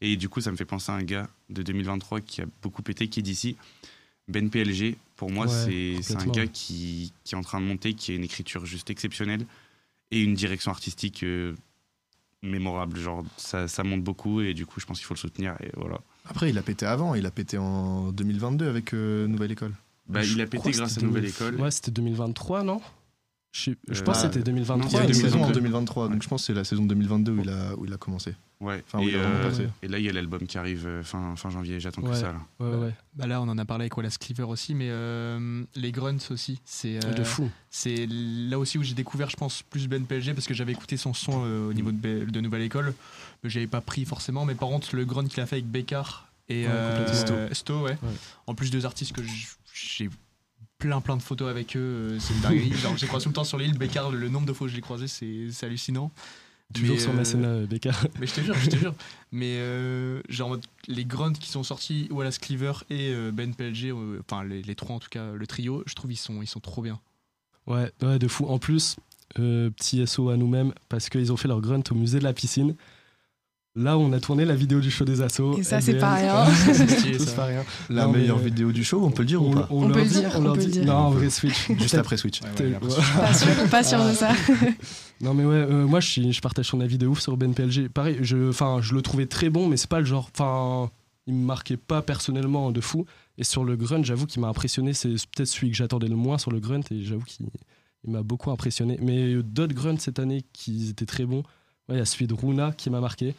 Et 0.00 0.16
du 0.16 0.30
coup, 0.30 0.40
ça 0.40 0.50
me 0.50 0.56
fait 0.56 0.64
penser 0.64 0.90
à 0.90 0.94
un 0.94 1.02
gars 1.02 1.28
de 1.50 1.62
2023 1.62 2.22
qui 2.22 2.40
a 2.40 2.46
beaucoup 2.62 2.80
pété, 2.80 3.08
qui 3.08 3.20
est 3.20 3.22
d'ici. 3.22 3.58
Ben 4.26 4.48
PLG, 4.48 4.96
pour 5.16 5.30
moi, 5.30 5.44
Ouais, 5.44 6.00
c'est 6.00 6.16
un 6.16 6.26
gars 6.28 6.46
qui, 6.46 7.12
qui 7.24 7.34
est 7.34 7.38
en 7.38 7.42
train 7.42 7.60
de 7.60 7.66
monter, 7.66 7.92
qui 7.92 8.12
a 8.12 8.14
une 8.14 8.24
écriture 8.24 8.64
juste 8.64 8.88
exceptionnelle 8.88 9.44
et 10.10 10.22
une 10.22 10.32
direction 10.32 10.70
artistique 10.70 11.24
euh, 11.24 11.54
mémorable. 12.42 12.98
Genre, 12.98 13.22
ça, 13.36 13.68
ça 13.68 13.84
monte 13.84 14.02
beaucoup 14.02 14.40
et 14.40 14.54
du 14.54 14.64
coup, 14.64 14.80
je 14.80 14.86
pense 14.86 14.96
qu'il 14.96 15.06
faut 15.06 15.12
le 15.12 15.18
soutenir. 15.18 15.58
Et 15.60 15.68
voilà. 15.76 16.00
Après, 16.26 16.50
il 16.50 16.58
a 16.58 16.62
pété 16.62 16.86
avant, 16.86 17.14
il 17.14 17.26
a 17.26 17.30
pété 17.30 17.58
en 17.58 18.12
2022 18.12 18.68
avec 18.68 18.94
euh, 18.94 19.26
Nouvelle 19.26 19.52
École. 19.52 19.72
Bah, 20.08 20.24
il 20.24 20.40
a 20.40 20.46
pété 20.46 20.70
grâce 20.72 20.98
à 20.98 21.00
Nouvelle 21.02 21.22
2000 21.22 21.30
École. 21.30 21.60
Ouais, 21.60 21.70
c'était 21.70 21.90
2023, 21.90 22.62
non? 22.62 22.80
Je, 23.52 23.70
Euh, 23.70 23.74
pense 24.04 24.18
que 24.18 24.22
c'était 24.22 24.38
Il 24.38 24.42
y 24.42 24.44
2023. 24.44 25.00
a 25.00 25.04
une 25.06 25.14
saison 25.14 25.42
en 25.44 25.50
2023, 25.50 26.08
donc 26.08 26.22
je 26.22 26.28
pense 26.28 26.42
que 26.42 26.46
c'est 26.46 26.54
la 26.54 26.64
saison 26.64 26.84
2022 26.84 27.32
où 27.32 27.40
il 27.42 27.48
a, 27.50 27.74
où 27.76 27.84
il 27.84 27.92
a 27.92 27.96
commencé. 27.96 28.34
Ouais. 28.60 28.84
Enfin, 28.86 28.98
et, 29.00 29.12
euh, 29.14 29.50
et 29.82 29.88
là, 29.88 29.98
il 29.98 30.04
y 30.04 30.08
a 30.10 30.12
l'album 30.12 30.46
qui 30.46 30.58
arrive 30.58 30.86
euh, 30.86 31.02
fin, 31.02 31.34
fin 31.34 31.48
janvier. 31.48 31.80
J'attends 31.80 32.02
que 32.02 32.08
Ouais. 32.08 32.14
ça. 32.14 32.32
Là. 32.32 32.40
Ouais, 32.60 32.76
ouais. 32.76 32.94
Bah 33.14 33.26
là, 33.26 33.40
on 33.40 33.48
en 33.48 33.56
a 33.56 33.64
parlé 33.64 33.84
avec 33.84 33.96
Wallace 33.96 34.18
Cleaver 34.18 34.42
aussi, 34.44 34.74
mais 34.74 34.88
euh, 34.90 35.64
les 35.74 35.92
grunts 35.92 36.30
aussi. 36.30 36.60
C'est 36.66 37.02
euh, 37.04 37.14
De 37.14 37.24
fou. 37.24 37.50
C'est 37.70 38.06
là 38.10 38.58
aussi 38.58 38.76
où 38.76 38.82
j'ai 38.82 38.94
découvert, 38.94 39.30
je 39.30 39.36
pense, 39.36 39.62
plus 39.62 39.88
Ben 39.88 40.04
PLG 40.04 40.34
parce 40.34 40.46
que 40.46 40.52
j'avais 40.52 40.72
écouté 40.72 40.98
son 40.98 41.14
son 41.14 41.42
euh, 41.46 41.70
au 41.70 41.72
niveau 41.72 41.90
de, 41.90 42.26
de 42.26 42.40
Nouvelle 42.40 42.62
École, 42.62 42.92
mais 43.42 43.48
j'avais 43.48 43.66
pas 43.66 43.80
pris 43.80 44.04
forcément. 44.04 44.44
Mais 44.44 44.54
par 44.54 44.68
contre, 44.68 44.94
le 44.94 45.06
grunt 45.06 45.26
qu'il 45.26 45.40
a 45.40 45.46
fait 45.46 45.56
avec 45.56 45.66
Bécard 45.66 46.28
et 46.50 46.66
euh. 46.68 47.06
Sto, 47.14 47.34
Sto, 47.52 47.80
ouais. 47.84 47.92
Ouais. 47.92 47.98
En 48.46 48.54
plus 48.54 48.70
deux 48.70 48.84
artistes 48.84 49.12
que 49.14 49.22
j'ai 49.72 50.10
plein 50.78 51.00
plein 51.00 51.16
de 51.16 51.22
photos 51.22 51.48
avec 51.48 51.76
eux, 51.76 52.16
c'est 52.20 52.34
une 52.34 52.40
dinguerie. 52.40 52.72
Genre, 52.76 52.96
j'ai 52.96 53.06
croisé 53.06 53.24
tout 53.24 53.30
le 53.30 53.34
temps 53.34 53.44
sur 53.44 53.56
l'île 53.58 53.76
Bécard, 53.78 54.10
le, 54.10 54.18
le 54.18 54.28
nombre 54.28 54.46
de 54.46 54.52
fois 54.52 54.66
que 54.66 54.70
je 54.70 54.76
l'ai 54.76 54.82
croisé, 54.82 55.08
c'est 55.08 55.64
hallucinant. 55.64 56.10
Toujours 56.72 56.94
Mais, 56.94 57.00
sur 57.00 57.10
euh, 57.10 57.14
Masséna, 57.14 57.48
euh, 57.48 57.66
Becca. 57.66 57.90
mais 58.20 58.26
je 58.26 58.34
te 58.34 58.40
jure, 58.40 58.54
je 58.54 58.70
te 58.70 58.76
jure. 58.76 58.94
Mais 59.32 59.56
euh, 59.58 60.22
genre 60.28 60.48
en 60.48 60.50
mode, 60.50 60.64
les 60.88 61.04
grunts 61.04 61.32
qui 61.32 61.50
sont 61.50 61.62
sortis, 61.62 62.08
Wallace 62.10 62.38
Cleaver 62.38 62.72
et 62.90 63.12
euh, 63.12 63.30
Ben 63.32 63.54
PLG, 63.54 63.90
euh, 63.90 64.20
enfin 64.20 64.44
les, 64.44 64.62
les 64.62 64.74
trois 64.74 64.96
en 64.96 64.98
tout 64.98 65.08
cas, 65.08 65.32
le 65.32 65.46
trio, 65.46 65.82
je 65.86 65.94
trouve 65.94 66.12
ils 66.12 66.16
sont 66.16 66.42
ils 66.42 66.48
sont 66.48 66.60
trop 66.60 66.82
bien. 66.82 67.00
Ouais, 67.66 67.92
ouais, 68.02 68.18
de 68.18 68.28
fou. 68.28 68.46
En 68.46 68.58
plus, 68.58 68.96
euh, 69.38 69.70
petit 69.70 70.04
SO 70.06 70.30
à 70.30 70.36
nous-mêmes, 70.36 70.72
parce 70.88 71.08
qu'ils 71.08 71.32
ont 71.32 71.36
fait 71.36 71.48
leur 71.48 71.60
grunt 71.60 71.82
au 71.90 71.94
musée 71.94 72.18
de 72.18 72.24
la 72.24 72.32
piscine. 72.32 72.74
Là 73.76 73.96
où 73.96 74.00
on 74.00 74.12
a 74.12 74.18
tourné 74.18 74.44
la 74.44 74.56
vidéo 74.56 74.80
du 74.80 74.90
show 74.90 75.04
des 75.04 75.22
assos. 75.22 75.56
Et 75.56 75.62
ça, 75.62 75.80
c'est 75.80 75.94
pas 75.94 76.14
rien. 76.14 76.44
c'est 76.74 77.36
pas 77.36 77.44
rien. 77.44 77.62
La 77.88 78.06
Non, 78.06 78.12
meilleure 78.12 78.38
vidéo 78.38 78.72
du 78.72 78.82
show, 78.82 79.00
on 79.04 79.12
peut 79.12 79.22
le 79.22 79.28
dire 79.28 79.40
ou 79.42 79.50
pas 79.52 79.68
On 79.70 79.86
leur 79.86 79.92
peut 79.96 80.02
le 80.02 80.08
dire, 80.08 80.32
on 80.36 80.40
leur 80.40 80.52
peut 80.54 80.58
le 80.58 80.64
dit- 80.66 80.70
dire. 80.72 80.86
Non, 80.86 80.94
en 80.94 81.10
vrai, 81.10 81.30
Switch. 81.30 81.70
Juste 81.78 81.94
après 81.94 82.16
Switch. 82.16 82.40
peut-être- 82.40 82.80
Pas 82.80 83.32
sûr, 83.32 83.48
pas 83.70 83.82
sûr 83.84 84.04
de 84.04 84.12
ça. 84.12 84.30
Non 85.22 85.34
mais 85.34 85.44
ouais, 85.44 85.54
euh, 85.54 85.86
moi 85.86 86.00
je, 86.00 86.08
suis- 86.08 86.32
je 86.32 86.40
partage 86.40 86.64
son 86.68 86.80
avis 86.80 86.96
de 86.96 87.06
ouf 87.06 87.20
sur 87.20 87.36
Ben 87.36 87.52
PLG. 87.52 87.90
Pareil, 87.90 88.16
je, 88.22 88.48
enfin, 88.48 88.78
je 88.80 88.94
le 88.94 89.02
trouvais 89.02 89.26
très 89.26 89.50
bon, 89.50 89.68
mais 89.68 89.76
c'est 89.76 89.90
pas 89.90 90.00
le 90.00 90.06
genre, 90.06 90.30
enfin, 90.34 90.90
il 91.26 91.34
me 91.34 91.44
marquait 91.44 91.76
pas 91.76 92.00
personnellement 92.00 92.72
de 92.72 92.80
fou. 92.80 93.04
Et 93.36 93.44
sur 93.44 93.62
le 93.62 93.76
grunt, 93.76 94.02
j'avoue 94.02 94.24
qu'il 94.26 94.40
m'a 94.40 94.48
impressionné. 94.48 94.94
C'est 94.94 95.10
peut-être 95.10 95.44
celui 95.48 95.70
que 95.70 95.76
j'attendais 95.76 96.08
le 96.08 96.16
moins 96.16 96.38
sur 96.38 96.50
le 96.50 96.58
grunt, 96.58 96.80
et 96.90 97.02
j'avoue 97.04 97.24
qu'il 97.24 97.46
il 98.04 98.10
m'a 98.12 98.22
beaucoup 98.22 98.50
impressionné. 98.50 98.98
Mais 99.02 99.34
euh, 99.34 99.42
d'autres 99.42 99.74
grunts 99.74 99.98
cette 99.98 100.18
année 100.18 100.42
qui 100.54 100.88
étaient 100.88 101.04
très 101.04 101.26
bons. 101.26 101.42
Ouais, 101.90 101.96
il 101.96 101.98
y 101.98 102.00
a 102.00 102.06
celui 102.06 102.26
de 102.26 102.32
Runa 102.32 102.72
qui 102.72 102.88
m'a 102.88 103.00
marqué. 103.00 103.34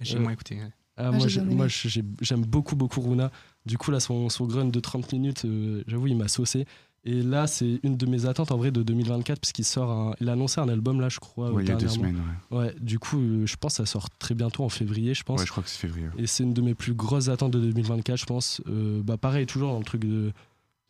J'ai 0.00 0.16
Euh, 0.16 0.20
moins 0.20 0.32
écouté. 0.32 0.56
ouais. 0.56 0.70
Ah, 0.96 1.04
Ah, 1.06 1.10
moi, 1.12 1.68
j'ai 1.68 1.88
j'ai- 1.88 2.04
j'aime 2.20 2.44
beaucoup, 2.44 2.74
beaucoup 2.74 3.00
Runa. 3.00 3.30
Du 3.66 3.78
coup, 3.78 3.90
là, 3.92 4.00
son, 4.00 4.28
son 4.28 4.46
grunt 4.46 4.64
de 4.70 4.80
30 4.80 5.12
minutes, 5.12 5.44
euh, 5.44 5.84
j'avoue, 5.86 6.08
il 6.08 6.16
m'a 6.16 6.26
saucé. 6.28 6.66
Et 7.04 7.22
là, 7.22 7.46
c'est 7.46 7.78
une 7.84 7.96
de 7.96 8.06
mes 8.06 8.26
attentes 8.26 8.50
en 8.50 8.56
vrai 8.58 8.72
de 8.72 8.82
2024, 8.82 9.38
puisqu'il 9.40 9.64
sort 9.64 9.90
un, 9.92 10.14
il 10.20 10.28
a 10.28 10.32
annoncé 10.32 10.60
un 10.60 10.68
album 10.68 11.00
là, 11.00 11.08
je 11.08 11.20
crois. 11.20 11.52
Ouais, 11.52 11.62
il 11.62 11.68
y 11.68 11.70
a 11.70 11.76
deux 11.76 11.86
semaines. 11.88 12.20
Ouais. 12.50 12.58
Ouais, 12.58 12.74
du 12.80 12.98
coup, 12.98 13.18
euh, 13.20 13.46
je 13.46 13.56
pense 13.56 13.74
que 13.74 13.76
ça 13.84 13.86
sort 13.86 14.10
très 14.18 14.34
bientôt 14.34 14.64
en 14.64 14.68
février, 14.68 15.14
je 15.14 15.22
pense. 15.22 15.38
Ouais, 15.38 15.46
je 15.46 15.50
crois 15.52 15.62
que 15.62 15.68
c'est 15.70 15.78
février. 15.78 16.08
Et 16.18 16.26
c'est 16.26 16.42
une 16.42 16.52
de 16.52 16.60
mes 16.60 16.74
plus 16.74 16.94
grosses 16.94 17.28
attentes 17.28 17.52
de 17.52 17.60
2024, 17.60 18.18
je 18.18 18.26
pense. 18.26 18.60
Euh, 18.66 19.00
bah, 19.02 19.16
pareil, 19.16 19.46
toujours 19.46 19.70
dans 19.72 19.78
le 19.78 19.84
truc 19.84 20.00
de, 20.04 20.32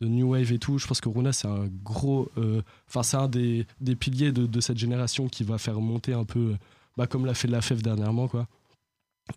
de 0.01 0.07
New 0.07 0.29
Wave 0.31 0.51
et 0.51 0.57
tout. 0.59 0.79
Je 0.79 0.87
pense 0.87 0.99
que 0.99 1.09
Runa, 1.09 1.31
c'est 1.31 1.47
un 1.47 1.67
gros. 1.83 2.29
euh, 2.39 2.63
Enfin, 2.87 3.03
c'est 3.03 3.17
un 3.17 3.27
des, 3.27 3.67
des 3.79 3.95
piliers 3.95 4.31
de, 4.31 4.47
de 4.47 4.59
cette 4.61 4.77
génération 4.79 5.27
qui 5.27 5.43
va 5.43 5.59
faire 5.59 5.79
monter 5.79 6.13
un 6.13 6.25
peu, 6.25 6.39
euh, 6.39 6.57
bah, 6.97 7.05
comme 7.05 7.27
l'a 7.27 7.35
fait 7.35 7.47
la 7.47 7.61
FEF 7.61 7.83
dernièrement, 7.83 8.27
quoi. 8.27 8.47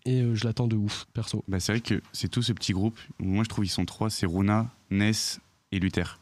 Et 0.05 0.21
euh, 0.21 0.35
je 0.35 0.45
l'attends 0.45 0.67
de 0.67 0.75
ouf, 0.75 1.05
perso. 1.13 1.43
Bah, 1.47 1.59
c'est 1.59 1.73
vrai 1.73 1.81
que 1.81 2.01
c'est 2.11 2.29
tout 2.29 2.41
ce 2.41 2.53
petit 2.53 2.73
groupe. 2.73 2.99
Moi, 3.19 3.43
je 3.43 3.49
trouve 3.49 3.63
qu'ils 3.63 3.71
sont 3.71 3.85
trois 3.85 4.09
c'est 4.09 4.25
Runa, 4.25 4.69
Ness 4.89 5.39
et 5.71 5.79
Luther. 5.79 6.19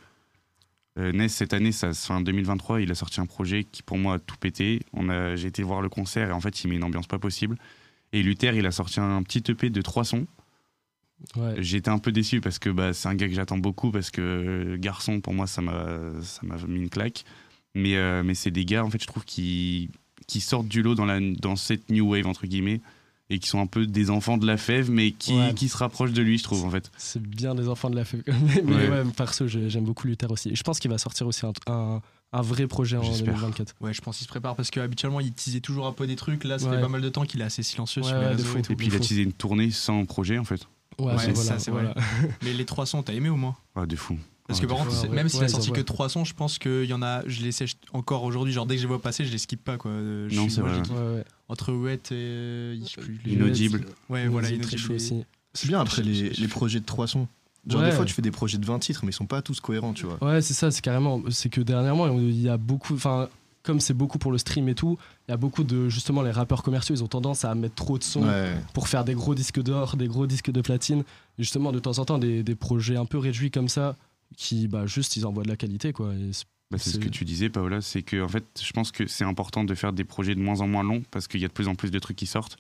Euh, 1.00 1.12
Ness, 1.12 1.34
cette 1.34 1.54
année, 1.54 1.72
ça, 1.72 1.94
fin 1.94 2.22
2023, 2.22 2.82
il 2.82 2.92
a 2.92 2.96
sorti 2.96 3.22
un 3.22 3.26
projet 3.26 3.64
qui, 3.64 3.82
pour 3.82 3.98
moi, 3.98 4.16
a 4.16 4.20
tout 4.20 4.38
pété. 4.38 4.82
On 4.94 5.10
a, 5.10 5.36
j'ai 5.36 5.48
été 5.48 5.64
voir 5.64 5.82
le 5.82 5.90
concert 5.90 6.30
et 6.30 6.34
en 6.34 6.42
fait, 6.42 6.64
il 6.64 6.70
met 6.70 6.76
une 6.76 6.84
ambiance 6.84 7.08
pas 7.08 7.20
possible. 7.20 7.58
Et 8.14 8.24
Luther, 8.24 8.56
il 8.56 8.66
a 8.66 8.72
sorti 8.72 9.00
un 9.00 9.24
petit 9.24 9.44
EP 9.50 9.70
de 9.70 9.82
trois 9.82 10.04
sons. 10.04 10.28
Ouais. 11.36 11.62
Été 11.62 11.90
un 11.90 12.00
peu 12.00 12.12
déçu 12.12 12.42
parce 12.42 12.60
que 12.60 12.70
bah, 12.70 12.94
c'est 12.94 13.08
un 13.08 13.16
gars 13.16 13.28
que 13.28 13.36
j'attends 13.36 13.58
beaucoup 13.58 13.92
parce 13.92 14.10
que 14.10 14.22
euh, 14.22 14.78
garçon, 14.78 15.22
pour 15.22 15.34
moi, 15.34 15.48
ça 15.48 15.62
m'a, 15.62 16.22
ça 16.22 16.42
m'a 16.44 16.58
mis 16.68 16.80
une 16.80 16.90
claque. 16.90 17.24
Mais, 17.74 17.96
euh, 17.96 18.24
mais 18.24 18.34
c'est 18.34 18.52
des 18.52 18.66
gars, 18.66 18.84
en 18.84 18.90
fait, 18.90 19.02
je 19.02 19.08
trouve, 19.08 19.24
qui, 19.24 19.90
qui 20.28 20.42
sortent 20.42 20.68
du 20.68 20.82
lot 20.82 20.96
dans, 20.96 21.06
la, 21.06 21.20
dans 21.22 21.56
cette 21.56 21.90
new 21.90 22.10
wave, 22.10 22.28
entre 22.28 22.48
guillemets, 22.48 22.82
et 23.34 23.40
qui 23.40 23.48
sont 23.48 23.60
un 23.62 23.66
peu 23.66 23.88
des 23.88 24.10
enfants 24.10 24.38
de 24.38 24.46
la 24.46 24.58
fève, 24.58 24.92
mais 24.92 25.12
qui, 25.12 25.34
Ouais. 25.34 25.54
qui 25.56 25.70
se 25.70 25.78
rapprochent 25.78 26.12
de 26.12 26.22
lui, 26.22 26.38
je 26.38 26.44
trouve, 26.44 26.66
en 26.66 26.70
fait. 26.70 26.92
C'est 26.98 27.22
bien 27.22 27.56
des 27.56 27.68
enfants 27.70 27.90
de 27.90 27.96
la 27.96 28.04
FEF. 28.06 28.22
mais 28.28 28.62
mais 28.64 28.76
Ouais. 28.76 28.90
ouais, 28.90 29.04
perso, 29.16 29.48
j'ai- 29.48 29.70
j'aime 29.70 29.86
beaucoup 29.86 30.06
Luther 30.08 30.30
aussi. 30.30 30.50
Et 30.50 30.56
je 30.56 30.64
pense 30.64 30.80
qu'il 30.80 30.92
va 30.92 30.98
sortir 30.98 31.26
aussi 31.28 31.46
un, 31.46 31.54
un, 31.68 32.02
un 32.34 32.42
vrai 32.42 32.68
projet 32.68 32.98
en 32.98 33.04
J'espère. 33.04 33.34
2024. 33.36 33.76
Ouais, 33.80 33.94
je 33.94 34.02
pense 34.02 34.18
qu'il 34.18 34.26
se 34.26 34.30
prépare 34.30 34.56
parce 34.56 34.70
qu'habituellement 34.70 35.20
il 35.22 35.32
teasait 35.34 35.62
toujours 35.62 35.88
un 35.88 35.94
peu 35.94 36.08
des 36.08 36.16
trucs. 36.18 36.44
Là, 36.44 36.60
ça 36.60 36.70
fait 36.70 36.76
Ouais. 36.76 36.82
pas 36.82 36.90
mal 36.90 37.02
de 37.02 37.10
temps 37.10 37.24
qu'il 37.26 37.40
est 37.42 37.46
assez 37.46 37.64
silencieux 37.64 38.02
Ouais, 38.02 38.08
sur 38.10 38.18
les 38.18 38.24
ouais, 38.26 38.32
réseaux 38.34 38.44
fou. 38.44 38.58
et 38.58 38.62
tout. 38.64 38.74
Et 38.74 38.76
puis, 38.76 38.88
il 38.88 38.96
a 38.96 39.00
teasé 39.00 39.22
une 39.24 39.34
tournée 39.34 39.72
sans 39.72 40.04
projet, 40.06 40.38
en 40.38 40.44
fait. 40.46 40.68
Ouais, 41.00 41.06
Ouais, 41.08 41.14
bah, 41.16 41.20
ça, 41.20 41.32
voilà, 41.32 41.60
c'est 41.60 41.72
voilà. 41.72 41.92
vrai. 41.94 42.04
Mais 42.44 42.52
les 42.54 42.66
trois 42.66 42.86
sons, 42.86 43.02
t'as 43.02 43.14
aimé 43.14 43.30
au 43.30 43.38
moins? 43.38 43.56
Ah, 43.76 43.86
de 43.86 43.96
fou. 43.96 44.18
Parce 44.48 44.60
que 44.60 44.66
par 44.66 44.80
contre, 44.80 45.04
ouais, 45.04 45.08
même 45.16 45.30
s'il 45.30 45.40
ouais, 45.40 45.46
a 45.46 45.48
sorti 45.50 45.72
que 45.72 45.80
trois 45.80 46.10
sons, 46.10 46.26
je 46.26 46.34
pense 46.34 46.58
qu'il 46.60 46.84
y 46.84 46.94
en 46.94 47.02
a. 47.02 47.22
Je 47.26 47.42
les 47.42 47.54
sèche 47.54 47.76
encore 47.94 48.24
aujourd'hui. 48.24 48.52
Genre 48.52 48.66
dès 48.66 48.76
que 48.76 48.82
je 48.82 48.86
les 48.86 48.90
vois 48.90 49.02
passer, 49.02 49.24
je 49.24 49.32
les 49.32 49.38
skip 49.38 49.64
pas 49.64 49.78
quoi. 49.78 49.92
Euh, 49.92 50.28
je 50.30 50.36
Non, 50.36 50.50
c'est 50.50 50.60
vrai. 50.60 50.82
Entre 51.52 51.74
Wet 51.74 51.96
et. 52.12 52.14
euh, 52.14 52.78
Inaudible. 53.26 53.86
Ouais, 54.10 54.28
voilà, 54.28 54.50
Il 54.50 54.56
est 54.56 54.58
très 54.60 54.78
Inaudible 54.78 54.78
chaud 54.80 54.94
aussi. 54.94 55.24
C'est 55.54 55.68
bien 55.68 55.82
après 55.82 56.02
les, 56.02 56.30
les 56.30 56.48
projets 56.48 56.80
de 56.80 56.86
trois 56.86 57.08
sons. 57.08 57.28
Genre 57.68 57.82
Ouais. 57.82 57.90
des 57.90 57.96
fois 57.96 58.06
tu 58.06 58.14
fais 58.14 58.22
des 58.24 58.32
projets 58.32 58.58
de 58.58 58.66
20 58.66 58.80
titres 58.80 59.02
mais 59.04 59.12
ils 59.12 59.14
sont 59.14 59.26
pas 59.28 59.42
tous 59.42 59.60
cohérents 59.60 59.94
tu 59.94 60.06
vois. 60.08 60.18
Ouais, 60.24 60.42
c'est 60.42 60.54
ça, 60.54 60.72
c'est 60.72 60.82
carrément. 60.82 61.22
C'est 61.30 61.50
que 61.50 61.62
dernièrement, 61.62 62.08
il 62.18 62.42
y 62.42 62.50
a 62.50 62.58
beaucoup. 62.58 62.94
Enfin, 62.96 63.28
comme 63.64 63.80
c'est 63.80 63.94
beaucoup 63.94 64.18
pour 64.18 64.32
le 64.32 64.38
stream 64.40 64.68
et 64.70 64.74
tout, 64.76 64.98
il 65.28 65.32
y 65.32 65.34
a 65.34 65.38
beaucoup 65.38 65.64
de. 65.64 65.88
Justement, 65.90 66.22
les 66.24 66.32
rappeurs 66.32 66.64
commerciaux, 66.64 66.96
ils 66.96 67.04
ont 67.04 67.08
tendance 67.08 67.44
à 67.46 67.54
mettre 67.54 67.76
trop 67.76 67.98
de 68.00 68.04
sons 68.04 68.24
Ouais. 68.24 68.52
pour 68.74 68.88
faire 68.88 69.04
des 69.04 69.14
gros 69.14 69.36
disques 69.36 69.62
d'or, 69.62 69.98
des 69.98 70.08
gros 70.08 70.26
disques 70.26 70.50
de 70.52 70.62
platine. 70.62 71.02
Et 71.38 71.44
justement, 71.44 71.72
de 71.72 71.80
temps 71.80 72.00
en 72.00 72.06
temps, 72.06 72.18
des, 72.18 72.42
des 72.44 72.56
projets 72.56 72.96
un 72.98 73.06
peu 73.06 73.18
réduits 73.20 73.52
comme 73.52 73.68
ça, 73.70 73.96
qui, 74.38 74.68
bah, 74.68 74.88
juste, 74.88 75.16
ils 75.18 75.26
envoient 75.28 75.44
de 75.44 75.50
la 75.50 75.58
qualité, 75.58 75.92
quoi. 75.94 76.14
Et 76.16 76.32
Bah, 76.72 76.78
c'est 76.78 76.92
ce 76.92 77.00
que 77.00 77.10
tu 77.10 77.26
disais, 77.26 77.50
Paola, 77.50 77.82
c'est 77.82 78.02
que 78.02 78.22
en 78.22 78.30
fait, 78.30 78.46
je 78.64 78.72
pense 78.72 78.92
que 78.92 79.06
c'est 79.06 79.26
important 79.26 79.66
de 79.66 79.76
faire 79.76 79.92
des 79.92 80.06
projets 80.06 80.36
de 80.36 80.40
moins 80.40 80.62
en 80.62 80.68
moins 80.68 80.84
longs 80.84 81.04
parce 81.12 81.28
qu'il 81.28 81.42
y 81.42 81.46
a 81.46 81.50
de 81.50 81.54
plus 81.54 81.68
en 81.68 81.76
plus 81.76 81.92
de 81.92 82.00
trucs 82.00 82.16
qui 82.16 82.28
sortent. 82.28 82.58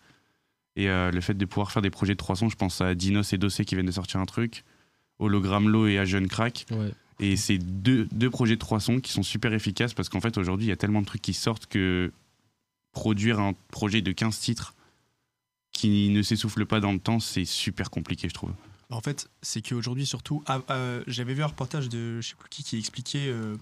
Et 0.76 0.89
euh, 0.89 1.12
le 1.12 1.22
fait 1.22 1.34
de 1.34 1.45
pouvoir 1.45 1.72
faire 1.72 1.82
des 1.82 1.89
projets 1.89 2.14
de 2.14 2.18
300, 2.18 2.49
je 2.49 2.55
pense 2.55 2.82
à 2.82 2.93
Dinos 2.93 3.32
et 3.34 3.38
Dossé 3.38 3.64
qui 3.64 3.76
viennent 3.76 3.88
de 3.88 3.91
sortir 3.91 4.20
un 4.20 4.26
truc, 4.26 4.64
Hologram 5.20 5.70
Low 5.70 5.88
et 5.88 5.97
à 5.97 6.05
Jeune 6.05 6.28
Crack. 6.28 6.66
ouais. 6.72 6.91
Et 7.22 7.36
c'est 7.36 7.59
deux, 7.59 8.07
deux 8.12 8.32
projets 8.32 8.55
de 8.55 8.59
300 8.59 8.99
qui 8.99 9.12
sont 9.12 9.22
super 9.22 9.53
efficaces 9.53 9.93
parce 9.93 10.09
qu'en 10.09 10.20
fait, 10.20 10.39
aujourd'hui, 10.39 10.66
il 10.66 10.70
y 10.70 10.74
a 10.74 10.76
tellement 10.76 11.01
de 11.01 11.05
trucs 11.05 11.22
qui 11.22 11.36
sortent 11.36 11.68
que 11.68 12.12
produire 12.93 13.39
un 13.39 13.53
projet 13.70 14.01
de 14.01 14.12
15 14.12 14.39
titres 14.39 14.74
qui 15.72 16.09
ne 16.09 16.24
s'essouffle 16.24 16.66
pas 16.66 16.80
dans 16.80 16.91
le 16.91 16.99
temps, 16.99 17.20
c'est 17.20 17.45
super 17.45 17.91
compliqué, 17.91 18.28
je 18.28 18.34
trouve. 18.34 18.51
Bah, 18.89 18.97
En 18.97 19.01
fait, 19.01 19.30
c'est 19.43 19.62
qu'aujourd'hui, 19.62 20.07
surtout, 20.07 20.43
ah, 20.47 20.62
euh, 20.72 21.03
j'avais 21.05 21.36
vu 21.36 21.43
un 21.43 21.47
reportage 21.47 21.89
de 21.89 22.20
je 22.22 22.30
sais 22.30 22.36
plus 22.36 22.49
qui 22.49 22.64
qui 22.64 22.78
expliquait 22.80 23.28
euh, 23.28 23.55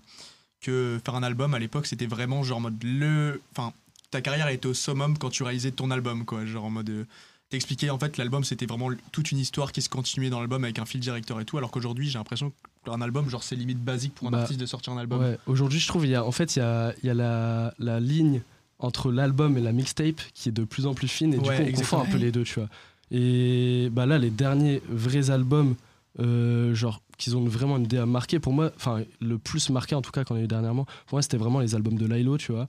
que 0.61 0.99
faire 1.03 1.15
un 1.15 1.23
album 1.23 1.53
à 1.53 1.59
l'époque, 1.59 1.85
c'était 1.87 2.05
vraiment 2.07 2.43
genre 2.43 2.57
en 2.57 2.61
mode 2.61 2.83
le. 2.83 3.41
Enfin, 3.55 3.73
ta 4.11 4.21
carrière 4.21 4.47
était 4.49 4.67
au 4.67 4.73
summum 4.73 5.17
quand 5.17 5.29
tu 5.29 5.43
réalisais 5.43 5.71
ton 5.71 5.91
album, 5.91 6.25
quoi. 6.25 6.45
Genre 6.45 6.65
en 6.65 6.69
mode. 6.69 6.89
euh, 6.89 7.03
T'expliquais 7.51 7.89
en 7.89 7.97
fait 7.97 8.17
l'album 8.17 8.43
c'était 8.43 8.67
vraiment 8.67 8.91
toute 9.11 9.31
une 9.31 9.39
histoire 9.39 9.71
qui 9.71 9.81
se 9.81 9.89
continuait 9.89 10.29
dans 10.29 10.39
l'album 10.39 10.63
avec 10.63 10.77
un 10.77 10.85
fil 10.85 10.99
directeur 10.99 11.39
et 11.39 11.45
tout 11.45 11.57
alors 11.57 11.71
qu'aujourd'hui 11.71 12.07
j'ai 12.07 12.19
l'impression 12.19 12.53
qu'un 12.85 13.01
album 13.01 13.27
genre 13.27 13.41
c'est 13.41 13.55
limite 13.55 13.83
basique 13.83 14.13
pour 14.13 14.27
un 14.27 14.29
Bah, 14.29 14.41
artiste 14.41 14.59
de 14.59 14.67
sortir 14.67 14.93
un 14.93 14.99
album 14.99 15.19
Ouais, 15.19 15.35
aujourd'hui, 15.47 15.79
je 15.79 15.87
trouve, 15.87 16.05
il 16.05 16.11
y 16.11 16.15
a, 16.15 16.23
en 16.23 16.31
fait, 16.31 16.55
il 16.55 16.59
y 16.59 16.61
a, 16.61 16.93
il 17.01 17.07
y 17.07 17.09
a 17.09 17.15
la, 17.15 17.73
la 17.79 17.99
ligne 17.99 18.43
entre 18.77 19.11
l'album 19.11 19.57
et 19.57 19.61
la 19.61 19.71
mixtape 19.71 20.21
qui 20.35 20.49
est 20.49 20.51
de 20.51 20.63
plus 20.63 20.85
en 20.85 20.93
plus 20.93 21.07
fine, 21.07 21.33
et 21.33 21.39
du 21.39 21.49
Ouais, 21.49 21.55
coup, 21.57 21.63
on 21.69 21.71
confond 21.79 22.01
un 22.01 22.05
peu 22.05 22.17
les 22.17 22.31
deux, 22.31 22.43
tu 22.43 22.53
vois. 22.59 22.69
Et 23.09 23.89
bah 23.91 24.05
là, 24.05 24.19
les 24.19 24.29
derniers 24.29 24.83
vrais 24.87 25.31
albums, 25.31 25.73
euh, 26.19 26.73
genre, 26.73 27.01
qu'ils 27.17 27.35
ont 27.37 27.43
vraiment 27.45 27.77
une 27.77 27.85
DA 27.85 28.05
marquée, 28.05 28.39
pour 28.39 28.53
moi, 28.53 28.71
enfin, 28.75 29.03
le 29.21 29.37
plus 29.37 29.69
marqué 29.69 29.95
en 29.95 30.01
tout 30.01 30.11
cas 30.11 30.23
qu'on 30.23 30.35
a 30.35 30.41
eu 30.41 30.47
dernièrement, 30.47 30.85
pour 31.05 31.15
moi, 31.15 31.21
c'était 31.21 31.37
vraiment 31.37 31.59
les 31.59 31.75
albums 31.75 31.97
de 31.97 32.05
Lilo, 32.05 32.37
tu 32.37 32.51
vois. 32.51 32.67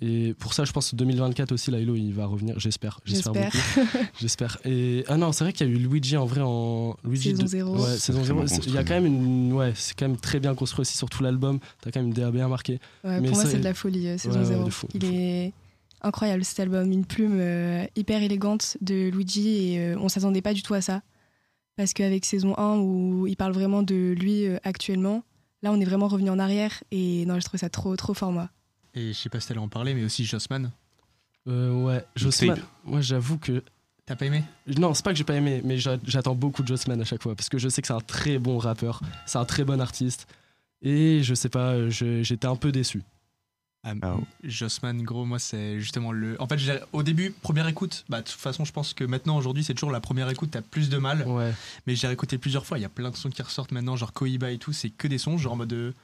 Et 0.00 0.32
pour 0.34 0.54
ça, 0.54 0.64
je 0.64 0.70
pense 0.70 0.92
que 0.92 0.96
2024 0.96 1.50
aussi, 1.50 1.72
Lilo, 1.72 1.96
il 1.96 2.12
va 2.12 2.26
revenir, 2.26 2.56
j'espère. 2.60 3.00
J'espère 3.04 3.34
J'espère. 3.34 3.50
beaucoup. 3.84 3.88
J'espère. 4.20 4.58
Et 4.64 5.04
ah 5.08 5.16
non, 5.16 5.32
c'est 5.32 5.42
vrai 5.42 5.52
qu'il 5.52 5.66
y 5.66 5.70
a 5.70 5.72
eu 5.72 5.76
Luigi 5.76 6.16
en 6.16 6.24
vrai 6.24 6.40
en 6.40 6.96
Luigi 7.02 7.30
Saison 7.30 7.42
de- 7.42 7.48
zéro. 7.48 7.74
Ouais, 7.76 7.88
C'est 7.96 8.12
saison 8.12 8.22
0. 8.22 8.44
Il 8.68 8.74
y 8.74 8.78
a 8.78 8.84
quand 8.84 8.94
même 8.94 9.06
une 9.06 9.52
ouais, 9.54 9.72
c'est 9.74 9.98
quand 9.98 10.06
même 10.06 10.16
très 10.16 10.38
bien 10.38 10.54
construit 10.54 10.82
aussi 10.82 10.96
sur 10.96 11.10
tout 11.10 11.24
l'album. 11.24 11.58
T'as 11.80 11.90
quand 11.90 11.98
même 11.98 12.08
une 12.10 12.14
DA 12.14 12.30
bien 12.30 12.46
marquée. 12.46 12.78
Ouais, 13.02 13.20
Mais 13.20 13.28
pour 13.28 13.38
moi, 13.38 13.46
c'est 13.46 13.58
de 13.58 13.64
la 13.64 13.74
folie, 13.74 14.06
euh, 14.06 14.18
saison 14.18 14.34
Ouais, 14.38 14.46
ouais, 14.46 14.52
0. 14.54 14.64
de 14.66 14.70
fou, 14.70 14.86
de 14.86 14.92
Il 14.98 15.04
est 15.12 15.52
incroyable 16.02 16.44
cet 16.44 16.60
album, 16.60 16.92
une 16.92 17.04
plume 17.04 17.38
euh, 17.40 17.84
hyper 17.96 18.22
élégante 18.22 18.76
de 18.80 19.08
Luigi 19.10 19.72
et 19.74 19.80
euh, 19.80 19.96
on 20.00 20.08
s'attendait 20.08 20.42
pas 20.42 20.54
du 20.54 20.62
tout 20.62 20.74
à 20.74 20.80
ça. 20.80 21.02
Parce 21.78 21.94
qu'avec 21.94 22.24
saison 22.26 22.58
1, 22.58 22.76
où 22.78 23.26
il 23.28 23.36
parle 23.36 23.52
vraiment 23.52 23.82
de 23.82 24.12
lui 24.18 24.46
euh, 24.46 24.58
actuellement, 24.64 25.22
là 25.62 25.72
on 25.72 25.80
est 25.80 25.84
vraiment 25.84 26.08
revenu 26.08 26.28
en 26.28 26.38
arrière 26.40 26.82
et 26.90 27.24
non, 27.24 27.38
je 27.38 27.44
trouve 27.44 27.60
ça 27.60 27.70
trop, 27.70 27.94
trop 27.96 28.14
fort 28.14 28.32
moi. 28.32 28.50
et 28.94 29.12
je 29.12 29.18
sais 29.18 29.28
pas 29.30 29.38
si 29.40 29.46
t'allais 29.48 29.60
en 29.60 29.68
parler 29.68 29.94
mais 29.94 30.02
aussi 30.04 30.24
Jossman 30.24 30.70
Euh, 31.46 31.72
ouais, 31.84 32.04
Jossman. 32.16 32.58
Moi, 32.84 33.00
j'avoue 33.00 33.38
que 33.38 33.62
t'as 34.04 34.16
pas 34.16 34.26
aimé? 34.26 34.42
Non, 34.76 34.92
c'est 34.92 35.04
pas 35.04 35.12
que 35.12 35.16
j'ai 35.18 35.24
pas 35.24 35.36
aimé, 35.36 35.62
mais 35.64 35.78
j'a- 35.78 35.98
j'attends 36.04 36.34
beaucoup 36.34 36.62
de 36.62 36.68
Jossman 36.68 37.00
à 37.00 37.04
chaque 37.04 37.22
fois 37.22 37.34
parce 37.36 37.48
que 37.48 37.58
je 37.58 37.68
sais 37.68 37.80
que 37.80 37.86
c'est 37.86 37.94
un 37.94 38.00
très 38.00 38.38
bon 38.38 38.58
rappeur, 38.58 39.00
c'est 39.24 39.38
un 39.38 39.44
très 39.44 39.64
bon 39.64 39.80
artiste 39.80 40.26
et 40.82 41.22
je 41.22 41.34
sais 41.34 41.48
pas, 41.48 41.88
j'étais 41.88 42.46
un 42.46 42.56
peu 42.56 42.72
déçu. 42.72 43.02
Ah, 43.84 43.94
Jossman, 44.42 45.02
gros, 45.02 45.24
moi, 45.24 45.38
c'est 45.38 45.78
justement 45.80 46.12
le. 46.12 46.40
En 46.42 46.46
fait, 46.48 46.58
au 46.92 47.02
début, 47.02 47.30
première 47.30 47.68
écoute, 47.68 48.04
bah, 48.08 48.20
de 48.20 48.26
toute 48.28 48.38
façon, 48.40 48.64
je 48.64 48.72
pense 48.72 48.92
que 48.92 49.04
maintenant, 49.04 49.36
aujourd'hui, 49.36 49.62
c'est 49.64 49.72
toujours 49.74 49.92
la 49.92 50.00
première 50.00 50.28
écoute, 50.28 50.50
t'as 50.50 50.62
plus 50.62 50.88
de 50.90 50.98
mal. 50.98 51.26
Ouais. 51.26 51.52
Mais 51.86 51.94
j'ai 51.94 52.10
écouté 52.10 52.38
plusieurs 52.38 52.66
fois, 52.66 52.78
il 52.78 52.82
y 52.82 52.84
a 52.84 52.88
plein 52.90 53.10
de 53.10 53.16
sons 53.16 53.30
qui 53.30 53.40
ressortent 53.40 53.72
maintenant, 53.72 53.96
genre 53.96 54.12
Koiba 54.12 54.50
et 54.50 54.58
tout, 54.58 54.72
c'est 54.72 54.90
que 54.90 55.06
des 55.08 55.18
sons, 55.18 55.38
genre 55.38 55.52
en 55.52 55.56
mode. 55.56 55.72
euh, 55.72 55.92
j'ai- 55.92 55.94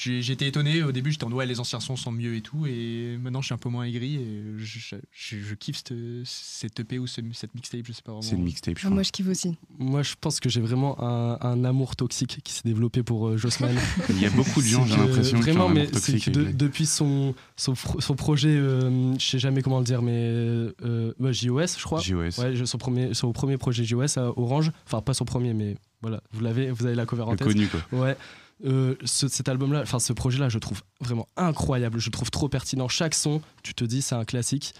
J'étais 0.00 0.46
étonné 0.46 0.84
au 0.84 0.92
début, 0.92 1.10
j'étais 1.10 1.24
en 1.24 1.32
ouais, 1.32 1.44
les 1.44 1.58
anciens 1.58 1.80
sons 1.80 1.96
sont 1.96 2.12
mieux 2.12 2.36
et 2.36 2.40
tout, 2.40 2.66
et 2.66 3.18
maintenant 3.20 3.40
je 3.40 3.46
suis 3.46 3.54
un 3.54 3.58
peu 3.58 3.68
moins 3.68 3.82
aigri 3.82 4.14
et 4.14 4.42
je, 4.56 4.64
je, 4.78 4.96
je- 5.10 5.36
je 5.40 5.54
kiffe 5.56 5.78
cette, 5.78 5.92
cette 6.24 6.78
EP 6.78 7.00
ou 7.00 7.08
ce- 7.08 7.20
cette 7.32 7.52
mixtape, 7.56 7.80
je 7.84 7.92
sais 7.92 8.02
pas 8.02 8.12
vraiment. 8.12 8.22
C'est 8.22 8.36
une 8.36 8.44
mixtape, 8.44 8.78
Ah, 8.84 8.90
moi, 8.90 9.02
je 9.02 9.10
kiffe 9.10 9.26
aussi. 9.28 9.56
Moi, 9.76 10.04
je 10.04 10.14
pense 10.20 10.38
que 10.38 10.48
j'ai 10.48 10.60
vraiment 10.60 11.02
un, 11.02 11.36
un 11.40 11.64
amour 11.64 11.96
toxique 11.96 12.38
qui 12.44 12.52
s'est 12.52 12.62
développé 12.64 13.02
pour 13.02 13.26
euh, 13.26 13.36
Jossman. 13.36 13.74
Il 14.10 14.20
y 14.20 14.26
a 14.26 14.30
beaucoup 14.30 14.62
de 14.62 14.66
gens, 14.68 14.86
j'ai 14.86 14.96
l'impression, 14.96 15.40
qui 15.40 15.50
ont 15.50 15.52
Vraiment, 15.52 15.68
mais 15.68 15.86
c'est 15.86 15.90
toxique 15.92 16.24
que 16.26 16.30
de- 16.30 16.52
depuis 16.52 16.86
son, 16.86 17.34
son, 17.56 17.74
son 17.74 18.14
projet, 18.14 18.50
euh, 18.54 19.14
je 19.18 19.24
sais 19.26 19.38
jamais 19.40 19.62
comment 19.62 19.80
le 19.80 19.84
dire, 19.84 20.02
mais 20.02 20.12
euh, 20.14 21.12
JOS, 21.32 21.76
je 21.76 21.82
crois. 21.82 22.00
JOS. 22.00 22.38
Ouais, 22.40 22.54
je- 22.54 22.64
son, 22.64 22.78
premier, 22.78 23.14
son 23.14 23.32
premier 23.32 23.56
projet 23.56 23.82
JOS 23.82 24.16
à 24.16 24.28
Orange. 24.38 24.70
Enfin, 24.86 25.00
pas 25.02 25.14
son 25.14 25.24
premier, 25.24 25.54
mais 25.54 25.76
voilà, 26.02 26.20
vous 26.32 26.40
l'avez, 26.40 26.70
vous 26.70 26.86
avez 26.86 26.94
la 26.94 27.04
cover 27.04 27.22
en 27.22 27.32
Le 27.32 27.36
tête. 27.36 27.48
connu, 27.48 27.66
quoi. 27.66 27.80
Ouais. 28.00 28.16
Euh, 28.64 28.96
ce- 29.04 29.28
cet 29.28 29.48
album-là, 29.48 29.82
enfin 29.82 29.98
ce 30.00 30.12
projet-là, 30.12 30.48
je 30.48 30.58
trouve 30.58 30.82
vraiment 31.00 31.28
incroyable. 31.36 32.00
Je 32.00 32.10
trouve 32.10 32.30
trop 32.30 32.48
pertinent. 32.48 32.88
Chaque 32.88 33.14
son, 33.14 33.40
tu 33.62 33.72
te 33.74 33.84
dis, 33.84 34.02
c'est 34.02 34.14
un 34.16 34.24
classique. 34.24 34.74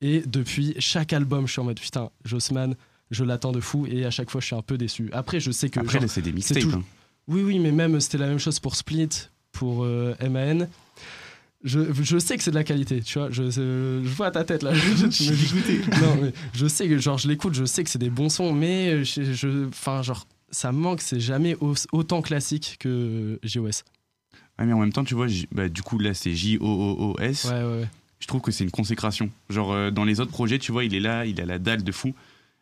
Et 0.00 0.22
depuis 0.26 0.74
chaque 0.80 1.12
album, 1.12 1.46
je 1.46 1.52
suis 1.52 1.60
en 1.60 1.64
mode 1.64 1.78
putain, 1.78 2.10
Jossman, 2.24 2.74
je 3.12 3.22
l'attends 3.22 3.52
de 3.52 3.60
fou. 3.60 3.86
Et 3.86 4.04
à 4.04 4.10
chaque 4.10 4.30
fois, 4.30 4.40
je 4.40 4.46
suis 4.46 4.56
un 4.56 4.62
peu 4.62 4.76
déçu. 4.76 5.08
Après, 5.12 5.38
je 5.38 5.52
sais 5.52 5.68
que. 5.70 5.78
Après, 5.78 6.00
genre, 6.00 6.10
c'est 6.10 6.22
des 6.22 6.32
mixtapes, 6.32 6.58
toujours- 6.62 6.78
hein. 6.80 6.84
Oui, 7.28 7.42
oui, 7.42 7.58
mais 7.60 7.70
même 7.70 8.00
c'était 8.00 8.18
la 8.18 8.26
même 8.26 8.40
chose 8.40 8.58
pour 8.58 8.74
Split, 8.74 9.08
pour 9.52 9.84
euh, 9.84 10.14
MAN. 10.28 10.66
Je, 11.62 11.78
je 12.02 12.18
sais 12.18 12.36
que 12.36 12.42
c'est 12.42 12.50
de 12.50 12.56
la 12.56 12.64
qualité, 12.64 13.00
tu 13.02 13.20
vois. 13.20 13.30
Je, 13.30 13.48
je 13.48 14.08
vois 14.08 14.32
ta 14.32 14.42
tête 14.42 14.64
là. 14.64 14.74
Je, 14.74 15.04
me 15.04 15.08
dis-. 15.08 16.00
Non, 16.02 16.16
mais 16.20 16.32
je 16.52 16.66
sais 16.66 16.88
que 16.88 16.98
genre 16.98 17.18
je 17.18 17.28
l'écoute, 17.28 17.54
je 17.54 17.64
sais 17.64 17.84
que 17.84 17.90
c'est 17.90 18.00
des 18.00 18.10
bons 18.10 18.28
sons, 18.30 18.52
mais 18.52 19.04
je- 19.04 19.68
enfin 19.68 20.02
genre 20.02 20.26
ça 20.52 20.70
manque, 20.72 21.00
c'est 21.00 21.18
jamais 21.20 21.56
au- 21.60 21.74
autant 21.92 22.22
classique 22.22 22.76
que 22.78 23.38
JOS. 23.42 23.82
Ah, 24.58 24.64
mais 24.64 24.72
en 24.72 24.78
même 24.80 24.92
temps, 24.92 25.02
tu 25.04 25.14
vois, 25.14 25.26
bah, 25.50 25.68
du 25.68 25.82
coup, 25.82 25.98
là, 25.98 26.14
c'est 26.14 26.34
J-O-O-O-S. 26.34 27.44
Ouais, 27.46 27.50
ouais, 27.52 27.62
ouais. 27.80 27.88
Je 28.20 28.26
trouve 28.26 28.40
que 28.40 28.52
c'est 28.52 28.62
une 28.64 28.70
consécration. 28.70 29.30
Genre, 29.50 29.72
euh, 29.72 29.90
dans 29.90 30.04
les 30.04 30.20
autres 30.20 30.30
projets, 30.30 30.58
tu 30.58 30.70
vois, 30.72 30.84
il 30.84 30.94
est 30.94 31.00
là, 31.00 31.26
il 31.26 31.40
a 31.40 31.44
la 31.46 31.58
dalle 31.58 31.82
de 31.82 31.90
fou. 31.92 32.14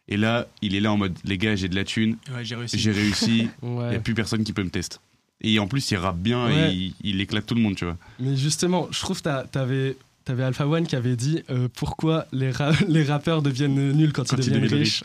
Et 0.08 0.16
là, 0.16 0.46
il 0.62 0.74
est 0.74 0.80
là 0.80 0.92
en 0.92 0.96
mode, 0.96 1.16
les 1.24 1.36
gars, 1.38 1.54
j'ai 1.56 1.68
de 1.68 1.74
la 1.74 1.84
thune. 1.84 2.16
Ouais, 2.34 2.44
j'ai 2.44 2.56
réussi. 2.56 2.78
J'ai 2.78 2.90
réussi. 2.92 3.48
Il 3.62 3.68
Ouais. 3.68 3.90
n'y 3.90 3.96
a 3.96 4.00
plus 4.00 4.14
personne 4.14 4.42
qui 4.42 4.52
peut 4.52 4.64
me 4.64 4.70
tester. 4.70 4.96
Et 5.42 5.58
en 5.58 5.68
plus, 5.68 5.88
il 5.90 5.96
rappe 5.96 6.18
bien 6.18 6.46
Ouais. 6.46 6.72
et 6.72 6.74
il, 6.74 6.94
il 7.02 7.20
éclate 7.20 7.46
tout 7.46 7.54
le 7.54 7.60
monde, 7.60 7.74
tu 7.76 7.84
vois. 7.84 7.96
Mais 8.18 8.36
justement, 8.36 8.88
je 8.90 8.98
trouve 9.00 9.20
que 9.22 9.46
t'avais 9.46 9.96
t'avais 10.24 10.42
Alpha 10.42 10.66
One 10.66 10.86
qui 10.86 10.96
avait 10.96 11.16
dit 11.16 11.42
euh, 11.50 11.68
pourquoi 11.74 12.26
les, 12.32 12.50
ra- 12.50 12.72
les 12.88 13.04
rappeurs 13.04 13.40
deviennent 13.42 13.92
nuls 13.92 14.12
quand, 14.12 14.28
Quand 14.28 14.36
ils 14.36 14.40
ils 14.40 14.46
deviennent 14.46 14.62
deviennent 14.64 14.80
riches. 14.80 15.02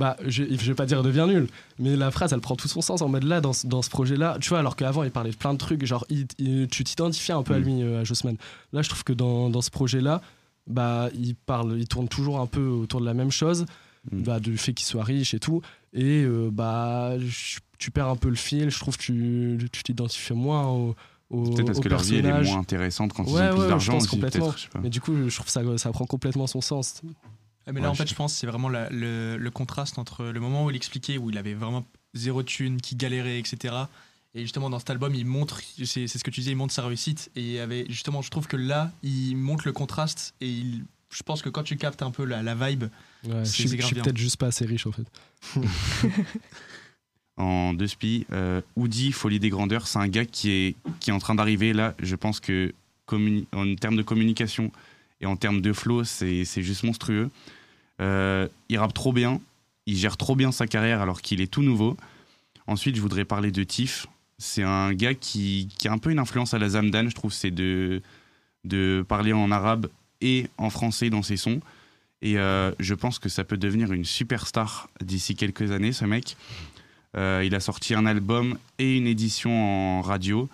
Bah, 0.00 0.16
je, 0.26 0.44
je 0.44 0.56
vais 0.66 0.74
pas 0.74 0.86
dire 0.86 1.02
devient 1.02 1.26
nul, 1.28 1.46
mais 1.78 1.94
la 1.94 2.10
phrase 2.10 2.32
elle 2.32 2.40
prend 2.40 2.56
tout 2.56 2.68
son 2.68 2.80
sens 2.80 3.02
en 3.02 3.08
mode 3.08 3.24
là 3.24 3.40
dans, 3.42 3.52
ce- 3.52 3.66
dans 3.66 3.82
ce 3.82 3.90
projet-là. 3.90 4.38
Tu 4.40 4.48
vois, 4.48 4.58
alors 4.58 4.74
qu'avant 4.74 5.02
il 5.04 5.10
parlait 5.10 5.30
de 5.30 5.36
plein 5.36 5.52
de 5.52 5.58
trucs, 5.58 5.84
genre 5.84 6.06
il- 6.08 6.26
il- 6.38 6.68
tu 6.68 6.82
t'identifiais 6.84 7.34
un 7.34 7.42
peu 7.42 7.52
à 7.54 7.58
Mm. 7.58 7.62
lui, 7.62 7.82
euh, 7.82 8.00
à 8.00 8.04
Jossman. 8.04 8.36
Là, 8.72 8.80
je 8.82 8.88
trouve 8.88 9.04
que 9.04 9.12
dans, 9.12 9.50
dans 9.50 9.60
ce 9.60 9.70
projet-là, 9.70 10.22
bah, 10.66 11.10
il 11.14 11.34
parle, 11.36 11.76
il 11.78 11.86
tourne 11.86 12.08
toujours 12.08 12.40
un 12.40 12.46
peu 12.46 12.66
autour 12.66 13.00
de 13.02 13.06
la 13.06 13.12
même 13.14 13.30
chose, 13.30 13.66
Mm. 14.10 14.22
bah, 14.22 14.40
du 14.40 14.56
fait 14.56 14.72
qu'il 14.72 14.86
soit 14.86 15.04
riche 15.04 15.34
et 15.34 15.38
tout. 15.38 15.60
Et 15.92 16.22
euh, 16.24 16.48
bah, 16.50 17.18
je- 17.18 17.58
tu 17.78 17.90
perds 17.90 18.08
un 18.08 18.16
peu 18.16 18.30
le 18.30 18.36
fil. 18.36 18.70
Je 18.70 18.78
trouve 18.80 18.96
que 18.96 19.02
tu 19.02 19.58
tu 19.70 19.82
t'identifies 19.82 20.32
moins 20.32 20.66
au, 20.66 20.94
Peut-être 21.30 21.66
parce 21.66 21.80
que 21.80 21.88
leur 21.88 22.00
vie 22.02 22.16
elle 22.16 22.26
est 22.26 22.42
moins 22.42 22.58
intéressante 22.58 23.12
quand 23.12 23.24
ils 23.24 23.32
Ouais, 23.34 23.48
ont 23.50 23.50
plus 23.52 23.60
ouais, 23.62 23.68
d'argent. 23.68 23.98
Mais 24.82 24.90
du 24.90 25.00
coup, 25.00 25.12
je 25.28 25.34
trouve 25.34 25.46
que 25.46 25.52
ça, 25.52 25.62
ça 25.78 25.90
prend 25.92 26.04
complètement 26.06 26.46
son 26.48 26.60
sens. 26.60 27.02
Ah, 27.66 27.72
mais 27.72 27.80
là, 27.80 27.86
Ouais, 27.86 27.92
en 27.92 27.94
fait, 27.94 28.04
je- 28.04 28.10
je 28.10 28.14
pense 28.14 28.32
que 28.32 28.38
c'est 28.38 28.46
vraiment 28.46 28.68
la- 28.68 28.88
le, 28.90 29.36
le 29.36 29.50
contraste 29.50 29.98
entre 29.98 30.24
le 30.26 30.40
moment 30.40 30.64
où 30.66 30.70
il 30.70 30.76
expliquait, 30.76 31.18
où 31.18 31.30
il 31.30 31.38
avait 31.38 31.54
vraiment 31.54 31.86
zéro 32.14 32.42
thune, 32.42 32.80
qui 32.80 32.96
galérait, 32.96 33.38
etc. 33.38 33.74
Et 34.34 34.42
justement, 34.42 34.70
dans 34.70 34.78
cet 34.78 34.90
album, 34.90 35.14
il 35.14 35.26
montre, 35.26 35.60
c'est 35.84 36.06
c'est 36.06 36.18
ce 36.18 36.24
que 36.24 36.30
tu 36.30 36.40
disais, 36.40 36.52
il 36.52 36.56
montre 36.56 36.72
sa 36.72 36.84
réussite. 36.86 37.30
Et 37.36 37.54
il 37.54 37.58
avait, 37.58 37.84
justement, 37.88 38.22
je 38.22 38.30
trouve 38.30 38.46
que 38.46 38.56
là, 38.56 38.92
il 39.02 39.34
montre 39.36 39.66
le 39.66 39.72
contraste. 39.72 40.34
Et 40.40 40.48
il, 40.48 40.84
je 41.10 41.22
pense 41.24 41.42
que 41.42 41.48
quand 41.48 41.64
tu 41.64 41.76
captes 41.76 42.02
un 42.02 42.10
peu 42.12 42.24
la, 42.24 42.42
la 42.42 42.54
vibe, 42.54 42.84
Ouais, 43.24 43.40
je 43.40 43.44
c'est 43.44 43.68
suis, 43.68 43.82
suis 43.82 43.94
peut-être 43.96 44.16
juste 44.16 44.36
pas 44.38 44.46
assez 44.46 44.64
riche 44.64 44.86
en 44.86 44.92
fait. 44.92 45.06
en 47.36 47.72
deux 47.74 47.86
spi. 47.86 48.26
Euh, 48.32 48.60
Woody, 48.76 49.12
Folie 49.12 49.40
des 49.40 49.48
Grandeurs, 49.50 49.86
c'est 49.86 49.98
un 49.98 50.08
gars 50.08 50.24
qui 50.24 50.50
est, 50.50 50.76
qui 51.00 51.10
est 51.10 51.12
en 51.12 51.18
train 51.18 51.34
d'arriver 51.34 51.72
là. 51.72 51.94
Je 52.00 52.16
pense 52.16 52.40
que 52.40 52.72
communi- 53.06 53.46
en 53.54 53.74
termes 53.76 53.96
de 53.96 54.02
communication 54.02 54.70
et 55.20 55.26
en 55.26 55.36
termes 55.36 55.60
de 55.60 55.72
flow, 55.72 56.04
c'est 56.04 56.44
juste 56.44 56.82
monstrueux. 56.82 57.30
Euh, 58.00 58.48
il 58.68 58.78
rappe 58.78 58.94
trop 58.94 59.12
bien, 59.12 59.40
il 59.86 59.96
gère 59.96 60.16
trop 60.16 60.34
bien 60.34 60.52
sa 60.52 60.66
carrière 60.66 61.00
alors 61.00 61.20
qu'il 61.20 61.40
est 61.40 61.50
tout 61.50 61.62
nouveau. 61.62 61.96
Ensuite, 62.66 62.96
je 62.96 63.00
voudrais 63.00 63.24
parler 63.24 63.50
de 63.50 63.62
Tiff. 63.62 64.06
C'est 64.38 64.62
un 64.62 64.94
gars 64.94 65.14
qui, 65.14 65.68
qui 65.78 65.88
a 65.88 65.92
un 65.92 65.98
peu 65.98 66.10
une 66.10 66.18
influence 66.18 66.54
à 66.54 66.58
la 66.58 66.70
Zamdan, 66.70 67.10
je 67.10 67.14
trouve, 67.14 67.32
c'est 67.32 67.50
de, 67.50 68.00
de 68.64 69.04
parler 69.06 69.34
en 69.34 69.50
arabe 69.50 69.88
et 70.22 70.46
en 70.56 70.70
français 70.70 71.10
dans 71.10 71.22
ses 71.22 71.36
sons. 71.36 71.60
Et 72.22 72.38
euh, 72.38 72.72
je 72.78 72.94
pense 72.94 73.18
que 73.18 73.28
ça 73.28 73.44
peut 73.44 73.56
devenir 73.58 73.92
une 73.92 74.04
superstar 74.04 74.88
d'ici 75.02 75.36
quelques 75.36 75.72
années, 75.72 75.92
ce 75.92 76.06
mec. 76.06 76.36
Euh, 77.16 77.42
il 77.44 77.54
a 77.54 77.60
sorti 77.60 77.94
un 77.94 78.06
album 78.06 78.56
et 78.78 78.96
une 78.96 79.06
édition 79.06 79.98
en 79.98 80.00
radio 80.00 80.48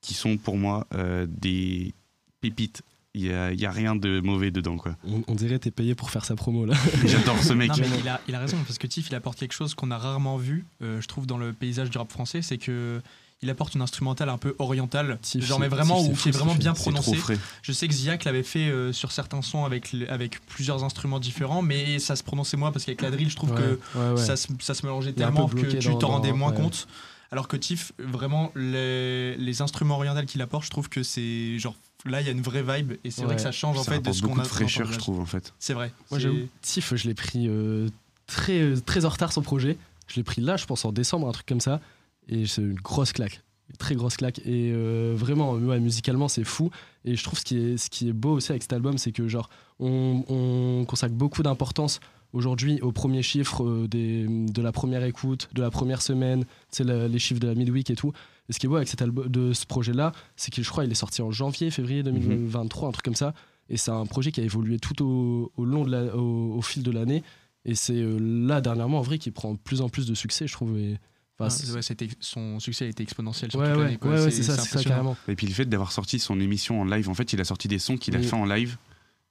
qui 0.00 0.14
sont 0.14 0.36
pour 0.36 0.56
moi 0.56 0.86
des 1.26 1.94
pépites. 2.40 2.82
Il 3.14 3.22
n'y 3.24 3.30
a, 3.30 3.52
y 3.52 3.66
a 3.66 3.70
rien 3.70 3.94
de 3.94 4.20
mauvais 4.20 4.50
dedans. 4.50 4.78
Quoi. 4.78 4.96
On, 5.06 5.22
on 5.28 5.34
dirait 5.34 5.58
t'es 5.58 5.70
payé 5.70 5.94
pour 5.94 6.10
faire 6.10 6.24
sa 6.24 6.34
promo 6.34 6.64
là. 6.64 6.74
J'adore 7.04 7.38
ce 7.42 7.52
mec. 7.52 7.68
Non, 7.68 7.76
mais 7.78 7.98
il, 8.00 8.08
a, 8.08 8.20
il 8.26 8.34
a 8.34 8.38
raison, 8.38 8.56
parce 8.66 8.78
que 8.78 8.86
Tiff, 8.86 9.08
il 9.10 9.14
apporte 9.14 9.38
quelque 9.38 9.52
chose 9.52 9.74
qu'on 9.74 9.90
a 9.90 9.98
rarement 9.98 10.38
vu, 10.38 10.64
euh, 10.82 10.98
je 11.00 11.06
trouve, 11.08 11.26
dans 11.26 11.36
le 11.36 11.52
paysage 11.52 11.90
du 11.90 11.98
rap 11.98 12.10
français, 12.10 12.40
c'est 12.40 12.56
que 12.58 13.02
il 13.44 13.50
apporte 13.50 13.74
une 13.74 13.82
instrumentale 13.82 14.28
un 14.28 14.38
peu 14.38 14.54
orientale, 14.60 15.18
Tiff, 15.20 15.44
genre 15.44 15.58
c'est- 15.58 15.62
mais 15.62 15.68
vraiment 15.68 16.00
Tiff, 16.02 16.16
fou, 16.16 16.22
qui 16.22 16.28
est 16.28 16.32
vraiment 16.32 16.54
bien 16.54 16.74
fait. 16.74 16.78
C'est 16.78 16.82
prononcé. 16.90 17.10
trop 17.10 17.20
frais. 17.20 17.38
Je 17.62 17.72
sais 17.72 17.88
que 17.88 17.92
Ziak 17.92 18.24
l'avait 18.24 18.44
fait 18.44 18.68
euh, 18.70 18.92
sur 18.92 19.10
certains 19.12 19.42
sons 19.42 19.64
avec, 19.64 19.94
avec 20.08 20.40
plusieurs 20.46 20.82
instruments 20.84 21.18
différents, 21.20 21.60
mais 21.60 21.98
ça 21.98 22.14
se 22.16 22.22
prononçait 22.22 22.56
moins 22.56 22.70
parce 22.72 22.84
qu'avec 22.84 23.02
la 23.02 23.10
drill, 23.10 23.28
je 23.28 23.36
trouve 23.36 23.50
Ouais, 23.50 23.60
que 23.94 23.98
ouais, 23.98 24.10
ouais. 24.12 24.16
Ça, 24.24 24.36
se, 24.36 24.46
ça 24.60 24.74
se 24.74 24.86
mélangeait 24.86 25.12
tellement 25.12 25.48
que 25.48 25.60
tu 25.66 25.78
t'en 25.98 26.06
rendais 26.08 26.30
dans- 26.30 26.36
moins 26.36 26.50
ouais. 26.52 26.56
compte. 26.56 26.86
Alors 27.32 27.48
que 27.48 27.56
Tiff, 27.56 27.92
vraiment, 27.98 28.52
les, 28.54 29.36
les 29.38 29.60
instruments 29.62 29.96
orientaux 29.96 30.24
qu'il 30.24 30.40
apporte, 30.42 30.64
je 30.64 30.70
trouve 30.70 30.88
que 30.88 31.02
c'est 31.02 31.58
genre 31.58 31.74
là, 32.04 32.20
il 32.20 32.26
y 32.26 32.30
a 32.30 32.32
une 32.32 32.42
vraie 32.42 32.62
vibe 32.62 32.92
et 33.04 33.10
c'est 33.10 33.24
vrai 33.24 33.36
que 33.36 33.42
ça 33.42 33.52
change 33.52 33.78
en 33.78 33.82
Ça 33.82 33.92
fait 33.92 34.00
de 34.00 34.12
ce 34.12 34.22
qu'on 34.22 34.28
beaucoup 34.28 34.40
a 34.40 34.44
de 34.44 34.48
fraîcheur, 34.48 34.90
je 34.92 34.98
trouve, 34.98 35.20
en 35.20 35.26
fait. 35.26 35.54
C'est 35.58 35.74
vrai. 35.74 35.92
Moi 36.10 36.18
j'avoue, 36.18 36.48
Tiff, 36.60 36.94
je 36.94 37.08
l'ai 37.08 37.14
pris 37.14 37.48
euh, 37.48 37.88
très, 38.26 38.74
très 38.84 39.04
en 39.04 39.08
retard 39.08 39.32
son 39.32 39.42
projet. 39.42 39.76
Je 40.08 40.16
l'ai 40.16 40.24
pris 40.24 40.40
là, 40.40 40.56
je 40.56 40.66
pense 40.66 40.84
en 40.84 40.92
décembre, 40.92 41.28
un 41.28 41.32
truc 41.32 41.46
comme 41.46 41.60
ça. 41.60 41.80
Et 42.28 42.46
c'est 42.46 42.62
une 42.62 42.74
grosse 42.74 43.12
claque. 43.12 43.42
Une 43.70 43.76
Très 43.76 43.94
grosse 43.94 44.16
claque. 44.16 44.40
Et 44.40 44.72
euh, 44.72 45.14
vraiment, 45.16 45.52
ouais, 45.52 45.80
musicalement, 45.80 46.28
c'est 46.28 46.44
fou. 46.44 46.70
Et 47.04 47.16
je 47.16 47.24
trouve 47.24 47.38
ce 47.38 47.44
qui 47.44 47.56
est, 47.58 47.76
ce 47.76 47.88
qui 47.88 48.08
est 48.08 48.12
beau 48.12 48.32
aussi 48.32 48.52
avec 48.52 48.62
cet 48.62 48.72
album, 48.72 48.98
c'est 48.98 49.12
que 49.12 49.28
genre, 49.28 49.48
on, 49.78 50.24
on 50.28 50.84
consacre 50.84 51.14
beaucoup 51.14 51.42
d'importance 51.42 52.00
aujourd'hui 52.32 52.80
aux 52.80 52.92
premiers 52.92 53.22
chiffres 53.22 53.64
euh, 53.64 53.88
des, 53.88 54.26
de 54.28 54.62
la 54.62 54.72
première 54.72 55.04
écoute, 55.04 55.48
de 55.54 55.62
la 55.62 55.70
première 55.70 56.02
semaine, 56.02 56.44
c'est 56.70 56.84
les 56.84 57.18
chiffres 57.18 57.40
de 57.40 57.48
la 57.48 57.54
midweek 57.54 57.90
et 57.90 57.96
tout. 57.96 58.12
Et 58.48 58.52
ce 58.52 58.58
qui 58.58 58.66
est 58.66 58.68
beau 58.68 58.76
avec 58.76 58.88
cet 58.88 59.02
album, 59.02 59.28
de 59.28 59.52
ce 59.52 59.66
projet-là, 59.66 60.12
c'est 60.36 60.50
qu'il, 60.50 60.64
je 60.64 60.68
crois, 60.70 60.84
il 60.84 60.90
est 60.90 60.94
sorti 60.96 61.22
en 61.22 61.30
janvier, 61.30 61.70
février 61.70 62.02
2023, 62.02 62.88
un 62.88 62.92
truc 62.92 63.04
comme 63.04 63.14
ça. 63.14 63.34
Et 63.68 63.76
c'est 63.76 63.90
un 63.92 64.04
projet 64.06 64.32
qui 64.32 64.40
a 64.40 64.44
évolué 64.44 64.78
tout 64.78 65.02
au, 65.04 65.52
au 65.56 65.64
long 65.64 65.84
de 65.84 65.90
la, 65.90 66.16
au, 66.16 66.54
au 66.56 66.62
fil 66.62 66.82
de 66.82 66.90
l'année. 66.90 67.22
Et 67.64 67.74
c'est 67.76 67.94
euh, 67.96 68.18
là, 68.20 68.60
dernièrement, 68.60 68.98
en 68.98 69.02
vrai, 69.02 69.18
qui 69.18 69.30
prend 69.30 69.54
de 69.54 69.58
plus 69.58 69.80
en 69.80 69.88
plus 69.88 70.06
de 70.06 70.14
succès, 70.14 70.46
je 70.48 70.52
trouve. 70.52 70.76
Et, 70.76 70.98
enfin, 71.38 71.46
Ah, 71.46 71.50
c'est- 71.50 71.72
ouais, 71.72 71.80
c'était- 71.82 72.08
son 72.18 72.58
succès 72.58 72.86
a 72.86 72.88
été 72.88 73.04
exponentiel 73.04 73.50
sur 73.52 73.60
Ouais, 73.60 73.68
toute 73.68 73.76
ouais, 73.78 73.84
l'année, 73.84 73.96
quoi. 73.98 74.10
ouais, 74.10 74.24
ouais, 74.24 74.30
c'est 74.32 74.42
ça, 74.42 74.58
c'est 74.58 74.78
ça, 74.78 74.82
carrément. 74.84 75.16
Et 75.28 75.36
puis 75.36 75.46
le 75.46 75.52
fait 75.54 75.64
d'avoir 75.66 75.92
sorti 75.92 76.18
son 76.18 76.40
émission 76.40 76.80
en 76.80 76.84
live, 76.84 77.08
en 77.08 77.14
fait, 77.14 77.32
il 77.32 77.40
a 77.40 77.44
sorti 77.44 77.68
des 77.68 77.78
sons 77.78 77.96
qu'il 77.96 78.16
a 78.16 78.18
Oui. 78.18 78.24
fait 78.26 78.34
en 78.34 78.44
live 78.44 78.76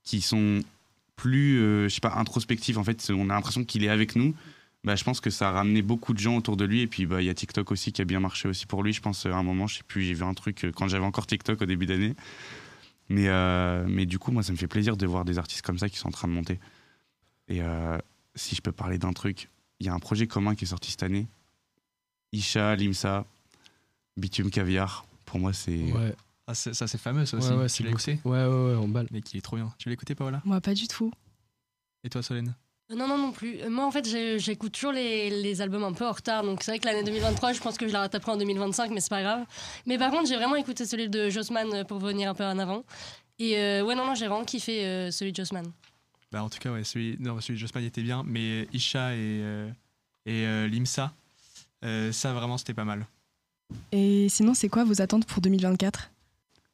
qui 0.03 0.21
sont 0.21 0.61
plus, 1.17 1.59
euh, 1.59 1.89
je 1.89 1.93
sais 1.93 2.01
pas, 2.01 2.13
introspectifs. 2.15 2.77
En 2.77 2.83
fait, 2.85 3.11
on 3.13 3.29
a 3.29 3.33
l'impression 3.33 3.63
qu'il 3.65 3.83
est 3.83 3.89
avec 3.89 4.15
nous. 4.15 4.33
Bah, 4.83 4.95
je 4.95 5.03
pense 5.03 5.19
que 5.21 5.29
ça 5.29 5.49
a 5.49 5.51
ramené 5.51 5.81
beaucoup 5.83 6.13
de 6.13 6.17
gens 6.19 6.35
autour 6.37 6.57
de 6.57 6.65
lui. 6.65 6.81
Et 6.81 6.87
puis, 6.87 7.05
bah, 7.05 7.21
il 7.21 7.25
y 7.25 7.29
a 7.29 7.33
TikTok 7.33 7.71
aussi 7.71 7.91
qui 7.91 8.01
a 8.01 8.05
bien 8.05 8.19
marché 8.19 8.47
aussi 8.47 8.65
pour 8.65 8.81
lui. 8.83 8.93
Je 8.93 9.01
pense 9.01 9.25
à 9.25 9.35
un 9.35 9.43
moment, 9.43 9.67
je 9.67 9.77
sais 9.77 9.83
plus, 9.83 10.01
j'ai 10.03 10.13
vu 10.15 10.23
un 10.23 10.33
truc 10.33 10.63
euh, 10.65 10.71
quand 10.71 10.87
j'avais 10.87 11.05
encore 11.05 11.27
TikTok 11.27 11.61
au 11.61 11.65
début 11.65 11.85
d'année. 11.85 12.15
Mais, 13.09 13.27
euh, 13.27 13.85
mais 13.87 14.05
du 14.05 14.17
coup, 14.17 14.31
moi, 14.31 14.41
ça 14.41 14.51
me 14.51 14.57
fait 14.57 14.67
plaisir 14.67 14.97
de 14.97 15.05
voir 15.05 15.23
des 15.25 15.37
artistes 15.37 15.61
comme 15.61 15.77
ça 15.77 15.87
qui 15.89 15.97
sont 15.97 16.07
en 16.07 16.11
train 16.11 16.27
de 16.27 16.33
monter. 16.33 16.59
Et 17.47 17.61
euh, 17.61 17.97
si 18.35 18.55
je 18.55 18.61
peux 18.61 18.71
parler 18.71 18.97
d'un 18.97 19.13
truc, 19.13 19.49
il 19.79 19.85
y 19.85 19.89
a 19.89 19.93
un 19.93 19.99
projet 19.99 20.25
commun 20.27 20.55
qui 20.55 20.63
est 20.65 20.67
sorti 20.67 20.89
cette 20.91 21.03
année. 21.03 21.27
Isha, 22.31 22.75
Limsa, 22.75 23.25
Bitume 24.17 24.49
Caviar. 24.49 25.05
Pour 25.25 25.39
moi, 25.39 25.53
c'est. 25.53 25.91
Ouais. 25.91 26.15
Ah, 26.47 26.55
c'est- 26.55 26.73
ça, 26.73 26.87
c'est 26.87 26.97
fameux, 26.97 27.25
ça 27.25 27.37
Ouais, 27.37 27.43
aussi. 27.43 27.53
ouais, 27.53 27.65
tu 27.67 27.69
c'est 27.75 27.83
l'as 27.83 27.89
écouté? 27.91 28.19
Ouais, 28.25 28.45
ouais, 28.45 28.47
ouais, 28.47 28.75
on 28.75 28.87
balle. 28.87 29.07
Mec, 29.11 29.31
il 29.33 29.37
est 29.37 29.41
trop 29.41 29.57
bien. 29.57 29.71
Tu 29.77 29.89
l'as 29.89 29.93
écouté, 29.93 30.15
Paola? 30.15 30.41
Moi, 30.45 30.59
pas 30.59 30.73
du 30.73 30.87
tout. 30.87 31.11
Et 32.03 32.09
toi, 32.09 32.23
Solène? 32.23 32.49
Euh, 32.49 32.51
Non, 32.95 33.07
non, 33.07 33.17
non 33.17 33.31
plus. 33.31 33.59
Euh, 33.61 33.69
Moi, 33.69 33.85
en 33.85 33.91
fait, 33.91 34.07
j'ai- 34.07 34.37
j'écoute 34.39 34.73
toujours 34.73 34.91
les, 34.91 35.29
les 35.41 35.61
albums 35.61 35.83
un 35.83 35.93
peu 35.93 36.05
en 36.05 36.11
retard. 36.11 36.43
Donc, 36.43 36.61
c'est 36.63 36.71
vrai 36.71 36.79
que 36.79 36.85
l'année 36.85 37.03
2023, 37.03 37.53
je 37.53 37.59
pense 37.61 37.77
que 37.77 37.87
je 37.87 37.93
la 37.93 37.99
rattraperai 38.01 38.31
en 38.33 38.37
2025, 38.37 38.91
mais 38.91 38.99
c'est 38.99 39.09
pas 39.09 39.21
grave. 39.21 39.45
Mais 39.85 39.97
par 39.97 40.11
contre, 40.11 40.27
j'ai 40.27 40.35
vraiment 40.35 40.55
écouté 40.55 40.85
celui 40.85 41.07
de 41.09 41.29
Jossman 41.29 41.71
euh, 41.73 41.83
pour 41.83 41.99
venir 41.99 42.29
un 42.29 42.33
peu 42.33 42.43
en 42.43 42.59
avant. 42.59 42.83
Et 43.39 43.57
euh, 43.57 43.83
ouais, 43.83 43.95
non, 43.95 44.05
non, 44.05 44.13
j'ai 44.15 44.27
vraiment 44.27 44.45
kiffé 44.45 44.85
euh, 44.85 45.11
celui 45.11 45.31
de 45.31 45.37
Jossman. 45.37 45.65
Bah, 46.31 46.43
en 46.43 46.49
tout 46.49 46.59
cas, 46.59 46.71
ouais, 46.71 46.83
celui, 46.83 47.17
non, 47.19 47.39
celui 47.41 47.55
de 47.55 47.59
Jossman 47.59 47.83
était 47.83 48.01
bien, 48.03 48.23
mais 48.25 48.67
Isha 48.73 49.13
et, 49.13 49.17
euh, 49.19 49.69
et 50.25 50.45
euh, 50.45 50.67
Limsa, 50.67 51.13
euh, 51.83 52.11
ça 52.11 52.33
vraiment 52.33 52.57
c'était 52.57 52.73
pas 52.73 52.85
mal. 52.85 53.05
Et 53.91 54.27
sinon, 54.29 54.53
c'est 54.53 54.69
quoi 54.69 54.83
vos 54.83 55.01
attentes 55.01 55.25
pour 55.25 55.41
2024 55.41 56.11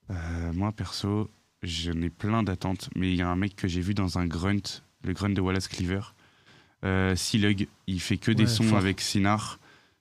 Euh, 0.09 0.53
moi, 0.53 0.71
perso, 0.71 1.29
j'en 1.63 2.01
ai 2.01 2.09
plein 2.09 2.43
d'attentes, 2.43 2.89
mais 2.95 3.11
il 3.11 3.15
y 3.17 3.21
a 3.21 3.27
un 3.29 3.35
mec 3.35 3.55
que 3.55 3.67
j'ai 3.67 3.81
vu 3.81 3.93
dans 3.93 4.17
un 4.17 4.25
grunt, 4.25 4.81
le 5.03 5.13
grunt 5.13 5.29
de 5.29 5.41
Wallace 5.41 5.67
Cleaver. 5.67 6.01
Euh, 6.85 7.15
Silug, 7.15 7.67
il 7.87 7.99
fait 7.99 8.17
que 8.17 8.31
des 8.31 8.43
Ouais, 8.43 8.49
sons 8.49 8.63
fort. 8.63 8.77
avec 8.77 9.01
Sinar. 9.01 9.59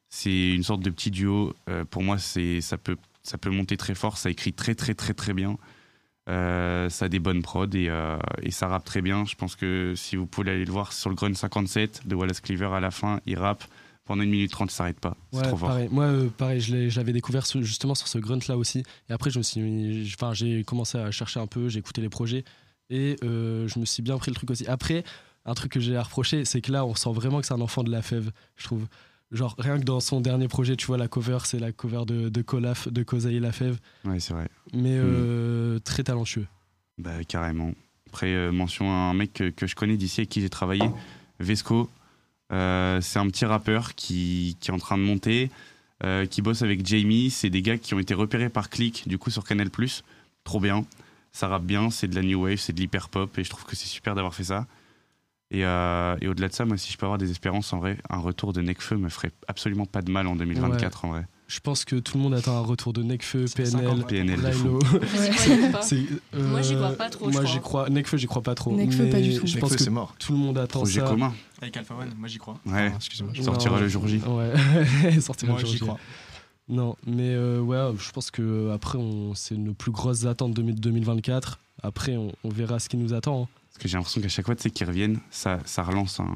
C'est 0.08 0.50
une 0.54 0.62
sorte 0.62 0.82
de 0.82 0.90
petit 0.90 1.10
duo. 1.10 1.54
Euh, 1.68 1.84
pour 1.84 2.02
moi, 2.02 2.18
c'est 2.18 2.60
ça 2.60 2.76
peut, 2.78 2.96
ça 3.22 3.38
peut 3.38 3.50
monter 3.50 3.76
très 3.76 3.94
fort. 3.94 4.18
Ça 4.18 4.30
écrit 4.30 4.52
très, 4.52 4.74
très, 4.74 4.94
très, 4.94 5.14
très 5.14 5.32
bien. 5.32 5.56
Euh, 6.28 6.88
ça 6.90 7.04
a 7.04 7.08
des 7.08 7.20
bonnes 7.20 7.42
prods 7.42 7.66
et, 7.74 7.88
euh, 7.88 8.18
et 8.42 8.50
ça 8.50 8.66
rappe 8.66 8.84
très 8.84 9.00
bien. 9.00 9.24
Je 9.26 9.36
pense 9.36 9.54
que 9.54 9.94
si 9.96 10.16
vous 10.16 10.26
pouvez 10.26 10.50
aller 10.50 10.64
le 10.64 10.72
voir 10.72 10.92
sur 10.92 11.08
le 11.08 11.14
Grunt 11.16 11.32
57 11.34 12.06
de 12.06 12.14
Wallace 12.14 12.40
Cleaver 12.40 12.70
à 12.74 12.80
la 12.80 12.90
fin, 12.90 13.20
il 13.26 13.38
rappe 13.38 13.64
pendant 14.04 14.22
une 14.22 14.30
minute 14.30 14.50
trente, 14.50 14.70
il 14.70 14.74
s'arrête 14.74 14.98
pas. 15.00 15.16
C'est 15.32 15.38
Ouais, 15.38 15.44
trop 15.48 15.56
fort. 15.56 15.68
pareil. 15.68 15.88
Moi, 15.90 16.04
euh, 16.04 16.28
pareil, 16.28 16.60
je 16.60 16.96
l'avais 16.96 17.12
découvert 17.12 17.46
ce- 17.46 17.62
justement 17.62 17.94
sur 17.94 18.06
ce 18.08 18.18
grunt 18.18 18.38
là 18.48 18.56
aussi. 18.56 18.82
Et 19.08 19.12
après, 19.12 19.30
je 19.30 19.38
me 19.38 19.42
suis, 19.42 20.12
enfin, 20.16 20.32
j'ai 20.34 20.62
commencé 20.64 20.98
à 20.98 21.10
chercher 21.10 21.40
un 21.40 21.46
peu, 21.46 21.68
j'ai 21.68 21.78
écouté 21.80 22.00
les 22.00 22.08
projets 22.08 22.44
et 22.90 23.16
euh, 23.24 23.66
je 23.68 23.78
me 23.78 23.84
suis 23.84 24.02
bien 24.02 24.16
pris 24.18 24.30
le 24.30 24.34
truc 24.36 24.50
aussi. 24.50 24.66
Après, 24.66 25.04
un 25.44 25.54
truc 25.54 25.72
que 25.72 25.80
j'ai 25.80 25.96
à 25.96 26.02
reprocher, 26.02 26.44
c'est 26.44 26.60
que 26.60 26.72
là, 26.72 26.84
on 26.84 26.94
sent 26.94 27.12
vraiment 27.12 27.40
que 27.40 27.46
c'est 27.46 27.54
un 27.54 27.60
enfant 27.60 27.82
de 27.84 27.90
la 27.90 28.02
fève, 28.02 28.30
je 28.56 28.64
trouve. 28.64 28.86
Genre, 29.32 29.54
rien 29.58 29.78
que 29.80 29.84
dans 29.84 29.98
son 30.00 30.20
dernier 30.20 30.46
projet, 30.46 30.76
tu 30.76 30.86
vois, 30.86 30.98
la 30.98 31.08
cover, 31.08 31.38
c'est 31.44 31.58
la 31.58 31.72
cover 31.72 32.02
de, 32.06 32.28
de 32.28 32.42
Colaf, 32.42 32.86
de 32.88 33.02
Kozaï 33.02 33.40
Lafèvre. 33.40 33.78
Ouais, 34.04 34.20
c'est 34.20 34.32
vrai. 34.34 34.48
Mais 34.72 34.96
Mm. 34.96 35.02
euh, 35.04 35.78
très 35.80 36.04
talentueux. 36.04 36.46
Bah, 36.98 37.24
carrément. 37.26 37.72
Après, 38.08 38.32
euh, 38.32 38.52
mention 38.52 38.90
à 38.90 38.94
un 38.94 39.14
mec 39.14 39.32
que, 39.32 39.50
que 39.50 39.66
je 39.66 39.74
connais 39.74 39.96
d'ici 39.96 40.20
avec 40.20 40.28
qui 40.30 40.40
j'ai 40.40 40.48
travaillé, 40.48 40.84
Vesco. 41.40 41.90
Euh, 42.52 43.00
c'est 43.00 43.18
un 43.18 43.26
petit 43.26 43.44
rappeur 43.44 43.96
qui, 43.96 44.56
qui 44.60 44.70
est 44.70 44.74
en 44.74 44.78
train 44.78 44.96
de 44.96 45.02
monter, 45.02 45.50
qui 46.30 46.40
bosse 46.42 46.62
avec 46.62 46.86
Jamie. 46.86 47.30
C'est 47.30 47.50
des 47.50 47.62
gars 47.62 47.78
qui 47.78 47.94
ont 47.94 47.98
été 47.98 48.14
repérés 48.14 48.48
par 48.48 48.70
Click, 48.70 49.08
du 49.08 49.18
coup, 49.18 49.30
sur 49.30 49.42
Canal. 49.44 49.68
Trop 50.44 50.60
bien. 50.60 50.84
Ça 51.36 51.48
rappe 51.48 51.64
bien, 51.64 51.90
c'est 51.90 52.08
de 52.08 52.14
la 52.14 52.22
new 52.22 52.42
wave, 52.44 52.56
c'est 52.56 52.72
de 52.72 52.80
l'hyper 52.80 53.10
pop, 53.10 53.36
et 53.38 53.44
je 53.44 53.50
trouve 53.50 53.64
que 53.66 53.76
c'est 53.76 53.88
super 53.88 54.14
d'avoir 54.14 54.34
fait 54.34 54.44
ça. 54.44 54.66
Et, 55.50 55.66
euh, 55.66 56.16
et 56.22 56.28
au-delà 56.28 56.48
de 56.48 56.54
ça, 56.54 56.64
moi, 56.64 56.78
si 56.78 56.90
je 56.90 56.96
peux 56.96 57.04
avoir 57.04 57.18
des 57.18 57.30
espérances, 57.30 57.74
en 57.74 57.78
vrai, 57.78 57.98
un 58.08 58.16
retour 58.16 58.54
de 58.54 58.62
Nekfeu 58.62 58.96
me 58.96 59.10
ferait 59.10 59.32
absolument 59.46 59.84
pas 59.84 60.00
de 60.00 60.10
mal 60.10 60.26
en 60.28 60.34
2024, 60.34 61.04
en 61.04 61.10
vrai. 61.10 61.26
Je 61.46 61.60
pense 61.60 61.84
que 61.84 61.96
tout 61.96 62.16
le 62.16 62.22
monde 62.24 62.32
attend 62.34 62.56
un 62.56 62.60
retour 62.64 62.94
de 62.94 63.02
Nekfeu, 63.02 63.44
PNL, 63.54 64.04
PNL 64.08 64.40
Lilo. 64.40 64.78
euh, 66.34 66.48
Moi, 66.50 66.62
j'y 66.62 66.74
crois 66.74 66.92
pas 66.92 67.10
trop, 67.10 67.30
Moi, 67.30 67.44
j'y 67.44 67.60
crois. 67.60 67.88
Nekfeu, 67.90 68.16
j'y 68.16 68.26
crois 68.26 68.42
pas 68.42 68.54
trop. 68.54 68.72
Nekfeu, 68.74 69.04
mais 69.04 69.10
pas 69.10 69.20
du 69.20 69.34
tout. 69.38 69.46
Je 69.46 69.54
Nekfeu, 69.54 69.60
pense 69.60 69.76
que 69.76 69.82
c'est 69.84 69.90
mort. 69.90 70.14
tout 70.18 70.32
le 70.32 70.38
monde 70.38 70.58
attend 70.58 70.80
Projet 70.80 71.00
ça. 71.00 71.06
commun. 71.06 71.34
Avec 71.62 71.76
Alpha 71.76 71.94
One, 71.94 72.12
moi 72.18 72.28
j'y 72.28 72.38
crois. 72.38 72.58
Ouais. 72.66 72.92
Il 73.34 73.44
sortira 73.44 73.76
Non. 73.76 73.80
le 73.82 73.88
jour 73.88 74.08
J. 74.08 74.20
Ouais, 74.26 75.20
sortira 75.20 75.52
Moi 75.52 75.60
le 75.60 75.66
jour 75.66 75.70
j'y 75.72 75.78
J. 75.78 75.84
crois. 75.84 75.98
Non, 76.68 76.96
mais 77.06 77.32
euh, 77.34 77.60
ouais, 77.60 77.92
je 77.98 78.10
pense 78.10 78.30
que 78.30 78.70
après, 78.72 78.98
on, 78.98 79.34
c'est 79.34 79.56
nos 79.56 79.72
plus 79.74 79.92
grosses 79.92 80.24
attentes 80.24 80.52
de 80.54 80.62
2024. 80.62 81.60
Après, 81.82 82.16
on, 82.16 82.32
on 82.42 82.48
verra 82.48 82.80
ce 82.80 82.88
qui 82.88 82.96
nous 82.96 83.14
attend. 83.14 83.44
hein. 83.44 83.48
Parce 83.68 83.82
que 83.82 83.88
j'ai 83.88 83.96
l'impression 83.96 84.20
qu'à 84.20 84.28
chaque 84.28 84.46
fois, 84.46 84.56
tu 84.56 84.62
sais, 84.62 84.70
qu'ils 84.70 84.86
reviennent, 84.86 85.20
ça, 85.30 85.58
ça, 85.64 85.82
relance 85.84 86.18
un, 86.18 86.34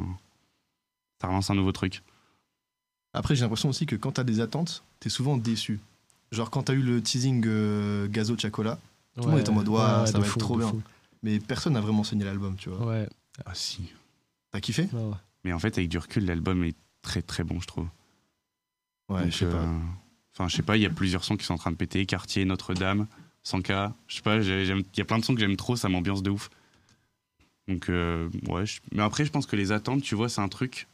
ça 1.21 1.27
relance 1.29 1.51
un 1.51 1.55
nouveau 1.55 1.73
truc. 1.73 2.03
Après, 3.13 3.35
j'ai 3.35 3.43
l'impression 3.43 3.69
aussi 3.71 3.87
que 3.87 3.97
quand 3.97 4.13
t'as 4.13 4.25
des 4.25 4.41
attentes, 4.41 4.85
t'es 5.01 5.09
souvent 5.09 5.37
déçu. 5.37 5.81
Genre, 6.31 6.49
quand 6.51 6.65
t'as 6.65 6.75
eu 6.75 6.83
le 6.83 7.03
teasing 7.03 7.43
euh, 7.47 8.07
Gazo 8.09 8.37
Chacola, 8.39 8.79
tout 9.17 9.23
le 9.25 9.31
monde 9.31 9.41
est 9.41 9.49
en 9.49 9.53
mode, 9.53 9.69
ouais, 9.69 10.07
ça 10.07 10.19
va 10.19 10.25
fou, 10.25 10.39
être 10.39 10.39
trop 10.39 10.57
bien. 10.59 10.69
fou. 10.69 10.81
Mais 11.25 11.41
personne 11.41 11.73
n'a 11.73 11.81
vraiment 11.81 12.05
saigné 12.05 12.25
l'album, 12.25 12.55
tu 12.57 12.69
vois. 12.71 12.87
Ouais. 12.87 13.09
Ah 13.47 13.55
si. 13.55 13.93
T'as 14.53 14.61
kiffé? 14.61 14.89
Non, 14.93 15.11
ouais. 15.11 15.17
Mais 15.45 15.53
en 15.53 15.59
fait, 15.59 15.77
avec 15.77 15.89
du 15.89 15.99
recul, 15.99 16.25
l'album 16.25 16.63
est 16.65 16.77
très 17.03 17.21
très 17.23 17.43
bon, 17.43 17.59
je 17.61 17.67
trouve. 17.67 17.89
Ouais, 19.09 19.23
Donc, 19.23 19.31
je 19.33 19.39
sais 19.39 19.47
pas. 19.51 19.67
Je 20.49 20.57
sais 20.57 20.63
pas, 20.63 20.77
il 20.77 20.83
y 20.83 20.87
a 20.87 20.91
plusieurs 20.91 21.25
sons 21.25 21.37
qui 21.37 21.45
sont 21.45 21.55
en 21.55 21.59
train 21.59 21.71
de 21.71 21.77
péter. 21.77 22.07
Quartier, 22.07 22.45
Notre-Dame, 22.45 23.07
100K. 23.45 23.93
Je 24.07 24.17
sais 24.17 24.23
pas, 24.23 24.37
il 24.37 24.85
y 24.97 25.01
a 25.01 25.05
plein 25.05 25.19
de 25.19 25.25
sons 25.25 25.35
que 25.35 25.41
j'aime 25.41 25.57
trop, 25.57 25.77
ça 25.77 25.89
m'ambiance 25.89 26.23
de 26.23 26.31
ouf. 26.31 26.51
Donc, 27.69 27.89
euh, 27.89 28.29
ouais. 28.49 28.65
Mais 28.93 29.03
après, 29.03 29.25
je 29.25 29.31
pense 29.31 29.47
que 29.47 29.57
les 29.57 29.73
attentes, 29.73 30.03
tu 30.03 30.15
vois, 30.15 30.29
c'est 30.29 30.41
un 30.41 30.49
truc 30.49 30.89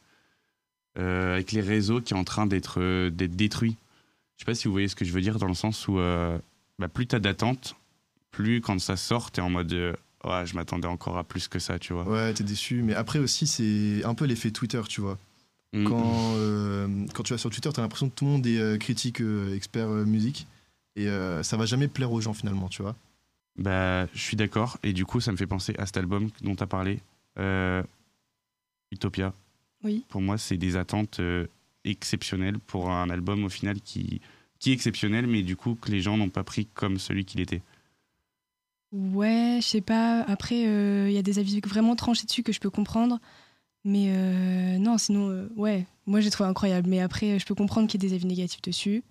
euh, 0.97 1.33
avec 1.33 1.51
les 1.51 1.61
réseaux 1.61 2.01
qui 2.01 2.13
est 2.13 2.17
en 2.17 2.23
train 2.23 2.47
d'être 2.47 2.79
euh, 2.81 3.09
détruit. 3.11 3.77
Je 4.35 4.41
sais 4.41 4.45
pas 4.45 4.55
si 4.55 4.67
vous 4.67 4.71
voyez 4.71 4.87
ce 4.87 4.95
que 4.95 5.05
je 5.05 5.11
veux 5.11 5.21
dire, 5.21 5.37
dans 5.37 5.47
le 5.47 5.53
sens 5.53 5.87
où 5.87 5.99
euh, 5.99 6.37
bah, 6.79 6.87
plus 6.87 7.07
t'as 7.07 7.19
d'attentes, 7.19 7.75
plus 8.31 8.61
quand 8.61 8.79
ça 8.79 8.97
sort, 8.97 9.31
t'es 9.31 9.41
en 9.41 9.49
mode 9.49 9.73
ouais, 9.73 10.45
je 10.45 10.55
m'attendais 10.55 10.87
encore 10.87 11.17
à 11.17 11.23
plus 11.23 11.47
que 11.47 11.59
ça, 11.59 11.77
tu 11.77 11.93
vois. 11.93 12.03
Ouais, 12.07 12.33
t'es 12.33 12.43
déçu. 12.43 12.81
Mais 12.81 12.95
après 12.95 13.19
aussi, 13.19 13.45
c'est 13.47 14.03
un 14.05 14.15
peu 14.15 14.25
l'effet 14.25 14.51
Twitter, 14.51 14.81
tu 14.89 15.01
vois. 15.01 15.17
Mm. 15.73 15.83
Quand, 15.85 16.33
euh, 16.37 17.05
quand 17.13 17.23
tu 17.23 17.33
vas 17.33 17.37
sur 17.37 17.49
Twitter, 17.49 17.69
t'as 17.73 17.81
l'impression 17.81 18.09
que 18.09 18.15
tout 18.15 18.25
le 18.25 18.31
monde 18.31 18.47
est 18.47 18.57
euh, 18.57 18.77
critique, 18.77 19.21
euh, 19.21 19.55
expert 19.55 19.89
euh, 19.89 20.05
musique. 20.05 20.47
Et 20.95 21.07
euh, 21.07 21.43
ça 21.43 21.57
va 21.57 21.65
jamais 21.65 21.87
plaire 21.87 22.11
aux 22.11 22.21
gens 22.21 22.33
finalement, 22.33 22.69
tu 22.69 22.81
vois. 22.81 22.95
Bah, 23.57 24.07
je 24.13 24.19
suis 24.19 24.37
d'accord. 24.37 24.77
Et 24.83 24.93
du 24.93 25.05
coup, 25.05 25.19
ça 25.19 25.31
me 25.31 25.37
fait 25.37 25.47
penser 25.47 25.75
à 25.77 25.85
cet 25.85 25.97
album 25.97 26.29
dont 26.41 26.55
tu 26.55 26.63
as 26.63 26.67
parlé, 26.67 26.99
euh, 27.37 27.83
Utopia. 28.91 29.33
Oui. 29.83 30.05
Pour 30.09 30.21
moi, 30.21 30.37
c'est 30.37 30.57
des 30.57 30.75
attentes 30.75 31.19
euh, 31.19 31.47
exceptionnelles 31.83 32.59
pour 32.59 32.89
un 32.89 33.09
album 33.09 33.43
au 33.43 33.49
final 33.49 33.79
qui, 33.81 34.21
qui 34.59 34.71
est 34.71 34.73
exceptionnel, 34.73 35.27
mais 35.27 35.43
du 35.43 35.55
coup, 35.55 35.75
que 35.75 35.91
les 35.91 36.01
gens 36.01 36.17
n'ont 36.17 36.29
pas 36.29 36.43
pris 36.43 36.65
comme 36.73 36.97
celui 36.97 37.25
qu'il 37.25 37.41
était. 37.41 37.61
Ouais, 38.91 39.59
je 39.61 39.67
sais 39.67 39.81
pas. 39.81 40.21
Après, 40.21 40.61
il 40.61 41.11
y 41.11 41.17
a 41.17 41.21
des 41.21 41.39
avis 41.39 41.59
vraiment 41.59 41.95
tranchés 41.95 42.25
dessus 42.25 42.41
que 42.41 42.53
je 42.53 42.59
peux 42.59 42.69
comprendre. 42.69 43.19
Mais 43.89 44.07
euh, 44.09 44.77
non, 44.79 44.97
sinon, 44.97 45.29
euh, 45.29 45.47
ouais, 45.55 45.85
moi 46.07 46.19
j'ai 46.19 46.29
trouvé 46.29 46.49
incroyable. 46.49 46.89
Mais 46.89 46.99
après, 46.99 47.39
je 47.39 47.45
peux 47.45 47.55
comprendre 47.55 47.87
qu'il 47.87 48.03
y 48.03 48.05
ait 48.05 48.09
des 48.09 48.13
avis 48.15 48.25
négatifs 48.25 48.61
dessus. 48.61 49.01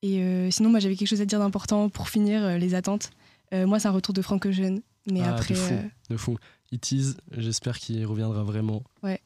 Et 0.00 0.22
euh, 0.22 0.50
sinon, 0.50 0.70
moi 0.70 0.80
j'avais 0.80 0.96
quelque 0.96 1.08
chose 1.08 1.20
à 1.20 1.26
dire 1.26 1.38
d'important 1.38 1.90
pour 1.90 2.08
finir 2.08 2.42
euh, 2.42 2.56
les 2.56 2.74
attentes. 2.74 3.10
Euh, 3.52 3.66
moi, 3.66 3.78
c'est 3.78 3.88
un 3.88 3.92
retour 3.92 4.14
de 4.14 4.22
Franck 4.22 4.46
Eugène. 4.46 4.80
Mais 5.06 5.20
Ah, 5.22 5.34
après, 5.34 5.52
de 5.52 5.58
fou, 5.58 5.74
euh, 5.74 5.82
de 6.10 6.16
fou. 6.16 6.38
It 6.72 6.90
is, 6.92 7.14
j'espère 7.36 7.78
qu'il 7.78 8.04
reviendra 8.06 8.42
vraiment. 8.42 8.82
Ouais. 9.02 9.20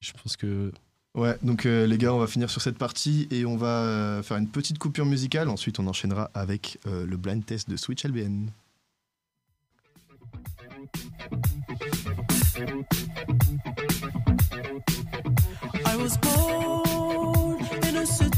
Je 0.00 0.12
pense 0.12 0.36
que 0.36 0.70
Ouais, 1.14 1.34
donc 1.42 1.64
euh, 1.64 1.86
les 1.86 1.96
gars, 1.96 2.12
on 2.12 2.18
va 2.18 2.26
finir 2.26 2.50
sur 2.50 2.60
cette 2.60 2.76
partie 2.76 3.26
et 3.30 3.46
on 3.46 3.56
va 3.56 3.84
euh, 3.84 4.22
faire 4.22 4.36
une 4.36 4.48
petite 4.48 4.78
coupure 4.78 5.06
musicale. 5.06 5.48
Ensuite, 5.48 5.80
on 5.80 5.86
enchaînera 5.86 6.30
avec 6.34 6.78
euh, 6.86 7.06
le 7.06 7.16
blind 7.16 7.42
test 7.44 7.70
de 7.70 7.78
Switch 7.78 8.04
LBN. 8.04 8.50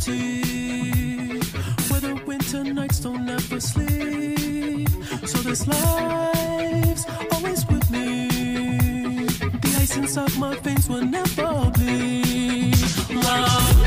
In 0.09 1.41
where 1.89 2.01
the 2.01 2.23
winter 2.27 2.65
nights 2.65 3.01
don't 3.01 3.29
ever 3.29 3.61
sleep. 3.61 4.89
So 5.27 5.39
this 5.39 5.67
life's 5.67 7.05
always 7.33 7.67
with 7.67 7.91
me. 7.91 8.29
The 9.63 9.77
ice 9.81 9.97
inside 9.97 10.37
my 10.39 10.55
veins 10.57 10.89
will 10.89 11.05
never 11.05 11.71
bleed. 11.71 12.77
Love. 13.11 13.78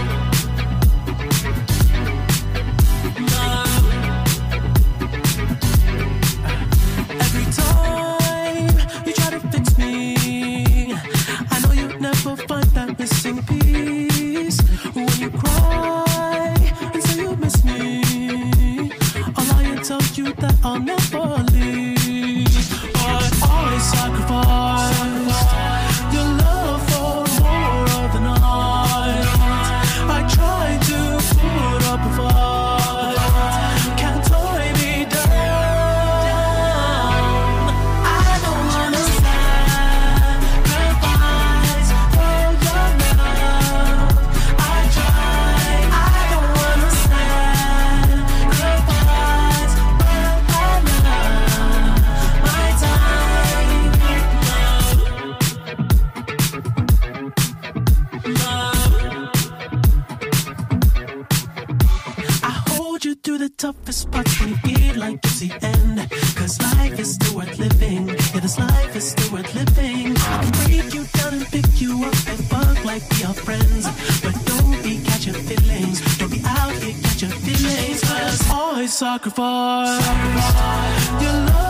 Always 79.01 79.01
sacrifice. 79.01 81.21
Your 81.21 81.33
love 81.33 81.60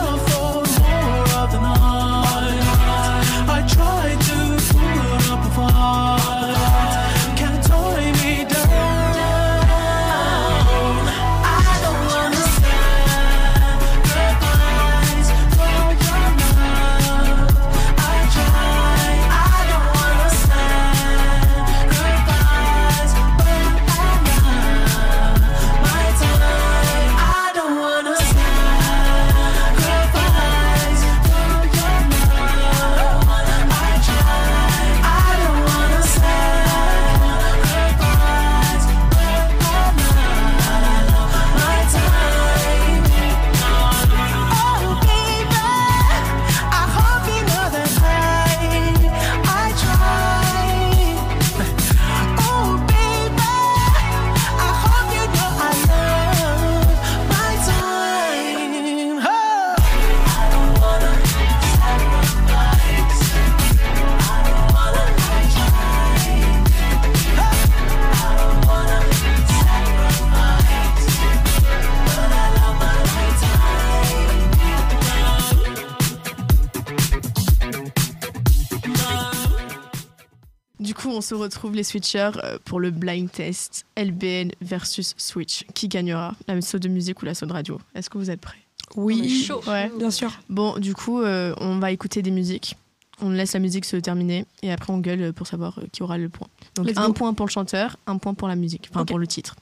se 81.32 81.34
retrouve 81.34 81.74
les 81.74 81.82
switchers 81.84 82.30
euh, 82.44 82.58
pour 82.66 82.78
le 82.78 82.90
blind 82.90 83.30
test 83.30 83.86
LBN 83.96 84.50
versus 84.60 85.14
Switch. 85.16 85.64
Qui 85.72 85.88
gagnera? 85.88 86.34
La 86.46 86.60
saut 86.60 86.78
de 86.78 86.88
musique 86.88 87.22
ou 87.22 87.24
la 87.24 87.34
saut 87.34 87.46
de 87.46 87.52
radio? 87.54 87.80
Est-ce 87.94 88.10
que 88.10 88.18
vous 88.18 88.30
êtes 88.30 88.40
prêts? 88.40 88.58
Oui, 88.96 89.42
chaud. 89.42 89.62
Ouais, 89.66 89.90
bien 89.98 90.10
sûr. 90.10 90.30
Bon, 90.50 90.78
du 90.78 90.94
coup, 90.94 91.22
euh, 91.22 91.54
on 91.58 91.78
va 91.78 91.90
écouter 91.90 92.20
des 92.20 92.30
musiques. 92.30 92.76
On 93.22 93.30
laisse 93.30 93.54
la 93.54 93.60
musique 93.60 93.86
se 93.86 93.96
terminer 93.96 94.44
et 94.62 94.70
après 94.72 94.92
on 94.92 94.98
gueule 94.98 95.32
pour 95.32 95.46
savoir 95.46 95.78
euh, 95.78 95.84
qui 95.90 96.02
aura 96.02 96.18
le 96.18 96.28
point. 96.28 96.48
Donc 96.74 96.86
Let's 96.86 96.98
un 96.98 97.06
go. 97.06 97.12
point 97.14 97.32
pour 97.34 97.46
le 97.46 97.50
chanteur, 97.50 97.96
un 98.06 98.18
point 98.18 98.34
pour 98.34 98.48
la 98.48 98.56
musique, 98.56 98.88
enfin 98.92 99.06
pour 99.06 99.18
le 99.18 99.26
titre. 99.26 99.56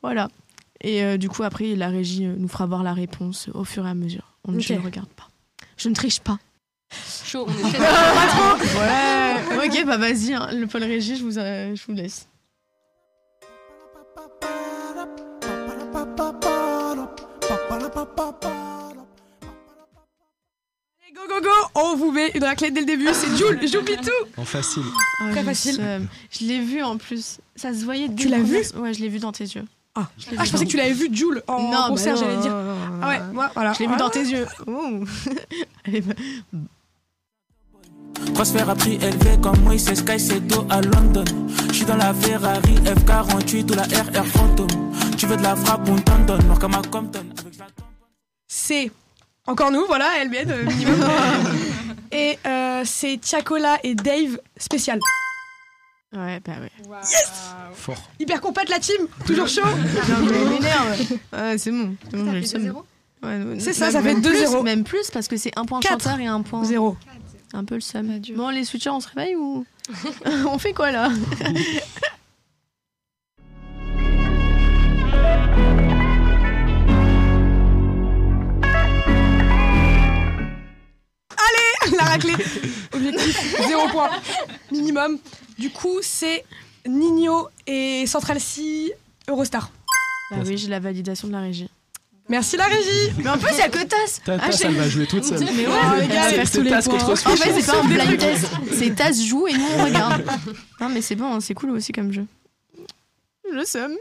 Voilà. 0.00 0.28
Et 0.80 1.02
euh, 1.02 1.18
du 1.18 1.28
coup, 1.28 1.42
après, 1.42 1.74
la 1.76 1.88
régie 1.88 2.24
nous 2.24 2.48
fera 2.48 2.64
voir 2.66 2.82
la 2.82 2.94
réponse 2.94 3.48
au 3.52 3.64
fur 3.64 3.84
et 3.86 3.90
à 3.90 3.94
mesure. 3.94 4.32
On, 4.48 4.58
Je 4.58 4.72
Ok. 4.72 4.78
ne 4.80 4.84
regarde 4.84 5.08
pas. 5.10 5.28
Je 5.76 5.88
ne 5.90 5.94
triche 5.94 6.20
pas. 6.20 6.38
Chaud, 7.34 7.46
on 7.48 7.50
est 7.68 7.72
très 7.72 7.78
Pas 7.78 8.26
trop 8.28 9.58
Ouais. 9.60 9.66
ok, 9.66 9.84
bah 9.86 9.96
vas-y, 9.96 10.34
hein, 10.34 10.48
le 10.52 10.66
pôle 10.68 10.84
régie, 10.84 11.16
je 11.16 11.24
vous, 11.24 11.36
euh, 11.38 11.74
je 11.74 11.82
vous 11.86 11.92
laisse. 11.94 12.28
Allez, 21.02 21.12
go, 21.12 21.20
go, 21.28 21.40
go 21.40 21.50
On 21.74 21.96
vous 21.96 22.12
met 22.12 22.30
une 22.34 22.44
raclette 22.44 22.74
dès 22.74 22.80
le 22.80 22.86
début, 22.86 23.08
c'est 23.12 23.34
Jules, 23.36 23.60
j'oublie 23.70 23.96
tout 23.96 24.10
En 24.40 24.44
facile. 24.44 24.82
Ah, 25.20 25.30
Très 25.30 25.40
le 25.40 25.46
facile. 25.46 25.80
Je 26.30 26.44
l'ai 26.44 26.60
vu 26.60 26.82
en 26.82 26.96
plus. 26.96 27.38
Ça 27.56 27.72
se 27.74 27.84
voyait 27.84 28.08
dès 28.08 28.14
Tu 28.22 28.28
le 28.28 28.36
l'as 28.36 28.42
premier- 28.42 28.62
vu 28.62 28.78
Ouais, 28.78 28.94
je 28.94 29.00
l'ai 29.00 29.08
vu 29.08 29.18
dans 29.18 29.32
tes 29.32 29.44
yeux. 29.44 29.64
Ah, 29.96 30.08
l'ai 30.18 30.24
Ah, 30.38 30.42
vu 30.42 30.46
je 30.46 30.52
pensais 30.52 30.52
dans- 30.52 30.60
que 30.64 30.70
tu 30.70 30.76
l'avais 30.76 30.92
vu 30.92 31.08
Jules 31.12 31.42
en 31.46 31.62
Non, 31.62 31.70
bah 31.70 31.86
concert, 31.88 32.14
non, 32.14 32.20
j'allais 32.20 32.36
dire. 32.38 32.50
non, 32.50 32.62
non, 32.62 32.74
non, 32.74 33.00
Ah 33.02 33.08
ouais, 33.08 33.20
moi, 33.32 33.50
voilà. 33.54 33.72
Je 33.74 33.80
l'ai 33.80 33.86
vu 33.86 33.96
dans 33.96 34.10
tes 34.10 34.22
yeux. 34.24 34.46
Ouh. 34.66 35.04
Allez, 35.86 36.00
bah, 36.00 36.14
A 38.36 38.74
prix 38.74 38.94
élevé 38.96 39.38
comme 39.42 39.58
moi, 39.60 39.78
c'est 39.78 39.94
Sky, 39.94 40.18
c'est 40.18 40.42
à 40.68 40.80
London. 40.80 41.24
Je 41.68 41.72
suis 41.72 41.84
dans 41.84 41.96
la 41.96 42.12
Ferrari 42.12 42.74
F48 42.84 43.72
ou 43.72 43.74
la 43.74 43.82
RR 43.84 44.26
Phantom. 44.26 44.66
Tu 45.16 45.26
veux 45.26 45.36
de 45.36 45.42
la 45.42 45.56
frappe, 45.56 45.88
on 45.88 45.96
t'en 45.96 46.18
donne. 46.20 46.44
Noir 46.46 46.58
comme 46.58 46.74
un 46.74 46.82
Compton. 46.82 47.24
Avec 47.38 47.58
la 47.58 47.66
C'est 48.46 48.90
encore 49.46 49.70
nous, 49.70 49.86
voilà, 49.86 50.22
LBN 50.24 50.50
euh, 50.50 50.64
minimum. 50.64 51.00
et 52.12 52.38
euh, 52.46 52.82
c'est 52.84 53.18
Tiakola 53.20 53.78
et 53.82 53.94
Dave 53.94 54.38
spécial. 54.56 54.98
Ouais, 56.14 56.40
bah 56.44 56.52
ouais. 56.60 56.98
Fort. 57.74 58.10
Hyper 58.20 58.40
compète 58.40 58.68
la 58.68 58.78
team, 58.78 59.06
toujours 59.26 59.48
chaud. 59.48 59.62
Non, 59.64 60.26
mais. 60.30 61.38
Ouais, 61.38 61.58
c'est 61.58 61.70
bon. 61.70 61.96
C'est 62.10 62.16
bon, 62.16 62.32
j'ai 62.32 62.40
le 62.40 62.46
seum. 62.46 62.74
Ouais, 63.22 63.56
C'est 63.58 63.72
ça, 63.72 63.90
ça 63.90 64.02
fait 64.02 64.14
même 64.14 64.22
2-0. 64.22 64.50
plus, 64.50 64.62
Même 64.62 64.84
plus 64.84 65.10
parce 65.10 65.28
que 65.28 65.36
c'est 65.36 65.56
un 65.56 65.64
point 65.64 65.80
chanteur 65.80 66.20
et 66.20 66.26
un 66.26 66.42
point. 66.42 66.62
Un 67.56 67.64
peu 67.64 67.76
le 67.76 67.80
seum. 67.80 68.20
Bon, 68.34 68.48
les 68.50 68.64
switchers, 68.64 68.90
on 68.90 68.98
se 68.98 69.06
réveille 69.06 69.36
ou 69.36 69.64
on 70.26 70.58
fait 70.58 70.72
quoi 70.72 70.90
là 70.90 71.08
Allez, 81.30 81.92
la 81.96 82.02
raclée. 82.02 82.34
Objectif, 82.92 83.56
zéro 83.68 83.86
point. 83.88 84.10
Minimum. 84.72 85.18
Du 85.56 85.70
coup, 85.70 86.00
c'est 86.02 86.44
Nino 86.88 87.48
et 87.68 88.04
Central 88.08 88.40
C 88.40 88.92
Eurostar. 89.28 89.70
Bah 90.32 90.38
oui, 90.44 90.58
j'ai 90.58 90.68
la 90.68 90.80
validation 90.80 91.28
de 91.28 91.32
la 91.34 91.40
régie. 91.40 91.70
Merci 92.28 92.56
la 92.56 92.64
régie. 92.66 93.12
Mais 93.18 93.28
en 93.28 93.36
plus, 93.36 93.50
il 93.52 93.58
y 93.58 93.60
a 93.62 93.68
que 93.68 93.84
Tass. 93.84 94.22
Ta 94.24 94.34
Ah, 94.34 94.38
Tass, 94.46 94.58
j'ai- 94.58 94.66
elle 94.66 94.74
va 94.74 94.88
jouer 94.88 95.06
toute 95.06 95.24
seule. 95.24 95.40
Mais 95.40 95.66
ouais, 95.66 95.72
Oh, 95.72 96.00
les 96.00 96.06
gars, 96.08 96.28
c'est- 96.30 96.34
faire 96.36 96.48
c'est 96.48 96.58
tous 96.58 96.64
les 96.64 96.70
Tass 96.70 96.84
points. 96.88 96.98
contre 96.98 97.12
En 97.12 97.36
fait, 97.36 97.60
c'est 97.60 97.66
pas 97.70 97.80
un 97.80 97.84
blind 97.84 98.18
test. 98.18 98.46
C'est 98.72 98.94
Tass 98.94 99.22
joue 99.22 99.46
et 99.46 99.52
nous 99.52 99.66
on 99.78 99.84
regarde. 99.84 100.24
Non, 100.80 100.88
mais 100.88 101.02
c'est 101.02 101.16
bon, 101.16 101.38
c'est 101.40 101.54
cool 101.54 101.70
aussi 101.70 101.92
comme 101.92 102.12
jeu. 102.12 102.26
Le 103.52 103.64
seum. 103.64 103.92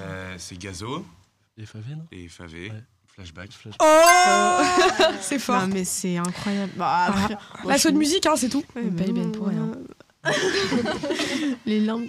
Euh, 0.00 0.34
c'est 0.38 0.58
Gazo 0.58 1.04
Et 1.56 1.66
Favé, 1.66 1.94
non? 1.94 2.06
Et 2.12 2.28
Favé. 2.28 2.72
Flashback. 3.14 3.50
Oh, 3.78 4.60
c'est 5.20 5.38
fort. 5.38 5.60
Non, 5.60 5.66
mais 5.66 5.84
c'est 5.84 6.16
incroyable. 6.16 6.72
Bah, 6.76 7.06
après, 7.08 7.36
moi, 7.62 7.72
La 7.72 7.76
je 7.76 7.82
saut 7.82 7.90
de 7.90 7.98
musique, 7.98 8.24
hein, 8.24 8.34
c'est 8.36 8.48
tout. 8.48 8.64
Ouais, 8.74 8.82
pour 9.32 9.48
rien. 9.48 9.70
Les 11.66 11.80
larmes. 11.80 12.06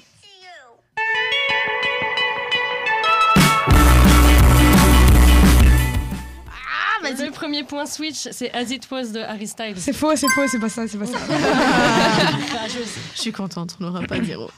Ah, 6.47 7.01
vas-y. 7.01 7.26
Le 7.26 7.32
premier 7.32 7.64
point 7.64 7.86
Switch, 7.86 8.30
c'est 8.32 8.54
As 8.54 8.72
It 8.72 8.89
Was 8.89 9.08
de 9.08 9.20
Harry 9.20 9.47
Styles. 9.47 9.76
C'est 9.78 9.91
faux, 9.91 10.16
c'est 10.16 10.30
faux, 10.30 10.47
c'est 10.47 10.60
pas 10.60 10.70
ça, 10.70 10.88
c'est 10.88 10.97
pas 10.97 11.06
ça. 11.06 11.18
Je 13.16 13.20
suis 13.20 13.34
contente, 13.34 13.76
on 13.82 13.84
n'aura 13.84 14.04
pas 14.04 14.20
de 14.20 14.24
zéro. 14.24 14.49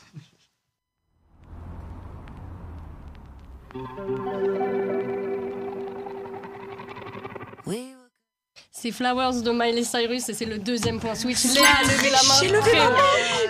C'est 8.86 8.92
Flowers 8.92 9.42
de 9.42 9.50
Miley 9.50 9.84
Cyrus 9.84 10.30
et 10.30 10.36
c'est 10.36 10.46
le 10.46 10.60
deuxième 10.60 11.00
point 11.00 11.16
Switch. 11.16 11.44
Léa 11.56 11.64
a 11.80 11.82
levé 11.86 12.12
la 12.12 12.22
main. 12.22 12.36
J'ai 12.40 12.50
levé 12.50 12.72
la 12.76 12.90
main 12.92 12.98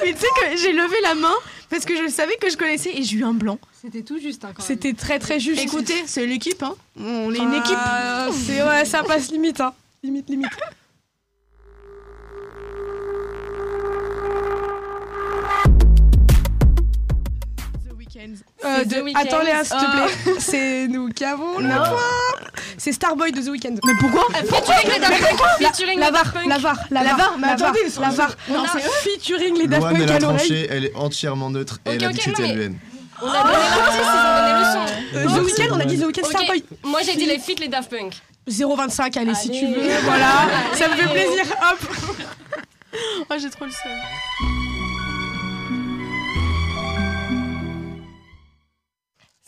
Mais 0.01 0.13
tu 0.13 0.19
sais 0.21 0.27
que 0.27 0.55
j'ai 0.57 0.71
levé 0.71 0.95
la 1.03 1.13
main 1.13 1.33
parce 1.69 1.83
que 1.83 1.93
je 1.93 2.07
savais 2.09 2.37
que 2.37 2.49
je 2.49 2.55
connaissais 2.55 2.91
et 2.95 3.03
j'ai 3.03 3.17
eu 3.17 3.25
un 3.25 3.33
blanc. 3.33 3.59
C'était 3.81 4.01
tout 4.01 4.17
juste. 4.17 4.45
hein. 4.45 4.53
C'était 4.59 4.93
très 4.93 5.19
très 5.19 5.41
juste. 5.41 5.61
Écoutez, 5.61 6.03
c'est 6.07 6.25
l'équipe, 6.25 6.63
hein. 6.63 6.73
On 6.97 7.33
est 7.33 7.39
une 7.39 7.53
équipe. 7.53 7.75
Ah, 7.77 8.29
c'est 8.47 8.63
ouais, 8.63 8.85
ça 8.85 9.03
passe 9.03 9.29
limite, 9.29 9.59
hein. 9.59 9.73
Limite, 10.05 10.29
limite. 10.29 10.47
The 17.87 17.93
Weeknd. 17.97 18.35
Euh, 18.63 18.83
de- 18.85 19.01
Weeknd. 19.01 19.19
Attends 19.19 19.41
Léa, 19.43 19.63
s'il 19.63 19.77
te 19.77 19.83
Oh. 19.85 19.91
plaît. 19.91 20.33
C'est 20.39 20.87
nous 20.87 21.09
qui 21.09 21.23
avons 21.25 21.59
le 21.59 21.67
point. 21.67 21.99
C'est 22.85 22.91
Starboy 22.91 23.31
de 23.31 23.41
The 23.41 23.47
Weeknd. 23.49 23.77
Mais 23.83 23.93
pourquoi 23.99 24.27
Featuring 24.31 24.93
les 24.93 24.99
Daft 24.99 25.19
Punk. 25.19 25.39
Featuring 25.57 25.99
les 25.99 26.11
Daft 26.11 26.33
Punk. 26.33 26.45
la 26.47 26.59
VAR, 26.59 26.77
la 26.91 27.01
La 27.03 27.15
VAR, 27.15 27.35
mais 27.39 27.47
attendez, 27.47 27.79
la 27.99 28.09
VAR. 28.11 28.35
On 28.47 28.63
a- 28.63 28.67
Featuring 28.67 29.57
les 29.57 29.65
Daft 29.65 29.81
Punk 29.81 29.97
elle 30.03 30.11
à 30.11 30.19
l'oreille. 30.19 30.67
elle 30.69 30.85
est 30.85 30.95
entièrement 30.95 31.49
neutre 31.49 31.79
et 31.83 31.89
elle 31.93 32.03
a 32.05 32.09
dit 32.09 32.19
que 32.19 32.29
non, 32.29 32.35
c'était 32.35 32.53
LBN. 32.53 32.75
On 33.23 33.27
a 33.27 33.41
donné 33.41 33.53
l'artiste, 33.55 34.03
ils 34.05 34.19
ont 34.21 34.37
donné 34.37 34.59
le 34.59 34.65
son. 34.71 35.15
Euh, 35.17 35.41
The 35.41 35.45
Weeknd, 35.47 35.73
on 35.73 35.79
a 35.79 35.85
dit 35.85 35.97
The 35.97 36.05
Weeknd, 36.05 36.25
Starboy. 36.29 36.63
Moi 36.83 36.99
j'ai 37.03 37.15
dit 37.15 37.25
les 37.25 37.39
feats 37.39 37.59
les 37.59 37.69
Daft 37.69 37.89
Punk. 37.89 38.13
0,25, 38.47 39.17
allez, 39.17 39.33
si 39.33 39.49
tu 39.49 39.65
veux. 39.65 39.81
Voilà, 40.03 40.45
ça 40.73 40.87
me 40.87 40.93
fait 40.93 41.07
plaisir. 41.11 41.43
Hop. 41.71 41.79
Oh, 43.31 43.33
j'ai 43.39 43.49
trop 43.49 43.65
le 43.65 43.71
seum. 43.71 44.54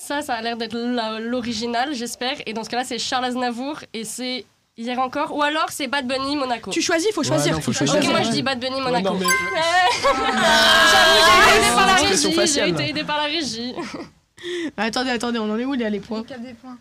Ça, 0.07 0.21
ça 0.21 0.35
a 0.35 0.41
l'air 0.41 0.55
d'être 0.55 0.77
l'original, 1.19 1.93
j'espère. 1.93 2.35
Et 2.45 2.53
dans 2.53 2.63
ce 2.63 2.69
cas-là, 2.69 2.85
c'est 2.85 2.97
Charles 2.97 3.25
Aznavour 3.25 3.79
et 3.93 4.05
c'est 4.05 4.45
hier 4.77 4.97
encore. 4.99 5.35
Ou 5.35 5.43
alors 5.43 5.69
c'est 5.69 5.87
Bad 5.87 6.07
Bunny 6.07 6.37
Monaco. 6.37 6.71
Tu 6.71 6.81
choisis, 6.81 7.11
faut 7.13 7.23
choisir. 7.23 7.53
non, 7.53 7.59
faut 7.61 7.71
Ok, 7.71 7.77
choisir. 7.77 8.09
moi 8.11 8.21
je 8.21 8.29
dis 8.29 8.41
Bad 8.41 8.57
Bunny 8.57 8.79
Monaco. 8.79 9.13
mais- 9.15 9.25
J'avoue, 10.91 11.17
j'ai 11.25 11.35
été 11.43 11.57
aidée 11.57 11.75
par 11.75 11.87
la 11.87 11.95
régie. 11.95 12.47
J'ai 12.53 12.69
été 12.69 12.89
aidée 12.89 13.03
par 13.03 13.17
la 13.17 13.23
régie. 13.25 13.73
Attendez, 14.77 15.09
attendez, 15.09 15.39
on 15.39 15.51
en 15.51 15.57
est 15.57 15.65
où, 15.65 15.73
les 15.73 15.89
les 15.89 15.99
points 15.99 16.21
des 16.21 16.53
points. 16.53 16.77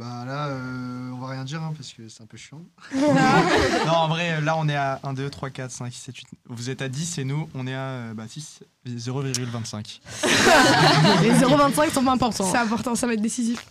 Bah 0.00 0.24
là, 0.24 0.46
euh, 0.46 1.10
on 1.12 1.18
va 1.18 1.26
rien 1.26 1.44
dire 1.44 1.62
hein, 1.62 1.74
parce 1.76 1.92
que 1.92 2.08
c'est 2.08 2.22
un 2.22 2.26
peu 2.26 2.38
chiant. 2.38 2.62
non, 2.94 3.92
en 3.92 4.08
vrai, 4.08 4.40
là, 4.40 4.56
on 4.56 4.66
est 4.66 4.74
à 4.74 4.98
1, 5.02 5.12
2, 5.12 5.28
3, 5.28 5.50
4, 5.50 5.70
5, 5.70 5.92
6, 5.92 5.98
7, 6.00 6.16
8. 6.16 6.26
Vous 6.46 6.70
êtes 6.70 6.80
à 6.80 6.88
10 6.88 7.18
et 7.18 7.24
nous, 7.24 7.50
on 7.54 7.66
est 7.66 7.74
à 7.74 7.80
euh, 7.80 8.14
bah, 8.14 8.24
6, 8.26 8.60
0,25. 8.88 10.00
Les 11.22 11.32
0,25 11.32 11.92
sont 11.92 12.02
pas 12.02 12.12
importants. 12.12 12.50
C'est 12.50 12.56
important, 12.56 12.94
ça 12.94 13.06
va 13.06 13.12
être 13.12 13.20
décisif. 13.20 13.66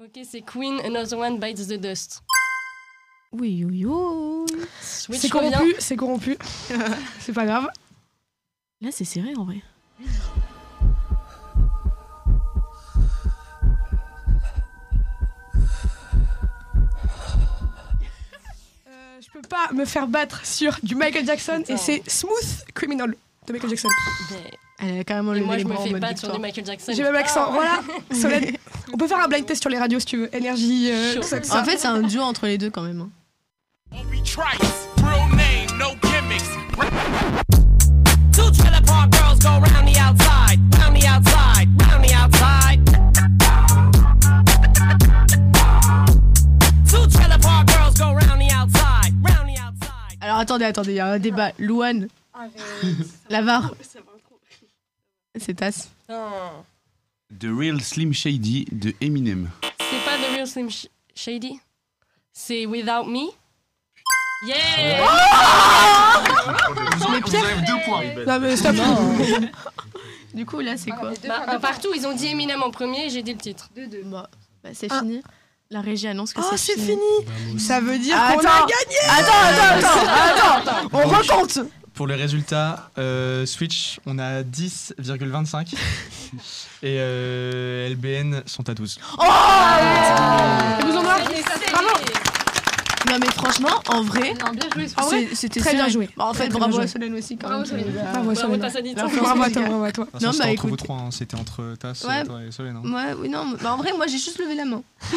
Ok, 0.00 0.24
c'est 0.28 0.40
Queen, 0.40 0.80
Another 0.84 1.20
One 1.20 1.38
Bites 1.38 1.68
the 1.68 1.80
Dust. 1.80 2.24
Oui, 3.30 3.64
oui, 3.64 3.84
oui. 3.86 4.46
C'est 4.80 5.28
corrompu, 5.28 5.74
c'est 5.78 5.96
corrompu. 5.96 6.36
c'est 7.20 7.32
pas 7.32 7.46
grave. 7.46 7.68
Là, 8.82 8.88
c'est 8.90 9.04
serré 9.04 9.34
en 9.36 9.44
vrai. 9.44 9.62
Euh, 18.88 18.90
je 19.20 19.30
peux 19.30 19.46
pas 19.48 19.72
me 19.72 19.84
faire 19.84 20.06
battre 20.06 20.44
sur 20.44 20.78
du 20.82 20.94
Michael 20.94 21.26
Jackson 21.26 21.62
et 21.68 21.76
c'est 21.76 22.02
Smooth 22.08 22.64
Criminal 22.74 23.14
de 23.46 23.52
Michael 23.52 23.70
Jackson. 23.70 23.88
Elle 24.80 25.00
a 25.00 25.04
carrément 25.04 25.32
Et 25.32 25.36
levé 25.36 25.46
moi, 25.46 25.58
je 25.58 25.64
me 25.64 25.76
fais 25.76 25.98
battre 26.00 26.20
sur 26.20 26.32
du 26.32 26.40
Michael 26.40 26.66
Jackson. 26.66 26.92
J'ai 26.94 27.02
même 27.02 27.14
accent. 27.14 27.52
Voilà, 27.52 27.80
Solène. 28.12 28.56
On 28.92 28.96
peut 28.96 29.06
faire 29.06 29.20
un 29.20 29.28
blind 29.28 29.46
test 29.46 29.62
sur 29.62 29.70
les 29.70 29.78
radios 29.78 30.00
si 30.00 30.06
tu 30.06 30.16
veux. 30.18 30.34
Énergie, 30.34 30.90
euh, 30.90 31.14
tout 31.16 31.22
ça, 31.22 31.40
tout 31.40 31.48
ça. 31.48 31.60
En 31.60 31.64
fait, 31.64 31.78
c'est 31.78 31.86
un 31.88 32.02
duo 32.02 32.22
entre 32.22 32.46
les 32.46 32.58
deux 32.58 32.70
quand 32.70 32.82
même. 32.82 33.00
hein. 33.00 33.10
Two 38.32 38.50
trailer 38.50 38.80
park 38.86 39.10
girls 39.10 39.38
go 39.40 39.58
round 39.60 39.86
the 39.88 39.98
outside, 39.98 40.58
round 40.78 40.96
the 40.96 41.06
outside, 41.06 41.68
round 41.80 42.04
the 42.04 42.12
outside. 42.14 42.80
Two 46.88 47.06
trailer 47.08 47.38
park 47.38 47.66
girls 47.68 47.98
go 47.98 48.12
round 48.14 48.40
the 48.40 48.50
outside, 48.50 49.12
round 49.22 49.48
the 49.48 49.58
outside. 49.60 50.16
Alors 50.20 50.38
attendez, 50.38 50.64
attendez, 50.66 50.92
il 50.92 50.96
y 50.96 51.00
a 51.00 51.06
un 51.12 51.18
débat. 51.18 51.52
Louane, 51.58 52.08
Lavar. 53.30 53.74
C'est 55.38 55.54
tasse. 55.54 55.90
The 56.08 57.46
Real 57.46 57.80
Slim 57.80 58.12
Shady 58.12 58.66
de 58.70 58.94
Eminem. 59.00 59.50
C'est 59.62 60.04
pas 60.04 60.16
The 60.18 60.34
Real 60.34 60.46
Slim 60.46 60.68
Sh- 60.68 60.88
Shady? 61.14 61.58
C'est 62.32 62.66
Without 62.66 63.04
Me? 63.06 63.30
Yeah 64.46 65.06
deux 67.66 67.84
points. 67.84 68.02
Non, 68.26 68.40
mais 68.40 68.56
stop. 68.56 68.76
Du 70.34 70.46
coup, 70.46 70.60
là, 70.60 70.78
c'est 70.78 70.90
quoi 70.92 71.10
Bah, 71.28 71.58
partout, 71.60 71.88
ils 71.94 72.06
ont 72.06 72.14
dit 72.14 72.28
Eminem 72.28 72.62
en 72.62 72.70
premier 72.70 73.04
et 73.06 73.10
j'ai 73.10 73.22
dit 73.22 73.34
le 73.34 73.38
titre. 73.38 73.68
Bah, 74.06 74.30
bah, 74.64 74.70
c'est 74.72 74.88
Ah. 74.90 75.00
fini. 75.00 75.22
La 75.70 75.82
régie 75.82 76.08
annonce 76.08 76.32
que 76.32 76.40
Oh, 76.40 76.44
c'est 76.52 76.56
c'est 76.56 76.72
fini. 76.80 76.98
fini. 77.46 77.60
Ça 77.60 77.80
veut 77.80 77.98
dire 77.98 78.16
Attends. 78.18 78.38
qu'on 78.38 78.46
a 78.46 78.60
gagné. 78.60 78.98
Attends, 79.10 79.32
attends, 79.44 79.88
attends, 79.88 80.70
attends. 80.72 80.88
On 80.92 81.06
recompte. 81.08 81.60
Pour 81.92 82.06
les 82.06 82.14
résultats, 82.14 82.90
euh, 82.96 83.44
Switch, 83.44 84.00
on 84.06 84.18
a 84.18 84.42
10,25. 84.42 85.74
et 86.82 86.96
euh, 86.98 87.90
LBN 87.90 88.42
sont 88.46 88.66
à 88.70 88.74
12. 88.74 88.98
Oh 89.18 89.22
Et 89.22 90.84
vous 90.86 90.96
en 90.96 91.04
avez 91.04 91.42
Bravo. 91.72 92.21
Non, 93.12 93.18
mais 93.20 93.26
franchement, 93.26 93.68
en 93.88 94.02
vrai, 94.02 94.32
Non, 94.34 94.52
bien 94.52 94.68
joué. 94.74 94.86
En 94.96 95.02
vrai, 95.06 95.26
c'est- 95.30 95.34
c'était 95.34 95.60
très 95.60 95.72
bien 95.72 95.80
serré. 95.80 95.92
joué. 95.92 96.08
Bah, 96.16 96.24
en 96.26 96.32
fait, 96.32 96.40
Très, 96.44 96.48
très 96.48 96.58
bravo 96.58 96.72
bien 96.72 96.78
à 96.80 96.82
joué. 96.86 96.92
Solène 96.92 97.14
aussi 97.14 97.36
quand 97.36 97.46
Bravo, 97.48 97.62
même. 97.62 97.70
Solène. 97.70 97.84
Bah, 97.94 98.00
Bravo, 98.12 98.24
Bravo, 98.32 98.40
Solène. 98.40 98.60
Tassanita. 98.60 99.02
L'influence 99.02 99.24
Bravo 99.26 99.42
à 99.42 99.50
toi, 99.50 99.62
bravo 99.62 99.84
à 99.84 99.92
Non, 100.22 100.32
c'était 100.32 100.44
bah, 100.44 100.50
entre 100.52 100.62
vous 100.62 100.68
écoute. 100.68 100.78
trois, 100.84 100.96
hein. 100.96 101.10
c'était 101.10 101.36
entre 101.36 101.74
Tass, 101.78 102.04
Ouais. 102.04 102.24
toi 102.24 102.40
et 102.42 102.50
Solène. 102.52 102.80
hein. 102.82 102.90
Ouais, 102.92 103.14
oui, 103.20 103.28
non, 103.28 103.44
bah, 103.62 103.74
en 103.74 103.76
vrai, 103.76 103.92
moi 103.96 104.06
j'ai 104.06 104.18
juste 104.18 104.38
levé 104.38 104.54
la 104.54 104.64
main. 104.64 104.82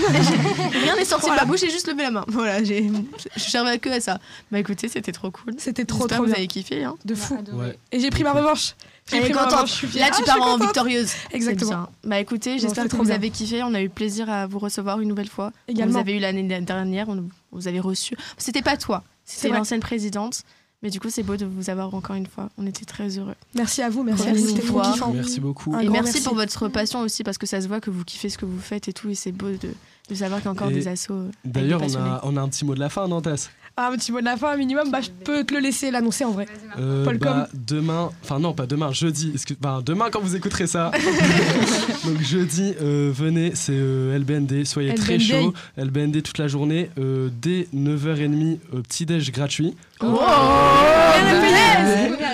Rien 0.74 0.96
n'est 0.96 1.06
sorti 1.06 1.30
de 1.30 1.36
ma 1.36 1.46
bouche, 1.46 1.60
j'ai 1.62 1.70
juste 1.70 1.88
levé 1.88 2.04
la 2.04 2.12
main. 2.12 2.26
Voilà, 2.28 2.64
j'ai, 2.64 2.92
je 3.36 3.42
servais 3.42 3.80
que 3.80 3.90
à 3.90 4.00
ça. 4.02 4.20
Bah 4.52 4.60
écoutez, 4.60 4.88
c'était 4.90 5.12
trop 5.12 5.32
cool. 5.32 5.54
C'était 5.58 5.86
trop, 5.86 6.00
J'espère 6.02 6.18
trop 6.18 6.26
que 6.26 6.30
vous 6.32 6.36
avez 6.36 6.48
kiffé. 6.48 6.84
Hein. 6.84 6.96
De 7.06 7.16
fou. 7.16 7.38
Ouais. 7.54 7.78
Et 7.92 8.00
j'ai 8.00 8.10
pris 8.10 8.24
ma 8.24 8.34
revanche. 8.34 8.76
Elle 9.12 9.26
est 9.26 9.32
contente. 9.32 9.82
Là, 9.96 10.10
tu 10.16 10.24
Ah, 10.28 10.36
pars 10.38 10.42
en 10.42 10.58
victorieuse. 10.58 11.12
Exactement. 11.32 11.88
Bah 12.04 12.20
écoutez, 12.20 12.58
j'espère 12.58 12.88
que 12.88 12.96
vous 12.96 13.04
bien. 13.04 13.16
avez 13.16 13.30
kiffé. 13.30 13.62
On 13.64 13.74
a 13.76 13.82
eu 13.82 13.90
plaisir 13.90 14.30
à 14.30 14.48
vous 14.48 14.58
recevoir 14.60 15.00
une 15.00 15.10
nouvelle 15.10 15.30
fois. 15.30 15.52
Également. 15.68 15.94
Vous 15.94 16.00
avez 16.00 16.16
eu 16.18 16.20
l'année 16.20 16.44
dernière, 16.62 17.10
on 17.10 17.24
vous 17.52 17.68
avez 17.68 17.80
reçu. 17.80 18.16
C'était 18.38 18.62
pas 18.64 18.78
toi, 18.78 19.04
c'était 19.24 19.50
l'ancienne 19.50 19.80
présidente. 19.80 20.42
Mais 20.84 20.90
du 20.92 21.00
coup, 21.00 21.10
c'est 21.10 21.24
beau 21.24 21.36
de 21.36 21.46
vous 21.46 21.70
avoir 21.72 21.96
encore 21.96 22.16
une 22.16 22.28
fois. 22.28 22.50
On 22.60 22.68
était 22.68 22.86
très 22.86 23.18
heureux. 23.18 23.34
Merci 23.56 23.82
à 23.82 23.90
vous, 23.90 24.04
merci, 24.04 24.26
Merci 24.26 24.40
à 24.40 24.44
vous. 24.44 24.84
C'était. 24.84 25.12
Merci 25.14 25.40
beaucoup. 25.40 25.74
Un 25.74 25.80
et 25.80 25.90
merci, 25.90 26.12
merci. 26.14 26.22
pour 26.24 26.36
votre 26.36 26.68
passion 26.68 27.00
aussi, 27.00 27.24
parce 27.24 27.40
que 27.40 27.48
ça 27.48 27.60
se 27.62 27.68
voit 27.68 27.80
que 27.80 27.90
vous 27.90 28.04
kiffez 28.04 28.30
ce 28.30 28.38
que 28.38 28.46
vous 28.46 28.60
faites 28.60 28.88
et 28.88 28.94
tout. 28.94 29.10
Et 29.10 29.16
c'est 29.16 29.32
beau 29.32 29.50
de, 29.50 29.70
de 30.10 30.16
savoir 30.16 30.42
qu'il 30.42 30.46
y 30.46 30.50
a 30.50 30.52
encore 30.52 30.70
Et 30.70 30.74
des 30.74 30.88
assos. 30.88 31.14
euh, 31.14 31.32
D'ailleurs, 31.44 31.82
on 31.82 31.96
a, 31.96 32.20
on 32.24 32.38
a 32.38 32.42
un 32.42 32.50
petit 32.50 32.66
mot 32.66 32.76
de 32.76 32.80
la 32.80 32.90
fin, 32.90 33.08
Nantas. 33.08 33.50
Ah, 33.78 33.90
un 33.92 33.98
petit 33.98 34.14
mot 34.14 34.22
de 34.22 34.26
la 34.26 34.38
fin, 34.38 34.52
un 34.54 34.56
minimum, 34.58 34.90
bah, 34.90 35.02
je 35.02 35.10
peux 35.10 35.44
te 35.44 35.54
le 35.54 35.60
laisser 35.60 35.92
l'annoncer 35.92 36.24
en 36.24 36.32
vrai. 36.32 36.46
Euh, 36.80 37.04
Paul 37.04 37.18
bah, 37.18 37.50
demain, 37.54 38.10
enfin 38.24 38.40
non, 38.40 38.54
pas 38.54 38.66
demain, 38.68 38.94
jeudi. 38.94 39.32
excuse- 39.34 39.58
Enfin, 39.62 39.82
demain 39.86 40.06
quand 40.10 40.22
vous 40.22 40.34
écouterez 40.38 40.66
ça. 40.66 40.92
Donc 42.06 42.22
jeudi, 42.22 42.74
euh, 42.82 43.12
venez, 43.14 43.52
c'est 43.54 43.74
euh, 43.76 44.18
LBND. 44.18 44.64
Soyez 44.66 44.94
très 44.94 45.20
chaud. 45.20 45.54
LBND 45.78 46.22
toute 46.24 46.38
la 46.38 46.48
journée. 46.48 46.90
euh, 47.00 47.28
dès 47.42 47.68
9h30, 47.76 48.60
euh, 48.74 48.82
petit 48.82 49.06
déj 49.06 49.32
gratuit. 49.34 49.76
Oh, 50.02 50.20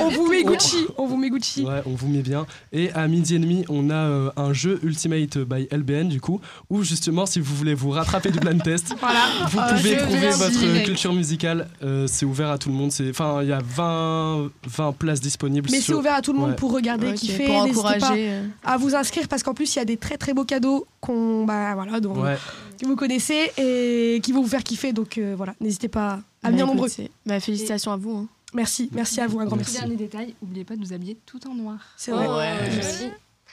On 0.03 0.09
vous 0.09 0.28
met 0.30 0.43
Gucci, 0.43 0.88
on 0.97 1.05
vous 1.05 1.18
met 1.18 1.30
Gucci. 1.30 1.64
Ouais, 1.64 1.82
on 1.86 1.91
vous 1.91 2.07
met 2.07 2.22
bien. 2.22 2.45
Et 2.74 2.91
à 2.93 3.07
midi 3.07 3.36
et 3.36 3.39
demi, 3.39 3.64
on 3.70 3.89
a 3.89 3.93
euh, 3.93 4.32
un 4.36 4.51
jeu 4.51 4.80
Ultimate 4.84 5.38
by 5.38 5.68
LBN 5.72 6.07
du 6.09 6.20
coup, 6.20 6.41
où 6.70 6.84
justement, 6.84 7.26
si 7.26 7.39
vous 7.39 7.55
voulez 7.55 7.74
vous 7.76 7.91
rattraper 7.91 8.32
du 8.32 8.39
blind 8.39 8.62
test, 8.64 8.93
Voilà. 8.99 9.20
vous 9.47 9.59
Un 9.59 9.68
pouvez 9.76 9.95
bien 9.95 10.32
votre 10.32 10.49
direct. 10.51 10.86
culture 10.88 11.14
musicale. 11.14 11.68
Euh, 11.84 12.07
c'est 12.07 12.26
ouvert 12.26 12.49
à 12.49 12.57
tout 12.57 12.70
le 12.70 12.76
monde. 12.76 12.91
C'est, 12.91 13.09
enfin, 13.12 13.39
il 13.43 13.49
y 13.49 13.53
a 13.53 13.59
20, 13.64 14.49
20 14.68 14.91
places 14.93 15.22
disponibles. 15.22 15.70
Mais 15.72 15.82
c'est 15.82 15.93
ouvert 15.93 16.16
à 16.16 16.22
tout 16.22 16.34
le 16.34 16.39
monde 16.39 16.49
Ouais. 16.51 16.55
pour 16.55 16.72
regarder, 16.74 17.09
Ok, 17.09 17.16
kiffer, 17.16 17.45
pour 17.45 17.55
encourager, 17.57 17.99
pas 17.99 18.14
euh. 18.16 18.43
à 18.66 18.78
vous 18.78 18.95
inscrire 18.95 19.28
parce 19.28 19.43
qu'en 19.43 19.53
plus 19.53 19.76
il 19.76 19.80
y 19.80 19.82
a 19.82 19.86
des 19.86 19.97
très 19.97 20.18
très 20.18 20.34
beaux 20.34 20.45
cadeaux 20.45 20.88
qu'on 20.99 21.45
bah 21.45 21.76
voilà 21.76 21.91
Ouais. 21.99 22.38
Que 22.82 22.88
vous 22.88 22.95
connaissez 22.95 23.51
et 23.57 24.19
qui 24.23 24.32
vont 24.32 24.41
vous 24.41 24.47
faire 24.49 24.63
kiffer 24.63 24.91
donc 24.93 25.17
euh, 25.17 25.34
voilà 25.38 25.53
n'hésitez 25.61 25.88
pas 25.88 26.13
à 26.13 26.19
Bah, 26.43 26.49
venir 26.51 26.65
nombreux. 26.67 26.88
écoutez, 26.88 27.11
Bah, 27.25 27.39
félicitations 27.39 27.91
à 27.91 27.97
vous. 27.97 28.11
hein. 28.17 28.27
Merci, 28.53 28.89
merci 28.91 29.21
à 29.21 29.27
vous 29.27 29.39
un 29.39 29.45
grand 29.45 29.55
merci. 29.55 29.77
Dernier 29.77 29.95
détail, 29.95 30.34
n'oubliez 30.41 30.65
pas 30.65 30.75
de 30.75 30.84
vous 30.86 30.91
habiller 30.93 31.17
tout 31.25 31.39
en 31.47 31.53
noir. 31.55 31.77
C'est 31.95 32.11
Oh, 32.11 32.17
vrai. 32.17 32.27
ouais, 32.27 32.69
merci. 32.75 33.05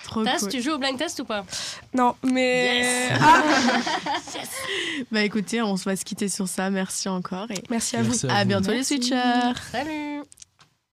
Trop 0.05 0.23
Tass, 0.25 0.43
cool. 0.43 0.51
tu 0.51 0.63
joues 0.63 0.73
au 0.73 0.79
blind 0.79 0.97
test 0.97 1.19
ou 1.21 1.25
pas? 1.25 1.45
Non, 1.93 2.15
mais 2.25 2.81
Yes. 3.11 3.19
Ah 3.21 3.43
Bah 5.13 5.23
écoutez, 5.25 5.61
on 5.63 5.77
se 5.77 5.85
va 5.85 5.97
se 5.97 6.05
quitter 6.05 6.29
sur 6.29 6.47
ça. 6.49 6.71
Merci 6.71 7.09
encore 7.09 7.51
et 7.51 7.63
merci 7.71 7.97
à 7.97 8.03
Merci 8.03 8.27
vous. 8.27 8.33
à 8.33 8.37
à 8.37 8.43
vous. 8.43 8.49
bientôt 8.49 8.71
les 8.73 8.85
switchers. 8.85 9.53
Salut 9.73 10.23